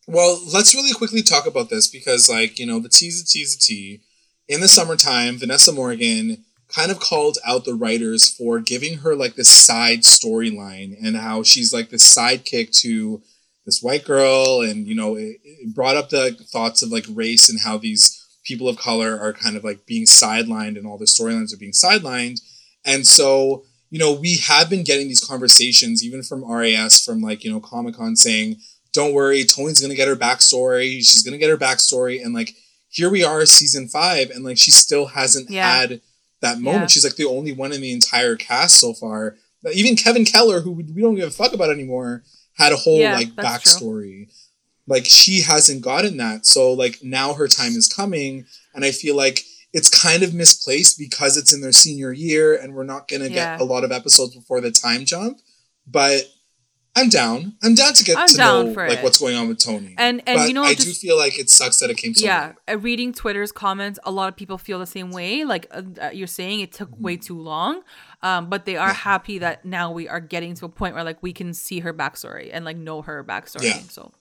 Well, 0.07 0.41
let's 0.53 0.75
really 0.75 0.93
quickly 0.93 1.23
talk 1.23 1.47
about 1.47 1.71
this 1.71 1.89
because, 1.89 2.29
like, 2.29 2.59
you 2.59 2.67
know, 2.67 2.79
the 2.79 2.89
T's 2.89 3.23
a 3.23 3.27
T's 3.27 3.57
a 3.57 3.59
T. 3.59 4.01
In 4.47 4.61
the 4.61 4.69
summertime, 4.69 5.39
Vanessa 5.39 5.73
Morgan 5.73 6.45
kind 6.69 6.91
of 6.91 7.01
called 7.01 7.39
out 7.47 7.65
the 7.65 7.75
writers 7.75 8.29
for 8.29 8.61
giving 8.61 8.99
her 8.99 9.15
like 9.15 9.35
this 9.35 9.49
side 9.49 10.01
storyline 10.01 10.95
and 11.03 11.17
how 11.17 11.43
she's 11.43 11.73
like 11.73 11.89
this 11.89 12.05
sidekick 12.15 12.79
to 12.81 13.23
this 13.65 13.83
white 13.83 14.05
girl, 14.05 14.61
and 14.61 14.87
you 14.87 14.95
know, 14.95 15.17
it, 15.17 15.39
it 15.43 15.75
brought 15.75 15.97
up 15.97 16.11
the 16.11 16.33
thoughts 16.53 16.83
of 16.83 16.91
like 16.91 17.07
race 17.11 17.49
and 17.49 17.61
how 17.61 17.79
these 17.79 18.18
people 18.49 18.69
of 18.69 18.79
color 18.79 19.21
are 19.21 19.33
kind 19.33 19.57
of 19.57 19.63
like 19.63 19.87
being 19.87 20.07
sidelined 20.07 20.79
and 20.79 20.87
all 20.87 20.99
the 20.99 21.05
storylines 21.05 21.55
are 21.55 21.59
being 21.59 21.73
sidelined. 21.73 22.41
And 22.85 23.07
so 23.07 23.65
you 23.91 23.99
know, 23.99 24.13
we 24.13 24.37
have 24.39 24.69
been 24.69 24.85
getting 24.85 25.09
these 25.09 25.25
conversations, 25.25 26.05
even 26.05 26.23
from 26.23 26.45
RAS, 26.45 27.03
from 27.03 27.21
like, 27.21 27.43
you 27.43 27.51
know, 27.51 27.61
Comic 27.61 27.97
Con 27.97 28.17
saying, 28.17 28.57
don't 28.93 29.15
worry, 29.15 29.45
Toni's 29.45 29.81
gonna 29.81 29.95
get 29.95 30.09
her 30.09 30.17
backstory. 30.17 30.97
She's 30.97 31.23
gonna 31.23 31.39
get 31.39 31.51
her 31.51 31.57
backstory. 31.57 32.23
And 32.23 32.35
like, 32.35 32.55
here 32.89 33.11
we 33.11 33.25
are, 33.25 33.45
season 33.47 33.89
five, 33.89 34.31
and 34.31 34.45
like, 34.45 34.59
she 34.59 34.71
still 34.71 35.07
hasn't 35.07 35.51
yeah. 35.51 35.71
had 35.71 36.01
that 36.41 36.59
moment. 36.59 36.83
Yeah. 36.83 36.87
She's 36.87 37.05
like 37.05 37.17
the 37.17 37.27
only 37.27 37.53
one 37.53 37.73
in 37.73 37.81
the 37.81 37.93
entire 37.93 38.37
cast 38.37 38.79
so 38.81 38.93
far. 38.93 39.37
Even 39.73 39.97
Kevin 39.97 40.25
Keller, 40.25 40.61
who 40.61 40.73
we 40.73 41.03
don't 41.03 41.17
give 41.17 41.29
a 41.29 41.31
fuck 41.31 41.53
about 41.53 41.71
anymore, 41.71 42.23
had 42.55 42.73
a 42.73 42.77
whole 42.77 42.99
yeah, 42.99 43.15
like 43.15 43.31
backstory. 43.35 44.27
True. 44.27 44.35
Like, 44.89 45.05
she 45.05 45.43
hasn't 45.43 45.83
gotten 45.83 46.17
that. 46.17 46.47
So, 46.47 46.73
like, 46.73 46.99
now 47.03 47.35
her 47.35 47.47
time 47.47 47.77
is 47.77 47.87
coming. 47.87 48.47
And 48.75 48.85
I 48.85 48.91
feel 48.91 49.15
like 49.15 49.45
it's 49.73 49.89
kind 49.89 50.23
of 50.23 50.35
misplaced 50.35 50.99
because 50.99 51.37
it's 51.37 51.53
in 51.53 51.61
their 51.61 51.73
senior 51.73 52.13
year 52.13 52.57
and 52.57 52.75
we're 52.75 52.85
not 52.85 53.07
going 53.07 53.23
to 53.23 53.31
yeah. 53.31 53.57
get 53.57 53.61
a 53.61 53.65
lot 53.65 53.85
of 53.85 53.93
episodes 53.93 54.35
before 54.35 54.61
the 54.61 54.71
time 54.71 55.05
jump. 55.05 55.41
But 55.87 56.23
I'm 56.99 57.09
down. 57.09 57.55
I'm 57.63 57.75
down 57.75 57.93
to 57.93 58.03
get 58.03 58.19
I'm 58.19 58.27
to 58.29 58.39
know 58.39 58.63
like 58.63 58.99
it. 58.99 59.05
what's 59.05 59.19
going 59.19 59.37
on 59.37 59.49
with 59.49 59.59
Toni. 59.59 59.95
And 59.99 60.21
and 60.27 60.39
but 60.39 60.49
you 60.49 60.55
know, 60.55 60.65
I 60.65 60.75
just, 60.75 60.87
do 60.87 60.93
feel 60.93 61.17
like 61.17 61.39
it 61.39 61.49
sucks 61.49 61.79
that 61.79 61.91
it 61.91 61.97
came 61.97 62.13
so 62.15 62.25
yeah. 62.25 62.55
Late. 62.67 62.83
Reading 62.83 63.13
Twitter's 63.13 63.53
comments, 63.53 64.01
a 64.05 64.11
lot 64.11 64.29
of 64.29 64.37
people 64.37 64.59
feel 64.59 64.81
the 64.81 64.87
same 64.87 65.13
way. 65.13 65.45
Like 65.45 65.69
uh, 65.71 65.83
uh, 66.03 66.11
you're 66.11 66.27
saying, 66.27 66.61
it 66.61 66.73
took 66.73 66.91
mm-hmm. 66.91 67.05
way 67.05 67.17
too 67.17 67.39
long. 67.39 67.83
Um, 68.23 68.49
but 68.49 68.65
they 68.65 68.77
are 68.77 68.89
yeah. 68.89 68.95
happy 68.95 69.39
that 69.39 69.65
now 69.65 69.93
we 69.93 70.09
are 70.09 70.19
getting 70.19 70.55
to 70.55 70.65
a 70.65 70.69
point 70.69 70.95
where 70.95 71.05
like 71.05 71.23
we 71.23 71.33
can 71.33 71.55
see 71.55 71.81
her 71.81 71.95
backstory 71.95 72.51
and 72.53 72.65
like 72.65 72.77
know 72.77 73.03
her 73.03 73.23
backstory. 73.23 73.65
Yeah. 73.65 73.79
So 73.89 74.13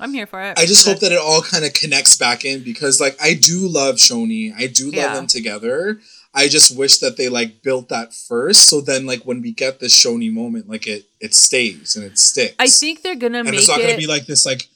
I'm 0.00 0.12
here 0.12 0.26
for 0.26 0.40
it. 0.40 0.58
I 0.58 0.66
just 0.66 0.86
hope 0.86 1.00
that 1.00 1.12
it 1.12 1.18
all 1.18 1.42
kind 1.42 1.64
of 1.64 1.74
connects 1.74 2.16
back 2.16 2.44
in 2.44 2.62
because 2.62 3.00
like 3.00 3.16
I 3.20 3.34
do 3.34 3.66
love 3.68 3.96
Choni. 3.96 4.52
I 4.56 4.66
do 4.68 4.86
love 4.86 4.94
yeah. 4.94 5.14
them 5.14 5.26
together. 5.26 6.00
I 6.34 6.46
just 6.46 6.76
wish 6.76 6.98
that 6.98 7.16
they 7.16 7.28
like 7.28 7.62
built 7.62 7.88
that 7.88 8.14
first, 8.14 8.68
so 8.68 8.80
then 8.80 9.06
like 9.06 9.22
when 9.22 9.42
we 9.42 9.50
get 9.50 9.80
this 9.80 9.94
Choni 9.94 10.32
moment, 10.32 10.68
like 10.68 10.86
it 10.86 11.06
it 11.20 11.34
stays 11.34 11.96
and 11.96 12.04
it 12.04 12.18
sticks. 12.18 12.54
I 12.58 12.68
think 12.68 13.02
they're 13.02 13.16
gonna 13.16 13.38
and 13.38 13.50
make 13.50 13.60
it's 13.60 13.68
not 13.68 13.80
gonna 13.80 13.96
be 13.96 14.06
like 14.06 14.26
this 14.26 14.46
like 14.46 14.68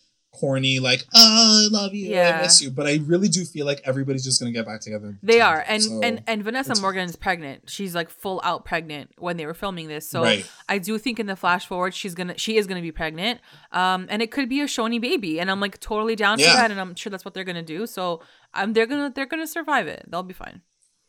corny, 0.42 0.80
like, 0.80 1.06
oh, 1.14 1.64
I 1.64 1.68
love 1.70 1.94
you, 1.94 2.08
yeah. 2.08 2.38
I 2.38 2.42
miss 2.42 2.60
you. 2.60 2.70
But 2.70 2.88
I 2.88 2.98
really 3.04 3.28
do 3.28 3.44
feel 3.44 3.64
like 3.64 3.80
everybody's 3.84 4.24
just 4.24 4.40
gonna 4.40 4.50
get 4.50 4.66
back 4.66 4.80
together. 4.80 5.16
They 5.22 5.40
are, 5.40 5.64
and 5.68 5.82
so, 5.82 6.00
and 6.02 6.22
and 6.26 6.42
Vanessa 6.42 6.74
Morgan 6.80 7.04
is 7.04 7.14
pregnant. 7.14 7.70
She's 7.70 7.94
like 7.94 8.10
full 8.10 8.40
out 8.42 8.64
pregnant 8.64 9.12
when 9.18 9.36
they 9.36 9.46
were 9.46 9.54
filming 9.54 9.86
this. 9.86 10.08
So 10.08 10.22
right. 10.22 10.44
I 10.68 10.78
do 10.78 10.98
think 10.98 11.20
in 11.20 11.26
the 11.26 11.36
flash 11.36 11.66
forward, 11.66 11.94
she's 11.94 12.16
gonna 12.16 12.36
she 12.36 12.56
is 12.56 12.66
gonna 12.66 12.82
be 12.82 12.90
pregnant, 12.90 13.40
um, 13.70 14.08
and 14.10 14.20
it 14.20 14.32
could 14.32 14.48
be 14.48 14.60
a 14.60 14.64
Choni 14.64 15.00
baby, 15.00 15.38
and 15.38 15.48
I'm 15.48 15.60
like 15.60 15.78
totally 15.78 16.16
down 16.16 16.40
yeah. 16.40 16.50
for 16.50 16.56
that, 16.56 16.70
and 16.72 16.80
I'm 16.80 16.96
sure 16.96 17.10
that's 17.10 17.24
what 17.24 17.34
they're 17.34 17.44
gonna 17.44 17.62
do. 17.62 17.86
So 17.86 18.20
um, 18.52 18.72
they're 18.72 18.86
gonna 18.86 19.12
they're 19.14 19.26
gonna 19.26 19.46
survive 19.46 19.86
it. 19.86 20.04
They'll 20.08 20.24
be 20.24 20.34
fine. 20.34 20.62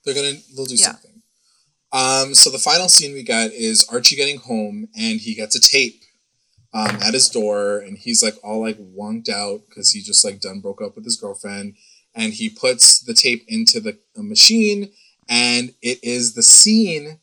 They're 0.06 0.14
gonna 0.14 0.34
they'll 0.56 0.66
do 0.66 0.76
yeah. 0.76 0.92
something. 0.92 1.22
Um, 1.92 2.36
so 2.36 2.52
the 2.52 2.60
final 2.60 2.88
scene 2.88 3.14
we 3.14 3.24
got 3.24 3.52
is 3.52 3.88
Archie 3.92 4.16
getting 4.16 4.38
home, 4.38 4.90
and 4.96 5.20
he 5.20 5.34
gets 5.34 5.56
a 5.56 5.60
tape 5.60 6.03
um, 6.74 6.98
at 7.02 7.14
his 7.14 7.30
door, 7.30 7.80
and 7.80 7.98
he's 7.98 8.24
like 8.24 8.36
all 8.44 8.62
like 8.62 8.78
wonked 8.78 9.30
out 9.30 9.62
because 9.68 9.92
he 9.92 10.02
just 10.02 10.26
like 10.26 10.40
done 10.40 10.60
broke 10.60 10.82
up 10.82 10.96
with 10.96 11.06
his 11.06 11.18
girlfriend, 11.18 11.76
and 12.16 12.34
he 12.34 12.50
puts 12.50 13.00
the 13.00 13.14
tape 13.14 13.44
into 13.48 13.80
the 13.80 13.98
machine, 14.18 14.92
and 15.30 15.74
it 15.82 16.00
is 16.04 16.34
the 16.34 16.44
scene 16.44 17.20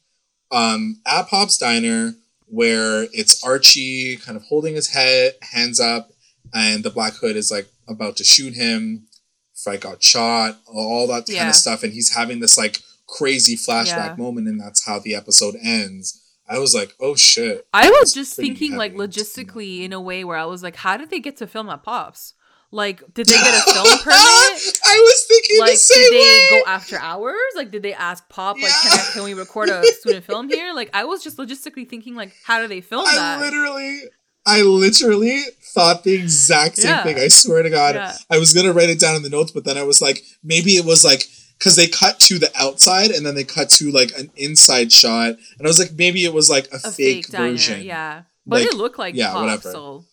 um, 0.51 1.01
at 1.07 1.29
Pop's 1.29 1.59
Diner 1.59 2.15
where 2.47 3.07
it's 3.13 3.45
Archie 3.45 4.17
kind 4.17 4.37
of 4.37 4.43
holding 4.45 4.75
his 4.75 4.89
head 4.89 5.35
hands 5.43 5.81
up, 5.81 6.11
and 6.53 6.83
the 6.83 6.91
Black 6.91 7.15
Hood 7.15 7.37
is 7.37 7.51
like 7.51 7.69
about 7.89 8.17
to 8.17 8.25
shoot 8.25 8.55
him. 8.55 9.07
Frank 9.55 9.83
got 9.83 10.03
shot, 10.03 10.59
all 10.67 11.07
that 11.09 11.27
kind 11.27 11.37
yeah. 11.37 11.49
of 11.49 11.55
stuff, 11.55 11.83
and 11.83 11.93
he's 11.93 12.15
having 12.15 12.41
this 12.41 12.57
like 12.57 12.79
crazy 13.07 13.57
flashback 13.57 13.87
yeah. 13.87 14.15
moment, 14.17 14.49
and 14.49 14.61
that's 14.61 14.87
how 14.87 14.99
the 14.99 15.15
episode 15.15 15.55
ends. 15.63 16.21
I 16.51 16.59
was 16.59 16.75
like, 16.75 16.95
oh 16.99 17.15
shit. 17.15 17.67
I 17.73 17.89
was 17.89 18.13
just 18.13 18.35
thinking 18.35 18.77
like 18.77 18.95
logistically 18.95 19.85
in 19.85 19.93
a 19.93 20.01
way 20.01 20.25
where 20.25 20.37
I 20.37 20.47
was 20.47 20.63
like, 20.65 20.75
how 20.75 20.97
did 20.97 21.09
they 21.11 21.21
get 21.21 21.37
to 21.37 21.47
film 21.47 21.69
at 21.71 21.85
Pops? 21.85 22.35
Like, 22.73 23.01
did 23.15 23.27
they 23.27 23.35
get 23.35 23.55
a 23.55 23.63
film 23.73 23.99
permit? 23.99 24.17
I 24.17 24.99
was 24.99 25.25
thinking 25.29 25.61
like, 25.61 25.73
the 25.73 25.77
same 25.77 25.99
did 25.99 26.13
they 26.13 26.19
way. 26.19 26.63
go 26.63 26.71
after 26.71 26.99
hours? 26.99 27.35
Like, 27.55 27.71
did 27.71 27.83
they 27.83 27.95
ask 27.95 28.29
Pop 28.29 28.57
like, 28.61 28.73
can, 28.83 28.93
I, 28.93 29.11
can 29.13 29.25
we 29.25 29.35
record 29.35 29.69
a 29.69 29.85
student 30.01 30.25
film 30.25 30.49
here? 30.49 30.73
Like, 30.73 30.91
I 30.93 31.05
was 31.05 31.23
just 31.23 31.37
logistically 31.37 31.89
thinking 31.89 32.15
like, 32.17 32.33
how 32.45 32.61
do 32.61 32.69
they 32.69 32.81
film 32.81 33.07
I 33.07 33.15
that? 33.15 33.41
Literally, 33.41 34.03
I 34.47 34.63
literally 34.63 35.43
thought 35.75 36.05
the 36.05 36.15
exact 36.15 36.77
same 36.77 36.91
yeah. 36.91 37.03
thing. 37.05 37.19
I 37.19 37.29
swear 37.29 37.63
to 37.63 37.71
God, 37.71 37.95
yeah. 37.95 38.17
I 38.31 38.39
was 38.39 38.53
gonna 38.53 38.73
write 38.73 38.91
it 38.91 39.01
down 39.01 39.17
in 39.17 39.23
the 39.23 39.31
notes, 39.31 39.53
but 39.53 39.65
then 39.65 39.77
I 39.77 39.83
was 39.83 40.01
like, 40.01 40.23
maybe 40.43 40.73
it 40.73 40.85
was 40.85 41.05
like 41.05 41.25
because 41.61 41.77
they 41.77 41.87
cut 41.87 42.19
to 42.19 42.39
the 42.39 42.51
outside 42.59 43.11
and 43.11 43.25
then 43.25 43.35
they 43.35 43.45
cut 43.45 43.69
to 43.69 43.93
like 43.93 44.11
an 44.19 44.31
inside 44.35 44.91
shot, 44.91 45.29
and 45.29 45.61
I 45.63 45.69
was 45.69 45.79
like, 45.79 45.93
maybe 45.93 46.25
it 46.25 46.33
was 46.33 46.49
like 46.49 46.67
a, 46.73 46.77
a 46.77 46.91
fake, 46.91 47.27
fake 47.27 47.29
version. 47.29 47.83
Yeah, 47.83 48.23
but 48.47 48.63
like, 48.63 48.71
it 48.71 48.77
looked 48.77 48.99
like 48.99 49.15
yeah, 49.15 49.33
pop, 49.33 49.43
whatever. 49.43 49.71
So. 49.71 50.05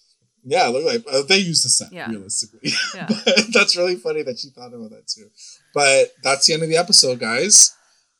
Yeah, 0.49 0.67
it 0.67 0.71
looked 0.71 0.85
like 0.85 1.03
uh, 1.13 1.23
they 1.27 1.39
used 1.39 1.65
the 1.65 1.69
set 1.69 1.91
yeah. 1.91 2.09
realistically. 2.09 2.71
Yeah. 2.95 3.07
that's 3.51 3.75
really 3.75 3.95
funny 3.95 4.21
that 4.23 4.39
she 4.39 4.49
thought 4.49 4.73
about 4.73 4.91
that 4.91 5.07
too. 5.07 5.29
But 5.73 6.13
that's 6.23 6.45
the 6.45 6.53
end 6.53 6.63
of 6.63 6.69
the 6.69 6.77
episode, 6.77 7.19
guys. 7.19 7.75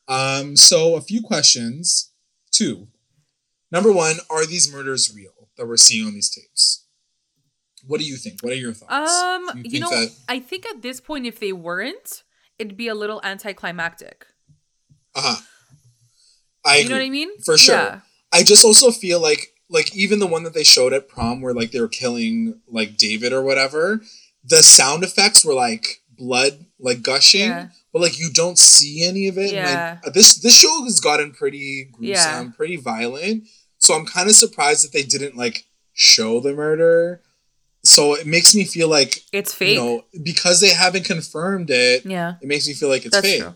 Um, 0.08 0.54
so 0.54 0.96
a 0.96 1.00
few 1.00 1.22
questions. 1.22 2.12
Two. 2.50 2.88
Number 3.70 3.92
one, 3.92 4.16
are 4.28 4.44
these 4.44 4.70
murders 4.70 5.14
real 5.14 5.48
that 5.56 5.66
we're 5.66 5.78
seeing 5.78 6.06
on 6.06 6.14
these 6.14 6.30
tapes? 6.30 6.84
What 7.86 7.98
do 7.98 8.06
you 8.06 8.16
think? 8.16 8.42
What 8.42 8.52
are 8.52 8.56
your 8.56 8.74
thoughts? 8.74 9.10
Um, 9.10 9.62
you, 9.64 9.70
you 9.72 9.80
know, 9.80 9.90
that... 9.90 10.14
I 10.28 10.38
think 10.38 10.66
at 10.66 10.82
this 10.82 11.00
point, 11.00 11.24
if 11.24 11.40
they 11.40 11.52
weren't, 11.52 12.24
it'd 12.58 12.76
be 12.76 12.88
a 12.88 12.94
little 12.94 13.20
anticlimactic. 13.24 14.26
Uh 15.14 15.22
huh. 15.22 15.42
I 16.64 16.76
you 16.76 16.80
agree. 16.80 16.88
know 16.88 17.00
what 17.00 17.06
I 17.06 17.10
mean? 17.10 17.40
For 17.40 17.56
sure. 17.56 17.74
Yeah. 17.76 18.00
I 18.32 18.42
just 18.42 18.64
also 18.64 18.90
feel 18.90 19.20
like 19.20 19.54
like 19.70 19.94
even 19.94 20.18
the 20.18 20.26
one 20.26 20.44
that 20.44 20.54
they 20.54 20.64
showed 20.64 20.92
at 20.92 21.08
prom 21.08 21.40
where 21.40 21.54
like 21.54 21.70
they 21.70 21.80
were 21.80 21.88
killing 21.88 22.60
like 22.66 22.96
David 22.96 23.32
or 23.32 23.42
whatever, 23.42 24.02
the 24.44 24.62
sound 24.62 25.04
effects 25.04 25.44
were 25.44 25.54
like 25.54 26.02
blood 26.16 26.66
like 26.78 27.02
gushing, 27.02 27.40
yeah. 27.48 27.68
but 27.92 28.02
like 28.02 28.18
you 28.18 28.30
don't 28.32 28.58
see 28.58 29.04
any 29.04 29.28
of 29.28 29.38
it. 29.38 29.52
Yeah. 29.52 29.98
Like, 30.04 30.14
this 30.14 30.36
this 30.38 30.58
show 30.58 30.84
has 30.84 31.00
gotten 31.00 31.32
pretty 31.32 31.88
gruesome, 31.92 32.46
yeah. 32.46 32.52
pretty 32.56 32.76
violent. 32.76 33.44
So 33.78 33.94
I'm 33.94 34.06
kind 34.06 34.28
of 34.28 34.34
surprised 34.34 34.84
that 34.84 34.92
they 34.92 35.04
didn't 35.04 35.36
like 35.36 35.64
show 35.92 36.40
the 36.40 36.52
murder. 36.52 37.22
So 37.88 38.14
it 38.14 38.26
makes 38.26 38.54
me 38.54 38.64
feel 38.64 38.88
like 38.88 39.24
it's 39.32 39.54
fake. 39.54 39.78
You 39.78 39.80
know, 39.80 40.04
because 40.22 40.60
they 40.60 40.74
haven't 40.74 41.04
confirmed 41.04 41.70
it. 41.70 42.04
Yeah. 42.04 42.34
It 42.42 42.46
makes 42.46 42.68
me 42.68 42.74
feel 42.74 42.90
like 42.90 43.06
it's 43.06 43.14
That's 43.14 43.26
fake. 43.26 43.40
True. 43.40 43.54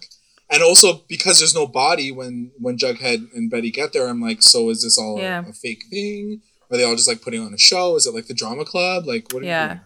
And 0.51 0.63
also 0.63 1.03
because 1.07 1.39
there's 1.39 1.55
no 1.55 1.67
body 1.67 2.11
when 2.13 2.51
when 2.59 2.79
Jughead 2.79 3.35
and 3.35 3.51
Betty 3.51 3.71
get 3.71 3.93
there, 3.93 4.09
I'm 4.09 4.23
like, 4.23 4.43
so 4.43 4.71
is 4.71 4.83
this 4.83 4.99
all 4.99 5.19
yeah. 5.19 5.45
a, 5.45 5.51
a, 5.51 5.53
fake 5.53 5.85
thing? 5.91 6.41
Are 6.71 6.79
they 6.79 6.85
all 6.85 6.97
just 6.97 7.09
like 7.09 7.21
putting 7.21 7.43
on 7.43 7.53
a 7.53 7.59
show? 7.59 7.97
Is 7.97 8.07
it 8.07 8.15
like 8.15 8.27
the 8.27 8.35
drama 8.35 8.65
club? 8.65 9.07
Like 9.07 9.31
what? 9.33 9.45
yeah. 9.45 9.81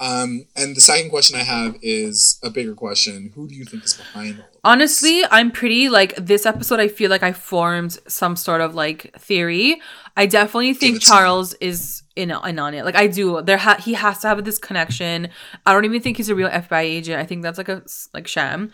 Um, 0.00 0.46
and 0.56 0.74
the 0.74 0.80
second 0.80 1.10
question 1.10 1.36
I 1.38 1.44
have 1.44 1.76
is 1.80 2.40
a 2.42 2.50
bigger 2.50 2.74
question. 2.74 3.32
Who 3.34 3.46
do 3.46 3.54
you 3.54 3.64
think 3.64 3.84
is 3.84 3.94
behind 3.94 4.40
all 4.40 4.72
Honestly, 4.72 5.22
I'm 5.30 5.50
pretty 5.50 5.88
like 5.88 6.16
this 6.16 6.46
episode. 6.46 6.80
I 6.80 6.88
feel 6.88 7.10
like 7.10 7.22
I 7.22 7.32
formed 7.32 7.98
some 8.08 8.34
sort 8.34 8.60
of 8.60 8.74
like 8.74 9.14
theory. 9.18 9.80
I 10.16 10.26
definitely 10.26 10.74
think 10.74 11.00
Charles 11.00 11.54
is 11.54 12.03
in, 12.16 12.30
in 12.30 12.58
on 12.58 12.74
it. 12.74 12.84
Like 12.84 12.96
I 12.96 13.06
do. 13.06 13.42
There 13.42 13.58
ha- 13.58 13.80
he 13.80 13.94
has 13.94 14.20
to 14.20 14.28
have 14.28 14.44
this 14.44 14.58
connection. 14.58 15.28
I 15.66 15.72
don't 15.72 15.84
even 15.84 16.00
think 16.00 16.16
he's 16.16 16.28
a 16.28 16.34
real 16.34 16.48
FBI 16.48 16.82
agent. 16.82 17.20
I 17.20 17.24
think 17.26 17.42
that's 17.42 17.58
like 17.58 17.68
a 17.68 17.82
like 18.12 18.26
sham. 18.26 18.72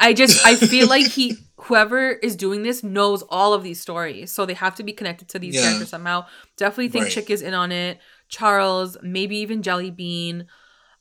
I 0.00 0.12
just 0.12 0.44
I 0.44 0.56
feel 0.56 0.88
like 0.88 1.06
he 1.06 1.36
whoever 1.56 2.10
is 2.10 2.36
doing 2.36 2.62
this 2.62 2.82
knows 2.82 3.22
all 3.28 3.54
of 3.54 3.62
these 3.62 3.80
stories, 3.80 4.32
so 4.32 4.46
they 4.46 4.54
have 4.54 4.74
to 4.76 4.82
be 4.82 4.92
connected 4.92 5.28
to 5.30 5.38
these 5.38 5.54
yeah. 5.54 5.62
characters 5.62 5.90
somehow. 5.90 6.26
Definitely 6.56 6.88
think 6.88 7.04
right. 7.04 7.12
Chick 7.12 7.30
is 7.30 7.42
in 7.42 7.54
on 7.54 7.72
it. 7.72 7.98
Charles, 8.28 8.96
maybe 9.02 9.36
even 9.38 9.62
Jelly 9.62 9.90
Bean. 9.90 10.46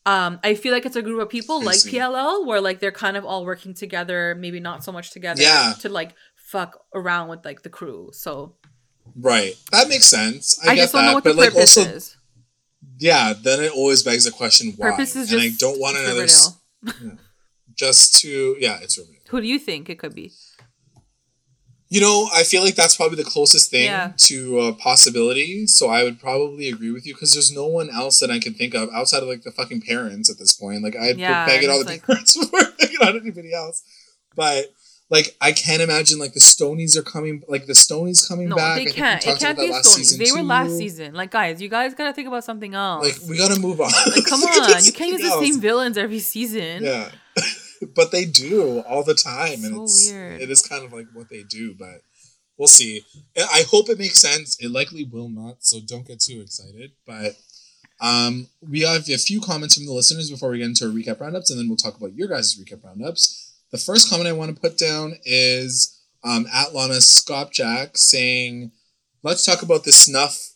Um, 0.06 0.40
I 0.44 0.56
feel 0.56 0.74
like 0.74 0.86
it's 0.86 0.96
a 0.96 1.02
group 1.02 1.22
of 1.22 1.30
people 1.30 1.62
like 1.62 1.78
PLL 1.78 2.46
where 2.46 2.60
like 2.60 2.80
they're 2.80 2.92
kind 2.92 3.16
of 3.16 3.24
all 3.24 3.46
working 3.46 3.74
together, 3.74 4.36
maybe 4.38 4.60
not 4.60 4.84
so 4.84 4.92
much 4.92 5.12
together, 5.12 5.42
yeah. 5.42 5.74
to 5.80 5.90
like 5.90 6.16
fuck 6.36 6.84
around 6.94 7.30
with 7.30 7.46
like 7.46 7.62
the 7.62 7.70
crew. 7.70 8.10
So 8.12 8.56
Right. 9.16 9.54
That 9.72 9.88
makes 9.90 10.06
sense. 10.06 10.60
I, 10.66 10.72
I 10.72 10.76
get 10.76 10.92
that. 10.92 11.24
but 11.24 11.36
like 11.36 11.56
also 11.56 11.82
is. 11.82 12.18
Yeah, 12.98 13.34
then 13.34 13.64
it 13.64 13.72
always 13.72 14.04
begs 14.04 14.26
the 14.26 14.32
question 14.32 14.74
why. 14.78 14.92
Purpose 14.92 15.16
is 15.16 15.34
and 15.34 15.42
I 15.42 15.50
don't 15.58 15.80
want 15.80 15.98
another 15.98 16.26
yeah, 16.26 17.12
just 17.76 18.20
to 18.22 18.56
yeah, 18.60 18.78
it's 18.82 18.98
Riverdale. 18.98 19.22
Who 19.30 19.42
do 19.42 19.48
you 19.48 19.58
think 19.58 19.90
it 19.90 19.98
could 19.98 20.14
be? 20.14 20.32
You 21.90 22.00
know, 22.00 22.30
I 22.34 22.44
feel 22.44 22.64
like 22.64 22.76
that's 22.76 22.96
probably 22.96 23.18
the 23.18 23.30
closest 23.30 23.70
thing 23.70 23.86
yeah. 23.86 24.14
to 24.16 24.62
a 24.62 24.74
possibility. 24.74 25.68
So 25.68 25.90
I 25.90 26.04
would 26.04 26.22
probably 26.22 26.70
agree 26.70 26.92
with 26.92 27.06
you 27.06 27.14
because 27.14 27.34
there's 27.34 27.52
no 27.54 27.66
one 27.66 27.90
else 27.90 28.20
that 28.22 28.32
I 28.32 28.40
can 28.40 28.54
think 28.54 28.74
of 28.74 28.90
outside 28.94 29.24
of 29.24 29.28
like 29.28 29.42
the 29.42 29.52
fucking 29.52 29.82
parents 29.82 30.30
at 30.30 30.38
this 30.38 30.54
point. 30.54 30.84
Like 30.84 30.96
I'd 30.96 31.18
yeah, 31.18 31.46
put 31.46 31.70
all 31.70 31.80
the 31.80 31.86
like... 31.86 32.06
parents 32.06 32.38
before 32.40 32.62
begging 32.80 32.98
on 33.02 33.20
anybody 33.20 33.54
else. 33.54 33.84
But 34.36 34.74
like 35.12 35.36
I 35.42 35.52
can't 35.52 35.82
imagine 35.82 36.20
like 36.20 36.34
the 36.34 36.40
Stonies 36.40 36.96
are 36.96 37.04
coming, 37.04 37.44
like 37.50 37.66
the 37.66 37.74
Stonies 37.74 38.26
coming 38.26 38.48
no, 38.48 38.56
back. 38.56 38.78
they 38.78 38.86
can't. 38.86 39.28
It 39.28 39.40
can't 39.40 39.58
be 39.58 39.68
Stonies. 39.68 40.18
They 40.18 40.32
were 40.32 40.42
last 40.42 40.78
season. 40.78 41.14
Like 41.14 41.32
guys, 41.32 41.62
you 41.62 41.68
guys 41.68 41.94
gotta 41.94 42.14
think 42.14 42.30
about 42.30 42.46
something 42.46 42.74
else. 42.74 43.06
Like 43.06 43.30
we 43.30 43.38
gotta 43.38 43.60
move 43.60 43.82
on. 43.82 43.92
Like 44.08 44.26
come 44.26 44.42
on, 44.44 44.84
you 44.86 44.94
can't 44.94 45.12
use 45.12 45.30
else. 45.30 45.42
the 45.42 45.52
same 45.52 45.60
villains 45.60 45.98
every 45.98 46.20
season. 46.20 46.84
Yeah. 46.84 47.12
but 47.96 48.12
they 48.12 48.24
do 48.24 48.80
all 48.88 49.04
the 49.04 49.14
time, 49.14 49.58
so 49.58 49.68
and 49.68 49.84
it's 49.84 50.12
weird. 50.12 50.42
It 50.42 50.50
is 50.50 50.66
kind 50.66 50.86
of 50.86 50.94
like 50.94 51.08
what 51.14 51.30
they 51.30 51.44
do, 51.44 51.76
but 51.78 52.02
we'll 52.58 52.70
see. 52.70 53.04
I 53.38 53.64
hope 53.70 53.90
it 53.90 54.00
makes 54.00 54.20
sense. 54.20 54.58
It 54.62 54.72
likely 54.72 55.04
will 55.04 55.30
not, 55.30 55.58
so 55.60 55.80
don't 55.86 56.08
get 56.08 56.22
too 56.22 56.40
excited. 56.40 56.92
But 57.06 57.36
um, 58.00 58.48
we 58.62 58.82
have 58.82 59.10
a 59.10 59.18
few 59.18 59.42
comments 59.42 59.76
from 59.76 59.88
the 59.88 59.94
listeners 59.94 60.32
before 60.32 60.52
we 60.52 60.60
get 60.60 60.68
into 60.68 60.86
our 60.86 60.92
recap 60.92 61.20
roundups, 61.20 61.52
and 61.52 61.60
then 61.60 61.68
we'll 61.68 61.76
talk 61.76 61.98
about 61.98 62.16
your 62.16 62.30
guys' 62.30 62.58
recap 62.58 62.84
roundups. 62.84 63.41
The 63.72 63.78
first 63.78 64.10
comment 64.10 64.28
I 64.28 64.34
want 64.34 64.54
to 64.54 64.62
put 64.62 64.78
down 64.78 65.18
is 65.24 66.02
um, 66.24 66.46
at 66.54 66.74
Lana 66.74 66.96
Scopjack 66.96 67.98
saying, 67.98 68.72
"Let's 69.24 69.46
talk 69.46 69.62
about 69.62 69.84
the 69.84 69.92
snuff." 69.92 70.50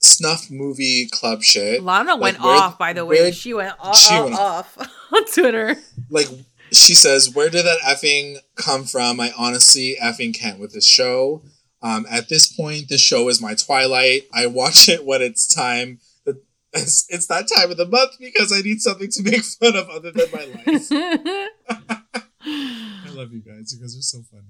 Snuff 0.00 0.50
movie 0.50 1.08
club 1.10 1.42
shit. 1.42 1.82
Lana 1.82 2.12
like, 2.12 2.20
went 2.20 2.40
where, 2.42 2.60
off, 2.60 2.78
by 2.78 2.92
the 2.92 3.06
way. 3.06 3.30
She 3.30 3.54
went, 3.54 3.74
off, 3.80 3.96
she 3.96 4.14
went 4.14 4.34
off 4.34 4.76
on 5.10 5.24
Twitter. 5.32 5.76
Like, 6.10 6.28
she 6.72 6.94
says, 6.94 7.34
Where 7.34 7.48
did 7.48 7.64
that 7.64 7.78
effing 7.78 8.36
come 8.54 8.84
from? 8.84 9.18
I 9.18 9.32
honestly 9.34 9.96
effing 10.02 10.34
can't 10.34 10.58
with 10.58 10.74
this 10.74 10.86
show. 10.86 11.42
Um, 11.80 12.04
at 12.10 12.28
this 12.28 12.52
point, 12.52 12.90
the 12.90 12.98
show 12.98 13.30
is 13.30 13.40
my 13.40 13.54
twilight. 13.54 14.24
I 14.34 14.46
watch 14.46 14.90
it 14.90 15.06
when 15.06 15.22
it's 15.22 15.46
time. 15.46 16.00
It's, 16.76 17.06
it's 17.08 17.28
that 17.28 17.48
time 17.54 17.70
of 17.70 17.76
the 17.76 17.86
month 17.86 18.18
because 18.18 18.52
I 18.52 18.60
need 18.60 18.82
something 18.82 19.08
to 19.08 19.22
make 19.22 19.44
fun 19.44 19.76
of 19.76 19.88
other 19.88 20.10
than 20.10 20.26
my 20.32 20.44
life. 20.66 22.00
I 22.46 23.10
love 23.10 23.32
you 23.32 23.40
guys. 23.40 23.72
You 23.72 23.80
guys 23.80 23.96
are 23.96 24.02
so 24.02 24.22
funny. 24.30 24.44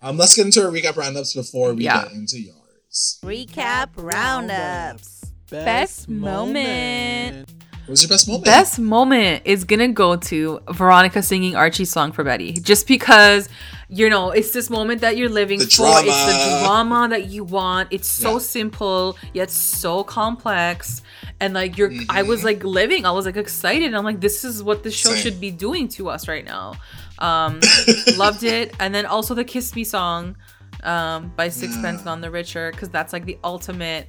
Um, 0.00 0.16
let's 0.16 0.34
get 0.34 0.46
into 0.46 0.62
our 0.64 0.70
recap 0.70 0.96
roundups 0.96 1.34
before 1.34 1.74
we 1.74 1.84
yeah. 1.84 2.02
get 2.02 2.12
into 2.12 2.40
yours. 2.40 3.18
Recap 3.22 3.90
roundups. 3.96 5.20
Best, 5.48 5.64
Best 5.64 6.08
moment. 6.08 6.56
moment. 6.56 7.48
What 7.82 7.90
was 7.90 8.02
your 8.02 8.10
best 8.10 8.28
moment? 8.28 8.44
Best 8.44 8.78
moment 8.78 9.42
is 9.44 9.64
gonna 9.64 9.88
go 9.88 10.14
to 10.14 10.60
Veronica 10.70 11.20
singing 11.20 11.56
Archie's 11.56 11.90
song 11.90 12.12
for 12.12 12.22
Betty, 12.22 12.52
just 12.52 12.86
because 12.86 13.48
you 13.88 14.08
know 14.08 14.30
it's 14.30 14.52
this 14.52 14.70
moment 14.70 15.00
that 15.00 15.16
you're 15.16 15.28
living 15.28 15.58
the 15.58 15.64
for. 15.66 15.82
Drama. 15.82 16.06
It's 16.06 16.26
the 16.26 16.64
drama 16.64 17.08
that 17.10 17.26
you 17.26 17.42
want. 17.42 17.88
It's 17.90 18.06
so 18.06 18.34
yeah. 18.34 18.38
simple 18.38 19.18
yet 19.34 19.50
so 19.50 20.04
complex, 20.04 21.02
and 21.40 21.54
like 21.54 21.76
you're. 21.76 21.90
Mm-hmm. 21.90 22.08
I 22.08 22.22
was 22.22 22.38
mm-hmm. 22.38 22.46
like 22.46 22.64
living. 22.64 23.04
I 23.04 23.10
was 23.10 23.26
like 23.26 23.36
excited. 23.36 23.92
I'm 23.94 24.04
like, 24.04 24.20
this 24.20 24.44
is 24.44 24.62
what 24.62 24.84
the 24.84 24.90
show 24.92 25.10
Same. 25.10 25.22
should 25.22 25.40
be 25.40 25.50
doing 25.50 25.88
to 25.88 26.08
us 26.08 26.28
right 26.28 26.44
now. 26.44 26.74
Um, 27.18 27.60
loved 28.16 28.42
it, 28.42 28.74
and 28.80 28.94
then 28.94 29.06
also 29.06 29.34
the 29.34 29.44
"Kiss 29.44 29.74
Me" 29.74 29.84
song 29.84 30.36
um, 30.82 31.32
by 31.36 31.48
Sixpence 31.48 32.00
yeah. 32.00 32.04
None 32.04 32.20
the 32.20 32.30
Richer 32.30 32.70
because 32.72 32.88
that's 32.88 33.12
like 33.12 33.24
the 33.24 33.38
ultimate 33.44 34.08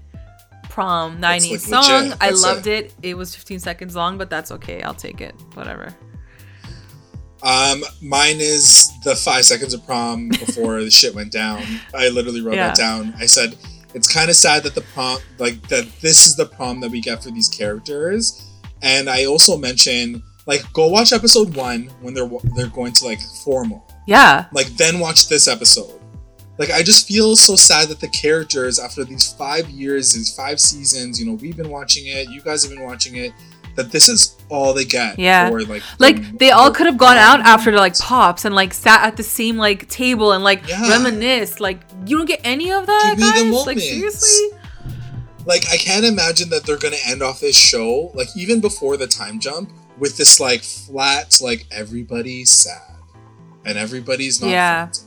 prom 0.69 1.21
90s 1.21 1.51
like 1.51 1.59
song. 1.59 2.13
I 2.19 2.31
loved 2.31 2.67
it. 2.67 2.85
it. 2.85 3.09
It 3.09 3.13
was 3.15 3.35
15 3.35 3.59
seconds 3.59 3.95
long, 3.95 4.17
but 4.17 4.29
that's 4.29 4.51
okay. 4.51 4.81
I'll 4.81 4.93
take 4.93 5.21
it. 5.21 5.35
Whatever. 5.53 5.95
Um, 7.43 7.83
mine 8.01 8.37
is 8.39 8.91
the 9.03 9.15
five 9.15 9.45
seconds 9.45 9.73
of 9.73 9.85
prom 9.85 10.29
before 10.29 10.81
the 10.81 10.89
shit 10.89 11.13
went 11.13 11.31
down. 11.31 11.61
I 11.93 12.09
literally 12.09 12.41
wrote 12.41 12.55
yeah. 12.55 12.67
that 12.67 12.77
down. 12.77 13.13
I 13.19 13.25
said 13.25 13.55
it's 13.93 14.11
kind 14.11 14.29
of 14.29 14.35
sad 14.35 14.63
that 14.63 14.75
the 14.75 14.81
prom, 14.81 15.19
like 15.37 15.67
that, 15.67 15.85
this 16.01 16.25
is 16.25 16.35
the 16.35 16.45
prom 16.45 16.79
that 16.81 16.89
we 16.89 17.01
get 17.01 17.21
for 17.21 17.31
these 17.31 17.49
characters. 17.49 18.49
And 18.81 19.09
I 19.09 19.25
also 19.25 19.57
mentioned 19.57 20.23
like 20.45 20.71
go 20.73 20.87
watch 20.87 21.13
episode 21.13 21.55
one 21.55 21.89
when 22.01 22.13
they're 22.13 22.29
they're 22.55 22.67
going 22.67 22.93
to 22.93 23.05
like 23.05 23.19
formal. 23.43 23.87
Yeah. 24.07 24.45
Like 24.51 24.67
then 24.67 24.99
watch 24.99 25.27
this 25.27 25.47
episode 25.47 25.99
like 26.57 26.69
I 26.69 26.83
just 26.83 27.07
feel 27.07 27.35
so 27.35 27.55
sad 27.55 27.89
that 27.89 27.99
the 27.99 28.07
characters 28.07 28.79
after 28.79 29.03
these 29.03 29.31
five 29.33 29.69
years, 29.69 30.13
these 30.13 30.33
five 30.33 30.59
seasons, 30.59 31.19
you 31.19 31.25
know, 31.25 31.33
we've 31.33 31.57
been 31.57 31.69
watching 31.69 32.07
it, 32.07 32.29
you 32.29 32.41
guys 32.41 32.63
have 32.63 32.71
been 32.71 32.83
watching 32.83 33.15
it, 33.15 33.33
that 33.75 33.91
this 33.91 34.07
is 34.07 34.37
all 34.49 34.73
they 34.73 34.85
get. 34.85 35.17
Yeah. 35.17 35.49
For, 35.49 35.61
like 35.63 35.81
like 35.97 36.37
they 36.37 36.51
all 36.51 36.71
could 36.71 36.85
have 36.85 36.97
gone 36.97 37.17
out 37.17 37.39
after 37.39 37.71
like 37.71 37.97
pops 37.97 38.45
and 38.45 38.53
like 38.53 38.73
sat 38.73 39.03
at 39.03 39.17
the 39.17 39.23
same 39.23 39.57
like 39.57 39.89
table 39.89 40.33
and 40.33 40.43
like 40.43 40.67
yeah. 40.67 40.89
reminisce. 40.89 41.59
Like 41.59 41.79
you 42.05 42.17
don't 42.17 42.27
get 42.27 42.41
any 42.43 42.71
of 42.71 42.85
that. 42.85 43.15
Give 43.17 43.27
guys? 43.27 43.43
me 43.43 43.49
the 43.49 43.55
Like 43.55 43.79
seriously. 43.79 44.59
Like 45.45 45.65
I 45.71 45.77
can't 45.77 46.05
imagine 46.05 46.49
that 46.51 46.65
they're 46.65 46.77
gonna 46.77 46.97
end 47.07 47.23
off 47.23 47.39
this 47.39 47.57
show, 47.57 48.11
like 48.13 48.27
even 48.37 48.61
before 48.61 48.95
the 48.95 49.07
time 49.07 49.39
jump, 49.39 49.71
with 49.97 50.17
this 50.17 50.39
like 50.39 50.61
flat, 50.61 51.39
like 51.41 51.65
everybody's 51.71 52.51
sad. 52.51 52.81
And 53.65 53.77
everybody's 53.77 54.41
not 54.41 54.49
yeah. 54.49 54.85
Friends 54.85 55.05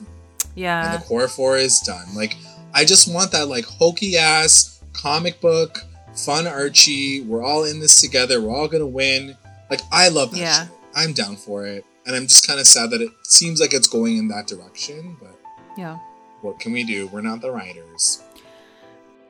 yeah. 0.57 0.95
And 0.95 1.01
the 1.01 1.07
core 1.07 1.29
four 1.29 1.57
is 1.57 1.79
done. 1.81 2.15
Like, 2.15 2.35
I 2.75 2.85
just 2.85 3.13
want 3.13 3.31
that 3.31 3.47
like 3.47 3.65
hokey 3.65 4.17
ass 4.17 4.83
comic 4.93 5.41
book, 5.41 5.79
fun 6.15 6.49
Archie. 6.49 7.21
We're 7.21 7.45
all 7.45 7.65
in 7.65 7.79
this 7.79 8.01
together. 8.01 8.41
We're 8.41 8.57
all 8.57 8.67
gonna 8.67 8.87
win. 8.87 9.37
Like, 9.71 9.81
I 9.93 10.09
love 10.09 10.33
that 10.33 10.39
yeah. 10.39 10.65
shit. 10.65 10.73
I'm 10.97 11.13
down 11.13 11.37
for 11.37 11.67
it. 11.67 11.85
And 12.07 12.17
I'm 12.17 12.27
just 12.27 12.47
kind 12.47 12.59
of 12.59 12.67
sad 12.67 12.91
that 12.91 13.01
it 13.01 13.11
seems 13.25 13.61
like 13.61 13.75
it's 13.75 13.89
going 13.89 14.17
in 14.17 14.29
that 14.29 14.47
direction, 14.47 15.17
but 15.21 15.39
yeah. 15.77 15.99
What 16.41 16.59
can 16.59 16.73
we 16.73 16.85
do? 16.85 17.09
We're 17.09 17.23
not 17.23 17.41
the 17.41 17.51
writers. 17.51 18.23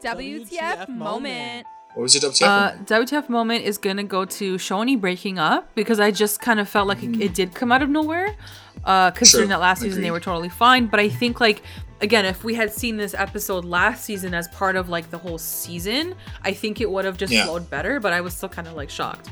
WTF, 0.02 0.48
WTF 0.50 0.88
moment. 0.88 1.66
What 1.96 2.02
was 2.02 2.14
your 2.14 2.30
WTF 2.30 2.46
uh, 2.46 2.48
moment? 2.48 2.88
WTF 2.88 3.28
moment 3.30 3.64
is 3.64 3.78
gonna 3.78 4.04
go 4.04 4.26
to 4.26 4.56
Choni 4.56 5.00
breaking 5.00 5.38
up 5.38 5.74
because 5.74 5.98
I 5.98 6.10
just 6.10 6.42
kind 6.42 6.60
of 6.60 6.68
felt 6.68 6.86
like 6.86 6.98
mm. 6.98 7.14
it, 7.14 7.22
it, 7.22 7.34
did 7.34 7.54
come 7.54 7.72
out 7.72 7.80
of 7.80 7.88
nowhere 7.88 8.36
uh, 8.84 9.12
considering 9.12 9.48
that 9.48 9.60
last 9.60 9.80
season 9.80 10.02
they 10.02 10.10
were 10.10 10.20
totally 10.20 10.50
fine. 10.50 10.88
But 10.88 11.00
I 11.00 11.08
think 11.08 11.40
like 11.40 11.62
again, 12.02 12.26
if 12.26 12.44
we 12.44 12.52
had 12.52 12.70
seen 12.70 12.98
this 12.98 13.14
episode 13.14 13.64
last 13.64 14.04
season 14.04 14.34
as 14.34 14.46
part 14.48 14.76
of 14.76 14.90
like 14.90 15.10
the 15.10 15.16
whole 15.16 15.38
season, 15.38 16.14
I 16.42 16.52
think 16.52 16.82
it 16.82 16.90
would 16.90 17.06
have 17.06 17.16
just 17.16 17.32
yeah. 17.32 17.46
flowed 17.46 17.70
better. 17.70 17.98
But 17.98 18.12
I 18.12 18.20
was 18.20 18.36
still 18.36 18.50
kind 18.50 18.68
of 18.68 18.74
like 18.74 18.90
shocked 18.90 19.30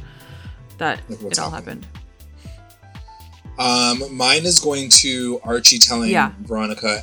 that 0.78 1.02
like 1.10 1.20
it 1.20 1.38
all 1.38 1.50
happened. 1.50 1.86
Um, 3.58 4.16
mine 4.16 4.46
is 4.46 4.58
going 4.58 4.88
to 4.88 5.38
Archie 5.44 5.78
telling 5.78 6.10
yeah. 6.10 6.32
Veronica 6.40 7.02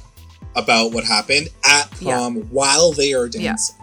about 0.55 0.91
what 0.91 1.03
happened 1.03 1.49
at 1.63 1.91
prom 1.91 2.37
yeah. 2.37 2.43
while 2.49 2.93
they 2.93 3.13
are 3.13 3.29
dancing. 3.29 3.75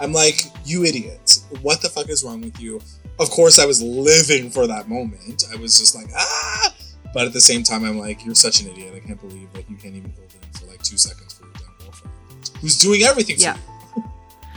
I'm 0.00 0.12
like, 0.12 0.42
you 0.64 0.84
idiot! 0.84 1.38
What 1.62 1.80
the 1.82 1.88
fuck 1.88 2.08
is 2.08 2.22
wrong 2.24 2.40
with 2.40 2.60
you? 2.60 2.80
of 3.20 3.30
course, 3.30 3.60
I 3.60 3.64
was 3.66 3.80
living 3.80 4.50
for 4.50 4.66
that 4.66 4.88
moment. 4.88 5.44
I 5.52 5.56
was 5.56 5.78
just 5.78 5.94
like, 5.94 6.08
ah. 6.16 6.74
But 7.12 7.26
at 7.28 7.32
the 7.32 7.40
same 7.40 7.62
time, 7.62 7.84
I'm 7.84 7.96
like, 7.98 8.24
you're 8.24 8.34
such 8.34 8.60
an 8.60 8.68
idiot. 8.68 8.92
I 8.96 8.98
can't 9.06 9.20
believe 9.20 9.48
like 9.54 9.70
you 9.70 9.76
can't 9.76 9.94
even 9.94 10.10
hold 10.18 10.26
it 10.30 10.44
in 10.44 10.52
for 10.60 10.66
like 10.66 10.82
two 10.82 10.96
seconds 10.98 11.34
for 11.34 11.44
your 11.44 11.52
damn 11.54 11.72
girlfriend, 11.78 12.14
who's 12.60 12.76
doing 12.80 13.02
everything 13.04 13.36
Yeah. 13.38 13.54
for 13.94 14.00
you. 14.00 14.04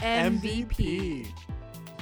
MVP. 0.02 1.26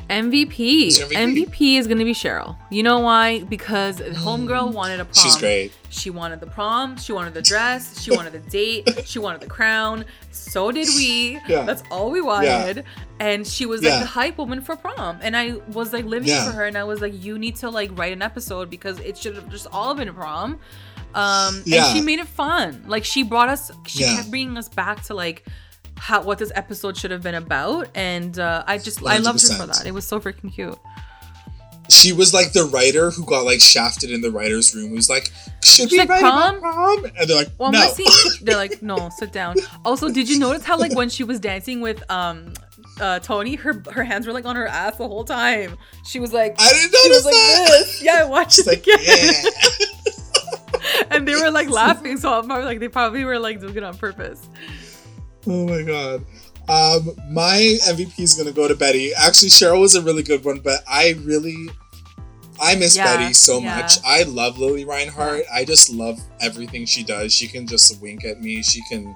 MVP. 0.08 0.88
MVP? 0.88 1.12
MVP 1.12 1.78
is 1.78 1.86
gonna 1.86 2.04
be 2.04 2.12
Cheryl. 2.12 2.56
You 2.70 2.82
know 2.82 3.00
why? 3.00 3.40
Because 3.44 3.98
Homegirl 3.98 4.72
wanted 4.72 5.00
a 5.00 5.04
prom. 5.04 5.14
She's 5.14 5.36
great. 5.36 5.72
She 5.88 6.10
wanted 6.10 6.40
the 6.40 6.46
prom. 6.46 6.96
She 6.96 7.12
wanted 7.12 7.34
the 7.34 7.42
dress. 7.42 8.00
She 8.00 8.10
wanted 8.10 8.32
the 8.32 8.50
date. 8.50 8.88
She 9.06 9.18
wanted 9.18 9.40
the 9.40 9.46
crown. 9.48 10.04
So 10.30 10.70
did 10.70 10.88
we. 10.96 11.40
Yeah. 11.48 11.62
That's 11.64 11.82
all 11.90 12.10
we 12.10 12.20
wanted. 12.20 12.84
And 13.18 13.46
she 13.46 13.66
was 13.66 13.82
Yeah. 13.82 13.90
like 13.92 14.00
the 14.00 14.06
hype 14.06 14.38
woman 14.38 14.60
for 14.60 14.76
prom. 14.76 15.18
And 15.22 15.36
I 15.36 15.56
was 15.72 15.92
like 15.92 16.04
living 16.04 16.28
Yeah. 16.28 16.46
for 16.46 16.52
her. 16.52 16.64
And 16.66 16.76
I 16.78 16.84
was 16.84 17.00
like, 17.00 17.14
you 17.24 17.38
need 17.38 17.56
to 17.56 17.70
like 17.70 17.90
write 17.98 18.12
an 18.12 18.22
episode 18.22 18.70
because 18.70 18.98
it 19.00 19.16
should 19.18 19.34
have 19.36 19.48
just 19.48 19.66
all 19.72 19.94
been 19.94 20.12
prom. 20.12 20.58
Um, 21.14 21.62
Yeah. 21.64 21.86
And 21.86 21.96
she 21.96 22.02
made 22.02 22.18
it 22.18 22.28
fun. 22.28 22.84
Like 22.86 23.04
she 23.04 23.22
brought 23.22 23.48
us. 23.48 23.70
She 23.86 24.00
Yeah. 24.02 24.16
kept 24.16 24.30
bringing 24.30 24.56
us 24.56 24.68
back 24.68 25.02
to 25.04 25.14
like. 25.14 25.44
How 25.97 26.23
what 26.23 26.39
this 26.39 26.52
episode 26.55 26.97
should 26.97 27.10
have 27.10 27.23
been 27.23 27.35
about, 27.35 27.89
and 27.94 28.39
uh, 28.39 28.64
I 28.66 28.78
just 28.78 29.05
I 29.05 29.18
loved 29.18 29.43
her 29.43 29.55
for 29.55 29.66
that. 29.66 29.86
It 29.86 29.93
was 29.93 30.06
so 30.06 30.20
freaking 30.20 30.52
cute. 30.52 30.78
She 31.89 32.12
was 32.12 32.35
like 32.35 32.52
the 32.52 32.64
writer 32.64 33.10
who 33.10 33.24
got 33.24 33.44
like 33.44 33.60
shafted 33.60 34.10
in 34.10 34.20
the 34.20 34.31
writer's 34.31 34.74
room. 34.74 34.90
Who's 34.90 35.09
like, 35.09 35.31
should 35.62 35.89
She's 35.89 35.93
we 35.93 35.98
like, 35.98 36.09
write 36.09 36.20
"Prom?" 36.20 36.60
prom? 36.60 37.05
And 37.05 37.28
they're 37.28 37.36
like, 37.36 37.48
Well, 37.59 37.70
no. 37.70 37.93
they're 38.43 38.56
like, 38.56 38.82
no, 38.82 39.09
sit 39.16 39.32
down. 39.32 39.56
Also, 39.85 40.09
did 40.09 40.28
you 40.28 40.39
notice 40.39 40.64
how 40.64 40.78
like 40.78 40.94
when 40.94 41.09
she 41.09 41.23
was 41.24 41.39
dancing 41.39 41.81
with 41.81 42.09
um 42.10 42.52
uh 43.01 43.18
Toni, 43.20 43.55
her 43.56 43.82
her 43.93 44.02
hands 44.02 44.27
were 44.27 44.32
like 44.32 44.44
on 44.47 44.56
her 44.56 44.66
ass 44.66 44.97
the 44.97 45.06
whole 45.06 45.24
time. 45.24 45.77
She 46.05 46.18
was 46.18 46.32
like, 46.32 46.56
I 46.59 46.70
didn't 46.73 46.93
notice 46.93 47.24
was 47.24 47.24
like 47.24 47.35
that. 47.35 47.66
this. 47.68 48.02
Yeah, 48.02 48.23
I 48.23 48.24
watched 48.24 48.59
it 48.59 48.66
like, 48.66 48.82
again, 48.82 48.98
yeah. 49.44 51.05
and 51.10 51.28
they 51.28 51.35
were 51.35 51.51
like 51.51 51.68
laughing. 51.70 52.16
So 52.16 52.32
I'm 52.32 52.47
probably 52.47 52.64
like 52.64 52.81
they 52.81 52.89
probably 52.89 53.24
were 53.24 53.39
like 53.39 53.60
doing 53.60 53.77
it 53.77 53.85
on 53.85 53.97
purpose. 53.97 54.48
Oh 55.47 55.66
my 55.66 55.82
god. 55.82 56.24
Um, 56.68 57.10
my 57.31 57.59
MVP 57.89 58.18
is 58.18 58.35
gonna 58.35 58.52
go 58.52 58.66
to 58.66 58.74
Betty. 58.74 59.12
Actually, 59.14 59.51
Cheryl 59.51 59.81
was 59.81 59.94
a 59.94 60.02
really 60.02 60.23
good 60.23 60.44
one, 60.44 60.59
but 60.59 60.82
I 60.89 61.14
really, 61.23 61.68
I 62.60 62.74
miss 62.74 62.97
Yeah, 62.97 63.16
Betty 63.16 63.32
so 63.35 63.59
yeah. 63.60 63.77
much. 63.77 63.98
I 64.05 64.24
love 64.24 64.59
Lili 64.59 64.85
Reinhart. 64.85 65.44
I 65.52 65.64
just 65.64 65.90
love 65.90 66.18
everything 66.40 66.85
she 66.85 67.05
does. 67.05 67.32
She 67.32 67.47
can 67.47 67.66
just 67.68 68.01
wink 68.02 68.24
at 68.24 68.40
me. 68.40 68.62
She 68.62 68.82
can 68.90 69.14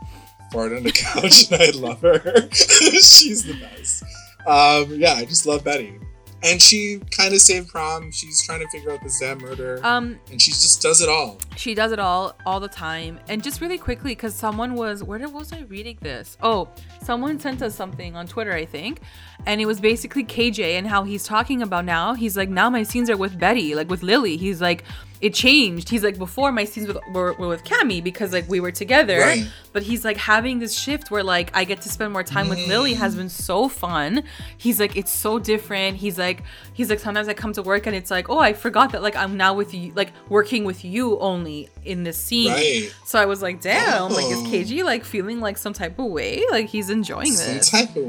fart 0.53 0.73
on 0.73 0.85
the 0.85 0.93
couch, 0.93 1.51
and 1.51 1.61
I 1.61 1.71
love 1.71 2.01
her. 2.03 2.49
She's 2.53 3.45
the 3.45 3.55
best. 3.61 4.05
Um, 4.47 4.95
yeah, 5.01 5.15
I 5.15 5.25
just 5.25 5.45
love 5.45 5.65
Betty, 5.65 5.99
and 6.43 6.61
she 6.61 7.01
kind 7.11 7.35
of 7.35 7.41
saved 7.41 7.69
prom. 7.69 8.11
She's 8.13 8.43
trying 8.43 8.61
to 8.61 8.69
figure 8.69 8.91
out 8.93 9.03
the 9.03 9.15
damn 9.21 9.39
murder, 9.39 9.81
Um, 9.85 10.19
and 10.31 10.41
she 10.41 10.51
just 10.53 10.81
does 10.81 11.01
it 11.01 11.09
all. 11.09 11.39
she 11.57 11.75
does 11.75 11.93
it 11.93 11.99
all 11.99 12.35
all 12.47 12.61
the 12.61 12.69
time. 12.69 13.19
And 13.29 13.43
just 13.43 13.61
really 13.61 13.79
quickly 13.79 14.13
because 14.13 14.35
someone 14.35 14.75
was 14.75 15.05
where 15.05 15.19
did, 15.19 15.33
was 15.33 15.53
i 15.53 15.61
reading 15.69 15.99
this? 16.01 16.37
Oh 16.43 16.69
someone 17.03 17.39
sent 17.41 17.63
us 17.63 17.75
something 17.75 18.15
on 18.17 18.27
twitter 18.27 18.53
i 18.53 18.65
think. 18.65 19.01
And 19.47 19.61
it 19.61 19.67
was 19.67 19.81
basically 19.81 20.25
kj 20.25 20.61
and 20.79 20.87
how 20.87 21.05
he's 21.05 21.25
talking 21.25 21.63
about 21.63 21.85
now. 21.85 22.15
He's 22.15 22.37
like 22.37 22.49
now 22.49 22.69
my 22.71 22.83
scenes 22.83 23.09
are 23.11 23.17
with 23.17 23.39
betty 23.39 23.75
like 23.75 23.89
with 23.91 24.03
Lili. 24.03 24.37
He's 24.37 24.61
like 24.61 24.85
it 25.21 25.35
changed 25.35 25.89
he's 25.91 26.03
like 26.03 26.17
before 26.17 26.51
my 26.51 26.65
scenes 26.65 26.89
with, 26.89 26.97
were, 27.13 27.35
were 27.35 27.49
with 27.49 27.63
Cami 27.65 28.03
because 28.03 28.33
like 28.33 28.49
we 28.49 28.59
were 28.61 28.71
together 28.73 29.19
Right. 29.19 29.47
but 29.73 29.83
he's 29.83 30.05
like 30.05 30.17
having 30.17 30.59
this 30.61 30.79
shift 30.79 31.11
where 31.11 31.23
like 31.23 31.51
i 31.55 31.65
get 31.65 31.83
to 31.83 31.89
spend 31.91 32.13
more 32.13 32.23
time 32.25 32.49
with 32.49 32.59
Lili 32.67 32.95
has 32.95 33.15
been 33.17 33.29
so 33.29 33.69
fun 33.69 34.23
he's 34.57 34.81
like 34.81 34.97
it's 34.97 35.11
so 35.13 35.39
different 35.39 35.99
he's 35.99 36.17
like 36.19 36.43
he's 36.73 36.89
like 36.89 36.99
sometimes 37.01 37.29
i 37.29 37.35
come 37.35 37.53
to 37.53 37.63
work 37.63 37.87
and 37.87 37.95
it's 37.95 38.11
like 38.11 38.31
oh 38.31 38.39
i 38.39 38.53
forgot 38.55 38.93
that 38.93 39.03
like 39.03 39.15
i'm 39.17 39.37
now 39.37 39.53
with 39.53 39.75
you 39.75 39.93
like 39.95 40.11
working 40.31 40.65
with 40.65 40.85
you 40.85 41.19
only 41.21 41.69
in 41.85 42.03
this 42.05 42.17
scene 42.17 42.51
Right. 42.53 42.95
so 43.05 43.19
i 43.21 43.27
was 43.27 43.43
like 43.43 43.61
damn 43.61 44.11
like 44.13 44.25
is 44.25 44.39
Oh. 44.41 44.45
KJ 44.51 44.85
like 44.85 45.05
feeling 45.05 45.41
like 45.41 45.59
some 45.59 45.73
type 45.75 45.99
of 45.99 46.07
way 46.07 46.43
like 46.51 46.67
he's 46.69 46.89
enjoying 46.91 47.33
Some 47.33 47.55
this 47.57 47.71
type 47.71 47.91
of. 47.95 48.05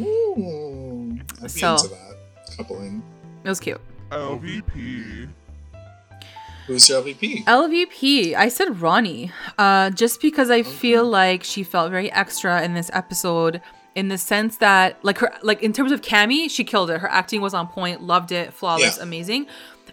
Ooh, 0.00 1.18
I'd 1.38 1.42
be 1.42 1.48
So- 1.48 1.72
into 1.74 1.88
that 1.88 2.16
coupling. 2.56 3.02
it 3.42 3.48
was 3.48 3.58
cute 3.60 3.80
LVP. 4.10 5.28
Who's 6.66 6.88
your 6.88 7.02
LVP? 7.02 7.44
LVP, 7.44 8.34
I 8.34 8.48
said 8.48 8.80
Ronnie, 8.80 9.30
uh, 9.58 9.90
just 9.90 10.20
because 10.20 10.50
I 10.50 10.62
feel 10.62 11.04
like 11.04 11.44
she 11.44 11.62
felt 11.62 11.90
very 11.90 12.10
extra 12.12 12.62
in 12.62 12.74
this 12.74 12.90
episode, 12.94 13.60
in 13.94 14.08
the 14.08 14.16
sense 14.18 14.56
that, 14.58 14.98
like 15.04 15.18
her, 15.18 15.32
like 15.42 15.62
in 15.62 15.72
terms 15.72 15.92
of 15.92 16.00
Cami, 16.00 16.48
she 16.50 16.64
killed 16.64 16.90
it. 16.90 17.00
Her 17.00 17.08
acting 17.10 17.40
was 17.42 17.52
on 17.54 17.68
point, 17.68 18.02
loved 18.02 18.32
it, 18.32 18.52
flawless, 18.52 18.96
Yeah. 18.96 19.02
amazing. 19.02 19.46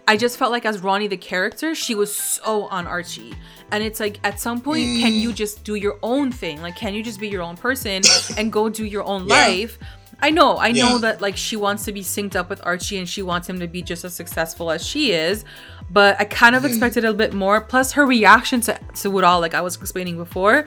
I 0.08 0.16
just 0.16 0.36
felt 0.38 0.50
like 0.50 0.64
as 0.64 0.80
Ronnie 0.82 1.06
the 1.06 1.16
character, 1.16 1.74
she 1.74 1.94
was 1.94 2.14
so 2.16 2.64
on 2.64 2.86
Archie, 2.86 3.34
and 3.70 3.84
it's 3.84 4.00
like 4.00 4.18
at 4.24 4.40
some 4.40 4.60
point, 4.60 4.98
can 4.98 5.12
you 5.14 5.32
just 5.32 5.62
do 5.64 5.74
your 5.76 5.98
own 6.02 6.32
thing? 6.32 6.60
Like, 6.62 6.74
can 6.74 6.94
you 6.94 7.02
just 7.04 7.20
be 7.20 7.28
your 7.28 7.42
own 7.42 7.56
person 7.56 8.02
and 8.36 8.50
go 8.52 8.68
do 8.68 8.84
your 8.84 9.04
own 9.04 9.28
Yeah. 9.28 9.46
life? 9.46 9.78
I 10.24 10.30
know, 10.30 10.56
I 10.56 10.70
know 10.70 10.98
that 10.98 11.20
like 11.20 11.36
she 11.36 11.56
wants 11.56 11.84
to 11.86 11.92
be 11.92 12.00
synced 12.02 12.36
up 12.36 12.48
with 12.48 12.60
Archie 12.64 12.96
and 12.98 13.08
she 13.08 13.22
wants 13.22 13.48
him 13.48 13.58
to 13.58 13.66
be 13.66 13.82
just 13.82 14.04
as 14.04 14.14
successful 14.14 14.70
as 14.70 14.86
she 14.86 15.10
is, 15.12 15.44
but 15.92 16.18
I 16.20 16.24
kind 16.24 16.56
of 16.56 16.62
mm. 16.62 16.68
expected 16.68 17.04
a 17.04 17.08
little 17.10 17.18
bit 17.18 17.34
more. 17.34 17.60
Plus 17.60 17.92
her 17.92 18.06
reaction 18.06 18.60
to 18.62 18.78
to 18.96 19.18
it 19.18 19.24
all, 19.24 19.40
like 19.40 19.54
I 19.54 19.60
was 19.60 19.76
explaining 19.76 20.16
before, 20.16 20.66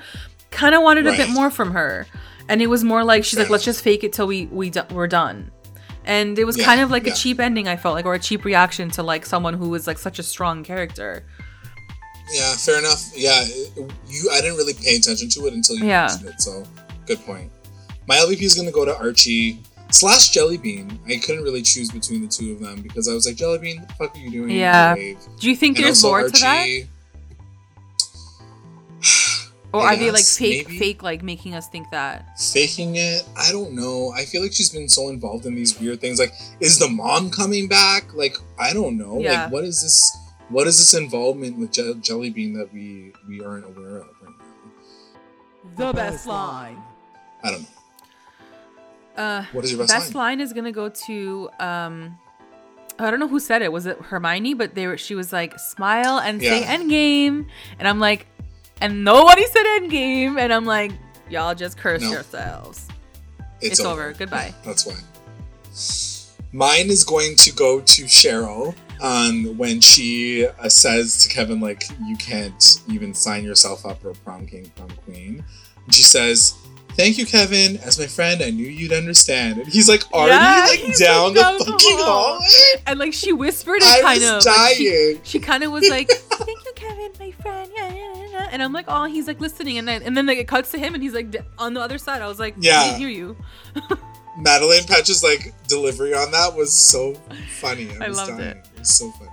kind 0.52 0.76
of 0.76 0.84
wanted 0.84 1.08
a 1.08 1.12
bit 1.12 1.30
more 1.30 1.50
from 1.50 1.72
her, 1.72 2.06
and 2.48 2.62
it 2.62 2.68
was 2.68 2.84
more 2.84 3.04
like 3.04 3.26
she's 3.26 3.40
like, 3.40 3.50
let's 3.50 3.66
just 3.66 3.84
fake 3.84 4.04
it 4.04 4.14
till 4.14 4.28
we 4.28 4.46
we 4.48 4.70
do- 4.70 4.84
we're 4.92 5.08
done. 5.08 5.52
And 6.06 6.38
it 6.38 6.46
was 6.46 6.56
Yeah, 6.56 6.66
kind 6.66 6.82
of 6.82 6.92
like 6.92 7.08
yeah. 7.08 7.14
a 7.14 7.16
cheap 7.16 7.40
ending, 7.40 7.68
I 7.68 7.78
felt 7.78 7.96
like, 7.96 8.06
or 8.06 8.14
a 8.14 8.20
cheap 8.20 8.46
reaction 8.46 8.92
to 8.92 9.02
like 9.02 9.26
someone 9.26 9.56
who 9.56 9.70
was 9.70 9.88
like 9.88 9.98
such 9.98 10.20
a 10.20 10.24
strong 10.24 10.64
character. 10.64 11.24
Yeah, 12.32 12.54
fair 12.56 12.78
enough. 12.80 13.12
Yeah, 13.16 13.44
you. 14.08 14.30
I 14.32 14.42
didn't 14.42 14.58
really 14.58 14.74
pay 14.74 14.96
attention 14.96 15.30
to 15.30 15.48
it 15.48 15.54
until 15.54 15.78
you 15.78 15.86
Yeah. 15.86 16.08
mentioned 16.08 16.30
it. 16.30 16.42
So, 16.42 16.64
good 17.08 17.20
point. 17.26 17.52
My 18.08 18.18
LVP 18.18 18.42
is 18.42 18.54
going 18.54 18.68
to 18.68 18.72
go 18.74 18.86
to 18.86 18.96
Archie 18.96 19.62
slash 20.00 20.32
Jellybean. 20.32 20.98
I 21.08 21.18
couldn't 21.18 21.44
really 21.44 21.62
choose 21.62 21.90
between 21.92 22.22
the 22.22 22.28
two 22.28 22.52
of 22.54 22.60
them 22.60 22.82
because 22.82 23.08
I 23.08 23.14
was 23.14 23.26
like, 23.28 23.36
Jellybean, 23.38 23.80
what 23.80 23.88
the 23.88 23.94
fuck 23.96 24.16
are 24.16 24.20
you 24.20 24.32
doing? 24.32 24.50
Yeah. 24.52 24.94
Wave. 24.96 25.18
Do 25.40 25.50
you 25.50 25.56
think 25.56 25.78
And 25.78 25.86
there's 25.86 26.04
also 26.04 26.08
more 26.20 26.30
to 26.30 26.42
that, 26.42 26.58
Archie- 26.60 26.88
or 29.74 29.82
are 29.82 29.96
they 29.96 30.10
like 30.12 30.24
fake, 30.26 30.68
maybe. 30.68 30.80
fake, 30.80 31.04
like 31.04 31.22
making 31.24 31.54
us 31.54 31.68
think 31.68 31.90
that? 31.92 32.40
faking 32.40 32.96
it 32.96 33.24
i 33.38 33.52
don't 33.52 33.74
know 33.74 34.12
i 34.16 34.24
feel 34.26 34.42
like 34.42 34.54
she's 34.54 34.70
been 34.70 34.88
so 34.90 35.10
involved 35.10 35.46
in 35.46 35.54
these 35.56 35.78
weird 35.80 36.00
things 36.02 36.18
like 36.20 36.32
is 36.60 36.80
the 36.80 36.88
mom 36.88 37.30
coming 37.30 37.68
back 37.68 38.14
like 38.14 38.38
i 38.60 38.74
don't 38.74 38.98
know 38.98 39.20
Yeah. 39.20 39.44
like 39.44 39.52
what 39.54 39.64
is 39.66 39.82
this 39.82 40.18
what 40.50 40.68
is 40.68 40.78
this 40.78 40.94
involvement 40.94 41.58
with 41.58 41.72
Je- 41.72 41.94
jellybean 42.08 42.56
that 42.56 42.70
we 42.74 43.12
we 43.28 43.44
aren't 43.44 43.66
aware 43.66 43.98
of 43.98 44.08
right 44.22 44.34
now 44.40 45.90
The 45.90 45.94
best 45.94 46.26
line. 46.28 46.78
i 47.44 47.52
don't 47.52 47.62
know 47.64 47.68
Uh, 49.18 49.44
what 49.54 49.64
is 49.66 49.72
your 49.72 49.80
best, 49.80 49.94
best 49.94 50.16
line? 50.16 50.40
line 50.40 50.42
is 50.42 50.54
gonna 50.54 50.72
go 50.72 50.90
to 50.90 51.50
um 51.60 52.18
I 52.98 53.12
don't 53.12 53.20
know 53.20 53.28
who 53.28 53.40
said 53.40 53.62
it. 53.62 53.72
Was 53.72 53.86
it 53.86 53.98
Hermione? 54.00 54.54
But 54.54 54.74
they 54.76 54.88
were 54.88 54.98
she 54.98 55.16
was 55.16 55.34
like, 55.34 55.60
smile 55.60 56.20
and 56.20 56.42
say 56.42 56.62
Yeah. 56.62 56.78
endgame. 56.78 57.46
And 57.80 57.88
I'm 57.88 58.00
like, 58.00 58.26
and 58.82 59.04
nobody 59.04 59.46
said 59.48 59.64
endgame. 59.80 60.40
And 60.40 60.54
I'm 60.54 60.66
like, 60.66 60.92
y'all 61.30 61.56
just 61.56 61.78
curse 61.78 62.02
No. 62.02 62.12
yourselves. 62.12 62.88
It's 63.62 63.80
over. 63.82 64.14
Goodbye. 64.14 64.54
that's 64.64 64.86
why 64.86 64.96
mine 66.54 66.90
is 66.90 67.04
going 67.04 67.36
to 67.36 67.52
go 67.52 67.82
to 67.82 68.04
cheryl 68.04 68.74
um, 69.02 69.58
when 69.58 69.82
she 69.82 70.48
uh, 70.48 70.70
says 70.70 71.22
to 71.24 71.28
kevin 71.30 71.60
like 71.60 71.84
you 72.06 72.16
can't 72.16 72.82
even 72.88 73.14
sign 73.14 73.44
yourself 73.44 73.86
up 73.86 74.02
for 74.02 74.12
a 74.12 74.14
prom 74.16 74.46
king 74.48 74.72
prom 74.76 74.90
queen 75.04 75.44
and 75.86 75.94
she 75.94 76.04
says 76.04 76.56
Thank 76.92 77.18
you, 77.18 77.26
Kevin. 77.26 77.76
As 77.80 78.00
my 78.00 78.08
friend, 78.08 78.42
I 78.42 78.52
knew 78.52 78.66
you'd 78.66 78.94
understand. 78.94 79.60
And 79.60 79.68
he's 79.68 79.90
like 79.90 80.10
already 80.14 80.32
Yeah, 80.32 80.66
like 80.88 80.98
down 80.98 81.34
like, 81.34 81.58
the 81.58 81.66
fucking 81.66 81.98
hall. 82.00 82.40
And 82.88 82.98
like 83.00 83.12
she 83.14 83.34
whispered 83.34 83.80
it 83.82 84.02
kind 84.02 84.24
of. 84.24 84.46
like, 84.46 84.76
she, 84.78 84.90
dying. 84.90 85.20
she 85.24 85.40
kind 85.40 85.66
of 85.66 85.74
was 85.74 85.90
like, 85.90 86.10
"Thank 86.10 86.66
you, 86.66 86.72
Kevin, 86.74 87.12
my 87.20 87.32
friend." 87.32 87.70
Yeah, 87.76 87.94
yeah, 87.94 88.28
yeah. 88.32 88.48
And 88.50 88.64
I'm 88.64 88.72
like, 88.72 88.86
"Oh, 88.88 89.04
he's 89.06 89.28
like 89.28 89.42
listening." 89.42 89.78
And 89.78 89.86
then 89.86 90.04
and 90.04 90.16
then 90.16 90.26
like 90.26 90.38
it 90.38 90.48
cuts 90.48 90.72
to 90.72 90.78
him, 90.78 90.94
and 90.94 91.04
he's 91.04 91.14
like 91.14 91.36
on 91.58 91.74
the 91.74 91.82
other 91.82 91.98
side. 91.98 92.22
I 92.22 92.30
was 92.30 92.40
like, 92.40 92.56
Yeah. 92.60 92.80
"I 92.80 92.98
hear 92.98 93.10
you." 93.10 93.36
Madelaine 94.40 94.86
Petsch's 94.88 95.22
like 95.22 95.54
delivery 95.68 96.14
on 96.14 96.32
that 96.32 96.56
was 96.56 96.72
so 96.78 97.14
funny. 97.60 97.90
I, 98.00 98.06
I 98.06 98.08
loved 98.08 98.38
dying. 98.38 98.42
it. 98.52 98.68
It 98.74 98.80
was 98.80 98.94
so 98.94 99.12
funny. 99.12 99.32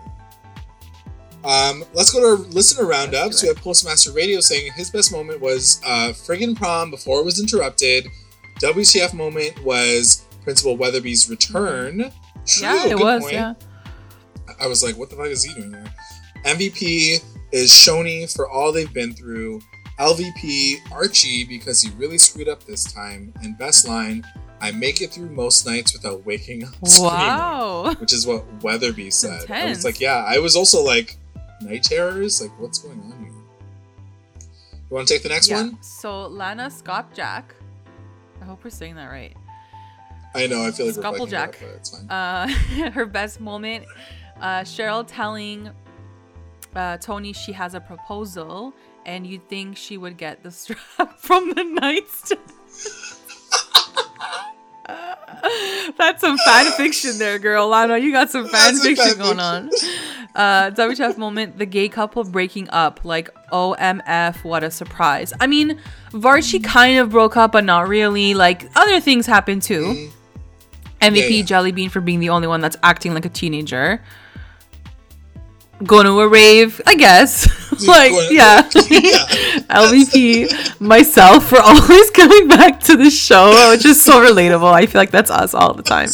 Um, 1.45 1.85
let's 1.93 2.13
go 2.13 2.21
to 2.21 2.43
our 2.43 2.49
listener 2.51 2.87
roundups. 2.87 3.43
We 3.43 3.49
have 3.49 3.57
Postmaster 3.57 4.13
Radio 4.13 4.41
saying 4.41 4.73
his 4.75 4.91
best 4.91 5.11
moment 5.11 5.41
was 5.41 5.81
uh, 5.85 6.13
friggin' 6.15 6.57
prom 6.57 6.91
before 6.91 7.21
it 7.21 7.25
was 7.25 7.41
interrupted. 7.41 8.07
WTF 8.61 9.13
moment 9.13 9.63
was 9.65 10.25
Principal 10.45 10.77
Weatherbee's 10.77 11.29
return. 11.29 12.13
True, 12.47 12.67
yeah, 12.67 12.87
it 12.87 12.97
good 12.97 13.01
was. 13.01 13.23
point. 13.23 13.35
Yeah. 13.35 13.55
I 14.61 14.67
was 14.67 14.85
like, 14.85 14.97
what 14.97 15.11
the 15.11 15.17
fuck 15.17 15.27
is 15.27 15.43
he 15.45 15.55
doing 15.55 15.73
there? 15.73 15.93
MVP 16.45 17.23
is 17.53 17.71
Shoni 17.71 18.33
for 18.35 18.49
all 18.49 18.73
they've 18.73 18.93
been 18.93 19.13
through. 19.13 19.61
LVP 19.99 20.77
Archie 20.91 21.45
because 21.45 21.81
he 21.81 21.91
really 21.97 22.19
screwed 22.19 22.49
up 22.49 22.65
this 22.65 22.93
time. 22.93 23.33
And 23.43 23.57
best 23.59 23.87
line, 23.87 24.25
I 24.61 24.73
make 24.73 25.01
it 25.01 25.13
through 25.13 25.31
most 25.31 25.67
nights 25.67 25.93
without 25.93 26.25
waking 26.25 26.65
up. 26.65 26.75
Wow. 26.99 27.83
Screaming, 27.83 28.01
which 28.01 28.13
is 28.13 28.27
what 28.27 28.45
Weatherby 28.63 29.11
said. 29.11 29.51
I 29.51 29.67
was 29.67 29.85
like, 29.85 30.01
yeah, 30.01 30.25
I 30.27 30.39
was 30.39 30.57
also 30.57 30.83
like, 30.83 31.17
night 31.65 31.83
terrors? 31.83 32.41
Like, 32.41 32.51
what's 32.59 32.79
going 32.79 33.01
on 33.01 33.19
here? 33.21 33.33
You 34.93 34.97
want 34.97 35.09
to 35.09 35.15
take 35.15 35.23
the 35.23 35.29
next 35.29 35.49
yeah. 35.49 35.63
one? 35.63 35.83
So 35.83 36.27
Lana 36.27 36.71
Scott 36.71 37.15
Jack. 37.15 37.55
I 38.41 38.45
hope 38.45 38.65
we're 38.65 38.71
saying 38.71 38.97
that 38.97 39.07
right. 39.07 39.37
I 40.35 40.47
know, 40.47 40.67
I 40.67 40.71
feel 40.71 40.87
like 40.87 40.97
we're 40.97 41.03
fucking 41.03 41.27
it 41.29 41.31
but 41.31 41.77
it's 41.77 41.99
fine. 41.99 42.11
Uh, 42.11 42.49
her 42.93 43.07
best 43.07 43.41
moment, 43.41 43.85
uh, 44.41 44.61
Cheryl 44.61 45.05
telling 45.07 45.71
uh, 46.75 46.97
Toni 46.99 47.33
she 47.33 47.53
has 47.53 47.75
a 47.75 47.81
proposal, 47.81 48.73
and 49.05 49.27
you'd 49.27 49.47
think 49.49 49.77
she 49.77 49.99
would 49.99 50.17
get 50.17 50.43
the 50.43 50.51
strap 50.61 51.19
from 51.19 51.51
the 51.51 51.65
nightstand. 51.65 52.41
That's 55.99 56.21
some 56.21 56.39
fan 56.39 56.73
fiction 56.73 57.19
there, 57.19 57.39
girl. 57.39 57.69
Lana, 57.69 57.99
you 57.99 58.13
got 58.13 58.31
some 58.31 58.47
fan 58.47 58.75
That's 58.75 58.85
fiction 58.85 59.07
fan 59.15 59.19
going 59.19 59.41
on. 59.41 59.71
Uh, 60.35 60.71
WTF 60.71 61.19
moment, 61.19 61.59
the 61.59 61.67
gay 61.67 61.91
couple 61.91 62.25
breaking 62.25 62.67
up. 62.71 63.05
Like, 63.05 63.29
OMF, 63.53 64.43
what 64.45 64.65
a 64.65 64.71
surprise. 64.71 65.35
I 65.41 65.47
mean, 65.47 65.79
Varchie 66.13 66.65
kind 66.65 66.99
of 66.99 67.11
broke 67.11 67.37
up, 67.37 67.53
but 67.53 67.65
not 67.65 67.87
really. 67.87 68.33
Like, 68.33 68.67
other 68.75 68.99
things 68.99 69.27
happened 69.27 69.63
too. 69.63 69.83
Mhm. 69.85 70.11
MVP 71.03 71.17
Yeah, 71.19 71.27
yeah. 71.27 71.43
Jellybean 71.45 71.91
for 71.91 72.01
being 72.01 72.21
the 72.21 72.31
only 72.31 72.49
one 72.49 72.63
that's 72.63 72.79
acting 72.83 73.13
like 73.13 73.27
a 73.27 73.29
teenager. 73.29 74.01
Going 75.85 76.07
to 76.07 76.21
a 76.21 76.29
rave, 76.29 76.81
I 76.87 76.95
guess. 76.95 77.47
like, 77.87 78.13
yeah. 78.31 78.63
LVP, 79.71 80.81
myself, 80.81 81.49
for 81.49 81.59
always 81.61 82.11
coming 82.11 82.49
back 82.49 82.81
to 82.81 82.97
the 82.97 83.11
show, 83.11 83.71
which 83.71 83.85
is 83.85 84.03
so 84.03 84.21
relatable. 84.21 84.73
I 84.73 84.87
feel 84.87 85.01
like 85.01 85.11
that's 85.11 85.31
us 85.31 85.55
all 85.55 85.75
the 85.75 85.83
time. 85.83 86.09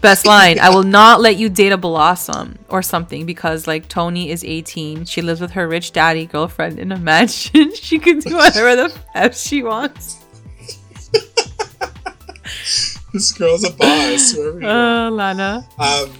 Best 0.00 0.26
line 0.26 0.58
I 0.58 0.70
will 0.70 0.82
not 0.82 1.20
let 1.20 1.36
you 1.36 1.48
date 1.48 1.72
a 1.72 1.76
blossom 1.76 2.58
or 2.68 2.82
something 2.82 3.24
because, 3.24 3.66
like, 3.66 3.88
Toni 3.88 4.30
is 4.30 4.44
18. 4.44 5.04
She 5.04 5.22
lives 5.22 5.40
with 5.40 5.52
her 5.52 5.68
rich 5.68 5.92
daddy 5.92 6.26
girlfriend 6.26 6.78
in 6.78 6.92
a 6.92 6.98
mansion. 6.98 7.74
she 7.74 7.98
can 7.98 8.18
do 8.18 8.36
whatever 8.36 8.76
the 8.76 9.00
F 9.14 9.36
she 9.36 9.62
wants. 9.62 10.22
This 13.12 13.30
girl's 13.32 13.62
a 13.64 13.70
boss. 13.72 14.36
are. 14.38 14.62
Uh, 14.62 15.10
Lana. 15.10 15.68
Um, 15.78 16.10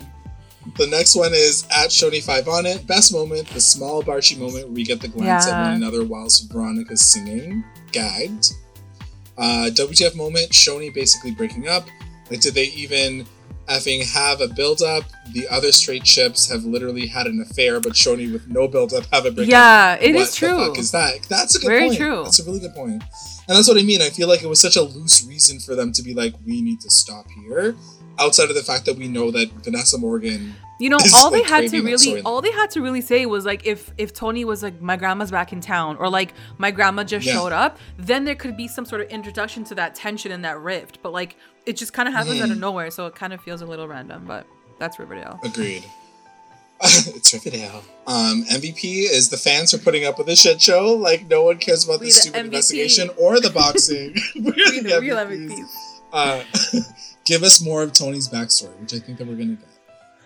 the 0.77 0.87
next 0.87 1.17
one 1.17 1.33
is 1.33 1.65
at 1.71 1.91
Shoni5 1.91 2.47
on 2.49 2.67
it. 2.67 2.87
Best 2.87 3.13
moment, 3.13 3.49
the 3.49 3.61
small 3.61 4.03
Barchie 4.03 4.39
moment 4.39 4.67
where 4.67 4.75
we 4.75 4.85
get 4.85 5.01
the 5.01 5.09
glance 5.09 5.47
at 5.47 5.61
one 5.61 5.75
another 5.75 6.05
whilst 6.05 6.51
Veronica's 6.51 7.11
singing. 7.11 7.65
Gagged. 7.91 8.53
Uh, 9.37 9.71
WTF 9.73 10.15
moment, 10.15 10.51
Choni 10.51 10.93
basically 10.93 11.33
breaking 11.33 11.69
up. 11.69 11.87
Like, 12.31 12.41
did 12.41 12.55
they 12.55 12.67
even 12.67 13.27
effing 13.67 14.05
have 14.13 14.41
a 14.41 14.49
build 14.49 14.83
up? 14.83 15.05
The 15.33 15.49
other 15.49 15.73
straight 15.73 16.07
ships 16.07 16.51
have 16.51 16.65
literally 16.65 17.07
had 17.07 17.27
an 17.27 17.41
affair, 17.41 17.81
but 17.81 17.93
Choni 17.93 18.33
with 18.33 18.49
no 18.49 18.69
build 18.69 18.93
up 18.93 19.05
have 19.13 19.27
a 19.27 19.31
breakup. 19.31 19.51
Yeah, 19.51 19.95
it 20.01 20.15
what 20.15 20.23
is 20.23 20.35
true. 20.35 20.49
The 20.49 20.67
fuck 20.67 20.79
is 20.79 20.91
that? 20.93 21.23
That's 21.29 21.57
a 21.57 21.61
good 21.61 21.69
Very 21.69 21.87
point. 21.89 21.99
true. 21.99 22.23
That's 22.25 22.41
a 22.41 22.45
really 22.45 22.61
good 22.61 22.75
point. 22.75 23.03
And 23.49 23.57
that's 23.57 23.69
what 23.69 23.79
I 23.79 23.83
mean. 23.83 24.03
I 24.03 24.11
feel 24.11 24.29
like 24.29 24.43
it 24.43 24.49
was 24.49 24.61
such 24.61 24.77
a 24.77 24.83
loose 24.83 25.27
reason 25.27 25.59
for 25.59 25.75
them 25.75 25.93
to 25.93 26.03
be 26.03 26.15
like, 26.15 26.35
we 26.47 26.63
need 26.63 26.81
to 26.81 26.91
stop 26.91 27.27
here. 27.45 27.75
Outside 28.19 28.51
of 28.51 28.55
the 28.55 28.63
fact 28.63 28.85
that 28.87 28.97
we 28.97 29.09
know 29.09 29.31
that 29.31 29.51
Vanessa 29.65 29.99
Morgan 29.99 30.55
You 30.83 30.89
know, 30.91 30.99
all 31.15 31.31
they 31.31 31.43
had 31.45 31.69
to 31.71 31.81
really, 31.83 32.21
all 32.23 32.41
they 32.43 32.51
had 32.51 32.71
to 32.73 32.81
really 32.83 33.01
say 33.03 33.25
was 33.27 33.45
like, 33.45 33.65
if 33.67 33.93
if 33.99 34.13
Toni 34.13 34.45
was 34.45 34.63
like, 34.67 34.81
my 34.81 34.97
grandma's 34.97 35.31
back 35.31 35.53
in 35.53 35.61
town, 35.61 35.97
or 36.01 36.09
like 36.11 36.35
my 36.59 36.71
grandma 36.73 37.05
just 37.05 37.25
Yeah. 37.27 37.35
showed 37.35 37.53
up, 37.53 37.79
then 37.99 38.25
there 38.25 38.35
could 38.35 38.57
be 38.57 38.67
some 38.67 38.85
sort 38.85 39.01
of 39.03 39.09
introduction 39.09 39.63
to 39.71 39.75
that 39.77 39.95
tension 39.95 40.33
and 40.33 40.45
that 40.45 40.59
rift. 40.61 40.99
But 41.03 41.13
like, 41.13 41.37
it 41.67 41.75
just 41.77 41.93
kind 41.93 42.09
of 42.09 42.15
happens 42.15 42.35
Mm-hmm. 42.37 42.45
out 42.45 42.51
of 42.51 42.59
nowhere, 42.59 42.91
so 42.91 43.07
it 43.07 43.15
kind 43.15 43.33
of 43.33 43.41
feels 43.43 43.61
a 43.63 43.67
little 43.67 43.87
random. 43.87 44.25
But 44.27 44.45
that's 44.81 44.99
Riverdale. 44.99 45.39
agreed. 45.45 45.85
it's 46.83 47.33
Riverdale. 47.33 47.85
Um, 48.09 48.45
MVP 48.51 49.05
is 49.09 49.29
the 49.29 49.37
fans 49.37 49.73
are 49.73 49.79
putting 49.79 50.05
up 50.05 50.19
with 50.19 50.27
the 50.27 50.35
shit 50.35 50.61
show. 50.61 50.95
Like 50.95 51.29
no 51.29 51.45
one 51.45 51.59
cares 51.59 51.85
about 51.85 52.01
We 52.01 52.07
the 52.07 52.13
the 52.13 52.21
stupid 52.23 52.41
MVP. 52.41 52.45
investigation 52.47 53.11
or 53.17 53.39
the 53.41 53.51
boxing. 53.51 54.17
We're 54.35 54.53
We 54.57 54.81
the 54.81 54.89
the 54.95 55.01
real 55.01 55.17
MVPs. 55.17 55.49
MVPs. 55.49 55.71
Uh, 56.13 56.43
give 57.25 57.45
us 57.45 57.63
more 57.63 57.85
of 57.85 57.93
Toni's 57.93 58.29
backstory, 58.29 58.77
which 58.81 58.93
I 58.95 58.99
think 58.99 59.19
that 59.19 59.29
we're 59.29 59.37
gonna 59.37 59.55
get. 59.63 59.69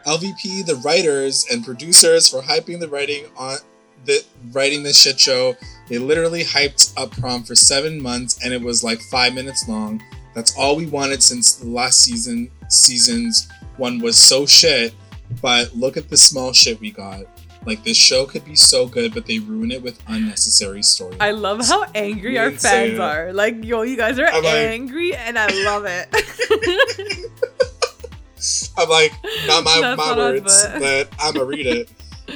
LVP, 0.07 0.65
the 0.65 0.77
writers 0.77 1.47
and 1.51 1.65
producers 1.65 2.29
for 2.29 2.41
hyping 2.41 2.79
the 2.81 2.89
writing 2.89 3.25
on 3.37 3.57
the 4.05 4.25
writing 4.53 4.83
this 4.83 5.01
shit 5.01 5.19
show. 5.19 5.57
They 5.89 5.99
literally 5.99 6.43
hyped 6.45 6.93
up 6.97 7.11
prom 7.13 7.43
for 7.43 7.55
seven 7.55 8.01
months, 8.01 8.39
and 8.45 8.53
it 8.55 8.61
was 8.63 8.83
like 8.85 9.01
five 9.11 9.35
minutes 9.35 9.69
long. 9.69 10.03
That's 10.35 10.57
all 10.57 10.77
we 10.77 10.87
wanted 10.87 11.23
since 11.23 11.57
the 11.57 11.69
last 11.69 12.01
season. 12.01 12.51
Seasons 12.69 13.49
one 13.77 13.99
was 14.01 14.17
so 14.17 14.47
shit, 14.47 14.95
but 15.43 15.75
look 15.75 15.97
at 15.97 16.09
the 16.09 16.17
small 16.17 16.53
shit 16.53 16.81
we 16.81 16.91
got. 16.91 17.25
Like 17.65 17.83
this 17.83 17.97
show 17.97 18.27
could 18.27 18.45
be 18.45 18.55
so 18.55 18.87
good, 18.87 19.13
but 19.13 19.27
they 19.27 19.41
ruin 19.41 19.73
it 19.73 19.83
with 19.83 20.01
unnecessary 20.07 20.83
stories. 20.85 21.19
I 21.21 21.33
love 21.33 21.67
how 21.67 21.85
angry 21.97 22.39
our 22.39 22.53
fans 22.53 23.01
are. 23.01 23.33
Like, 23.33 23.65
yo, 23.65 23.83
you 23.83 23.97
guys 23.97 24.21
are 24.21 24.27
I'm 24.27 24.45
like- 24.45 24.55
angry, 24.55 25.15
and 25.17 25.37
I 25.37 25.47
love 25.65 25.85
it. 25.87 27.31
I'm 28.79 28.89
like, 28.89 29.13
not 29.47 29.65
my, 29.65 29.79
That's 29.81 29.97
my 29.97 30.17
words, 30.17 30.67
but- 30.67 30.81
but 30.81 31.09
I'm 31.21 31.35
gonna 31.35 31.45
read 31.47 31.67
it. 31.67 31.91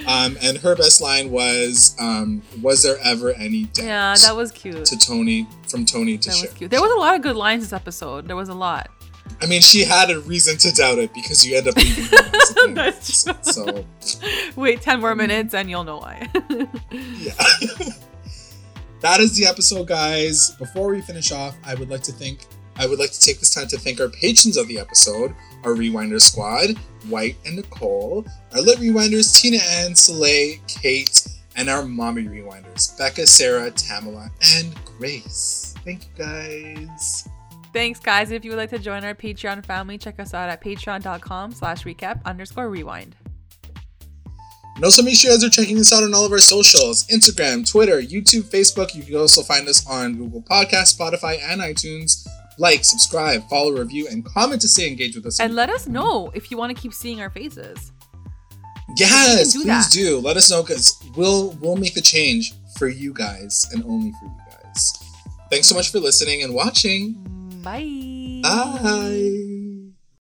Um, 0.07 0.39
and 0.41 0.57
her 0.59 0.77
best 0.77 1.01
line 1.01 1.33
was, 1.33 1.97
um, 1.99 2.43
"Was 2.62 2.85
there 2.85 2.97
ever 3.03 3.33
any 3.33 3.65
doubt?" 3.65 3.85
yeah, 3.85 4.15
that 4.23 4.37
was 4.37 4.53
cute. 4.53 4.85
to 4.85 4.97
Toni 4.97 5.49
from 5.69 5.85
Toni 5.85 6.17
to 6.19 6.29
That 6.31 6.41
was 6.41 6.53
cute. 6.53 6.71
There 6.71 6.81
was 6.81 6.93
a 6.93 6.97
lot 6.97 7.17
of 7.17 7.23
good 7.23 7.35
lines 7.35 7.65
this 7.65 7.73
episode. 7.73 8.29
There 8.29 8.37
was 8.37 8.49
a 8.49 8.55
lot. 8.55 8.89
I 9.43 9.47
mean, 9.47 9.61
she 9.62 9.83
had 9.85 10.11
a 10.11 10.21
reason 10.21 10.59
to 10.59 10.73
doubt 10.73 10.99
it 10.99 11.12
because 11.15 11.45
you 11.45 11.57
end 11.57 11.67
up 11.67 11.77
leaving 11.77 12.05
her 12.05 12.17
as 12.19 12.51
a 12.51 12.55
thing. 12.55 12.75
That's 12.75 13.25
true. 13.25 13.35
So 13.43 13.85
Wait, 14.57 14.81
10 14.83 15.01
more 15.01 15.15
minutes 15.15 15.55
and 15.55 15.69
you'll 15.71 15.85
know 15.85 15.99
why. 15.99 16.29
yeah. 16.91 17.33
that 19.01 19.21
is 19.21 19.37
the 19.37 19.47
episode, 19.47 19.87
guys. 19.89 20.51
Before 20.59 20.89
we 20.91 21.01
finish 21.01 21.33
off, 21.33 21.57
I 21.65 21.75
would 21.75 21.89
like 21.91 22.03
to 22.03 22.12
thank 22.12 22.47
I 22.77 22.87
would 22.87 22.99
like 22.99 23.11
to 23.12 23.21
take 23.21 23.41
this 23.41 23.53
time 23.55 23.67
to 23.69 23.79
thank 23.79 24.01
our 24.01 24.09
patrons 24.09 24.57
of 24.57 24.67
the 24.69 24.79
episode, 24.79 25.35
our 25.65 25.73
Rewinder 25.73 26.20
squad, 26.20 26.77
White 27.09 27.37
and 27.47 27.57
Nicole, 27.57 28.24
our 28.53 28.61
lit 28.61 28.78
rewinders, 28.78 29.41
Tina 29.41 29.59
Ann, 29.59 29.95
Soleil, 29.95 30.59
Kate, 30.66 31.27
and 31.57 31.69
our 31.69 31.85
mommy 31.85 32.24
rewinders, 32.24 32.97
Becca, 32.97 33.27
Sarah, 33.27 33.70
Tamala, 33.70 34.31
and 34.57 34.74
Grace. 34.85 35.74
Thank 35.85 36.05
you 36.05 36.24
guys. 36.24 37.28
Thanks, 37.73 38.01
guys. 38.01 38.31
If 38.31 38.45
you 38.45 38.51
would 38.51 38.59
like 38.59 38.70
to 38.70 38.78
join 38.78 39.05
our 39.05 39.15
Patreon 39.15 39.65
family, 39.65 39.97
check 39.97 40.19
us 40.19 40.35
out 40.35 40.49
at 40.49 40.62
patreon.com 40.62 41.53
slash 41.53 41.85
recap 41.85 42.24
underscore 42.24 42.69
rewind. 42.69 43.15
And 44.74 44.85
also 44.85 45.03
make 45.03 45.15
sure 45.15 45.31
you 45.31 45.37
guys 45.37 45.45
are 45.45 45.51
checking 45.51 45.78
us 45.78 45.93
out 45.93 46.03
on 46.03 46.15
all 46.15 46.24
of 46.24 46.32
our 46.32 46.39
socials 46.39 47.07
Instagram, 47.09 47.70
Twitter, 47.70 48.01
YouTube, 48.01 48.45
Facebook. 48.51 48.95
You 48.95 49.03
can 49.03 49.16
also 49.16 49.43
find 49.43 49.69
us 49.69 49.87
on 49.87 50.16
Google 50.16 50.43
Podcasts, 50.43 50.97
Spotify, 50.97 51.39
and 51.43 51.61
iTunes. 51.61 52.27
Like, 52.61 52.85
subscribe, 52.85 53.49
follow, 53.49 53.73
review, 53.73 54.07
and 54.11 54.23
comment 54.24 54.61
to 54.61 54.69
stay 54.69 54.87
engaged 54.87 55.16
with 55.16 55.24
us. 55.27 55.41
And 55.41 55.55
let 55.55 55.70
us 55.70 55.89
know 55.89 56.31
if 56.35 56.51
you 56.51 56.59
want 56.59 56.77
to 56.77 56.81
keep 56.81 56.93
seeing 56.93 57.20
our 57.23 57.31
faces. 57.31 57.91
yes, 58.97 59.53
do 59.53 59.61
please 59.61 59.66
that. 59.66 59.91
do. 59.93 60.19
Let 60.19 60.37
us 60.37 60.51
know 60.51 60.62
because 60.62 61.03
we'll 61.16 61.53
we'll 61.61 61.77
make 61.77 61.95
the 61.95 62.03
change 62.03 62.53
for 62.77 62.89
you 62.89 63.12
guys 63.15 63.66
and 63.73 63.82
only 63.85 64.12
for 64.12 64.27
you 64.27 64.37
guys. 64.62 64.93
Thanks 65.51 65.69
so 65.69 65.74
much 65.74 65.91
for 65.91 66.01
listening 66.01 66.43
and 66.43 66.53
watching. 66.55 67.15
Mm, 67.15 68.43
bye. 68.43 68.49
Bye. 68.82 69.60